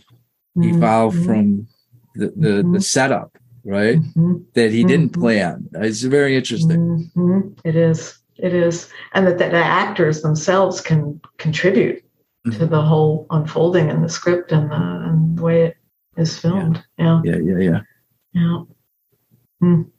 mm-hmm. 0.58 0.76
evolve 0.76 1.16
from 1.24 1.68
the 2.16 2.28
the, 2.36 2.50
mm-hmm. 2.50 2.74
the 2.74 2.82
setup, 2.82 3.38
right? 3.64 3.98
Mm-hmm. 3.98 4.36
That 4.54 4.72
he 4.72 4.84
didn't 4.84 5.12
mm-hmm. 5.12 5.22
plan. 5.22 5.70
It's 5.76 6.02
very 6.02 6.36
interesting. 6.36 7.10
Mm-hmm. 7.16 7.60
It 7.64 7.76
is. 7.76 8.18
It 8.38 8.54
is, 8.54 8.88
and 9.14 9.26
that, 9.26 9.40
that 9.40 9.52
the 9.52 9.58
actors 9.58 10.22
themselves 10.22 10.80
can 10.80 11.20
contribute 11.38 12.04
to 12.46 12.52
mm-hmm. 12.52 12.68
the 12.68 12.82
whole 12.82 13.26
unfolding 13.32 13.90
in 13.90 14.04
the 14.04 14.10
script 14.10 14.52
and 14.52 14.70
the, 14.70 14.76
and 14.76 15.38
the 15.40 15.42
way 15.42 15.64
it 15.66 15.78
is 16.18 16.38
filmed. 16.38 16.84
Yeah. 17.00 17.22
Yeah. 17.24 17.38
Yeah. 17.38 17.58
Yeah. 17.58 17.80
Yeah. 18.34 18.64
Mm 19.64 19.90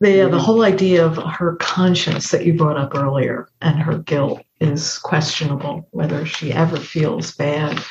the 0.00 0.28
the 0.30 0.38
whole 0.38 0.62
idea 0.62 1.04
of 1.04 1.16
her 1.16 1.56
conscience 1.56 2.30
that 2.30 2.44
you 2.44 2.54
brought 2.54 2.78
up 2.78 2.94
earlier 2.94 3.48
and 3.60 3.78
her 3.78 3.98
guilt 3.98 4.42
is 4.60 4.98
questionable 4.98 5.86
whether 5.90 6.24
she 6.26 6.52
ever 6.52 6.76
feels 6.76 7.32
bad. 7.32 7.82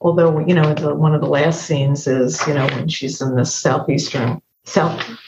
Although 0.00 0.40
you 0.40 0.54
know 0.54 0.74
the, 0.74 0.94
one 0.94 1.14
of 1.14 1.20
the 1.20 1.28
last 1.28 1.64
scenes 1.64 2.06
is 2.06 2.44
you 2.46 2.54
know 2.54 2.66
when 2.66 2.88
she's 2.88 3.20
in 3.20 3.36
this 3.36 3.54
southeastern 3.54 4.42
south 4.64 5.18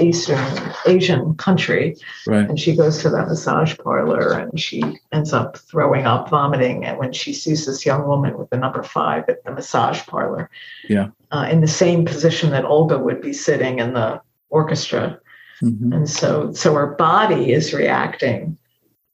eastern 0.00 0.44
asian 0.86 1.34
country 1.36 1.96
right. 2.26 2.48
and 2.48 2.58
she 2.58 2.74
goes 2.74 2.98
to 2.98 3.08
that 3.08 3.28
massage 3.28 3.76
parlor 3.78 4.32
and 4.32 4.58
she 4.58 4.82
ends 5.12 5.32
up 5.32 5.56
throwing 5.56 6.04
up 6.04 6.28
vomiting. 6.28 6.84
And 6.84 6.98
when 6.98 7.12
she 7.12 7.32
sees 7.32 7.64
this 7.64 7.86
young 7.86 8.06
woman 8.06 8.36
with 8.36 8.50
the 8.50 8.56
number 8.56 8.82
five 8.82 9.24
at 9.28 9.44
the 9.44 9.52
massage 9.52 10.04
parlor 10.06 10.50
yeah. 10.88 11.10
uh, 11.30 11.46
in 11.50 11.60
the 11.60 11.68
same 11.68 12.04
position 12.04 12.50
that 12.50 12.64
olga 12.64 12.98
would 12.98 13.20
be 13.20 13.32
sitting 13.32 13.78
in 13.78 13.92
the 13.92 14.20
orchestra 14.50 15.20
Mm-hmm. 15.62 15.92
And 15.92 16.10
so, 16.10 16.52
so 16.52 16.74
our 16.74 16.94
body 16.94 17.52
is 17.52 17.72
reacting 17.72 18.58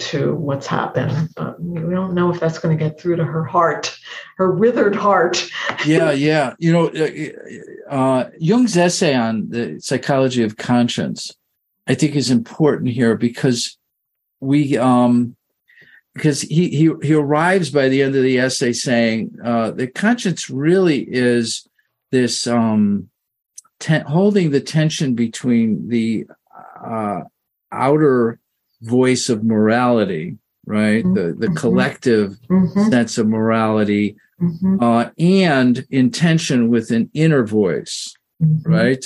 to 0.01 0.35
what's 0.35 0.67
happened, 0.67 1.31
but 1.37 1.61
we 1.63 1.95
don't 1.95 2.15
know 2.15 2.31
if 2.31 2.41
that's 2.41 2.59
going 2.59 2.77
to 2.77 2.85
get 2.85 3.01
through 3.01 3.17
to 3.17 3.25
her 3.25 3.45
heart, 3.45 3.97
her 4.37 4.53
withered 4.53 4.97
heart. 4.97 5.47
yeah, 5.87 6.11
yeah. 6.11 6.55
You 6.59 6.73
know, 6.73 6.89
uh, 6.89 7.95
uh, 7.95 8.31
Jung's 8.39 8.77
essay 8.77 9.15
on 9.15 9.49
the 9.51 9.81
psychology 9.81 10.43
of 10.43 10.57
conscience, 10.57 11.33
I 11.87 11.95
think, 11.95 12.17
is 12.17 12.31
important 12.31 12.91
here 12.91 13.17
because 13.17 13.79
we, 14.41 14.77
um, 14.77 15.37
because 16.15 16.43
he 16.43 16.69
he 16.69 16.93
he 17.03 17.15
arrives 17.15 17.71
by 17.71 17.89
the 17.89 18.03
end 18.03 18.15
of 18.15 18.23
the 18.23 18.39
essay 18.39 18.73
saying 18.73 19.37
uh, 19.45 19.73
that 19.73 19.95
conscience 19.95 20.49
really 20.49 21.01
is 21.01 21.67
this 22.13 22.47
um, 22.47 23.11
holding 23.83 24.51
the 24.51 24.61
tension 24.61 25.15
between 25.15 25.89
the 25.89 26.27
uh, 26.85 27.23
outer 27.73 28.39
voice 28.83 29.29
of 29.29 29.45
morality, 29.45 30.37
right? 30.67 31.05
Mm-hmm. 31.05 31.15
The 31.15 31.23
the 31.39 31.47
mm-hmm. 31.47 31.55
collective 31.55 32.39
mm-hmm. 32.49 32.91
sense 32.91 33.19
of 33.19 33.29
morality, 33.29 34.17
mm-hmm. 34.41 34.83
uh, 34.83 35.11
and 35.19 35.85
intention 35.91 36.69
with 36.69 36.91
an 36.91 37.11
inner 37.15 37.47
voice, 37.47 38.15
mm-hmm. 38.43 38.71
right? 38.71 39.05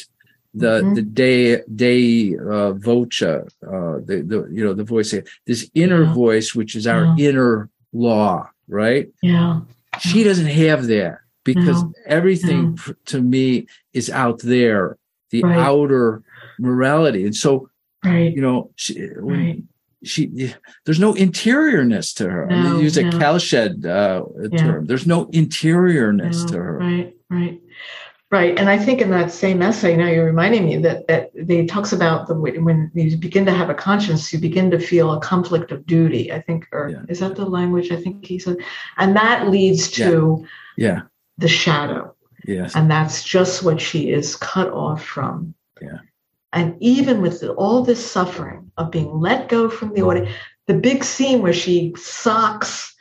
The 0.55 0.93
the 0.95 1.03
day 1.03 1.63
day 1.75 2.37
uh, 2.37 2.73
voce, 2.73 3.23
uh, 3.23 3.45
the 3.63 4.25
the 4.27 4.49
you 4.51 4.65
know 4.65 4.75
the 4.75 4.85
voice, 4.85 5.15
this 5.47 5.71
inner 5.75 6.05
yeah. 6.05 6.15
voice, 6.15 6.55
which 6.55 6.75
is 6.75 6.87
our 6.87 7.15
yeah. 7.17 7.29
inner 7.29 7.71
law, 7.93 8.49
right? 8.67 9.09
Yeah. 9.23 9.61
She 10.01 10.23
doesn't 10.25 10.47
have 10.47 10.87
that 10.87 11.19
because 11.55 11.83
no. 11.83 11.93
everything 12.07 12.79
no. 12.87 12.95
to 13.07 13.21
me 13.21 13.67
is 13.93 14.11
out 14.11 14.41
there, 14.41 14.99
the 15.31 15.43
right. 15.43 15.59
outer 15.59 16.23
morality, 16.59 17.25
and 17.25 17.35
so 17.35 17.71
right. 18.05 18.35
you 18.35 18.41
know 18.41 18.71
she, 18.77 19.01
when, 19.21 19.47
right 19.47 19.63
she 20.05 20.55
there's 20.85 21.01
no 21.01 21.15
interiorness 21.15 22.13
to 22.15 22.29
her. 22.29 22.47
No, 22.47 22.57
I 22.57 22.63
mean, 22.63 22.81
use 22.81 22.97
a. 22.97 23.05
Kalsched 23.05 23.85
uh, 23.85 24.25
yeah. 24.51 24.59
term. 24.59 24.87
There's 24.87 25.07
no 25.07 25.29
interiorness 25.33 26.45
to 26.47 26.57
her. 26.57 26.79
Right, 26.79 27.17
right, 27.31 27.61
right. 28.31 28.59
And 28.59 28.69
I 28.69 28.79
think 28.79 29.01
in 29.01 29.11
that 29.11 29.33
same 29.33 29.61
essay, 29.61 29.97
now 29.97 30.07
you're 30.07 30.25
reminding 30.25 30.67
me 30.67 30.77
that 30.79 31.07
that 31.09 31.31
they 31.35 31.67
talks 31.67 31.93
about 31.93 32.29
the 32.29 32.35
when 32.35 32.91
you 32.95 33.17
begin 33.17 33.45
to 33.47 33.53
have 33.53 33.71
a 33.71 33.75
conscience, 33.75 34.33
you 34.33 34.39
begin 34.39 34.71
to 34.71 34.79
feel 34.79 35.13
a 35.13 35.21
conflict 35.21 35.73
of 35.73 35.85
duty. 35.87 36.33
I 36.33 36.41
think, 36.41 36.69
or 36.73 36.91
yeah. 36.91 37.03
is 37.09 37.21
that 37.21 37.37
the 37.37 37.47
language? 37.47 37.91
I 37.91 37.97
think 37.97 38.25
he 38.25 38.39
said, 38.39 38.59
and 38.99 39.17
that 39.17 39.49
leads 39.49 39.91
to 39.93 40.47
yeah, 40.77 40.87
yeah. 40.87 41.01
The 41.39 41.49
shadow. 41.49 42.15
Yes, 42.45 42.77
and 42.77 42.91
that's 42.91 43.25
just 43.25 43.63
what 43.63 43.81
she 43.81 44.11
is 44.11 44.37
cut 44.37 44.71
off 44.71 45.05
from. 45.05 45.55
Yeah. 45.81 45.99
And 46.53 46.77
even 46.81 47.21
with 47.21 47.43
all 47.45 47.83
this 47.83 48.05
suffering 48.05 48.71
of 48.79 48.91
being 48.91 49.21
let 49.21 49.49
go 49.49 49.69
from 49.69 49.93
the 49.93 50.03
audience, 50.03 50.31
the 50.67 50.75
big 50.75 51.05
scene 51.05 51.43
where 51.43 51.53
she 51.53 51.93
socks, 51.97 52.95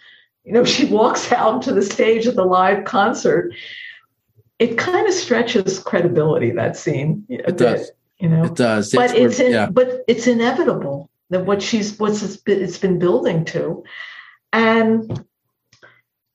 you 0.43 0.53
know, 0.53 0.63
she 0.65 0.85
walks 0.85 1.31
out 1.31 1.61
to 1.63 1.73
the 1.73 1.81
stage 1.81 2.25
of 2.25 2.35
the 2.35 2.45
live 2.45 2.85
concert, 2.85 3.53
it 4.59 4.77
kind 4.77 5.07
of 5.07 5.13
stretches 5.13 5.79
credibility, 5.79 6.51
that 6.51 6.75
scene. 6.75 7.25
it 7.29 7.45
bit, 7.45 7.57
does. 7.57 7.91
You 8.19 8.29
know, 8.29 8.45
it 8.45 8.55
does. 8.55 8.91
But 8.91 9.15
it's, 9.15 9.39
in, 9.39 9.51
yeah. 9.51 9.69
but 9.69 10.03
it's 10.07 10.25
inevitable 10.25 11.09
that 11.29 11.45
what 11.45 11.61
she's 11.61 11.99
what's 11.99 12.23
it's 12.23 12.37
been, 12.37 12.63
it's 12.63 12.79
been 12.79 12.97
building 12.97 13.45
to, 13.45 13.83
and 14.51 15.25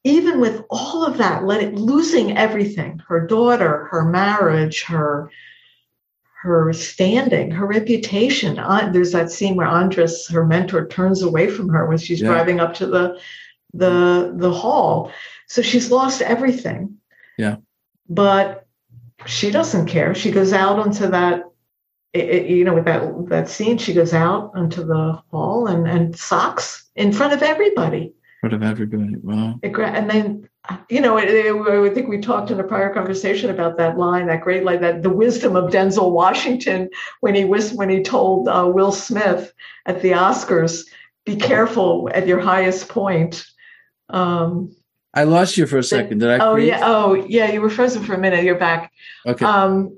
even 0.04 0.40
with 0.40 0.64
all 0.70 1.04
of 1.04 1.18
that, 1.18 1.44
let 1.44 1.62
it 1.62 1.74
losing 1.74 2.36
everything, 2.36 3.00
her 3.06 3.26
daughter, 3.26 3.88
her 3.90 4.04
marriage, 4.04 4.84
her 4.84 5.30
her 6.42 6.72
standing, 6.72 7.52
her 7.52 7.66
reputation. 7.66 8.58
Uh, 8.58 8.90
there's 8.92 9.12
that 9.12 9.30
scene 9.30 9.54
where 9.54 9.68
Andris, 9.68 10.28
her 10.32 10.44
mentor, 10.44 10.88
turns 10.88 11.22
away 11.22 11.48
from 11.48 11.68
her 11.68 11.86
when 11.86 11.98
she's 11.98 12.20
yeah. 12.20 12.28
driving 12.30 12.58
up 12.58 12.74
to 12.74 12.86
the 12.86 13.20
the 13.72 14.34
the 14.36 14.52
hall. 14.52 15.12
So 15.46 15.62
she's 15.62 15.92
lost 15.92 16.20
everything. 16.20 16.96
Yeah. 17.38 17.56
But 18.08 18.66
she 19.26 19.52
doesn't 19.52 19.86
care. 19.86 20.16
She 20.16 20.32
goes 20.32 20.52
out 20.52 20.80
onto 20.80 21.06
that, 21.08 21.44
it, 22.12 22.46
you 22.46 22.64
know, 22.64 22.74
with 22.74 22.86
that 22.86 23.28
that 23.28 23.48
scene. 23.48 23.78
She 23.78 23.94
goes 23.94 24.12
out 24.12 24.50
onto 24.56 24.84
the 24.84 25.22
hall 25.30 25.68
and 25.68 25.86
and 25.86 26.18
socks 26.18 26.90
in 26.96 27.12
front 27.12 27.34
of 27.34 27.42
everybody. 27.42 28.14
Front 28.43 28.55
of 28.55 28.62
everybody. 28.64 29.14
Wow. 29.23 29.60
It, 29.62 29.78
and 29.78 30.10
then 30.10 30.48
you 30.89 31.01
know, 31.01 31.16
I 31.16 31.90
think 31.90 32.09
we 32.09 32.19
talked 32.19 32.51
in 32.51 32.59
a 32.59 32.64
prior 32.64 32.93
conversation 32.93 33.51
about 33.51 33.77
that 33.78 33.97
line, 33.97 34.27
that 34.27 34.40
great 34.40 34.64
line, 34.64 34.81
that 34.81 35.05
the 35.05 35.10
wisdom 35.10 35.55
of 35.55 35.70
Denzel 35.70 36.10
Washington 36.10 36.89
when 37.20 37.36
he 37.36 37.44
was 37.44 37.73
when 37.73 37.89
he 37.89 38.02
told 38.02 38.48
uh, 38.48 38.69
Will 38.73 38.90
Smith 38.90 39.52
at 39.86 40.02
the 40.02 40.10
Oscars, 40.10 40.86
"Be 41.24 41.36
careful 41.36 42.10
at 42.12 42.27
your 42.27 42.40
highest 42.40 42.89
point." 42.89 43.44
Um, 44.09 44.74
I 45.14 45.23
lost 45.23 45.56
you 45.56 45.66
for 45.66 45.78
a 45.78 45.85
second. 45.85 46.19
Did 46.19 46.31
I? 46.31 46.44
Oh 46.44 46.56
yeah. 46.56 46.81
Oh 46.82 47.14
yeah. 47.14 47.52
You 47.52 47.60
were 47.60 47.70
frozen 47.70 48.02
for 48.02 48.14
a 48.14 48.19
minute. 48.19 48.43
You're 48.43 48.59
back. 48.59 48.90
Okay. 49.24 49.44
Um, 49.44 49.97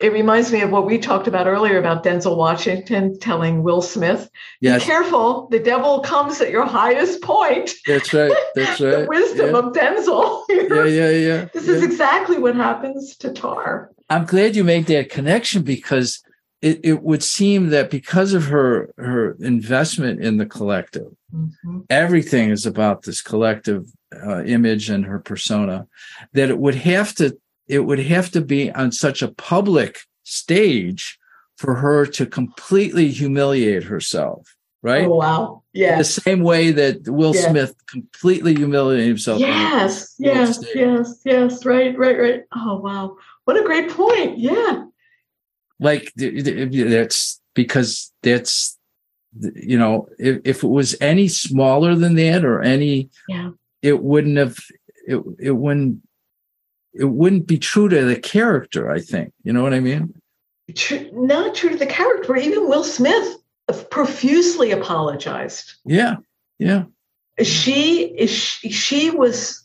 it 0.00 0.12
reminds 0.12 0.50
me 0.50 0.60
of 0.60 0.70
what 0.70 0.86
we 0.86 0.98
talked 0.98 1.28
about 1.28 1.46
earlier 1.46 1.78
about 1.78 2.02
Denzel 2.02 2.36
Washington 2.36 3.18
telling 3.20 3.62
Will 3.62 3.80
Smith, 3.80 4.28
yes. 4.60 4.82
"Be 4.82 4.86
careful, 4.86 5.48
the 5.50 5.60
devil 5.60 6.00
comes 6.00 6.40
at 6.40 6.50
your 6.50 6.66
highest 6.66 7.22
point." 7.22 7.70
That's 7.86 8.12
right. 8.12 8.32
That's 8.54 8.80
right. 8.80 8.90
the 8.90 9.06
wisdom 9.08 9.50
yeah. 9.52 9.58
of 9.58 9.72
Denzel. 9.72 10.44
yeah, 10.48 10.84
yeah, 10.84 11.10
yeah. 11.10 11.48
This 11.52 11.66
yeah. 11.66 11.74
is 11.74 11.82
exactly 11.82 12.38
what 12.38 12.56
happens 12.56 13.16
to 13.18 13.30
Tár. 13.30 13.88
I'm 14.10 14.26
glad 14.26 14.56
you 14.56 14.64
made 14.64 14.86
that 14.86 15.10
connection 15.10 15.62
because 15.62 16.22
it, 16.60 16.80
it 16.82 17.02
would 17.02 17.22
seem 17.22 17.68
that 17.70 17.90
because 17.90 18.34
of 18.34 18.46
her 18.46 18.92
her 18.98 19.36
investment 19.40 20.20
in 20.20 20.38
the 20.38 20.46
collective, 20.46 21.12
mm-hmm. 21.32 21.80
everything 21.88 22.50
is 22.50 22.66
about 22.66 23.02
this 23.02 23.22
collective 23.22 23.86
uh, 24.26 24.42
image 24.42 24.90
and 24.90 25.04
her 25.04 25.20
persona. 25.20 25.86
That 26.32 26.50
it 26.50 26.58
would 26.58 26.74
have 26.74 27.14
to 27.16 27.38
it 27.68 27.80
would 27.80 27.98
have 27.98 28.30
to 28.32 28.40
be 28.40 28.70
on 28.72 28.92
such 28.92 29.22
a 29.22 29.28
public 29.28 29.98
stage 30.22 31.18
for 31.56 31.74
her 31.74 32.04
to 32.06 32.26
completely 32.26 33.08
humiliate 33.08 33.84
herself, 33.84 34.56
right? 34.82 35.06
Oh, 35.06 35.14
wow. 35.14 35.62
Yeah. 35.72 35.98
The 35.98 36.04
same 36.04 36.42
way 36.42 36.72
that 36.72 37.08
Will 37.08 37.34
yeah. 37.34 37.50
Smith 37.50 37.74
completely 37.86 38.54
humiliated 38.54 39.06
himself. 39.06 39.40
Yes, 39.40 40.14
yes, 40.18 40.64
yes, 40.74 41.20
yes. 41.24 41.64
Right, 41.64 41.96
right, 41.96 42.18
right. 42.18 42.42
Oh, 42.54 42.80
wow. 42.80 43.16
What 43.44 43.56
a 43.56 43.64
great 43.64 43.90
point. 43.90 44.38
Yeah. 44.38 44.84
Like 45.80 46.12
that's 46.16 47.40
because 47.54 48.12
that's, 48.22 48.78
you 49.54 49.78
know, 49.78 50.08
if, 50.18 50.40
if 50.44 50.64
it 50.64 50.68
was 50.68 50.96
any 51.00 51.28
smaller 51.28 51.94
than 51.94 52.14
that 52.14 52.44
or 52.44 52.62
any, 52.62 53.10
yeah, 53.28 53.50
it 53.82 54.02
wouldn't 54.02 54.36
have, 54.36 54.56
it, 55.06 55.22
it 55.38 55.50
wouldn't 55.50 56.00
it 56.94 57.04
wouldn't 57.04 57.46
be 57.46 57.58
true 57.58 57.88
to 57.88 58.04
the 58.04 58.16
character, 58.16 58.90
I 58.90 59.00
think. 59.00 59.32
You 59.42 59.52
know 59.52 59.62
what 59.62 59.74
I 59.74 59.80
mean? 59.80 60.14
True, 60.74 61.10
not 61.12 61.54
true 61.54 61.70
to 61.70 61.76
the 61.76 61.86
character. 61.86 62.36
Even 62.36 62.68
Will 62.68 62.84
Smith 62.84 63.36
profusely 63.90 64.70
apologized. 64.70 65.74
Yeah. 65.84 66.16
Yeah. 66.58 66.84
She 67.42 68.26
she, 68.26 68.70
she 68.70 69.10
was 69.10 69.64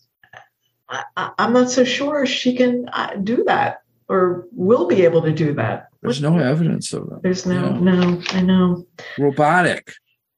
I, 0.90 1.32
am 1.38 1.54
not 1.54 1.70
so 1.70 1.84
sure 1.84 2.26
she 2.26 2.56
can 2.56 2.90
uh, 2.94 3.16
do 3.24 3.44
that 3.46 3.84
or 4.08 4.48
will 4.52 4.88
be 4.88 5.04
able 5.04 5.22
to 5.22 5.32
do 5.32 5.54
that. 5.54 5.90
There's 6.02 6.22
no 6.22 6.40
evidence 6.40 6.92
of 6.94 7.10
that. 7.10 7.22
There's 7.22 7.46
no, 7.46 7.74
yeah. 7.74 7.80
no, 7.80 8.22
I 8.30 8.42
know. 8.42 8.88
Robotic. 9.20 9.92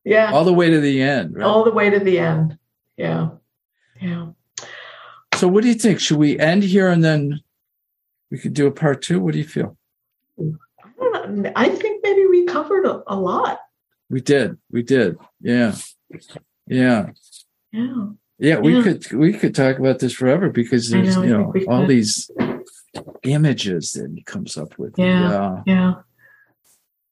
Yeah. 0.03 0.31
All 0.33 0.43
the 0.43 0.53
way 0.53 0.69
to 0.69 0.81
the 0.81 1.01
end. 1.01 1.35
Right? 1.35 1.45
All 1.45 1.63
the 1.63 1.71
way 1.71 1.89
to 1.89 1.99
the 1.99 2.19
end. 2.19 2.57
Yeah. 2.97 3.29
Yeah. 4.01 4.31
So, 5.41 5.47
what 5.47 5.63
do 5.63 5.69
you 5.69 5.73
think? 5.73 5.99
Should 5.99 6.19
we 6.19 6.37
end 6.37 6.61
here 6.61 6.87
and 6.87 7.03
then 7.03 7.41
we 8.29 8.37
could 8.37 8.53
do 8.53 8.67
a 8.67 8.71
part 8.71 9.01
two? 9.01 9.19
What 9.19 9.33
do 9.33 9.39
you 9.39 9.47
feel? 9.47 9.75
I, 10.39 11.51
I 11.55 11.69
think 11.69 12.03
maybe 12.03 12.27
we 12.27 12.45
covered 12.45 12.85
a, 12.85 13.01
a, 13.07 13.17
lot. 13.17 13.57
We 14.07 14.21
did. 14.21 14.59
We 14.69 14.83
did. 14.83 15.17
Yeah. 15.39 15.73
Yeah. 16.67 17.09
Yeah. 17.71 18.09
Yeah, 18.37 18.59
we 18.59 18.75
yeah. 18.75 18.83
could 18.83 19.11
we 19.13 19.33
could 19.33 19.55
talk 19.55 19.79
about 19.79 19.97
this 19.97 20.13
forever 20.13 20.51
because 20.51 20.91
there's 20.91 21.15
know, 21.15 21.23
you 21.23 21.29
know 21.35 21.53
all 21.67 21.87
these 21.87 22.29
images 23.23 23.93
that 23.93 24.11
he 24.15 24.21
comes 24.21 24.57
up 24.57 24.77
with. 24.77 24.93
Yeah. 24.95 25.31
Yeah. 25.31 25.61
yeah 25.65 25.93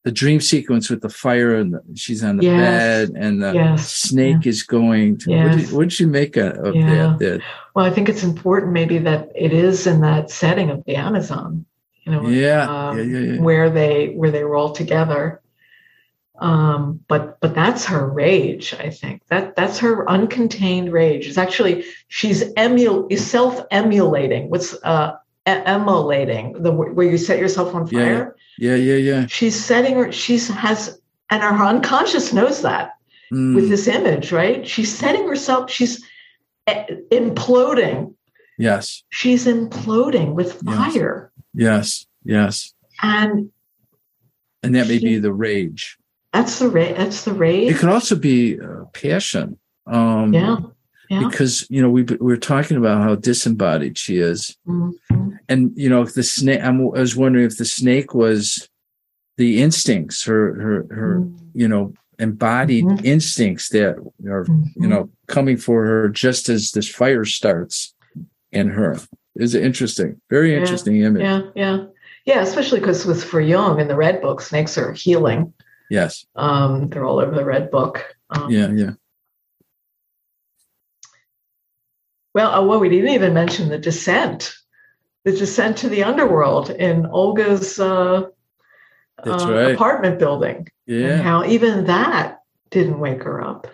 the 0.02 0.12
dream 0.12 0.40
sequence 0.40 0.88
with 0.88 1.02
the 1.02 1.08
fire 1.08 1.54
and 1.56 1.74
the, 1.74 1.82
she's 1.94 2.24
on 2.24 2.38
the 2.38 2.44
yes. 2.44 3.08
bed 3.08 3.16
and 3.16 3.42
the 3.42 3.52
yes. 3.52 3.90
snake 3.90 4.44
yeah. 4.44 4.48
is 4.48 4.62
going 4.62 5.18
to 5.18 5.30
yes. 5.30 5.44
what, 5.44 5.58
did, 5.58 5.72
what, 5.72 5.88
did, 5.90 6.00
you 6.00 6.06
make 6.06 6.36
of 6.36 6.74
yeah. 6.74 6.84
that, 6.86 7.18
that, 7.18 7.42
well 7.74 7.84
i 7.84 7.90
think 7.90 8.08
it's 8.08 8.22
important 8.22 8.72
maybe 8.72 8.98
that 8.98 9.30
it 9.34 9.52
is 9.52 9.86
in 9.86 10.00
that 10.00 10.30
setting 10.30 10.70
of 10.70 10.82
the 10.84 10.96
amazon 10.96 11.64
you 12.04 12.12
know 12.12 12.28
yeah, 12.28 12.88
um, 12.88 12.98
yeah, 12.98 13.40
where 13.40 13.68
they 13.68 14.08
where 14.10 14.30
they 14.30 14.44
were 14.44 14.56
all 14.56 14.72
together 14.72 15.40
um, 16.38 16.98
but 17.06 17.38
but 17.40 17.54
that's 17.54 17.84
her 17.84 18.08
rage 18.08 18.74
i 18.74 18.88
think 18.88 19.22
that 19.28 19.54
that's 19.54 19.78
her 19.78 20.06
uncontained 20.06 20.90
rage 20.90 21.26
it's 21.26 21.36
actually 21.36 21.84
she's 22.08 22.42
emul 22.54 23.18
self 23.18 23.60
emulating 23.70 24.48
what's 24.48 24.74
uh 24.82 25.14
emulating 25.66 26.62
the 26.62 26.72
where 26.72 27.10
you 27.10 27.18
set 27.18 27.38
yourself 27.38 27.74
on 27.74 27.86
fire 27.86 28.36
yeah, 28.60 28.74
yeah, 28.74 28.96
yeah. 28.96 29.26
She's 29.26 29.58
setting 29.58 29.94
her, 29.94 30.12
she's 30.12 30.48
has, 30.48 31.00
and 31.30 31.42
her 31.42 31.64
unconscious 31.64 32.34
knows 32.34 32.60
that 32.60 32.92
mm. 33.32 33.54
with 33.54 33.70
this 33.70 33.88
image, 33.88 34.32
right? 34.32 34.68
She's 34.68 34.94
setting 34.94 35.26
herself, 35.26 35.70
she's 35.70 36.04
imploding. 36.68 38.14
Yes. 38.58 39.02
She's 39.08 39.46
imploding 39.46 40.34
with 40.34 40.60
fire. 40.60 41.32
Yes, 41.54 42.06
yes. 42.22 42.74
And 43.00 43.50
and 44.62 44.74
that 44.74 44.88
may 44.88 44.98
be 44.98 45.18
the 45.18 45.32
rage. 45.32 45.96
That's 46.34 46.58
the 46.58 46.68
rage. 46.68 46.96
That's 46.98 47.24
the 47.24 47.32
rage. 47.32 47.72
It 47.72 47.78
could 47.78 47.88
also 47.88 48.14
be 48.14 48.60
uh, 48.60 48.84
passion. 48.92 49.58
Um, 49.86 50.34
yeah. 50.34 50.58
Yeah. 51.10 51.26
because 51.28 51.66
you 51.68 51.82
know 51.82 51.90
we 51.90 52.04
we 52.04 52.32
are 52.32 52.38
talking 52.38 52.76
about 52.76 53.02
how 53.02 53.16
disembodied 53.16 53.98
she 53.98 54.18
is, 54.18 54.56
mm-hmm. 54.66 55.30
and 55.48 55.72
you 55.74 55.88
know 55.88 56.02
if 56.02 56.14
the 56.14 56.22
snake. 56.22 56.60
I'm, 56.62 56.80
i 56.80 57.00
was 57.00 57.16
wondering 57.16 57.44
if 57.44 57.58
the 57.58 57.64
snake 57.64 58.14
was 58.14 58.68
the 59.36 59.60
instincts, 59.60 60.22
her 60.24 60.54
her 60.54 60.94
her 60.94 61.20
mm-hmm. 61.20 61.46
you 61.52 61.66
know 61.66 61.92
embodied 62.20 62.84
mm-hmm. 62.84 63.04
instincts 63.04 63.70
that 63.70 63.96
are 63.96 64.44
you 64.46 64.54
mm-hmm. 64.54 64.88
know 64.88 65.10
coming 65.26 65.56
for 65.56 65.84
her 65.84 66.08
just 66.08 66.48
as 66.48 66.70
this 66.70 66.88
fire 66.88 67.24
starts 67.24 67.94
in 68.52 68.68
her. 68.68 68.98
Is 69.36 69.54
interesting, 69.54 70.20
very 70.28 70.52
yeah. 70.52 70.58
interesting 70.58 71.00
image. 71.02 71.22
Yeah, 71.22 71.42
yeah, 71.54 71.84
yeah. 72.24 72.40
Especially 72.42 72.80
because 72.80 73.06
with 73.06 73.24
for 73.24 73.40
Jung 73.40 73.80
in 73.80 73.88
the 73.88 73.96
Red 73.96 74.20
Book, 74.20 74.40
snakes 74.40 74.76
are 74.76 74.92
healing. 74.92 75.52
Yes, 75.88 76.26
um, 76.36 76.88
they're 76.88 77.04
all 77.04 77.20
over 77.20 77.34
the 77.34 77.44
Red 77.44 77.70
Book. 77.70 78.16
Um, 78.30 78.50
yeah, 78.50 78.70
yeah. 78.70 78.90
Well, 82.34 82.52
oh, 82.54 82.66
well, 82.66 82.80
we 82.80 82.88
didn't 82.88 83.10
even 83.10 83.34
mention 83.34 83.68
the 83.68 83.78
descent, 83.78 84.54
the 85.24 85.32
descent 85.32 85.78
to 85.78 85.88
the 85.88 86.04
underworld 86.04 86.70
in 86.70 87.06
Olga's 87.06 87.80
uh, 87.80 88.28
uh, 89.26 89.52
right. 89.52 89.74
apartment 89.74 90.18
building. 90.18 90.68
Yeah. 90.86 91.08
And 91.08 91.22
how 91.22 91.44
even 91.44 91.86
that 91.86 92.42
didn't 92.70 93.00
wake 93.00 93.22
her 93.24 93.42
up. 93.42 93.66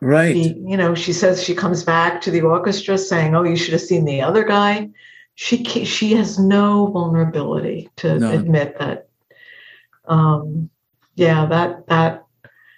Right. 0.00 0.34
She, 0.34 0.54
you 0.66 0.76
know, 0.76 0.94
she 0.94 1.12
says 1.12 1.42
she 1.42 1.54
comes 1.54 1.84
back 1.84 2.20
to 2.22 2.30
the 2.30 2.42
orchestra 2.42 2.98
saying, 2.98 3.34
"Oh, 3.34 3.44
you 3.44 3.56
should 3.56 3.72
have 3.72 3.80
seen 3.80 4.04
the 4.04 4.22
other 4.22 4.44
guy." 4.44 4.90
She 5.34 5.64
she 5.64 6.14
has 6.14 6.38
no 6.38 6.86
vulnerability 6.86 7.90
to 7.96 8.18
no. 8.18 8.30
admit 8.30 8.78
that. 8.78 9.08
Um, 10.06 10.70
yeah, 11.14 11.46
that 11.46 11.86
that 11.86 12.23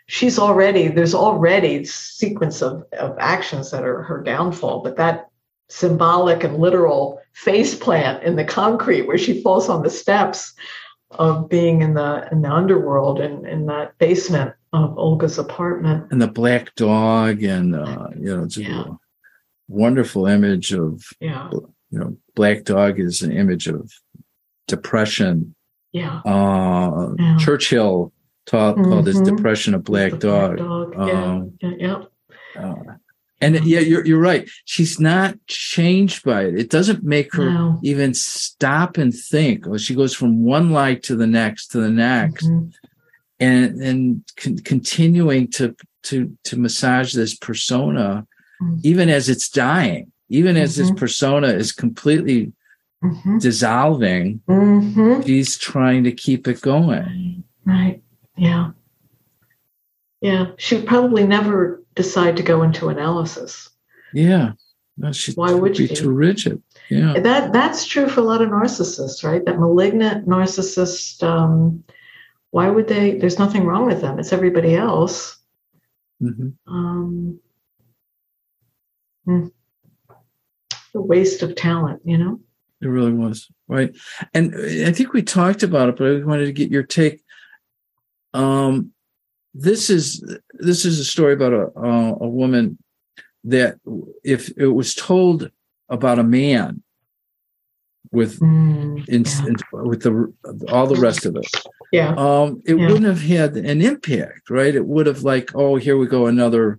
she's 0.07 0.39
already 0.39 0.89
there's 0.89 1.15
already 1.15 1.85
sequence 1.85 2.63
of, 2.63 2.85
of 2.99 3.17
actions 3.19 3.71
that 3.71 3.85
are 3.85 4.03
her 4.03 4.23
downfall 4.23 4.83
but 4.83 4.97
that 4.97 5.29
symbolic 5.69 6.45
and 6.45 6.59
literal 6.59 7.21
face 7.33 7.75
plant 7.75 8.23
in 8.23 8.37
the 8.37 8.45
concrete 8.45 9.03
where 9.03 9.19
she 9.19 9.43
falls 9.43 9.69
on 9.69 9.83
the 9.83 9.91
steps 9.91 10.55
of 11.13 11.49
being 11.49 11.83
in 11.83 11.95
the 11.95 12.29
in 12.31 12.43
the 12.43 12.51
underworld 12.51 13.21
and 13.21 13.47
in, 13.47 13.53
in 13.53 13.67
that 13.67 13.97
basement 13.99 14.55
of 14.73 14.97
Olga's 14.97 15.39
apartment 15.39 16.07
and 16.11 16.23
the 16.23 16.29
black 16.29 16.75
dog 16.77 17.43
and 17.43 17.75
uh, 17.75 18.09
you 18.17 18.37
know 18.37 18.45
it's 18.45 18.57
yeah. 18.57 18.83
a 18.83 18.91
wonderful 19.69 20.27
image 20.27 20.73
of 20.73 21.05
yeah 21.21 21.51
you 21.91 21.99
know 21.99 22.17
black 22.35 22.65
dog 22.65 23.01
is 23.01 23.23
an 23.23 23.33
image 23.33 23.67
of 23.67 23.93
depression 24.69 25.55
yeah, 25.93 26.21
uh, 26.27 27.15
yeah. 27.19 27.39
Churchill 27.39 28.13
taught 28.47 28.77
mm-hmm. 28.77 28.91
called 28.91 29.05
this 29.05 29.21
depression 29.21 29.75
of 29.75 29.85
black 29.85 30.13
the 30.13 30.19
dog. 30.19 30.57
dog. 30.59 30.97
Um, 30.97 31.59
yeah. 31.61 31.71
yeah. 31.79 32.03
Uh, 32.59 32.75
and 33.41 33.65
yeah, 33.67 33.81
you're 33.81 34.05
you're 34.07 34.21
right. 34.21 34.49
She's 34.65 34.99
not 34.99 35.37
changed 35.47 36.25
by 36.25 36.45
it. 36.45 36.59
It 36.59 36.71
doesn't 36.71 37.05
make 37.05 37.35
her 37.35 37.51
no. 37.51 37.81
even 37.83 38.15
stop 38.15 38.97
and 38.97 39.15
think. 39.15 39.67
Well, 39.67 39.79
she 39.79 39.95
goes 39.95 40.15
from 40.15 40.43
one 40.43 40.71
light 40.71 41.03
to 41.05 41.17
the 41.17 41.27
next 41.27 41.69
to 41.69 41.81
the 41.81 41.91
next, 41.91 42.47
mm-hmm. 42.47 42.69
and 43.39 43.83
and 43.83 44.25
con- 44.37 44.59
continuing 44.59 45.51
to 45.53 45.77
to 46.05 46.35
to 46.45 46.59
massage 46.59 47.13
this 47.13 47.37
persona, 47.37 48.27
mm-hmm. 48.63 48.79
even 48.85 49.11
as 49.11 49.29
it's 49.29 49.51
dying, 49.51 50.13
even 50.31 50.57
as 50.57 50.77
this 50.77 50.89
mm-hmm. 50.89 50.97
persona 50.97 51.49
is 51.49 51.73
completely 51.73 52.53
mm-hmm. 53.05 53.37
dissolving. 53.37 54.41
Mm-hmm. 54.49 55.23
She's 55.23 55.59
trying 55.59 56.05
to 56.05 56.13
keep 56.13 56.49
it 56.49 56.63
going. 56.63 57.45
Right. 57.67 58.01
Yeah. 58.37 58.71
Yeah. 60.21 60.47
She 60.59 60.77
would 60.77 60.87
probably 60.87 61.27
never 61.27 61.83
decide 61.95 62.37
to 62.37 62.43
go 62.43 62.63
into 62.63 62.89
analysis. 62.89 63.71
Yeah. 64.13 64.53
No, 64.99 65.13
she 65.13 65.33
Why 65.33 65.53
would 65.53 65.77
be 65.77 65.89
she? 65.89 65.95
too 65.95 66.11
rigid. 66.11 66.63
Yeah. 66.89 67.19
That 67.19 67.53
that's 67.53 67.87
true 67.87 68.09
for 68.09 68.21
a 68.21 68.25
lot 68.25 68.41
of 68.41 68.49
narcissists, 68.49 69.23
right? 69.25 69.45
That 69.45 69.59
malignant 69.59 70.27
narcissist, 70.27 71.23
um, 71.23 71.85
why 72.51 72.71
would 72.71 72.89
they 72.89 73.19
there's 73.19 73.39
nothing 73.39 73.65
wrong 73.65 73.87
with 73.87 74.01
them. 74.01 74.19
It's 74.19 74.33
everybody 74.33 74.75
else. 74.75 75.37
Mm-hmm. 76.23 76.49
Um, 76.67 77.41
hmm. 79.27 79.49
the 80.95 81.03
waste 81.03 81.43
of 81.43 81.57
talent, 81.57 82.01
you 82.05 82.17
know? 82.17 82.41
It 82.81 82.87
really 82.87 83.13
was. 83.13 83.51
Right. 83.69 83.95
And 84.33 84.55
I 84.87 84.93
think 84.93 85.13
we 85.13 85.23
talked 85.23 85.63
about 85.63 85.91
it, 85.91 85.97
but 85.97 86.07
I 86.07 86.25
wanted 86.25 86.47
to 86.47 86.53
get 86.53 86.71
your 86.71 86.85
take 86.85 87.23
um, 88.37 88.93
this 89.55 89.89
is 89.91 90.23
this 90.55 90.85
is 90.85 90.99
a 90.99 91.05
story 91.05 91.33
about 91.33 91.53
a 91.53 91.71
uh, 91.79 92.17
a 92.21 92.29
woman 92.29 92.79
that 93.45 93.79
if 94.25 94.51
it 94.59 94.69
was 94.69 94.95
told 94.95 95.51
about 95.89 96.19
a 96.19 96.25
man 96.25 96.83
with 98.13 98.39
mm, 98.41 99.09
in, 99.09 99.25
yeah. 99.25 99.47
in, 99.47 99.89
with 99.89 100.03
the 100.03 100.33
all 100.71 100.87
the 100.87 101.01
rest 101.01 101.27
of 101.27 101.37
it 101.37 101.47
yeah 101.93 102.15
um 102.17 102.63
it 102.67 102.77
yeah. 102.77 102.87
wouldn't 102.87 103.05
have 103.05 103.23
had 103.23 103.57
an 103.57 103.81
impact 103.81 104.51
right 104.51 104.75
it 104.75 104.87
would 104.87 105.07
have 105.07 105.23
like 105.23 105.51
oh 105.55 105.77
here 105.77 105.97
we 105.97 106.07
go 106.07 106.27
another 106.27 106.79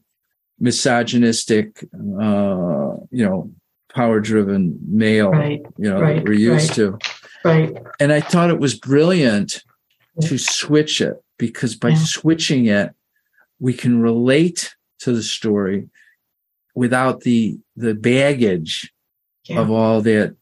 misogynistic 0.59 1.83
uh 2.21 2.93
you 3.11 3.25
know 3.25 3.51
power 3.93 4.19
driven 4.19 4.77
male 4.87 5.31
right. 5.31 5.61
you 5.77 5.89
know 5.89 5.99
right. 5.99 6.23
we're 6.23 6.33
used 6.33 6.69
right. 6.69 6.75
to 6.75 6.97
right 7.43 7.77
and 7.99 8.11
i 8.11 8.19
thought 8.19 8.49
it 8.49 8.59
was 8.59 8.77
brilliant 8.77 9.63
to 10.21 10.37
switch 10.37 11.01
it 11.01 11.21
because 11.37 11.75
by 11.75 11.89
yeah. 11.89 11.95
switching 11.95 12.65
it, 12.65 12.93
we 13.59 13.73
can 13.73 14.01
relate 14.01 14.75
to 14.99 15.11
the 15.11 15.23
story 15.23 15.89
without 16.75 17.21
the 17.21 17.57
the 17.75 17.93
baggage 17.93 18.93
yeah. 19.45 19.59
of 19.59 19.71
all 19.71 20.01
that 20.01 20.35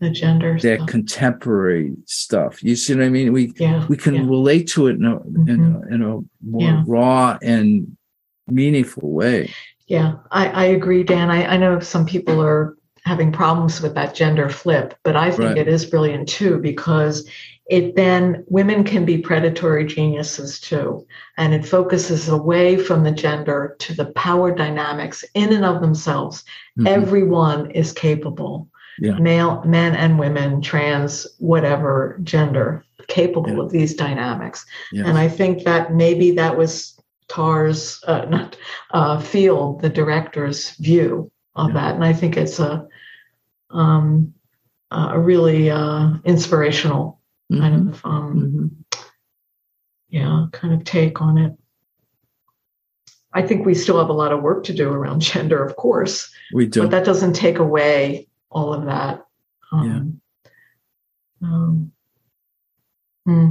the 0.00 0.10
gender 0.10 0.58
that 0.60 0.78
stuff. 0.78 0.88
contemporary 0.88 1.94
stuff. 2.06 2.62
You 2.62 2.74
see 2.76 2.94
what 2.94 3.04
I 3.04 3.08
mean? 3.08 3.32
We 3.32 3.52
yeah. 3.56 3.86
we 3.88 3.96
can 3.96 4.28
relate 4.28 4.68
to 4.68 4.86
it 4.86 4.96
in 4.96 5.04
a, 5.04 5.16
mm-hmm. 5.16 5.48
in 5.48 5.60
a, 5.60 5.94
in 5.94 6.02
a 6.02 6.20
more 6.42 6.84
raw 6.86 7.38
and 7.42 7.96
meaningful 8.46 9.10
way. 9.10 9.52
Yeah, 9.86 10.16
I, 10.30 10.48
I 10.48 10.64
agree, 10.66 11.02
Dan. 11.02 11.30
I, 11.30 11.54
I 11.54 11.56
know 11.56 11.80
some 11.80 12.06
people 12.06 12.40
are 12.40 12.76
having 13.10 13.32
problems 13.32 13.80
with 13.80 13.94
that 13.96 14.14
gender 14.14 14.48
flip, 14.48 14.94
but 15.02 15.16
I 15.16 15.32
think 15.32 15.50
right. 15.50 15.58
it 15.58 15.66
is 15.66 15.84
brilliant 15.84 16.28
too 16.28 16.58
because 16.58 17.28
it 17.70 17.94
then 17.94 18.44
women 18.48 18.84
can 18.84 19.04
be 19.04 19.16
predatory 19.18 19.84
geniuses 19.84 20.60
too 20.60 21.04
and 21.36 21.54
it 21.54 21.64
focuses 21.64 22.28
away 22.28 22.76
from 22.76 23.04
the 23.04 23.12
gender 23.12 23.76
to 23.78 23.94
the 23.94 24.06
power 24.12 24.54
dynamics 24.54 25.24
in 25.34 25.52
and 25.52 25.64
of 25.64 25.80
themselves 25.80 26.42
mm-hmm. 26.78 26.86
everyone 26.86 27.70
is 27.70 27.92
capable 27.92 28.68
yeah. 28.98 29.18
male 29.18 29.62
men 29.64 29.94
and 29.94 30.18
women 30.18 30.60
trans 30.60 31.26
whatever 31.38 32.18
gender 32.22 32.84
capable 33.06 33.56
yeah. 33.56 33.62
of 33.62 33.70
these 33.70 33.94
dynamics 33.94 34.66
yes. 34.92 35.06
and 35.06 35.16
i 35.16 35.28
think 35.28 35.64
that 35.64 35.94
maybe 35.94 36.32
that 36.32 36.56
was 36.56 36.96
Tár's 37.28 38.02
uh, 38.08 38.24
not 38.24 38.56
uh, 38.90 39.20
field 39.20 39.80
the 39.80 39.88
director's 39.88 40.70
view 40.76 41.30
of 41.54 41.68
yeah. 41.68 41.74
that 41.74 41.94
and 41.94 42.04
i 42.04 42.12
think 42.12 42.36
it's 42.36 42.58
a 42.58 42.86
um, 43.70 44.34
a 44.90 45.18
really 45.18 45.70
uh, 45.70 46.12
inspirational 46.24 47.20
mm-hmm. 47.50 47.62
kind 47.62 47.88
of 47.88 48.04
um, 48.04 48.34
mm-hmm. 48.92 49.00
yeah 50.08 50.46
kind 50.52 50.74
of 50.74 50.84
take 50.84 51.20
on 51.20 51.38
it 51.38 51.52
i 53.32 53.42
think 53.42 53.64
we 53.64 53.74
still 53.74 53.98
have 53.98 54.08
a 54.08 54.14
lot 54.14 54.32
of 54.32 54.42
work 54.42 54.64
to 54.64 54.72
do 54.72 54.90
around 54.90 55.20
gender 55.20 55.64
of 55.64 55.76
course 55.76 56.32
we 56.52 56.66
do 56.66 56.82
but 56.82 56.90
that 56.90 57.04
doesn't 57.04 57.34
take 57.34 57.58
away 57.58 58.26
all 58.50 58.74
of 58.74 58.86
that 58.86 59.24
um, 59.72 60.20
yeah. 61.42 61.48
Um, 61.48 61.92
hmm. 63.24 63.50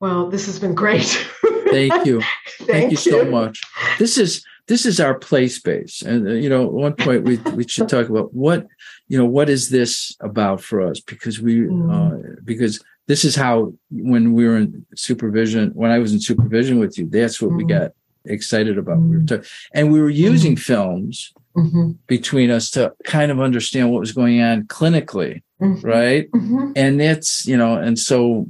well 0.00 0.28
this 0.28 0.46
has 0.46 0.58
been 0.58 0.74
great 0.74 1.26
thank 1.70 2.04
you 2.04 2.20
thank, 2.20 2.30
thank 2.68 2.90
you 2.90 2.96
so 2.96 3.24
much 3.24 3.60
this 3.98 4.18
is 4.18 4.44
this 4.66 4.86
is 4.86 5.00
our 5.00 5.14
play 5.14 5.48
space 5.48 6.02
and 6.02 6.26
uh, 6.26 6.32
you 6.32 6.48
know 6.48 6.64
at 6.66 6.72
one 6.72 6.94
point 6.94 7.24
we 7.24 7.36
we 7.54 7.66
should 7.66 7.88
talk 7.88 8.08
about 8.08 8.32
what 8.34 8.66
you 9.08 9.18
know 9.18 9.26
what 9.26 9.48
is 9.48 9.70
this 9.70 10.16
about 10.20 10.60
for 10.60 10.80
us 10.80 11.00
because 11.00 11.40
we 11.40 11.60
mm. 11.60 11.90
uh, 11.92 12.40
because 12.44 12.82
this 13.06 13.24
is 13.24 13.36
how 13.36 13.72
when 13.90 14.32
we 14.32 14.46
were 14.46 14.56
in 14.56 14.86
supervision 14.94 15.70
when 15.70 15.90
i 15.90 15.98
was 15.98 16.12
in 16.12 16.20
supervision 16.20 16.78
with 16.78 16.98
you 16.98 17.08
that's 17.08 17.40
what 17.40 17.50
mm. 17.50 17.56
we 17.58 17.64
got 17.64 17.92
excited 18.24 18.78
about 18.78 18.98
mm. 18.98 19.10
we 19.10 19.16
were 19.16 19.22
mm. 19.22 19.28
talking, 19.28 19.46
and 19.74 19.92
we 19.92 20.00
were 20.00 20.10
using 20.10 20.56
mm. 20.56 20.60
films 20.60 21.32
mm-hmm. 21.56 21.92
between 22.06 22.50
us 22.50 22.70
to 22.70 22.92
kind 23.04 23.30
of 23.30 23.40
understand 23.40 23.90
what 23.90 24.00
was 24.00 24.12
going 24.12 24.40
on 24.40 24.62
clinically 24.64 25.42
mm-hmm. 25.60 25.86
right 25.86 26.30
mm-hmm. 26.30 26.72
and 26.74 27.00
that's 27.00 27.46
you 27.46 27.56
know 27.56 27.76
and 27.76 27.98
so 27.98 28.46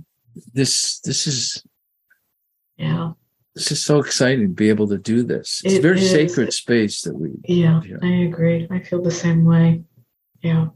this 0.53 1.01
this 1.01 1.27
is 1.27 1.65
yeah 2.77 3.13
this 3.55 3.71
is 3.71 3.85
so 3.85 3.99
exciting 4.01 4.43
to 4.43 4.49
be 4.49 4.69
able 4.69 4.89
to 4.89 4.99
do 4.99 5.23
this. 5.23 5.63
It's 5.65 5.75
it 5.75 5.79
a 5.79 5.83
very 5.83 6.01
is. 6.01 6.11
sacred 6.11 6.53
space 6.53 7.03
that 7.03 7.15
we. 7.15 7.31
Yeah, 7.45 7.81
I 8.03 8.09
agree. 8.29 8.67
I 8.71 8.81
feel 8.81 9.01
the 9.03 9.11
same 9.11 9.45
way. 9.45 9.83
Yeah, 10.43 10.69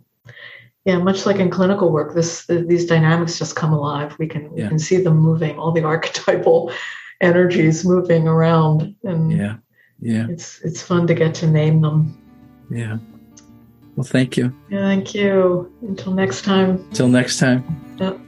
yeah. 0.84 0.98
Much 0.98 1.26
like 1.26 1.36
in 1.36 1.50
clinical 1.50 1.90
work, 1.90 2.14
this 2.14 2.46
these 2.46 2.86
dynamics 2.86 3.38
just 3.38 3.56
come 3.56 3.72
alive. 3.72 4.16
We 4.18 4.28
can 4.28 4.50
we 4.52 4.62
can 4.62 4.78
see 4.78 4.98
them 4.98 5.18
moving. 5.18 5.58
All 5.58 5.72
the 5.72 5.82
archetypal 5.94 6.72
energies 7.20 7.84
moving 7.84 8.28
around, 8.28 8.94
and 9.02 9.32
yeah, 9.32 9.56
Yeah. 10.00 10.26
It's 10.28 10.60
it's 10.62 10.82
fun 10.82 11.06
to 11.08 11.14
get 11.14 11.34
to 11.36 11.46
name 11.46 11.82
them. 11.82 12.16
Yeah. 12.70 12.98
Well, 13.96 14.04
thank 14.04 14.36
you. 14.36 14.54
Yeah, 14.70 14.82
thank 14.82 15.14
you. 15.14 15.72
Until 15.82 16.12
next 16.12 16.42
time. 16.44 16.76
Until 16.90 17.08
next 17.08 17.38
time. 17.38 17.64
Yep. 17.98 18.20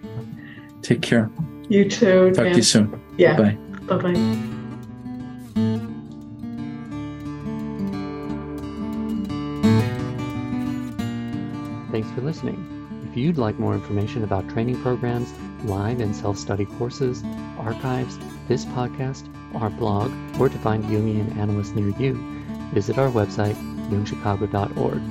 Take 0.83 1.03
care. 1.03 1.31
You 1.69 1.89
too. 1.89 2.33
Talk 2.33 2.47
to 2.47 2.57
you 2.57 2.63
soon. 2.63 3.01
Yeah. 3.17 3.37
Bye. 3.37 3.57
Bye 3.91 3.97
bye. 3.97 4.13
Thanks 11.91 12.09
for 12.13 12.21
listening. 12.21 12.65
If 13.11 13.17
you'd 13.17 13.37
like 13.37 13.59
more 13.59 13.75
information 13.75 14.23
about 14.23 14.49
training 14.49 14.81
programs, 14.81 15.35
live 15.65 15.99
and 15.99 16.15
self 16.15 16.39
study 16.39 16.67
courses, 16.67 17.25
archives, 17.59 18.17
this 18.47 18.65
podcast, 18.67 19.29
our 19.57 19.71
blog, 19.71 20.13
or 20.39 20.49
to 20.49 20.59
find 20.59 20.85
Jungian 20.85 21.37
analysts 21.37 21.75
near 21.75 21.89
you, 21.99 22.15
visit 22.73 22.97
our 22.97 23.11
website, 23.11 23.57
jungchicago.org. 23.91 25.03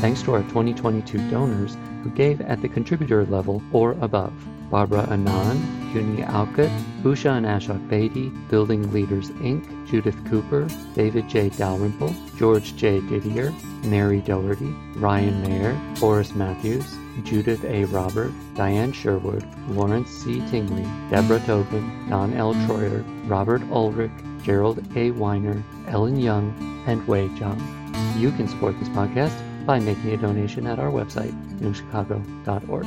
Thanks 0.00 0.22
to 0.22 0.34
our 0.34 0.42
2022 0.42 1.18
donors 1.32 1.76
who 2.04 2.10
gave 2.10 2.40
at 2.42 2.62
the 2.62 2.68
contributor 2.68 3.26
level 3.26 3.60
or 3.72 3.92
above. 4.00 4.32
Barbara 4.70 5.06
Anand, 5.06 5.60
Juni 5.92 6.26
Alkut, 6.26 6.70
Usha 7.02 7.36
and 7.36 7.46
Ashok 7.46 7.88
Beatty, 7.88 8.30
Building 8.48 8.92
Leaders 8.92 9.30
Inc., 9.30 9.62
Judith 9.86 10.16
Cooper, 10.28 10.66
David 10.94 11.28
J. 11.28 11.50
Dalrymple, 11.50 12.14
George 12.36 12.74
J. 12.76 13.00
Didier, 13.00 13.52
Mary 13.84 14.20
Doherty, 14.20 14.74
Ryan 14.96 15.42
Mayer, 15.42 15.74
Horace 15.98 16.34
Matthews, 16.34 16.96
Judith 17.22 17.64
A. 17.64 17.84
Robert, 17.84 18.32
Diane 18.54 18.92
Sherwood, 18.92 19.46
Lawrence 19.68 20.10
C. 20.10 20.40
Tingley, 20.50 20.86
Deborah 21.10 21.40
Tobin, 21.40 22.08
Don 22.08 22.34
L. 22.34 22.54
Troyer, 22.66 23.04
Robert 23.28 23.62
Ulrich, 23.70 24.10
Gerald 24.42 24.84
A. 24.96 25.12
Weiner, 25.12 25.62
Ellen 25.86 26.18
Young, 26.18 26.52
and 26.86 27.06
Wei 27.06 27.28
Zhang. 27.28 27.60
You 28.18 28.32
can 28.32 28.48
support 28.48 28.78
this 28.78 28.88
podcast 28.88 29.34
by 29.66 29.78
making 29.78 30.12
a 30.12 30.16
donation 30.16 30.66
at 30.66 30.78
our 30.78 30.90
website, 30.90 31.32
jungchicago.org. 31.58 32.86